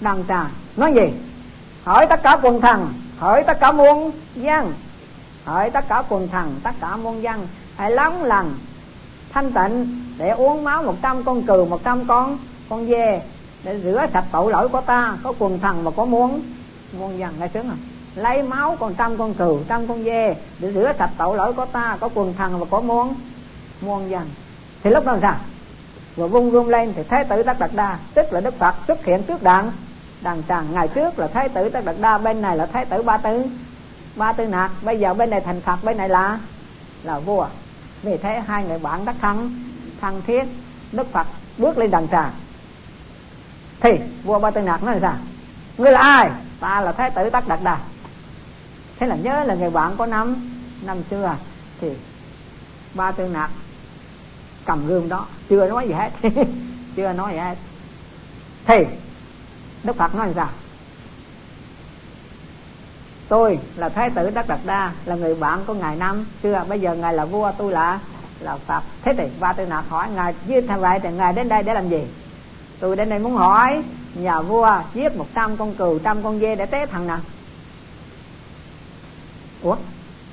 Đằng 0.02 0.24
trà 0.28 0.46
nói 0.78 0.94
gì? 0.94 1.14
Hỏi 1.84 2.06
tất 2.10 2.24
cả 2.24 2.38
quần 2.42 2.62
thần, 2.62 2.94
hỏi 3.18 3.44
tất 3.44 3.60
cả 3.60 3.72
muôn 3.72 4.12
dân, 4.36 4.74
hỏi 5.46 5.70
tất 5.70 5.86
cả 5.88 6.04
quần 6.10 6.28
thần, 6.28 6.56
tất 6.64 6.72
cả 6.82 6.96
muôn 6.96 7.24
dân, 7.24 7.48
hãy 7.76 7.92
lắng 7.92 8.24
lần 8.24 8.54
thanh 9.34 9.52
tịnh 9.52 10.04
để 10.18 10.30
uống 10.30 10.64
máu 10.64 10.84
một 10.84 10.96
trăm 11.02 11.24
con 11.24 11.44
cừu, 11.44 11.66
một 11.66 11.84
trăm 11.84 12.06
con 12.06 12.38
con 12.70 12.88
dê 12.88 13.22
để 13.64 13.82
rửa 13.84 14.06
sạch 14.14 14.26
tội 14.32 14.52
lỗi 14.52 14.70
của 14.70 14.82
ta, 14.82 15.18
có 15.24 15.34
quần 15.40 15.60
thần 15.60 15.84
mà 15.84 15.92
có 15.92 16.06
muôn 16.06 16.42
muôn 17.00 17.20
dân. 17.20 17.34
Nghe 17.40 17.50
sướng 17.54 17.70
không? 17.70 17.78
Lấy 18.16 18.44
máu 18.44 18.76
còn 18.80 18.94
trăm 18.96 19.18
con 19.18 19.34
cừu, 19.34 19.60
trăm 19.68 19.88
con 19.88 20.04
dê 20.04 20.36
để 20.60 20.74
rửa 20.74 20.92
sạch 21.00 21.10
tội 21.18 21.38
lỗi 21.38 21.54
của 21.54 21.66
ta, 21.66 21.98
có 22.00 22.10
quần 22.14 22.34
thần 22.34 22.60
và 22.60 22.66
có 22.70 22.82
muôn 22.82 23.16
muôn 23.82 24.10
dân. 24.10 24.30
Thì 24.84 24.90
lúc 24.90 25.06
đó 25.06 25.18
sao? 25.22 25.36
Vừa 26.18 26.28
vung 26.28 26.52
vung 26.52 26.70
lên 26.70 26.94
thì 26.96 27.04
thái 27.04 27.24
tử 27.24 27.44
đắc 27.44 27.60
đạt 27.60 27.72
đa, 27.74 27.98
tức 28.14 28.34
là 28.34 28.42
đức 28.42 28.60
phật, 28.60 28.76
xuất 28.88 29.06
hiện 29.06 29.24
trước 29.24 29.44
đàn 29.44 29.72
đàn 30.22 30.44
tràng 30.48 30.74
ngày 30.74 30.88
trước 30.88 31.20
là 31.20 31.28
thái 31.28 31.50
tử 31.50 31.70
đắc 31.70 31.86
đạt 31.86 31.96
đa, 32.00 32.18
bên 32.18 32.42
này 32.42 32.58
là 32.58 32.66
thái 32.66 32.86
tử 32.86 33.02
ba 33.02 33.18
tư. 33.18 33.46
Ba 34.16 34.34
tư 34.34 34.46
nạt 34.46 34.72
bây 34.82 35.00
giờ 35.00 35.14
bên 35.14 35.30
này 35.30 35.42
thành 35.42 35.62
phật, 35.62 35.84
bên 35.84 35.98
này 35.98 36.10
là 36.10 36.40
là 37.04 37.20
vua. 37.20 37.48
Vì 38.04 38.18
thế 38.18 38.44
hai 38.48 38.64
người 38.64 38.80
bạn 38.80 39.06
đắc 39.06 39.16
thắng 39.22 39.52
thân 40.02 40.22
thiết, 40.28 40.44
đức 40.92 41.12
phật 41.12 41.28
bước 41.58 41.78
lên 41.78 41.92
đàn 41.92 42.08
tràng 42.08 42.32
thì, 43.80 44.00
vua 44.24 44.40
ba 44.40 44.52
tư 44.52 44.62
nạt 44.62 44.84
nói 44.84 44.94
là 44.96 45.00
sao 45.02 45.18
ngươi 45.78 45.92
là 45.92 46.00
ai? 46.00 46.30
Ta 46.60 46.82
là 46.82 46.92
thái 46.92 47.12
tử 47.12 47.30
tất 47.30 47.48
đạt 47.48 47.60
đà 47.64 47.78
thế 49.00 49.08
là 49.08 49.16
nhớ 49.16 49.44
là 49.44 49.56
người 49.56 49.70
bạn 49.70 49.96
có 49.98 50.06
năm 50.06 50.36
năm 50.82 50.98
xưa, 51.10 51.36
thì 51.82 51.90
ba 52.94 53.12
tư 53.12 53.28
nạt 53.28 53.50
cầm 54.68 54.88
gương 54.88 55.10
đó. 55.10 55.26
Chưa 55.50 55.68
nói 55.68 55.88
gì 55.88 55.94
hết. 55.94 56.12
Chưa 56.96 57.14
nói 57.14 57.34
gì 57.34 57.40
hết. 57.40 57.56
Thì, 58.66 58.86
đức 59.84 59.96
phật 59.96 60.16
nói 60.16 60.34
sao? 60.36 60.50
Tôi 63.28 63.60
là 63.76 63.90
thái 63.90 64.10
tử 64.10 64.30
đắc 64.30 64.48
đạt 64.48 64.60
đa, 64.66 64.92
là 65.06 65.16
người 65.16 65.36
bạn 65.36 65.64
của 65.68 65.74
ngài 65.74 65.96
năm 65.96 66.26
xưa 66.44 66.66
bây 66.70 66.80
giờ 66.80 66.96
ngài 66.96 67.14
là 67.14 67.26
vua, 67.26 67.52
tôi 67.58 67.72
là 67.72 68.00
là 68.40 68.58
phật. 68.58 68.84
Thế 69.04 69.14
thì, 69.18 69.24
ba 69.40 69.54
tư 69.54 69.66
nạp 69.66 69.90
hỏi 69.90 70.08
ngài 70.16 70.34
như 70.48 70.62
thằng 70.62 70.82
vậy 70.82 71.00
thì 71.04 71.10
ngài 71.12 71.34
đến 71.34 71.50
đây 71.50 71.64
để 71.64 71.74
làm 71.74 71.90
gì? 71.90 72.08
Tôi 72.80 72.96
đến 72.96 73.10
đây 73.10 73.20
muốn 73.20 73.36
hỏi, 73.36 73.84
nhà 74.14 74.42
vua 74.42 74.82
giết 74.94 75.16
một 75.16 75.28
trăm 75.36 75.58
con 75.58 75.76
cừu, 75.76 76.00
trăm 76.00 76.24
con 76.24 76.40
dê 76.40 76.56
để 76.56 76.66
tế 76.66 76.86
thằng 76.86 77.08
nào? 77.08 77.20
Ủa 79.62 79.76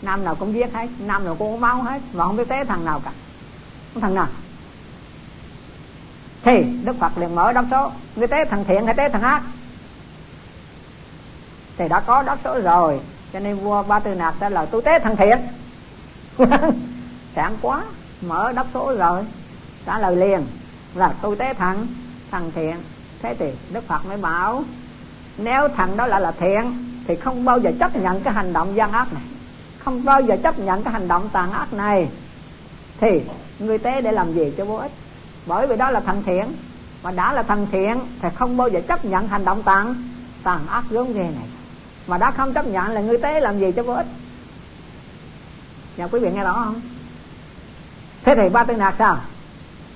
năm 0.03 0.25
nào 0.25 0.35
cũng 0.35 0.55
giết 0.55 0.75
hết 0.75 0.89
năm 0.99 1.25
nào 1.25 1.37
cũng 1.39 1.53
có 1.53 1.59
máu 1.59 1.83
hết, 1.83 2.03
mà 2.13 2.25
không 2.25 2.37
biết 2.37 2.49
tế 2.49 2.65
thằng 2.65 2.85
nào 2.85 3.01
cả 3.05 3.13
thằng 4.01 4.15
nào? 4.15 4.27
Thì, 6.45 6.63
đức 6.85 6.97
phật 6.99 7.19
liền 7.19 7.35
mở 7.35 7.53
đáp 7.53 7.65
số. 7.71 7.91
Người 8.17 8.27
tế 8.27 8.45
thằng 8.45 8.65
thiện 8.65 8.87
hay 8.87 8.95
tế 8.95 9.09
thằng 9.09 9.23
ác. 9.23 9.43
Thì 11.77 11.89
đã 11.89 12.01
có 12.01 12.23
đáp 12.23 12.39
số 12.45 12.61
rồi, 12.61 13.01
cho 13.33 13.41
nên 13.41 13.59
vua 13.59 13.83
ba 13.83 13.99
tư 13.99 14.15
nạp 14.15 14.35
trả 14.41 14.49
lời, 14.49 14.67
tôi 14.71 14.83
tế 14.83 14.99
thằng 14.99 15.17
thiện. 15.17 15.39
Sáng 17.35 17.57
quá, 17.63 17.85
mở 18.21 18.53
đáp 18.53 18.67
số 18.75 18.95
rồi, 18.99 19.23
trả 19.87 19.99
lời 19.99 20.17
liền, 20.17 20.47
là 20.95 21.15
tôi 21.23 21.37
tế 21.37 21.55
thằng 21.55 21.87
thằng 22.31 22.51
thiện. 22.55 22.77
Thế 23.23 23.37
thì 23.39 23.47
đức 23.73 23.87
phật 23.87 24.07
mới 24.07 24.17
bảo, 24.17 24.65
nếu 25.39 25.69
thằng 25.69 25.97
đó 25.97 26.07
lại 26.07 26.21
là 26.21 26.33
thiện, 26.33 26.75
thì 27.07 27.17
không 27.17 27.45
bao 27.45 27.59
giờ 27.59 27.73
chấp 27.81 27.97
nhận 27.97 28.21
cái 28.21 28.35
hành 28.35 28.53
động 28.53 28.77
gian 28.77 28.93
ác 28.93 29.13
này. 29.13 29.23
Không 29.79 30.05
bao 30.05 30.21
giờ 30.21 30.37
chấp 30.43 30.59
nhận 30.59 30.83
cái 30.83 30.93
hành 30.93 31.09
động 31.09 31.29
tàn 31.33 31.53
ác 31.53 31.73
này 31.73 32.09
thì, 33.01 33.21
người 33.59 33.79
tế 33.79 34.01
để 34.01 34.13
làm 34.13 34.33
gì 34.33 34.53
cho 34.57 34.65
vô 34.65 34.75
ích? 34.75 34.93
Bởi 35.47 35.67
vì 35.67 35.77
đó 35.77 35.91
là 35.91 36.01
thần 36.01 36.23
thiện. 36.27 36.53
Mà 37.03 37.11
đã 37.11 37.33
là 37.33 37.43
thần 37.43 37.67
thiện 37.73 37.99
thì 38.23 38.29
không 38.35 38.57
bao 38.57 38.69
giờ 38.69 38.81
chấp 38.89 39.05
nhận 39.05 39.29
hành 39.29 39.45
động 39.45 39.63
tàn 39.63 39.95
tàn 40.43 40.67
ác 40.67 40.85
gớm 40.91 41.13
ghê 41.13 41.23
này. 41.23 41.49
Mà 42.07 42.19
đã 42.19 42.31
không 42.31 42.53
chấp 42.53 42.67
nhận 42.67 42.89
là 42.89 43.01
người 43.01 43.19
tế 43.19 43.41
làm 43.41 43.59
gì 43.59 43.73
cho 43.73 43.83
vô 43.83 43.93
ích. 43.93 44.07
Nhà 45.97 46.07
quý 46.07 46.21
vị 46.21 46.31
nghe 46.35 46.45
rõ 46.45 46.53
không? 46.53 46.81
Thế 48.25 48.35
thì 48.35 48.49
ba 48.49 48.65
tư 48.65 48.75
nạc 48.75 48.95
sao? 48.99 49.17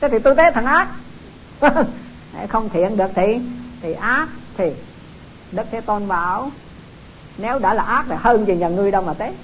Thế 0.01 0.09
thì 0.09 0.19
tôi 0.19 0.35
tế 0.37 0.51
thằng 0.51 0.67
ác. 0.67 0.89
Không 2.49 2.69
thiện 2.69 2.97
được 2.97 3.11
thì 3.15 3.41
thì 3.83 3.93
ác 3.93 4.29
thì 4.57 4.73
đức 5.53 5.63
thế 5.71 5.81
tôn 5.81 6.09
bảo, 6.09 6.51
nếu 7.39 7.59
đã 7.59 7.75
là 7.75 7.83
ác 7.83 8.05
thì 8.09 8.15
hơn 8.19 8.47
gì 8.47 8.57
nhà 8.57 8.69
ngươi 8.69 8.91
đâu 8.91 9.03
mà 9.03 9.15
tế 9.15 9.35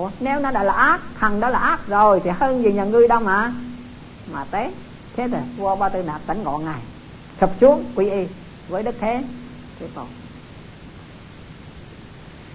Ủa, 0.00 0.10
nếu 0.20 0.40
nó 0.40 0.50
đã 0.50 0.62
là 0.62 0.72
ác 0.72 1.00
thằng 1.14 1.40
đó 1.40 1.48
là 1.48 1.58
ác 1.58 1.80
rồi 1.86 2.20
thì 2.24 2.30
hơn 2.30 2.62
gì 2.62 2.72
nhà 2.72 2.84
ngươi 2.84 3.08
đâu 3.08 3.20
mà. 3.20 3.52
Mà 4.32 4.44
tế 4.50 4.70
thế 5.16 5.28
thì 5.32 5.38
vua 5.56 5.76
ba 5.76 5.88
tư 5.88 6.02
nạp 6.02 6.20
tỉnh 6.26 6.42
ngộ 6.42 6.58
ngài 6.58 6.80
sập 7.40 7.50
xuống 7.60 7.84
quy 7.94 8.10
y 8.10 8.26
với 8.68 8.82
đức 8.82 8.94
thế 9.00 9.24
thế 9.80 9.86
còn 9.94 10.06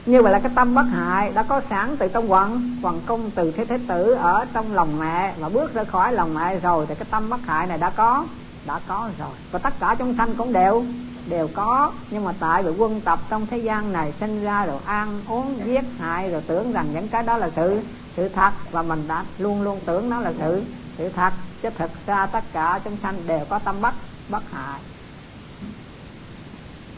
như 0.05 0.21
vậy 0.21 0.33
là 0.33 0.39
cái 0.39 0.51
tâm 0.55 0.75
bất 0.75 0.85
hại 0.91 1.31
đã 1.31 1.43
có 1.43 1.61
sẵn 1.69 1.97
từ 1.97 2.07
trong 2.07 2.31
quận 2.31 2.77
hoàng 2.81 3.01
cung 3.07 3.31
từ 3.35 3.51
thế 3.51 3.65
thế 3.65 3.77
tử 3.87 4.13
ở 4.13 4.45
trong 4.53 4.73
lòng 4.73 4.99
mẹ 4.99 5.33
mà 5.39 5.49
bước 5.49 5.73
ra 5.73 5.83
khỏi 5.83 6.13
lòng 6.13 6.35
mẹ 6.35 6.59
rồi 6.59 6.85
thì 6.89 6.95
cái 6.95 7.07
tâm 7.11 7.29
bất 7.29 7.45
hại 7.47 7.67
này 7.67 7.77
đã 7.77 7.89
có 7.89 8.25
đã 8.65 8.79
có 8.87 9.09
rồi. 9.19 9.33
Và 9.51 9.59
tất 9.59 9.73
cả 9.79 9.95
chúng 9.99 10.15
sanh 10.17 10.35
cũng 10.35 10.53
đều 10.53 10.85
đều 11.29 11.49
có. 11.53 11.91
Nhưng 12.09 12.23
mà 12.23 12.33
tại 12.39 12.63
vì 12.63 12.69
quân 12.69 13.01
tập 13.01 13.19
trong 13.29 13.45
thế 13.45 13.57
gian 13.57 13.93
này 13.93 14.13
sinh 14.19 14.43
ra 14.43 14.65
rồi 14.65 14.79
ăn 14.85 15.21
uống, 15.27 15.59
giết 15.65 15.85
hại 15.99 16.29
rồi 16.29 16.41
tưởng 16.47 16.71
rằng 16.71 16.87
những 16.93 17.07
cái 17.07 17.23
đó 17.23 17.37
là 17.37 17.49
sự 17.55 17.81
sự 18.15 18.29
thật. 18.29 18.51
Và 18.71 18.81
mình 18.81 19.07
đã 19.07 19.23
luôn 19.37 19.61
luôn 19.61 19.79
tưởng 19.85 20.09
nó 20.09 20.19
là 20.19 20.33
sự 20.39 20.63
sự 20.97 21.09
thật. 21.09 21.33
Chứ 21.61 21.69
thực 21.77 21.91
ra 22.05 22.25
tất 22.25 22.43
cả 22.53 22.79
chúng 22.83 22.97
sanh 23.03 23.27
đều 23.27 23.45
có 23.49 23.59
tâm 23.59 23.81
bất 23.81 23.93
bất 24.29 24.51
hại. 24.51 24.79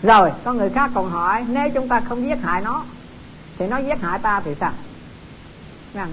Rồi, 0.04 0.32
có 0.44 0.54
người 0.54 0.70
khác 0.70 0.92
còn 0.94 1.10
hỏi, 1.10 1.46
nếu 1.50 1.70
chúng 1.70 1.88
ta 1.88 2.02
không 2.02 2.24
giết 2.24 2.38
hại 2.44 2.62
nó, 2.62 2.84
thì 3.58 3.68
nó 3.68 3.78
giết 3.78 4.02
hại 4.02 4.20
ta 4.20 4.42
thì 4.46 4.56
sao? 4.60 4.72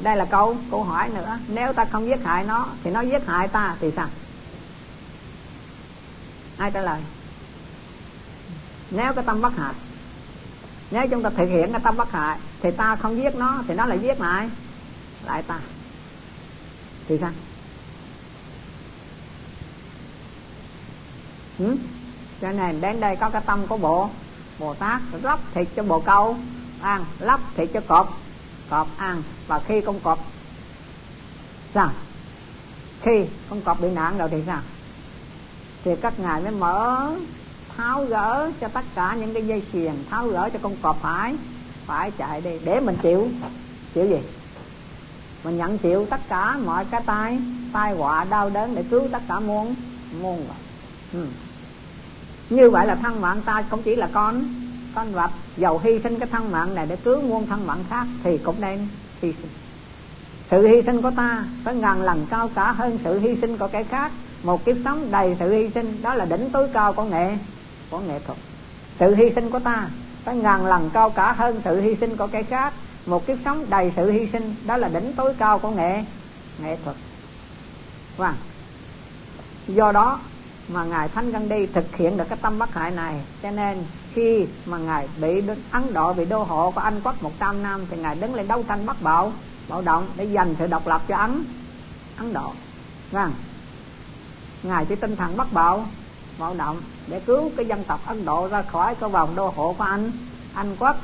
Đây 0.03 0.17
là 0.17 0.25
câu 0.25 0.57
câu 0.71 0.83
hỏi 0.83 1.09
nữa. 1.09 1.39
Nếu 1.49 1.73
ta 1.73 1.85
không 1.85 2.07
giết 2.07 2.25
hại 2.25 2.45
nó, 2.45 2.67
thì 2.85 2.91
nó 2.91 3.01
giết 3.01 3.27
hại 3.27 3.49
ta 3.49 3.77
thì 3.81 3.91
sao? 3.97 4.09
Ai 6.59 6.71
trả 6.71 6.81
lời? 6.83 7.01
Nếu 8.91 9.13
cái 9.15 9.25
tâm 9.27 9.41
bất 9.41 9.57
hại 9.57 9.75
nếu 10.91 11.09
chúng 11.11 11.23
ta 11.23 11.31
thực 11.31 11.47
hiện 11.47 11.73
cái 11.73 11.81
tâm 11.85 11.97
bất 11.97 12.13
hại 12.13 12.39
thì 12.61 12.71
ta 12.71 12.97
không 12.97 13.17
giết 13.17 13.35
nó, 13.37 13.63
thì 13.69 13.75
nó 13.75 13.87
lại 13.87 13.99
giết 13.99 14.21
lại 14.21 14.51
lại 15.27 15.43
ta. 15.43 15.61
Thì 17.09 17.19
sao? 17.19 17.31
Ừ? 21.59 21.77
cho 22.41 22.53
nên 22.53 22.81
đến 22.81 23.01
đây 23.01 23.17
có 23.17 23.31
cái 23.31 23.43
tâm 23.47 23.67
của 23.67 23.77
bộ 23.77 24.11
bồ 24.59 24.75
tát 24.75 25.03
lóc 25.23 25.41
thịt 25.55 25.69
cho 25.77 25.83
bồ 25.83 26.01
câu, 26.01 26.37
ăn 26.81 27.05
lóc 27.19 27.41
thịt 27.57 27.71
cho 27.75 27.81
cọp 27.81 28.19
cọp 28.71 28.89
ăn, 28.97 29.23
và 29.47 29.61
khi 29.61 29.81
con 29.81 30.01
cọp, 30.01 30.19
sao? 31.75 31.91
Khi 33.03 33.27
con 33.51 33.61
cọp 33.61 33.81
bị 33.81 33.89
nạn 33.91 34.19
rồi 34.19 34.29
thì 34.31 34.43
sao? 34.47 34.61
Thì 35.85 35.91
các 36.03 36.19
ngài 36.19 36.41
mới 36.41 36.53
mở 36.53 37.11
tháo 37.77 38.05
gỡ 38.05 38.51
cho 38.61 38.69
tất 38.69 38.85
cả 38.95 39.17
những 39.21 39.35
cái 39.35 39.47
dây 39.47 39.63
chuyền, 39.73 39.95
tháo 40.11 40.29
gỡ 40.29 40.51
cho 40.53 40.59
con 40.63 40.77
cọp 40.83 41.03
phải 41.03 41.35
phải 41.87 42.11
chạy 42.11 42.41
đi. 42.41 42.59
Để 42.65 42.81
mình 42.81 42.97
chịu. 43.03 43.29
Chịu 43.95 44.07
gì? 44.07 44.19
Mình 45.45 45.59
nhận 45.59 45.79
chịu 45.79 46.07
tất 46.11 46.21
cả 46.29 46.59
mọi 46.65 46.85
cái 46.91 47.03
tai 47.07 47.39
tai 47.73 47.93
họa, 47.93 48.25
đau 48.25 48.51
đớn 48.51 48.75
để 48.75 48.85
cứu 48.91 49.09
tất 49.13 49.23
cả 49.29 49.41
muôn 49.41 49.75
muôn 50.23 50.47
ừ. 51.13 51.27
như 52.51 52.71
vậy 52.71 52.87
là 52.87 52.95
thân 52.95 53.21
mạng 53.21 53.41
ta 53.45 53.65
không 53.71 53.83
chỉ 53.83 53.97
là 53.97 54.09
con 54.13 54.45
con 54.95 55.13
vật 55.13 55.31
dầu 55.57 55.81
hy 55.85 56.01
sinh 56.03 56.19
cái 56.19 56.29
thân 56.33 56.53
mạng 56.53 56.75
này 56.75 56.87
để 56.87 56.97
cứu 56.97 57.23
muôn 57.23 57.47
thân 57.47 57.67
mạng 57.67 57.85
khác 57.91 58.07
thì 58.23 58.39
cũng 58.39 58.61
nên 58.61 58.89
hy 59.23 59.33
sinh. 59.33 59.51
Sự 60.51 60.67
hy 60.67 60.83
sinh 60.83 61.03
của 61.03 61.11
ta 61.11 61.45
phải 61.65 61.75
ngàn 61.75 62.03
lần 62.03 62.27
cao 62.31 62.49
cả 62.55 62.73
hơn 62.73 62.99
sự 63.05 63.19
hy 63.19 63.37
sinh 63.41 63.59
của 63.59 63.69
kẻ 63.69 63.85
khác. 63.85 64.13
Một 64.43 64.65
kiếp 64.65 64.77
sống 64.85 65.11
đầy 65.11 65.37
sự 65.39 65.53
hy 65.53 65.71
sinh, 65.75 66.03
đó 66.03 66.15
là 66.15 66.25
đỉnh 66.25 66.51
tối 66.51 66.69
cao 66.73 66.93
của 66.93 67.05
nghệ 67.05 67.37
của 67.91 67.99
nghệ 67.99 68.19
thuật. 68.27 68.39
Sự 68.99 69.15
hy 69.15 69.25
sinh 69.35 69.51
của 69.51 69.59
ta 69.59 69.89
phải 70.25 70.37
ngàn 70.37 70.67
lần 70.67 70.91
cao 70.91 71.11
cả 71.11 71.33
hơn 71.33 71.61
sự 71.65 71.81
hy 71.81 71.97
sinh 72.01 72.17
của 72.17 72.27
kẻ 72.27 72.43
khác. 72.43 72.75
Một 73.07 73.27
kiếp 73.27 73.39
sống 73.45 73.67
đầy 73.71 73.93
sự 73.97 74.11
hy 74.11 74.29
sinh, 74.33 74.55
đó 74.67 74.77
là 74.77 74.89
đỉnh 74.89 75.13
tối 75.13 75.35
cao 75.39 75.59
của 75.59 75.71
nghệ 75.71 76.05
nghệ 76.59 76.77
thuật. 76.85 76.97
Vâng 78.17 78.35
do 79.67 79.93
đó 79.93 80.21
mà 80.69 80.85
ngài 80.85 81.09
thánh 81.09 81.33
gandhi 81.33 81.67
đi 81.67 81.67
thực 81.67 81.97
hiện 81.97 82.17
được 82.17 82.25
cái 82.29 82.39
tâm 82.43 82.59
bất 82.59 82.75
hại 82.75 82.91
này. 82.91 83.21
Cho 83.43 83.51
nên 83.51 83.85
khi 84.15 84.47
mà 84.67 84.79
ngài 84.79 85.09
bị 85.21 85.43
ấn 85.71 85.93
độ, 85.93 86.13
bị 86.13 86.25
đô 86.25 86.43
hộ 86.43 86.71
của 86.71 86.81
anh 86.81 87.01
quốc 87.05 87.23
100 87.23 87.63
năm, 87.63 87.87
thì 87.91 87.97
ngài 87.97 88.15
đứng 88.15 88.35
lên 88.35 88.49
đấu 88.49 88.65
tranh 88.69 88.87
bắt 88.87 88.97
bạo 89.03 89.33
bạo 89.69 89.83
động 89.83 90.09
để 90.17 90.27
giành 90.35 90.55
sự 90.59 90.67
độc 90.67 90.87
lập 90.87 91.03
cho 91.09 91.17
ấn 91.17 91.45
ấn 92.17 92.33
độ. 92.33 92.53
Vâng 93.11 93.33
ngài 94.63 94.85
chỉ 94.85 94.95
tinh 94.95 95.17
thần 95.17 95.37
bắt 95.37 95.53
bạo 95.53 95.87
bạo 96.39 96.55
động 96.55 96.83
để 97.07 97.21
cứu 97.21 97.51
cái 97.57 97.67
dân 97.67 97.85
tộc 97.85 98.01
ấn 98.07 98.25
độ 98.25 98.49
ra 98.49 98.63
khỏi 98.63 98.95
cái 98.95 99.11
vòng 99.11 99.35
đô 99.35 99.53
hộ 99.57 99.75
của 99.79 99.85
anh 99.85 100.13
anh 100.55 100.77
quốc. 100.79 100.97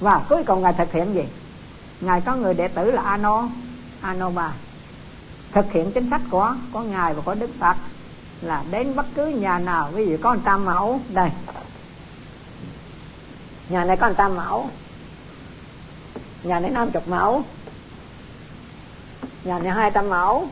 Và 0.00 0.20
cuối 0.28 0.42
cùng 0.46 0.62
ngài 0.62 0.72
thực 0.72 0.92
hiện 0.92 1.14
gì? 1.14 1.24
Ngài 2.00 2.20
có 2.20 2.34
người 2.34 2.54
đệ 2.54 2.68
tử 2.68 2.90
là 2.90 3.02
ano 3.02 3.48
anoba 4.00 4.52
thực 5.54 5.72
hiện 5.72 5.92
chính 5.92 6.10
sách 6.10 6.20
của 6.30 6.54
của 6.72 6.80
ngài 6.80 7.14
và 7.14 7.22
của 7.22 7.34
đức 7.34 7.50
phật 7.58 7.76
là 8.40 8.64
đến 8.70 8.96
bất 8.96 9.06
cứ 9.14 9.26
nhà 9.26 9.58
nào. 9.58 9.90
Ví 9.94 10.06
dụ 10.06 10.16
có 10.22 10.34
một 10.34 10.40
trăm 10.44 10.64
mẫu, 10.64 11.00
đây. 11.08 11.30
Nhà 13.68 13.84
này 13.84 13.96
có 13.96 14.08
một 14.08 14.14
trăm 14.18 14.36
mẫu. 14.36 14.70
Nhà 16.42 16.60
này 16.60 16.70
năm 16.70 16.90
chục 16.90 17.08
mẫu. 17.08 17.42
Nhà 19.44 19.58
này 19.58 19.72
hai 19.72 19.90
trăm 19.90 20.08
mẫu. 20.10 20.48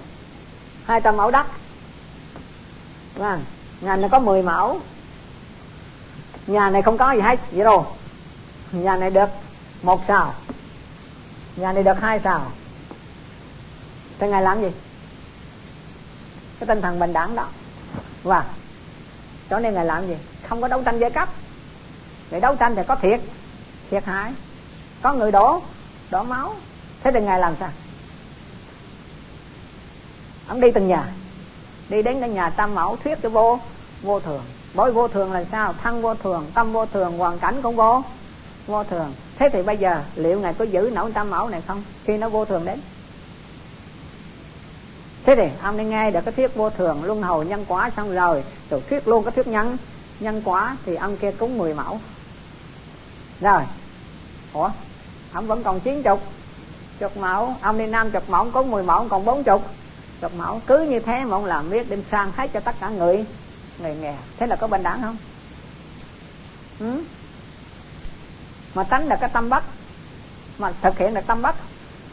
Hai 0.84 1.00
trăm 1.00 1.16
mẫu 1.16 1.30
đất. 1.30 1.46
Vâng 3.14 3.44
nhà 3.82 3.96
này 3.96 4.10
có 4.10 4.18
10 4.18 4.42
mẫu. 4.42 4.80
Nhà 6.46 6.70
này 6.70 6.82
không 6.82 6.98
có 6.98 7.12
gì 7.12 7.20
hết, 7.20 7.40
vậy 7.50 7.64
đâu 7.64 7.86
nhà 8.72 8.96
này 8.96 9.10
được 9.10 9.28
một 9.82 10.00
sao. 10.08 10.34
Nhà 11.56 11.72
này 11.72 11.82
được 11.82 12.00
hai 12.00 12.20
sao. 12.24 12.52
Thế 14.18 14.28
ngài 14.28 14.42
làm 14.42 14.62
gì? 14.62 14.70
Cái 16.60 16.66
tinh 16.66 16.82
thần 16.82 16.98
bình 16.98 17.12
đẳng 17.12 17.36
đó. 17.36 17.46
Và 18.22 18.44
cho 19.50 19.58
nên 19.58 19.74
ngài 19.74 19.84
làm 19.84 20.06
gì? 20.06 20.16
Không 20.48 20.62
có 20.62 20.68
đấu 20.68 20.82
tranh 20.82 20.98
giai 20.98 21.10
cấp. 21.10 21.28
Để 22.30 22.40
đấu 22.40 22.56
tranh 22.56 22.76
thì 22.76 22.82
có 22.88 22.94
thiệt 22.94 23.20
thiệt 23.90 24.04
hại. 24.04 24.32
Có 25.02 25.12
người 25.12 25.32
đổ 25.32 25.62
đổ 26.10 26.22
máu. 26.22 26.54
Thế 27.02 27.10
thì 27.12 27.20
ngài 27.20 27.38
làm 27.38 27.54
sao? 27.60 27.70
Ông 30.48 30.60
đi 30.60 30.70
từng 30.70 30.88
nhà. 30.88 31.04
Đi 31.88 32.02
đến 32.02 32.20
cái 32.20 32.28
nhà 32.28 32.50
tam 32.50 32.74
mẫu, 32.74 32.96
thuyết 32.96 33.18
cho 33.22 33.28
vô 33.28 33.58
vô 34.02 34.20
thường. 34.20 34.42
Bởi 34.74 34.92
vô 34.92 35.08
thường 35.08 35.32
là 35.32 35.44
sao? 35.52 35.74
Thân 35.82 36.02
vô 36.02 36.14
thường, 36.14 36.46
tâm 36.54 36.72
vô 36.72 36.86
thường, 36.86 37.18
hoàn 37.18 37.38
cảnh 37.38 37.62
cũng 37.62 37.76
vô 37.76 38.02
vô 38.66 38.84
thường. 38.84 39.12
Thế 39.38 39.48
thì 39.52 39.62
bây 39.62 39.76
giờ 39.76 40.02
liệu 40.16 40.40
ngài 40.40 40.54
có 40.54 40.64
giữ 40.64 40.90
nổi 40.94 41.12
tam 41.12 41.30
mẫu 41.30 41.48
này 41.48 41.62
không? 41.66 41.82
Khi 42.04 42.18
nó 42.18 42.28
vô 42.28 42.44
thường 42.44 42.64
đến. 42.64 42.80
Thế 45.24 45.34
thì 45.36 45.48
ông 45.62 45.78
đi 45.78 45.84
nghe 45.84 46.10
được 46.10 46.20
cái 46.24 46.32
thuyết 46.32 46.54
vô 46.54 46.70
thường, 46.70 47.04
luân 47.04 47.22
hồi 47.22 47.46
nhân 47.46 47.64
quả 47.68 47.90
xong 47.96 48.14
rồi 48.14 48.44
rồi 48.70 48.82
thuyết 48.90 49.08
luôn 49.08 49.24
cái 49.24 49.32
thuyết 49.32 49.46
nhân 49.46 49.76
nhân 50.20 50.42
quả 50.44 50.76
thì 50.86 50.94
ông 50.94 51.16
kia 51.16 51.30
cúng 51.30 51.58
10 51.58 51.74
mẫu. 51.74 52.00
Rồi. 53.40 53.62
Ủa? 54.52 54.70
Ông 55.32 55.46
vẫn 55.46 55.62
còn 55.62 55.80
chín 55.80 56.02
chục 56.02 56.20
chục 56.98 57.16
mẫu. 57.16 57.54
Ông 57.60 57.78
đi 57.78 57.86
năm 57.86 58.10
chục 58.10 58.30
mẫu 58.30 58.50
cúng 58.50 58.70
10 58.70 58.82
mẫu 58.82 59.06
còn 59.08 59.24
bốn 59.24 59.44
chục 59.44 59.62
chục 60.20 60.32
mẫu. 60.34 60.60
Cứ 60.66 60.82
như 60.82 61.00
thế 61.00 61.24
mà 61.24 61.36
ông 61.36 61.44
làm 61.44 61.70
biết 61.70 61.90
đem 61.90 62.02
sang 62.10 62.32
hết 62.36 62.50
cho 62.52 62.60
tất 62.60 62.74
cả 62.80 62.88
người 62.88 63.24
người 63.82 63.94
nghèo 63.94 64.16
thế 64.36 64.46
là 64.46 64.56
có 64.56 64.66
bình 64.66 64.82
đẳng 64.82 65.02
không? 65.02 65.16
Ừ? 66.78 67.02
mà 68.74 68.84
tránh 68.90 69.08
được 69.08 69.16
cái 69.20 69.30
tâm 69.32 69.48
bất 69.48 69.64
mà 70.58 70.72
thực 70.82 70.98
hiện 70.98 71.14
được 71.14 71.26
tâm 71.26 71.42
bất 71.42 71.56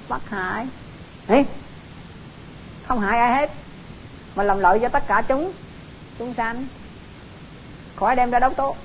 bất 0.09 0.29
hại. 0.29 0.67
Ê, 1.27 1.45
không 2.87 2.99
hại 2.99 3.19
ai 3.19 3.33
hết. 3.33 3.51
Mà 4.35 4.43
làm 4.43 4.59
lợi 4.59 4.79
cho 4.81 4.89
tất 4.89 5.07
cả 5.07 5.21
chúng. 5.27 5.51
Chúng 6.19 6.33
sanh. 6.33 6.67
Khỏi 7.95 8.15
đem 8.15 8.31
ra 8.31 8.39
đấu 8.39 8.53
tố. 8.53 8.75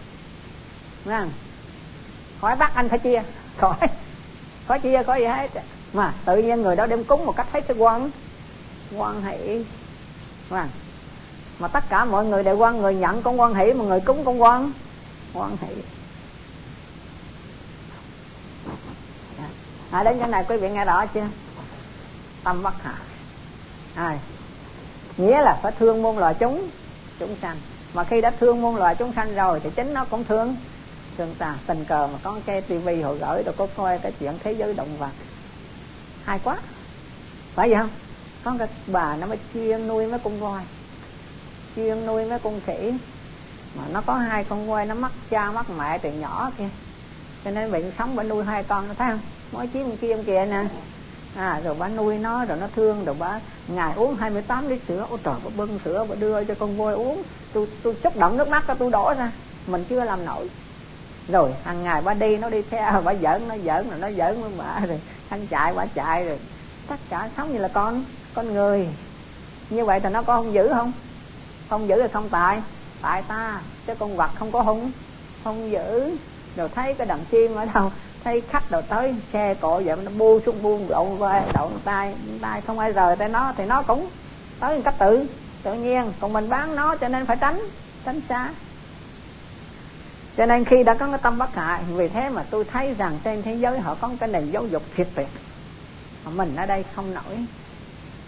Nghe 1.04 1.20
khỏi 2.40 2.56
bắt 2.56 2.74
anh 2.74 2.88
phải 2.88 2.98
chia. 2.98 3.22
Khỏi. 3.58 3.76
Khỏi 4.68 4.80
chia 4.80 5.02
khỏi 5.02 5.20
gì 5.20 5.26
hết. 5.26 5.50
Mà 5.92 6.12
tự 6.24 6.36
nhiên 6.36 6.62
người 6.62 6.76
đó 6.76 6.86
đem 6.86 7.04
cúng 7.04 7.26
một 7.26 7.36
cách 7.36 7.52
hết 7.52 7.64
sức 7.68 7.76
quan 7.78 8.10
quan 8.96 9.22
hệ 9.22 9.62
vâng 10.48 10.68
mà 11.58 11.68
tất 11.68 11.84
cả 11.88 12.04
mọi 12.04 12.24
người 12.24 12.42
đều 12.42 12.56
quan 12.56 12.78
người 12.78 12.94
nhận 12.94 13.22
con 13.22 13.40
quan 13.40 13.54
hỷ 13.54 13.72
mà 13.72 13.84
người 13.84 14.00
cúng 14.00 14.24
con 14.24 14.42
quan. 14.42 14.72
Quan 15.32 15.56
hỷ. 15.60 15.74
À, 19.90 20.02
đến 20.02 20.18
chỗ 20.20 20.26
này 20.26 20.44
quý 20.48 20.56
vị 20.56 20.70
nghe 20.70 20.84
rõ 20.84 21.06
chưa? 21.06 21.28
Tâm 22.44 22.62
bất 22.62 22.82
hạ. 22.82 22.94
À, 23.94 24.18
nghĩa 25.16 25.42
là 25.42 25.58
phải 25.62 25.72
thương 25.78 26.02
muôn 26.02 26.18
loài 26.18 26.34
chúng 26.34 26.68
chúng 27.18 27.36
sanh. 27.42 27.56
Mà 27.94 28.04
khi 28.04 28.20
đã 28.20 28.30
thương 28.30 28.62
muôn 28.62 28.76
loài 28.76 28.94
chúng 28.94 29.12
sanh 29.12 29.34
rồi 29.34 29.60
thì 29.60 29.70
chính 29.76 29.94
nó 29.94 30.04
cũng 30.04 30.24
thương. 30.24 30.56
Thương 31.18 31.34
ta 31.38 31.56
tình 31.66 31.84
cờ 31.84 32.06
mà 32.06 32.18
có 32.22 32.40
cái 32.46 32.60
tivi 32.60 33.02
hồi 33.02 33.18
gửi 33.18 33.42
rồi 33.42 33.54
có 33.58 33.66
coi 33.76 33.98
cái 33.98 34.12
chuyện 34.20 34.38
thế 34.44 34.52
giới 34.52 34.74
động 34.74 34.96
vật. 34.98 35.10
Hay 36.24 36.38
quá. 36.44 36.56
Phải 37.54 37.70
vậy 37.70 37.78
không? 37.78 37.90
Có 38.44 38.54
cái 38.58 38.68
bà 38.86 39.16
nó 39.16 39.26
mới 39.26 39.38
chuyên 39.54 39.88
nuôi 39.88 40.06
mấy 40.06 40.20
con 40.24 40.40
voi 40.40 40.62
chuyên 41.76 42.06
nuôi 42.06 42.24
mấy 42.24 42.38
con 42.38 42.60
khỉ. 42.60 42.92
Mà 43.74 43.82
nó 43.92 44.02
có 44.06 44.14
hai 44.14 44.44
con 44.44 44.66
voi 44.66 44.86
nó 44.86 44.94
mất 44.94 45.12
cha 45.30 45.52
mất 45.52 45.70
mẹ 45.70 45.98
từ 45.98 46.10
nhỏ 46.10 46.50
kia 46.58 46.68
cho 47.44 47.50
nên 47.50 47.72
bệnh 47.72 47.92
sống 47.98 48.16
bà 48.16 48.22
nuôi 48.22 48.44
hai 48.44 48.62
con 48.62 48.88
nó 48.88 48.94
thấy 48.94 49.10
không? 49.10 49.20
Mỗi 49.52 49.66
chiếc 49.66 49.84
kia 50.00 50.16
kìa 50.26 50.46
nè. 50.50 50.64
À 51.36 51.60
rồi 51.64 51.74
bà 51.78 51.88
nuôi 51.88 52.18
nó, 52.18 52.44
rồi 52.44 52.58
nó 52.60 52.66
thương, 52.76 53.04
rồi 53.04 53.16
bà 53.18 53.40
ngày 53.68 53.92
uống 53.96 54.14
28 54.14 54.68
lít 54.68 54.80
sữa. 54.88 55.06
Ôi 55.10 55.18
trời, 55.24 55.34
bà 55.44 55.50
bưng 55.56 55.78
sữa, 55.84 56.06
bà 56.08 56.14
đưa 56.14 56.44
cho 56.44 56.54
con 56.54 56.76
voi 56.76 56.94
uống. 56.94 57.22
Tôi 57.52 57.66
tôi 57.82 57.94
xúc 58.04 58.16
động 58.16 58.36
nước 58.36 58.48
mắt 58.48 58.64
tôi 58.78 58.90
đổ 58.90 59.14
ra. 59.18 59.32
Mình 59.66 59.84
chưa 59.84 60.04
làm 60.04 60.24
nổi. 60.24 60.48
Rồi, 61.28 61.50
hàng 61.64 61.82
ngày 61.82 62.02
bà 62.02 62.14
đi, 62.14 62.36
nó 62.36 62.50
đi 62.50 62.62
theo, 62.70 63.00
bà 63.04 63.14
giỡn, 63.14 63.48
nó 63.48 63.54
giỡn, 63.64 63.90
rồi 63.90 63.98
nó 63.98 64.10
giỡn 64.10 64.42
với 64.42 64.50
bà, 64.58 64.86
rồi 64.86 65.00
anh 65.28 65.46
chạy, 65.46 65.74
bà 65.74 65.86
chạy, 65.86 66.24
rồi 66.24 66.38
tất 66.88 67.00
cả 67.10 67.30
sống 67.36 67.52
như 67.52 67.58
là 67.58 67.68
con 67.68 68.04
con 68.34 68.54
người. 68.54 68.88
Như 69.70 69.84
vậy 69.84 70.00
thì 70.00 70.08
nó 70.08 70.22
có 70.22 70.36
không 70.36 70.54
giữ 70.54 70.68
không? 70.74 70.92
Không 71.68 71.88
giữ 71.88 71.96
là 71.96 72.08
không 72.12 72.28
tại 72.28 72.62
tại 73.02 73.22
ta, 73.22 73.60
chứ 73.86 73.94
con 73.94 74.16
vật 74.16 74.30
không 74.34 74.52
có 74.52 74.62
hung. 74.62 74.92
Không 75.44 75.70
giữ. 75.70 76.16
Rồi 76.56 76.68
thấy 76.68 76.94
cái 76.94 77.06
đàn 77.06 77.24
chim 77.24 77.54
ở 77.54 77.66
đâu, 77.74 77.92
thấy 78.24 78.40
khách 78.40 78.70
rồi 78.70 78.82
tới 78.82 79.14
xe 79.32 79.54
cộ 79.54 79.82
vậy, 79.84 79.96
nó 79.96 80.10
bu 80.18 80.40
xuống 80.46 80.62
buông 80.62 80.90
lộn 80.90 81.18
vai 81.18 81.42
đậu 81.54 81.70
tay 81.84 82.14
tay 82.42 82.60
không 82.60 82.78
ai 82.78 82.92
rời 82.92 83.16
tay 83.16 83.28
nó, 83.28 83.52
thì 83.56 83.64
nó 83.64 83.82
cũng 83.82 84.10
tới 84.60 84.76
một 84.76 84.82
cách 84.84 84.94
tự 84.98 85.26
tự 85.62 85.74
nhiên. 85.74 86.12
Còn 86.20 86.32
mình 86.32 86.48
bán 86.48 86.76
nó 86.76 86.96
cho 86.96 87.08
nên 87.08 87.26
phải 87.26 87.36
tránh 87.40 87.60
tránh 88.04 88.20
xa. 88.28 88.48
Cho 90.36 90.46
nên 90.46 90.64
khi 90.64 90.82
đã 90.82 90.94
có 90.94 91.06
cái 91.06 91.18
tâm 91.22 91.38
bất 91.38 91.54
hại, 91.54 91.82
vì 91.88 92.08
thế 92.08 92.28
mà 92.28 92.44
tôi 92.50 92.64
thấy 92.64 92.94
rằng 92.94 93.18
trên 93.24 93.42
thế 93.42 93.54
giới 93.54 93.78
họ 93.78 93.94
có 94.00 94.10
cái 94.20 94.28
nền 94.28 94.50
giáo 94.50 94.66
dục 94.66 94.82
thiệt 94.94 95.08
tuyệt. 95.14 95.28
Mà 96.24 96.30
mình 96.30 96.56
ở 96.56 96.66
đây 96.66 96.84
không 96.94 97.14
nổi, 97.14 97.46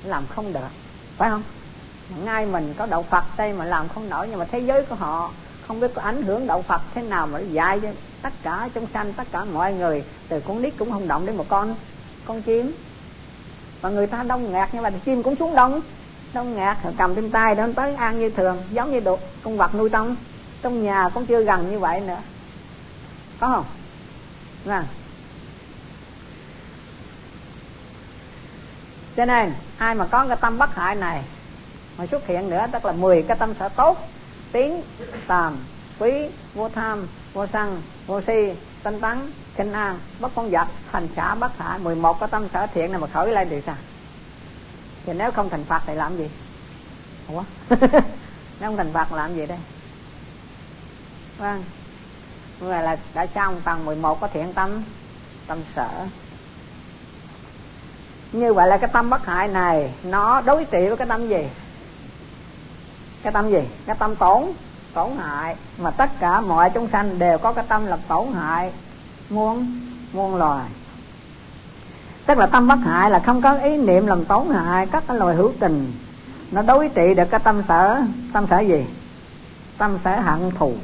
làm 0.04 0.26
không 0.26 0.52
được. 0.52 0.68
Phải 1.16 1.30
không? 1.30 1.42
Ngay 2.24 2.46
mình 2.46 2.74
có 2.78 2.86
đạo 2.86 3.02
Phật 3.10 3.24
đây 3.36 3.52
mà 3.52 3.64
làm 3.64 3.88
không 3.88 4.08
nổi, 4.08 4.28
nhưng 4.28 4.38
mà 4.38 4.44
thế 4.44 4.58
giới 4.58 4.82
của 4.82 4.94
họ 4.94 5.30
không 5.66 5.80
biết 5.80 5.94
có 5.94 6.02
ảnh 6.02 6.22
hưởng 6.22 6.46
đạo 6.46 6.62
Phật 6.62 6.82
thế 6.94 7.02
nào 7.02 7.26
mà 7.26 7.38
dạy 7.38 7.80
cho 7.80 7.88
tất 8.22 8.32
cả 8.42 8.68
chúng 8.74 8.86
sanh, 8.94 9.12
tất 9.12 9.26
cả 9.32 9.44
mọi 9.44 9.72
người. 9.72 10.04
Từ 10.28 10.40
con 10.40 10.62
nít 10.62 10.74
cũng 10.78 10.92
không 10.92 11.08
động 11.08 11.26
đến 11.26 11.36
một 11.36 11.46
con 11.48 11.74
con 12.24 12.42
chim. 12.42 12.72
Và 13.80 13.90
người 13.90 14.06
ta 14.06 14.22
đông 14.22 14.52
ngạt 14.52 14.68
nhưng 14.72 14.82
mà 14.82 14.90
chim 14.90 15.22
cũng 15.22 15.36
xuống 15.36 15.54
đông. 15.54 15.80
Đông 16.32 16.54
ngạt 16.54 16.76
cầm 16.98 17.14
trên 17.14 17.30
tay 17.30 17.54
đến 17.54 17.74
tới 17.74 17.94
ăn 17.94 18.18
như 18.18 18.30
thường, 18.30 18.62
giống 18.70 18.92
như 18.92 19.00
được 19.00 19.20
con 19.42 19.56
vật 19.56 19.74
nuôi 19.74 19.88
trong 19.88 20.16
trong 20.62 20.82
nhà 20.84 21.08
cũng 21.14 21.26
chưa 21.26 21.44
gần 21.44 21.70
như 21.70 21.78
vậy 21.78 22.00
nữa. 22.00 22.18
Có 23.40 23.46
không? 23.46 23.64
Nè 24.64 24.82
cho 29.16 29.24
nên, 29.24 29.52
ai 29.78 29.94
mà 29.94 30.06
có 30.06 30.26
cái 30.28 30.36
tâm 30.40 30.58
bất 30.58 30.74
hại 30.74 30.94
này 30.94 31.24
mà 31.98 32.06
xuất 32.06 32.26
hiện 32.26 32.50
nữa, 32.50 32.66
tức 32.72 32.84
là 32.84 32.92
10 32.92 33.22
cái 33.22 33.36
tâm 33.36 33.54
sở 33.58 33.68
tốt. 33.68 33.98
Tín 34.52 34.80
tàm, 35.26 35.56
quý, 35.98 36.12
vô 36.54 36.68
tham, 36.68 37.06
vô 37.32 37.46
sân, 37.52 37.82
vô 38.06 38.20
si, 38.20 38.52
tinh 38.82 39.00
tấn 39.00 39.32
kinh 39.56 39.72
an, 39.72 39.98
bất 40.20 40.32
con 40.34 40.50
vật 40.50 40.66
thành 40.92 41.08
xã 41.16 41.34
bất 41.34 41.58
hại 41.58 41.78
11 41.78 42.20
cái 42.20 42.28
tâm 42.32 42.48
sở 42.52 42.66
thiện 42.66 42.92
này 42.92 43.00
mà 43.00 43.06
khởi 43.06 43.32
lên 43.32 43.48
thì 43.50 43.60
sao? 43.66 43.76
Thì 45.06 45.12
nếu 45.12 45.30
không 45.30 45.48
thành 45.48 45.64
phật 45.64 45.82
thì 45.86 45.94
làm 45.94 46.16
gì? 46.16 46.30
Ủa? 47.28 47.42
Nếu 48.60 48.68
không 48.70 48.76
thành 48.76 48.92
phật 48.92 49.12
làm 49.12 49.34
gì 49.34 49.46
đây? 49.46 49.58
Vâng. 51.38 51.64
Người 52.60 52.82
là 52.82 52.96
đã 53.14 53.26
xong 53.34 53.60
tầng 53.64 53.84
11 53.84 54.20
có 54.20 54.28
thiện 54.28 54.52
tâm 54.52 54.82
tâm 55.46 55.58
sở. 55.76 56.06
Như 58.32 58.54
vậy 58.54 58.68
là 58.68 58.76
cái 58.76 58.90
tâm 58.92 59.10
bất 59.10 59.26
hại 59.26 59.48
này, 59.48 59.92
nó 60.02 60.40
đối 60.40 60.64
trị 60.64 60.86
với 60.86 60.96
cái 60.96 61.06
tâm 61.06 61.28
gì? 61.28 61.48
Cái 63.22 63.32
tâm 63.32 63.50
gì? 63.50 63.60
Cái 63.86 63.96
tâm 63.98 64.16
tổn 64.16 64.42
tổn 64.94 65.10
hại. 65.16 65.56
Mà 65.78 65.90
tất 65.90 66.10
cả 66.20 66.40
mọi 66.40 66.70
chúng 66.70 66.88
sanh 66.92 67.18
đều 67.18 67.38
có 67.38 67.52
cái 67.52 67.64
tâm 67.68 67.86
là 67.86 67.96
tổn 68.08 68.32
hại. 68.32 68.72
Muôn 69.30 69.80
muôn 70.12 70.36
loài. 70.36 70.66
Tức 72.26 72.38
là 72.38 72.46
tâm 72.46 72.68
bất 72.68 72.78
hại 72.84 73.10
là 73.10 73.18
không 73.18 73.42
có 73.42 73.52
ý 73.58 73.76
niệm 73.76 74.06
làm 74.06 74.24
tổn 74.24 74.48
hại 74.48 74.86
các 74.86 75.04
cái 75.08 75.16
loài 75.16 75.36
hữu 75.36 75.52
tình. 75.60 75.92
Nó 76.50 76.62
đối 76.62 76.88
trị 76.88 77.14
được 77.14 77.30
cái 77.30 77.40
tâm 77.40 77.62
sở. 77.68 78.02
Tâm 78.32 78.46
sở 78.50 78.60
gì? 78.60 78.86
Tâm 79.78 79.98
sở 80.04 80.20
hận 80.20 80.50
thù. 80.50 80.74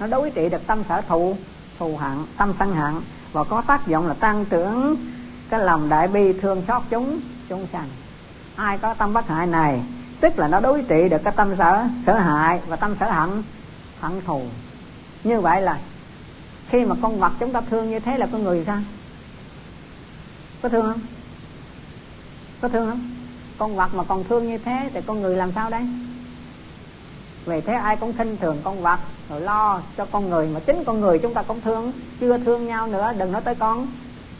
Nó 0.00 0.06
đối 0.06 0.30
trị 0.30 0.48
được 0.48 0.66
tâm 0.66 0.82
sở 0.88 1.00
thù 1.00 1.36
thù 1.78 1.96
hận, 1.96 2.18
tâm 2.36 2.52
sân 2.58 2.74
hận. 2.74 2.94
Và 3.32 3.44
có 3.44 3.62
tác 3.66 3.86
dụng 3.86 4.06
là 4.06 4.14
tăng 4.14 4.44
trưởng 4.44 4.96
cái 5.50 5.60
lòng 5.60 5.88
đại 5.88 6.08
bi 6.08 6.32
thương 6.32 6.62
xót 6.68 6.82
chúng 6.90 7.20
chúng 7.48 7.66
sanh. 7.72 7.88
Ai 8.56 8.78
có 8.78 8.94
tâm 8.94 9.12
bất 9.12 9.28
hại 9.28 9.46
này 9.46 9.80
tức 10.20 10.38
là 10.38 10.48
nó 10.48 10.60
đối 10.60 10.82
trị 10.82 11.08
được 11.10 11.18
cái 11.24 11.32
tâm 11.36 11.54
sở 11.58 11.86
sở 12.06 12.18
hại 12.18 12.60
và 12.66 12.76
tâm 12.76 12.96
sở 13.00 13.10
hận 13.10 13.42
hận 14.00 14.20
thù. 14.26 14.42
Như 15.24 15.40
vậy 15.40 15.62
là 15.62 15.78
khi 16.68 16.84
mà 16.84 16.94
con 17.02 17.20
vật 17.20 17.32
chúng 17.40 17.52
ta 17.52 17.60
thương 17.60 17.90
như 17.90 18.00
thế 18.00 18.18
là 18.18 18.28
con 18.32 18.42
người 18.42 18.64
sao? 18.66 18.78
Có 20.62 20.68
thương 20.68 20.82
không? 20.82 21.00
Có 22.60 22.68
thương 22.68 22.90
không? 22.90 23.10
Con 23.58 23.76
vật 23.76 23.94
mà 23.94 24.04
còn 24.04 24.24
thương 24.24 24.48
như 24.48 24.58
thế 24.58 24.90
thì 24.94 25.00
con 25.06 25.20
người 25.20 25.36
làm 25.36 25.52
sao 25.52 25.70
đấy 25.70 25.86
vì 27.48 27.60
thế 27.60 27.72
ai 27.72 27.96
cũng 27.96 28.12
khinh 28.12 28.36
thường 28.36 28.60
con 28.64 28.82
vật, 28.82 29.00
rồi 29.30 29.40
lo 29.40 29.80
cho 29.96 30.06
con 30.12 30.30
người 30.30 30.48
mà 30.54 30.60
chính 30.60 30.84
con 30.84 31.00
người 31.00 31.18
chúng 31.18 31.34
ta 31.34 31.42
cũng 31.42 31.60
thương. 31.60 31.92
Chưa 32.20 32.38
thương 32.38 32.66
nhau 32.66 32.86
nữa, 32.86 33.12
đừng 33.18 33.32
nói 33.32 33.42
tới 33.42 33.54
con. 33.54 33.86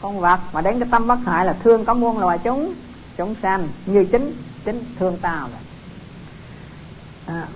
Con 0.00 0.20
vật 0.20 0.40
mà 0.52 0.60
đến 0.60 0.80
cái 0.80 0.88
tâm 0.90 1.06
bất 1.06 1.18
hại 1.26 1.46
là 1.46 1.56
thương 1.64 1.84
có 1.84 1.94
muôn 1.94 2.18
loài 2.18 2.38
chúng. 2.44 2.74
Chúng 3.16 3.34
sanh 3.42 3.68
như 3.86 4.04
chính 4.12 4.32
chính 4.64 4.84
thương 4.98 5.18
tao 5.22 5.40
rồi 5.40 5.60
à. 7.28 7.46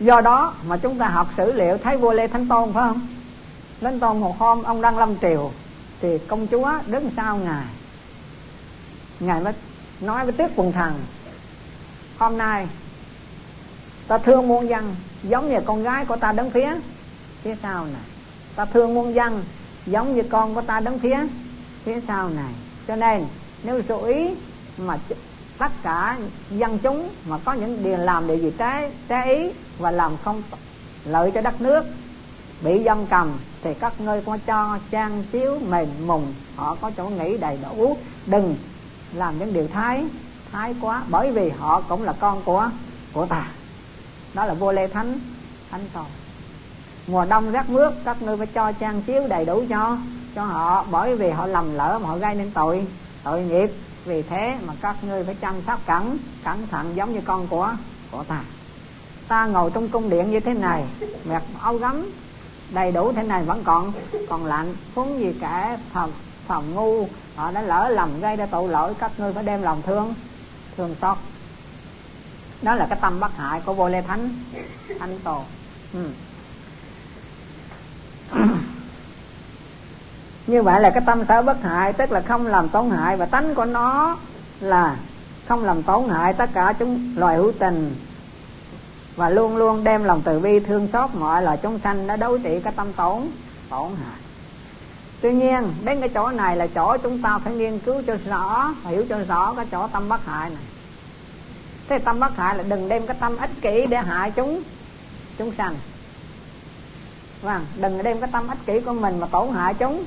do 0.00 0.20
đó 0.20 0.54
mà 0.66 0.76
chúng 0.76 0.98
ta 0.98 1.08
học 1.08 1.28
sử 1.36 1.52
liệu 1.52 1.78
thấy 1.78 1.96
vua 1.96 2.12
lê 2.12 2.26
thánh 2.26 2.48
tôn, 2.48 2.72
phải 2.72 2.82
không? 2.88 3.06
Thánh 3.80 4.00
tôn 4.00 4.20
một 4.20 4.38
hôm 4.38 4.62
ông 4.62 4.82
đang 4.82 4.98
lâm 4.98 5.18
triều, 5.20 5.50
thì 6.00 6.18
công 6.18 6.46
chúa 6.46 6.72
đứng 6.86 7.10
sau 7.16 7.36
ngài. 7.36 7.66
Ngài 9.20 9.40
mới 9.40 9.52
nói 10.00 10.24
với 10.24 10.32
tiếc 10.32 10.46
quần 10.56 10.72
thần, 10.72 11.00
hôm 12.18 12.38
nay 12.38 12.68
ta 14.08 14.18
thương 14.18 14.48
muôn 14.48 14.68
dân 14.68 14.96
giống 15.22 15.50
như 15.50 15.60
con 15.64 15.82
gái 15.82 16.04
của 16.04 16.16
ta 16.16 16.32
đứng 16.32 16.50
phía 16.50 16.76
phía 17.42 17.56
sau 17.62 17.84
này. 17.84 18.02
Ta 18.56 18.64
thương 18.64 18.94
muôn 18.94 19.14
dân 19.14 19.44
giống 19.86 20.14
như 20.14 20.22
con 20.30 20.54
của 20.54 20.62
ta 20.62 20.80
đứng 20.80 20.98
phía 20.98 21.18
phía 21.84 22.00
sau 22.08 22.28
này. 22.28 22.52
Cho 22.88 22.96
nên 22.96 23.26
nếu 23.62 23.82
chú 23.82 24.02
ý 24.02 24.30
mà 24.78 24.98
tất 25.58 25.72
cả 25.82 26.18
dân 26.50 26.78
chúng 26.78 27.08
mà 27.28 27.38
có 27.44 27.52
những 27.52 27.82
điều 27.82 27.96
làm 27.96 28.26
điều 28.26 28.36
gì 28.36 28.52
trái 28.58 28.90
trái 29.08 29.34
ý 29.34 29.52
và 29.78 29.90
làm 29.90 30.16
không 30.24 30.42
lợi 31.04 31.30
cho 31.30 31.40
đất 31.40 31.60
nước, 31.60 31.84
bị 32.64 32.82
dân 32.82 33.06
cầm 33.10 33.32
thì 33.62 33.74
các 33.74 34.00
ngươi 34.00 34.20
có 34.26 34.38
cho 34.46 34.78
trang 34.90 35.22
chiếu 35.32 35.58
mềm 35.70 35.88
mùng, 36.06 36.34
họ 36.56 36.76
có 36.80 36.90
chỗ 36.96 37.04
nghỉ 37.04 37.36
đầy 37.36 37.58
đủ 37.62 37.96
đừng 38.26 38.56
làm 39.14 39.38
những 39.38 39.52
điều 39.52 39.68
thái 39.68 40.04
thái 40.52 40.74
quá, 40.80 41.02
bởi 41.10 41.30
vì 41.32 41.50
họ 41.50 41.80
cũng 41.80 42.02
là 42.02 42.12
con 42.20 42.42
của 42.44 42.70
của 43.12 43.26
ta. 43.26 43.46
Đó 44.34 44.44
là 44.44 44.54
vua 44.54 44.72
lê 44.72 44.86
thánh 44.86 45.20
thánh 45.70 45.80
tôn. 45.92 46.04
Mùa 47.06 47.24
đông 47.24 47.52
rét 47.52 47.68
mướt 47.68 47.92
các 48.04 48.22
ngươi 48.22 48.36
phải 48.36 48.46
cho 48.46 48.72
trang 48.72 49.02
chiếu 49.02 49.26
đầy 49.28 49.44
đủ 49.44 49.64
cho 49.68 49.98
cho 50.34 50.44
họ, 50.44 50.86
bởi 50.90 51.16
vì 51.16 51.30
họ 51.30 51.46
lầm 51.46 51.74
lỡ 51.74 51.98
mà 52.02 52.08
họ 52.08 52.16
gây 52.16 52.34
nên 52.34 52.50
tội 52.50 52.86
tội 53.24 53.42
nghiệp 53.42 53.70
vì 54.04 54.22
thế 54.22 54.58
mà 54.66 54.74
các 54.80 55.04
ngươi 55.04 55.24
phải 55.24 55.34
chăm 55.34 55.54
sóc 55.66 55.80
cẩn 55.86 56.18
cẩn 56.44 56.66
thận 56.66 56.96
giống 56.96 57.12
như 57.12 57.20
con 57.24 57.46
của 57.46 57.76
của 58.10 58.24
ta. 58.24 58.44
Ta 59.28 59.46
ngồi 59.46 59.70
trong 59.74 59.88
cung 59.88 60.10
điện 60.10 60.30
như 60.30 60.40
thế 60.40 60.54
này 60.54 60.84
mặc 61.24 61.42
áo 61.62 61.74
gấm, 61.74 62.10
đầy 62.70 62.92
đủ 62.92 63.12
thế 63.12 63.22
này 63.22 63.44
vẫn 63.44 63.62
còn 63.64 63.92
còn 64.28 64.44
lạnh, 64.44 64.74
huống 64.94 65.20
gì 65.20 65.34
cả 65.40 65.78
phòng 65.92 66.12
phòng 66.46 66.74
ngu, 66.74 67.08
họ 67.36 67.50
đã 67.50 67.62
lỡ 67.62 67.88
lầm 67.88 68.20
gây 68.20 68.36
ra 68.36 68.46
tội 68.46 68.68
lỗi, 68.68 68.94
các 68.98 69.12
ngươi 69.18 69.32
phải 69.32 69.42
đem 69.42 69.62
lòng 69.62 69.82
thương 69.82 70.14
thương 70.76 70.94
xót. 71.00 71.18
Đó 72.62 72.74
là 72.74 72.86
cái 72.90 72.98
tâm 73.02 73.20
bất 73.20 73.36
hại 73.36 73.60
của 73.60 73.74
vô 73.74 73.88
lê 73.88 74.02
thánh 74.02 74.28
thánh 74.98 75.18
tổ. 75.24 75.44
Ừ. 75.92 76.10
như 80.46 80.62
vậy 80.62 80.80
là 80.80 80.90
cái 80.90 81.02
tâm 81.06 81.24
sở 81.28 81.42
bất 81.42 81.62
hại, 81.62 81.92
tức 81.92 82.12
là 82.12 82.20
không 82.20 82.46
làm 82.46 82.68
tổn 82.68 82.90
hại, 82.90 83.16
và 83.16 83.26
tánh 83.26 83.54
của 83.54 83.64
nó 83.64 84.16
là 84.60 84.96
không 85.48 85.64
làm 85.64 85.82
tổn 85.82 86.08
hại 86.08 86.32
tất 86.32 86.50
cả 86.54 86.72
chúng 86.78 87.14
loài 87.16 87.36
hữu 87.36 87.52
tình. 87.58 87.96
Và 89.16 89.30
luôn 89.30 89.56
luôn 89.56 89.84
đem 89.84 90.04
lòng 90.04 90.22
từ 90.24 90.40
bi 90.40 90.60
thương 90.60 90.88
xót 90.92 91.10
mọi 91.14 91.42
loài 91.42 91.58
chúng 91.62 91.78
sanh 91.78 92.06
đã 92.06 92.16
đối 92.16 92.38
trị 92.38 92.60
cái 92.64 92.72
tâm 92.76 92.92
tổn 92.92 93.22
tổn 93.70 93.88
hại. 93.88 94.18
Tuy 95.20 95.32
nhiên, 95.32 95.72
đến 95.84 96.00
cái 96.00 96.08
chỗ 96.08 96.30
này 96.30 96.56
là 96.56 96.66
chỗ 96.66 96.96
chúng 96.96 97.22
ta 97.22 97.38
phải 97.38 97.54
nghiên 97.54 97.78
cứu 97.78 98.02
cho 98.06 98.16
rõ 98.28 98.74
hiểu 98.84 99.04
cho 99.08 99.18
rõ 99.28 99.54
cái 99.54 99.66
chỗ 99.70 99.88
tâm 99.88 100.08
bất 100.08 100.26
hại 100.26 100.50
này. 100.50 100.62
Thế 101.88 101.98
tâm 101.98 102.20
bất 102.20 102.36
hại 102.36 102.56
là 102.56 102.64
đừng 102.68 102.88
đem 102.88 103.06
cái 103.06 103.16
tâm 103.20 103.36
ích 103.36 103.50
kỷ 103.60 103.86
để 103.86 103.98
hại 103.98 104.30
chúng 104.30 104.62
chúng 105.38 105.52
sanh. 105.58 105.74
Vâng 107.42 107.66
đừng 107.76 108.02
đem 108.02 108.20
cái 108.20 108.30
tâm 108.32 108.48
ích 108.48 108.58
kỷ 108.66 108.80
của 108.80 108.92
mình 108.92 109.20
mà 109.20 109.26
tổn 109.26 109.48
hại 109.54 109.74
chúng 109.74 110.04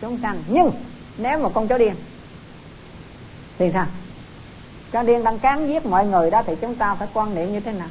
chúng 0.00 0.18
sanh. 0.22 0.42
Nhưng, 0.48 0.70
nếu 1.18 1.38
mà 1.38 1.48
con 1.54 1.68
chó 1.68 1.78
điên, 1.78 1.94
thì 3.58 3.70
sao? 3.72 3.86
Chó 4.92 5.02
điên 5.02 5.24
đang 5.24 5.38
cán 5.38 5.68
giết 5.68 5.86
mọi 5.86 6.06
người 6.06 6.30
đó, 6.30 6.42
thì 6.46 6.56
chúng 6.60 6.74
ta 6.74 6.94
phải 6.94 7.08
quan 7.12 7.34
niệm 7.34 7.52
như 7.52 7.60
thế 7.60 7.72
nào? 7.72 7.88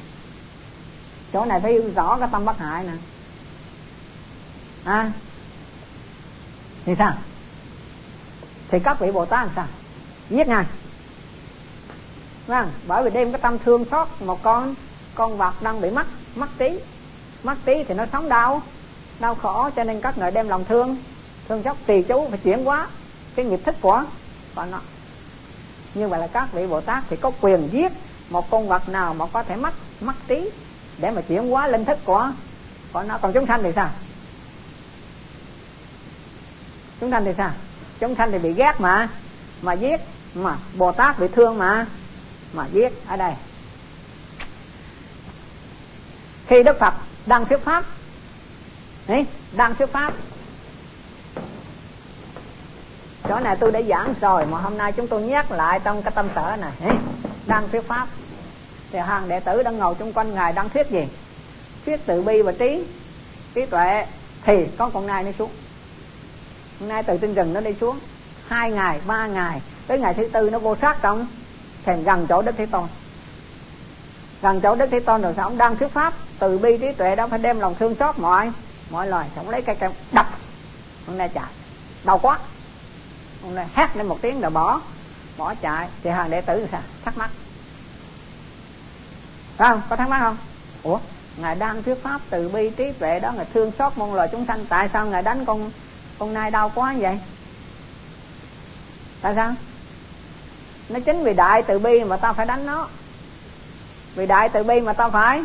Chỗ 1.34 1.46
này 1.46 1.60
phải 1.60 1.80
rõ 1.96 2.18
cái 2.20 2.30
tâm 2.32 2.46
bất 2.46 2.58
hại 2.58 2.84
nè. 2.84 2.94
À 4.84 5.12
thì 6.86 6.94
sao? 6.98 7.14
Thì 8.70 8.80
các 8.80 9.00
vị 9.00 9.12
bồ 9.12 9.26
tát 9.26 9.46
làm 9.46 9.50
sao? 9.56 9.68
Giết 10.30 10.48
ngài. 10.48 10.66
Vâng 12.48 12.72
bởi 12.88 13.04
vì 13.04 13.10
đem 13.10 13.32
cái 13.32 13.42
tâm 13.42 13.60
thương 13.60 13.86
xót 13.92 14.08
một 14.20 14.44
con 14.44 14.76
con 15.16 15.38
vật 15.38 15.54
đang 15.62 15.82
bị 15.82 15.90
mắc 15.90 16.08
mắc 16.36 16.50
tí 16.58 16.70
mắc 17.44 17.58
tí 17.66 17.84
thì 17.84 17.94
nó 17.94 18.06
sống 18.12 18.30
đau 18.30 18.62
đau 19.20 19.36
khổ, 19.36 19.70
cho 19.76 19.84
nên 19.84 20.02
các 20.02 20.18
người 20.18 20.32
đem 20.32 20.50
lòng 20.50 20.66
thương 20.66 20.98
thương 21.48 21.64
xót 21.64 21.78
tùy 21.86 22.06
chú 22.08 22.30
phải 22.30 22.40
chuyển 22.44 22.66
hóa 22.66 22.88
cái 23.36 23.46
nghiệp 23.46 23.60
thức 23.66 23.76
của 23.82 24.04
của 24.56 24.66
nó. 24.72 24.80
Như 25.94 26.08
vậy 26.08 26.20
là 26.20 26.28
các 26.28 26.54
vị 26.54 26.68
bồ 26.68 26.82
tát 26.82 27.04
thì 27.10 27.16
có 27.16 27.32
quyền 27.42 27.70
giết 27.72 27.92
một 28.30 28.50
con 28.50 28.68
vật 28.68 28.90
nào 28.90 29.14
mà 29.14 29.26
có 29.34 29.44
thể 29.44 29.56
mắc 29.56 29.74
mắc 30.02 30.16
tí 30.28 30.50
để 30.98 31.12
mà 31.12 31.22
chuyển 31.22 31.50
hóa 31.50 31.68
linh 31.68 31.86
thức 31.86 32.00
của 32.06 32.32
của 32.94 33.04
nó. 33.04 33.18
Còn 33.18 33.34
chúng 33.34 33.46
sanh 33.48 33.64
thì 33.64 33.72
sao? 33.76 33.90
Chúng 37.00 37.12
sanh 37.12 37.26
thì 37.26 37.32
sao? 37.38 37.52
Chúng 38.00 38.16
sanh 38.16 38.32
thì 38.32 38.40
bị 38.40 38.54
ghét 38.54 38.74
mà 38.80 39.10
mà 39.62 39.74
giết 39.74 40.02
mà 40.34 40.58
bồ 40.78 40.92
tát 40.92 41.20
bị 41.20 41.28
thương 41.28 41.58
mà 41.58 41.86
mà 42.54 42.68
giết 42.74 43.08
ở 43.08 43.18
đây. 43.18 43.34
Khi 46.48 46.64
đức 46.64 46.80
phật 46.80 46.94
đang 47.26 47.46
thuyết 47.46 47.60
pháp 47.64 47.86
Đấy, 49.08 49.26
đang 49.52 49.76
thuyết 49.76 49.92
pháp 49.92 50.14
chỗ 53.30 53.40
này 53.40 53.56
tôi 53.60 53.72
đã 53.72 53.82
giảng 53.82 54.14
rồi, 54.22 54.46
mà 54.46 54.58
hôm 54.58 54.78
nay 54.78 54.92
chúng 54.92 55.08
tôi 55.08 55.22
nhắc 55.22 55.52
lại 55.52 55.80
trong 55.84 56.02
cái 56.02 56.12
tâm 56.16 56.28
sở 56.36 56.56
này. 56.56 56.72
Đang 57.46 57.70
thuyết 57.70 57.88
pháp. 57.88 58.08
Thì 58.92 59.00
hàng 59.00 59.30
đệ 59.30 59.40
tử 59.40 59.64
đang 59.64 59.78
ngồi 59.78 59.96
chung 59.96 60.14
quanh 60.14 60.36
ngài 60.36 60.54
đang 60.54 60.70
thuyết 60.70 60.90
gì? 60.90 61.08
Thuyết 61.86 62.06
từ 62.06 62.22
bi 62.22 62.42
và 62.42 62.52
trí. 62.52 62.84
Trí 63.54 63.66
tuệ. 63.66 64.06
Thì 64.44 64.68
có 64.78 64.90
con 64.90 65.08
nai 65.08 65.24
nó 65.24 65.32
xuống. 65.40 65.52
Con 66.80 66.90
nai 66.90 67.04
từ 67.04 67.18
trên 67.18 67.34
rừng 67.34 67.54
nó 67.54 67.62
đi 67.62 67.76
xuống. 67.82 68.00
Hai 68.48 68.72
ngày, 68.72 69.00
ba 69.08 69.28
ngày. 69.28 69.62
Tới 69.88 70.00
ngày 70.00 70.14
thứ 70.14 70.28
tư 70.34 70.50
nó 70.50 70.60
vô 70.60 70.76
sát 70.82 70.98
trong 71.02 71.28
thèm 71.86 72.04
gần 72.04 72.26
chỗ 72.30 72.42
đức 72.42 72.56
thế 72.58 72.66
tôn. 72.66 72.88
Gần 74.42 74.62
chỗ 74.62 74.76
đức 74.76 74.88
thế 74.92 75.00
tôn 75.00 75.22
rồi 75.22 75.34
sao 75.36 75.46
ông 75.46 75.58
đang 75.58 75.78
thuyết 75.78 75.92
pháp? 75.92 76.14
Từ 76.40 76.58
bi, 76.58 76.78
trí 76.78 76.92
tuệ 76.92 77.16
đó 77.16 77.28
phải 77.28 77.40
đem 77.40 77.60
lòng 77.60 77.76
thương 77.80 77.96
xót 77.96 78.20
mọi 78.20 78.52
mọi 78.90 79.08
loài. 79.08 79.28
Ông 79.36 79.50
lấy 79.50 79.62
cây 79.62 79.76
cây 79.80 79.90
đập. 80.12 80.28
Hôm 81.08 81.18
nay 81.18 81.30
chạy. 81.30 81.52
Đau 82.04 82.18
quá 82.18 82.40
hát 83.74 83.96
lên 83.96 84.08
một 84.08 84.18
tiếng 84.22 84.42
rồi 84.42 84.52
bỏ 84.52 84.82
bỏ 85.38 85.54
chạy. 85.62 85.88
Thì 86.04 86.10
hàng 86.10 86.30
đệ 86.30 86.42
tử 86.42 86.68
sao? 86.72 86.82
Thắc 87.06 87.18
mắc. 87.18 87.30
Phải 89.58 89.70
không? 89.70 89.82
Có 89.90 89.96
thắc 89.96 90.10
mắc 90.10 90.20
không? 90.20 90.38
Ủa, 90.84 91.00
ngài 91.38 91.56
đang 91.56 91.84
thuyết 91.84 92.04
pháp 92.04 92.22
từ 92.30 92.50
bi 92.50 92.70
trí 92.70 92.92
tuệ 92.92 93.20
đó, 93.20 93.32
ngài 93.32 93.46
thương 93.54 93.72
xót 93.80 93.98
muôn 93.98 94.14
loài 94.14 94.30
chúng 94.32 94.46
sanh. 94.46 94.66
Tại 94.70 94.90
sao 94.94 95.06
ngài 95.06 95.22
đánh 95.22 95.46
con 95.46 95.72
con 96.20 96.34
nai 96.34 96.52
đau 96.52 96.72
quá 96.76 96.96
vậy? 97.00 97.20
Tại 99.22 99.36
sao? 99.36 99.54
Nó 100.90 101.00
chính 101.00 101.24
vì 101.24 101.34
đại 101.34 101.64
từ 101.64 101.80
bi 101.80 102.04
mà 102.04 102.18
tao 102.18 102.34
phải 102.34 102.46
đánh 102.46 102.66
nó. 102.66 102.88
Vì 104.16 104.26
đại 104.26 104.50
từ 104.50 104.64
bi 104.64 104.82
mà 104.82 104.94
tao 104.94 105.12
phải 105.12 105.44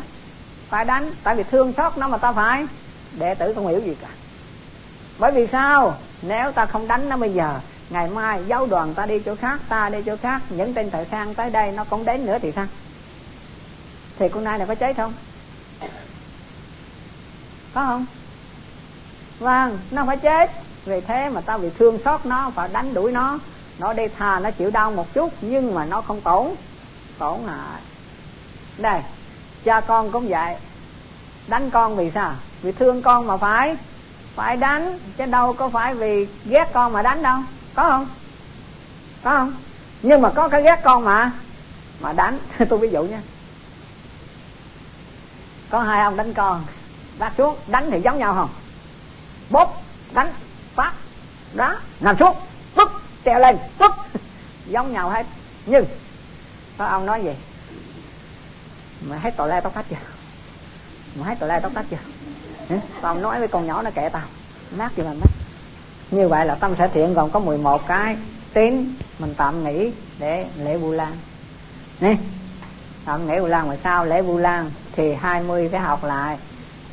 phải 0.69 0.85
đánh. 0.85 1.13
Tại 1.23 1.35
vì 1.35 1.43
thương 1.43 1.73
xót 1.77 1.99
nó 1.99 2.09
mà 2.09 2.19
tao 2.19 2.33
phải. 2.33 2.67
Đệ 3.19 3.35
tử 3.35 3.53
không 3.55 3.67
hiểu 3.69 3.81
gì 3.81 3.97
cả. 4.03 4.09
Bởi 5.19 5.33
vì 5.33 5.47
sao? 5.47 5.97
Nếu 6.23 6.53
ta 6.53 6.67
không 6.67 6.89
đánh 6.89 7.09
nó 7.09 7.17
bây 7.17 7.33
giờ 7.33 7.61
ngày 7.93 8.09
mai, 8.09 8.41
giáo 8.47 8.67
đoàn 8.67 8.95
ta 8.95 9.07
đi 9.07 9.21
chỗ 9.21 9.35
khác, 9.37 9.61
ta 9.69 9.89
đi 9.89 10.03
chỗ 10.03 10.17
khác. 10.17 10.43
Những 10.49 10.75
tên 10.75 10.91
thời 10.91 11.05
khang 11.05 11.35
tới 11.35 11.51
đây, 11.51 11.73
nó 11.73 11.85
cũng 11.85 12.05
đến 12.05 12.27
nữa 12.27 12.39
thì 12.43 12.53
sao? 12.53 12.67
Thì 14.19 14.29
con 14.29 14.45
nai 14.45 14.59
này 14.59 14.67
có 14.67 14.75
chết 14.75 14.97
không? 14.97 15.13
Có 17.75 17.87
không? 17.87 18.07
Vâng 19.39 19.79
nó 19.91 20.05
phải 20.07 20.17
chết. 20.17 20.51
Vì 20.85 21.01
thế 21.01 21.31
mà 21.31 21.41
ta 21.41 21.59
bị 21.59 21.69
thương 21.79 21.99
xót 22.05 22.27
nó 22.27 22.51
và 22.51 22.67
đánh 22.67 22.95
đuổi 22.95 23.13
nó. 23.13 23.39
Nó 23.79 23.93
đi 23.93 24.09
thà, 24.19 24.39
nó 24.39 24.51
chịu 24.51 24.71
đau 24.71 24.91
một 24.91 25.15
chút, 25.15 25.33
nhưng 25.41 25.75
mà 25.75 25.85
nó 25.85 26.01
không 26.01 26.21
tổn. 26.21 26.51
Tổn 27.19 27.41
hại 27.47 27.81
đây, 28.79 29.01
cha 29.65 29.81
con 29.81 30.13
cũng 30.13 30.29
vậy. 30.29 30.57
Đánh 31.47 31.71
con 31.71 31.97
vì 31.97 32.11
sao? 32.11 32.35
Vì 32.63 32.73
thương 32.73 33.03
con 33.03 33.27
mà 33.27 33.37
phải. 33.37 33.77
Phải 34.35 34.57
đánh, 34.57 34.99
chứ 35.17 35.27
đâu 35.27 35.53
có 35.53 35.69
phải 35.69 35.95
vì 35.95 36.27
ghét 36.45 36.71
con 36.73 36.93
mà 36.93 37.03
đánh 37.03 37.23
đâu 37.23 37.39
có 37.75 37.89
không? 37.89 38.09
Có 39.25 39.31
không? 39.31 39.55
Nhưng 40.03 40.23
mà 40.23 40.31
có 40.31 40.49
cái 40.49 40.63
ghét 40.63 40.81
con 40.85 41.05
mà. 41.05 41.33
Mà 42.01 42.13
đánh. 42.13 42.39
Tôi 42.69 42.79
ví 42.79 42.89
dụ 42.91 43.03
nha. 43.03 43.21
Có 45.71 45.81
hai 45.81 46.03
ông 46.03 46.17
đánh 46.17 46.35
con. 46.35 46.65
Bắt 47.19 47.33
xuống, 47.39 47.57
đánh 47.67 47.89
thì 47.91 48.01
giống 48.01 48.19
nhau 48.19 48.35
không? 48.35 48.51
Bóp 49.51 49.83
đánh, 50.13 50.33
phát 50.75 50.93
đó 51.55 51.77
nằm 52.01 52.17
xuống. 52.19 52.37
Tức 52.75 52.91
treo 53.25 53.39
lên. 53.39 53.57
Tức 53.79 53.93
giống 54.67 54.93
nhau 54.93 55.11
hết. 55.11 55.27
Nhưng, 55.67 55.85
có 56.79 56.87
ông 56.87 57.07
nói 57.07 57.23
gì? 57.25 57.35
Mà 59.09 59.19
hết 59.19 59.31
tội 59.37 59.49
le 59.49 59.61
tóc 59.61 59.75
tách 59.75 59.85
chưa? 59.91 59.97
Mà 61.15 61.27
hết 61.27 61.35
tội 61.41 61.49
le 61.49 61.61
tóc 61.61 61.73
tách 61.75 61.87
chưa? 61.91 62.77
Tao 63.01 63.15
nói 63.15 63.39
với 63.39 63.49
con 63.49 63.67
nhỏ 63.67 63.83
nó 63.83 63.91
kệ 63.95 64.09
tao. 64.09 64.23
Mát 64.77 64.93
gì 64.97 65.03
mà 65.03 65.11
mát? 65.11 65.42
Như 66.13 66.29
vậy 66.29 66.47
là 66.47 66.55
tâm 66.55 66.75
sở 66.79 66.89
thiện 66.89 67.15
còn 67.15 67.31
có 67.31 67.41
11 67.41 67.87
cái 67.87 68.17
tín 68.53 68.95
mình 69.19 69.35
tạm 69.37 69.65
nghỉ 69.65 69.93
để 70.19 70.47
lễ 70.59 70.77
vu 70.77 70.93
lan. 70.93 71.13
Nè, 72.01 72.17
tạm 73.05 73.27
nghỉ 73.27 73.39
vu 73.39 73.47
lan 73.47 73.69
mà 73.69 73.77
sao? 73.85 74.05
Lễ 74.05 74.23
vu 74.23 74.39
lan 74.39 74.71
thì 74.97 75.15
20 75.15 75.69
phải 75.73 75.81
học 75.81 76.05
lại. 76.05 76.39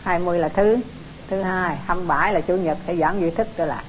20 0.04 0.40
là 0.40 0.50
thứ 0.50 0.78
thứ 1.28 1.42
hai 1.42 1.78
27 1.86 2.34
là 2.34 2.42
chủ 2.42 2.56
nhật 2.56 2.78
sẽ 2.88 2.96
giảng 2.96 3.22
duy 3.22 3.30
thức 3.30 3.48
trở 3.58 3.66
lại. 3.66 3.84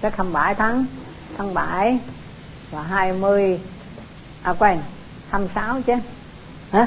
Tức 0.00 0.16
27 0.16 0.54
tháng 0.54 0.84
tháng 1.38 1.54
7 1.54 1.98
và 2.70 2.82
20 2.82 3.60
à 4.42 4.52
quên 4.52 4.78
26 5.30 5.82
chứ. 5.82 5.94
Hả? 6.72 6.86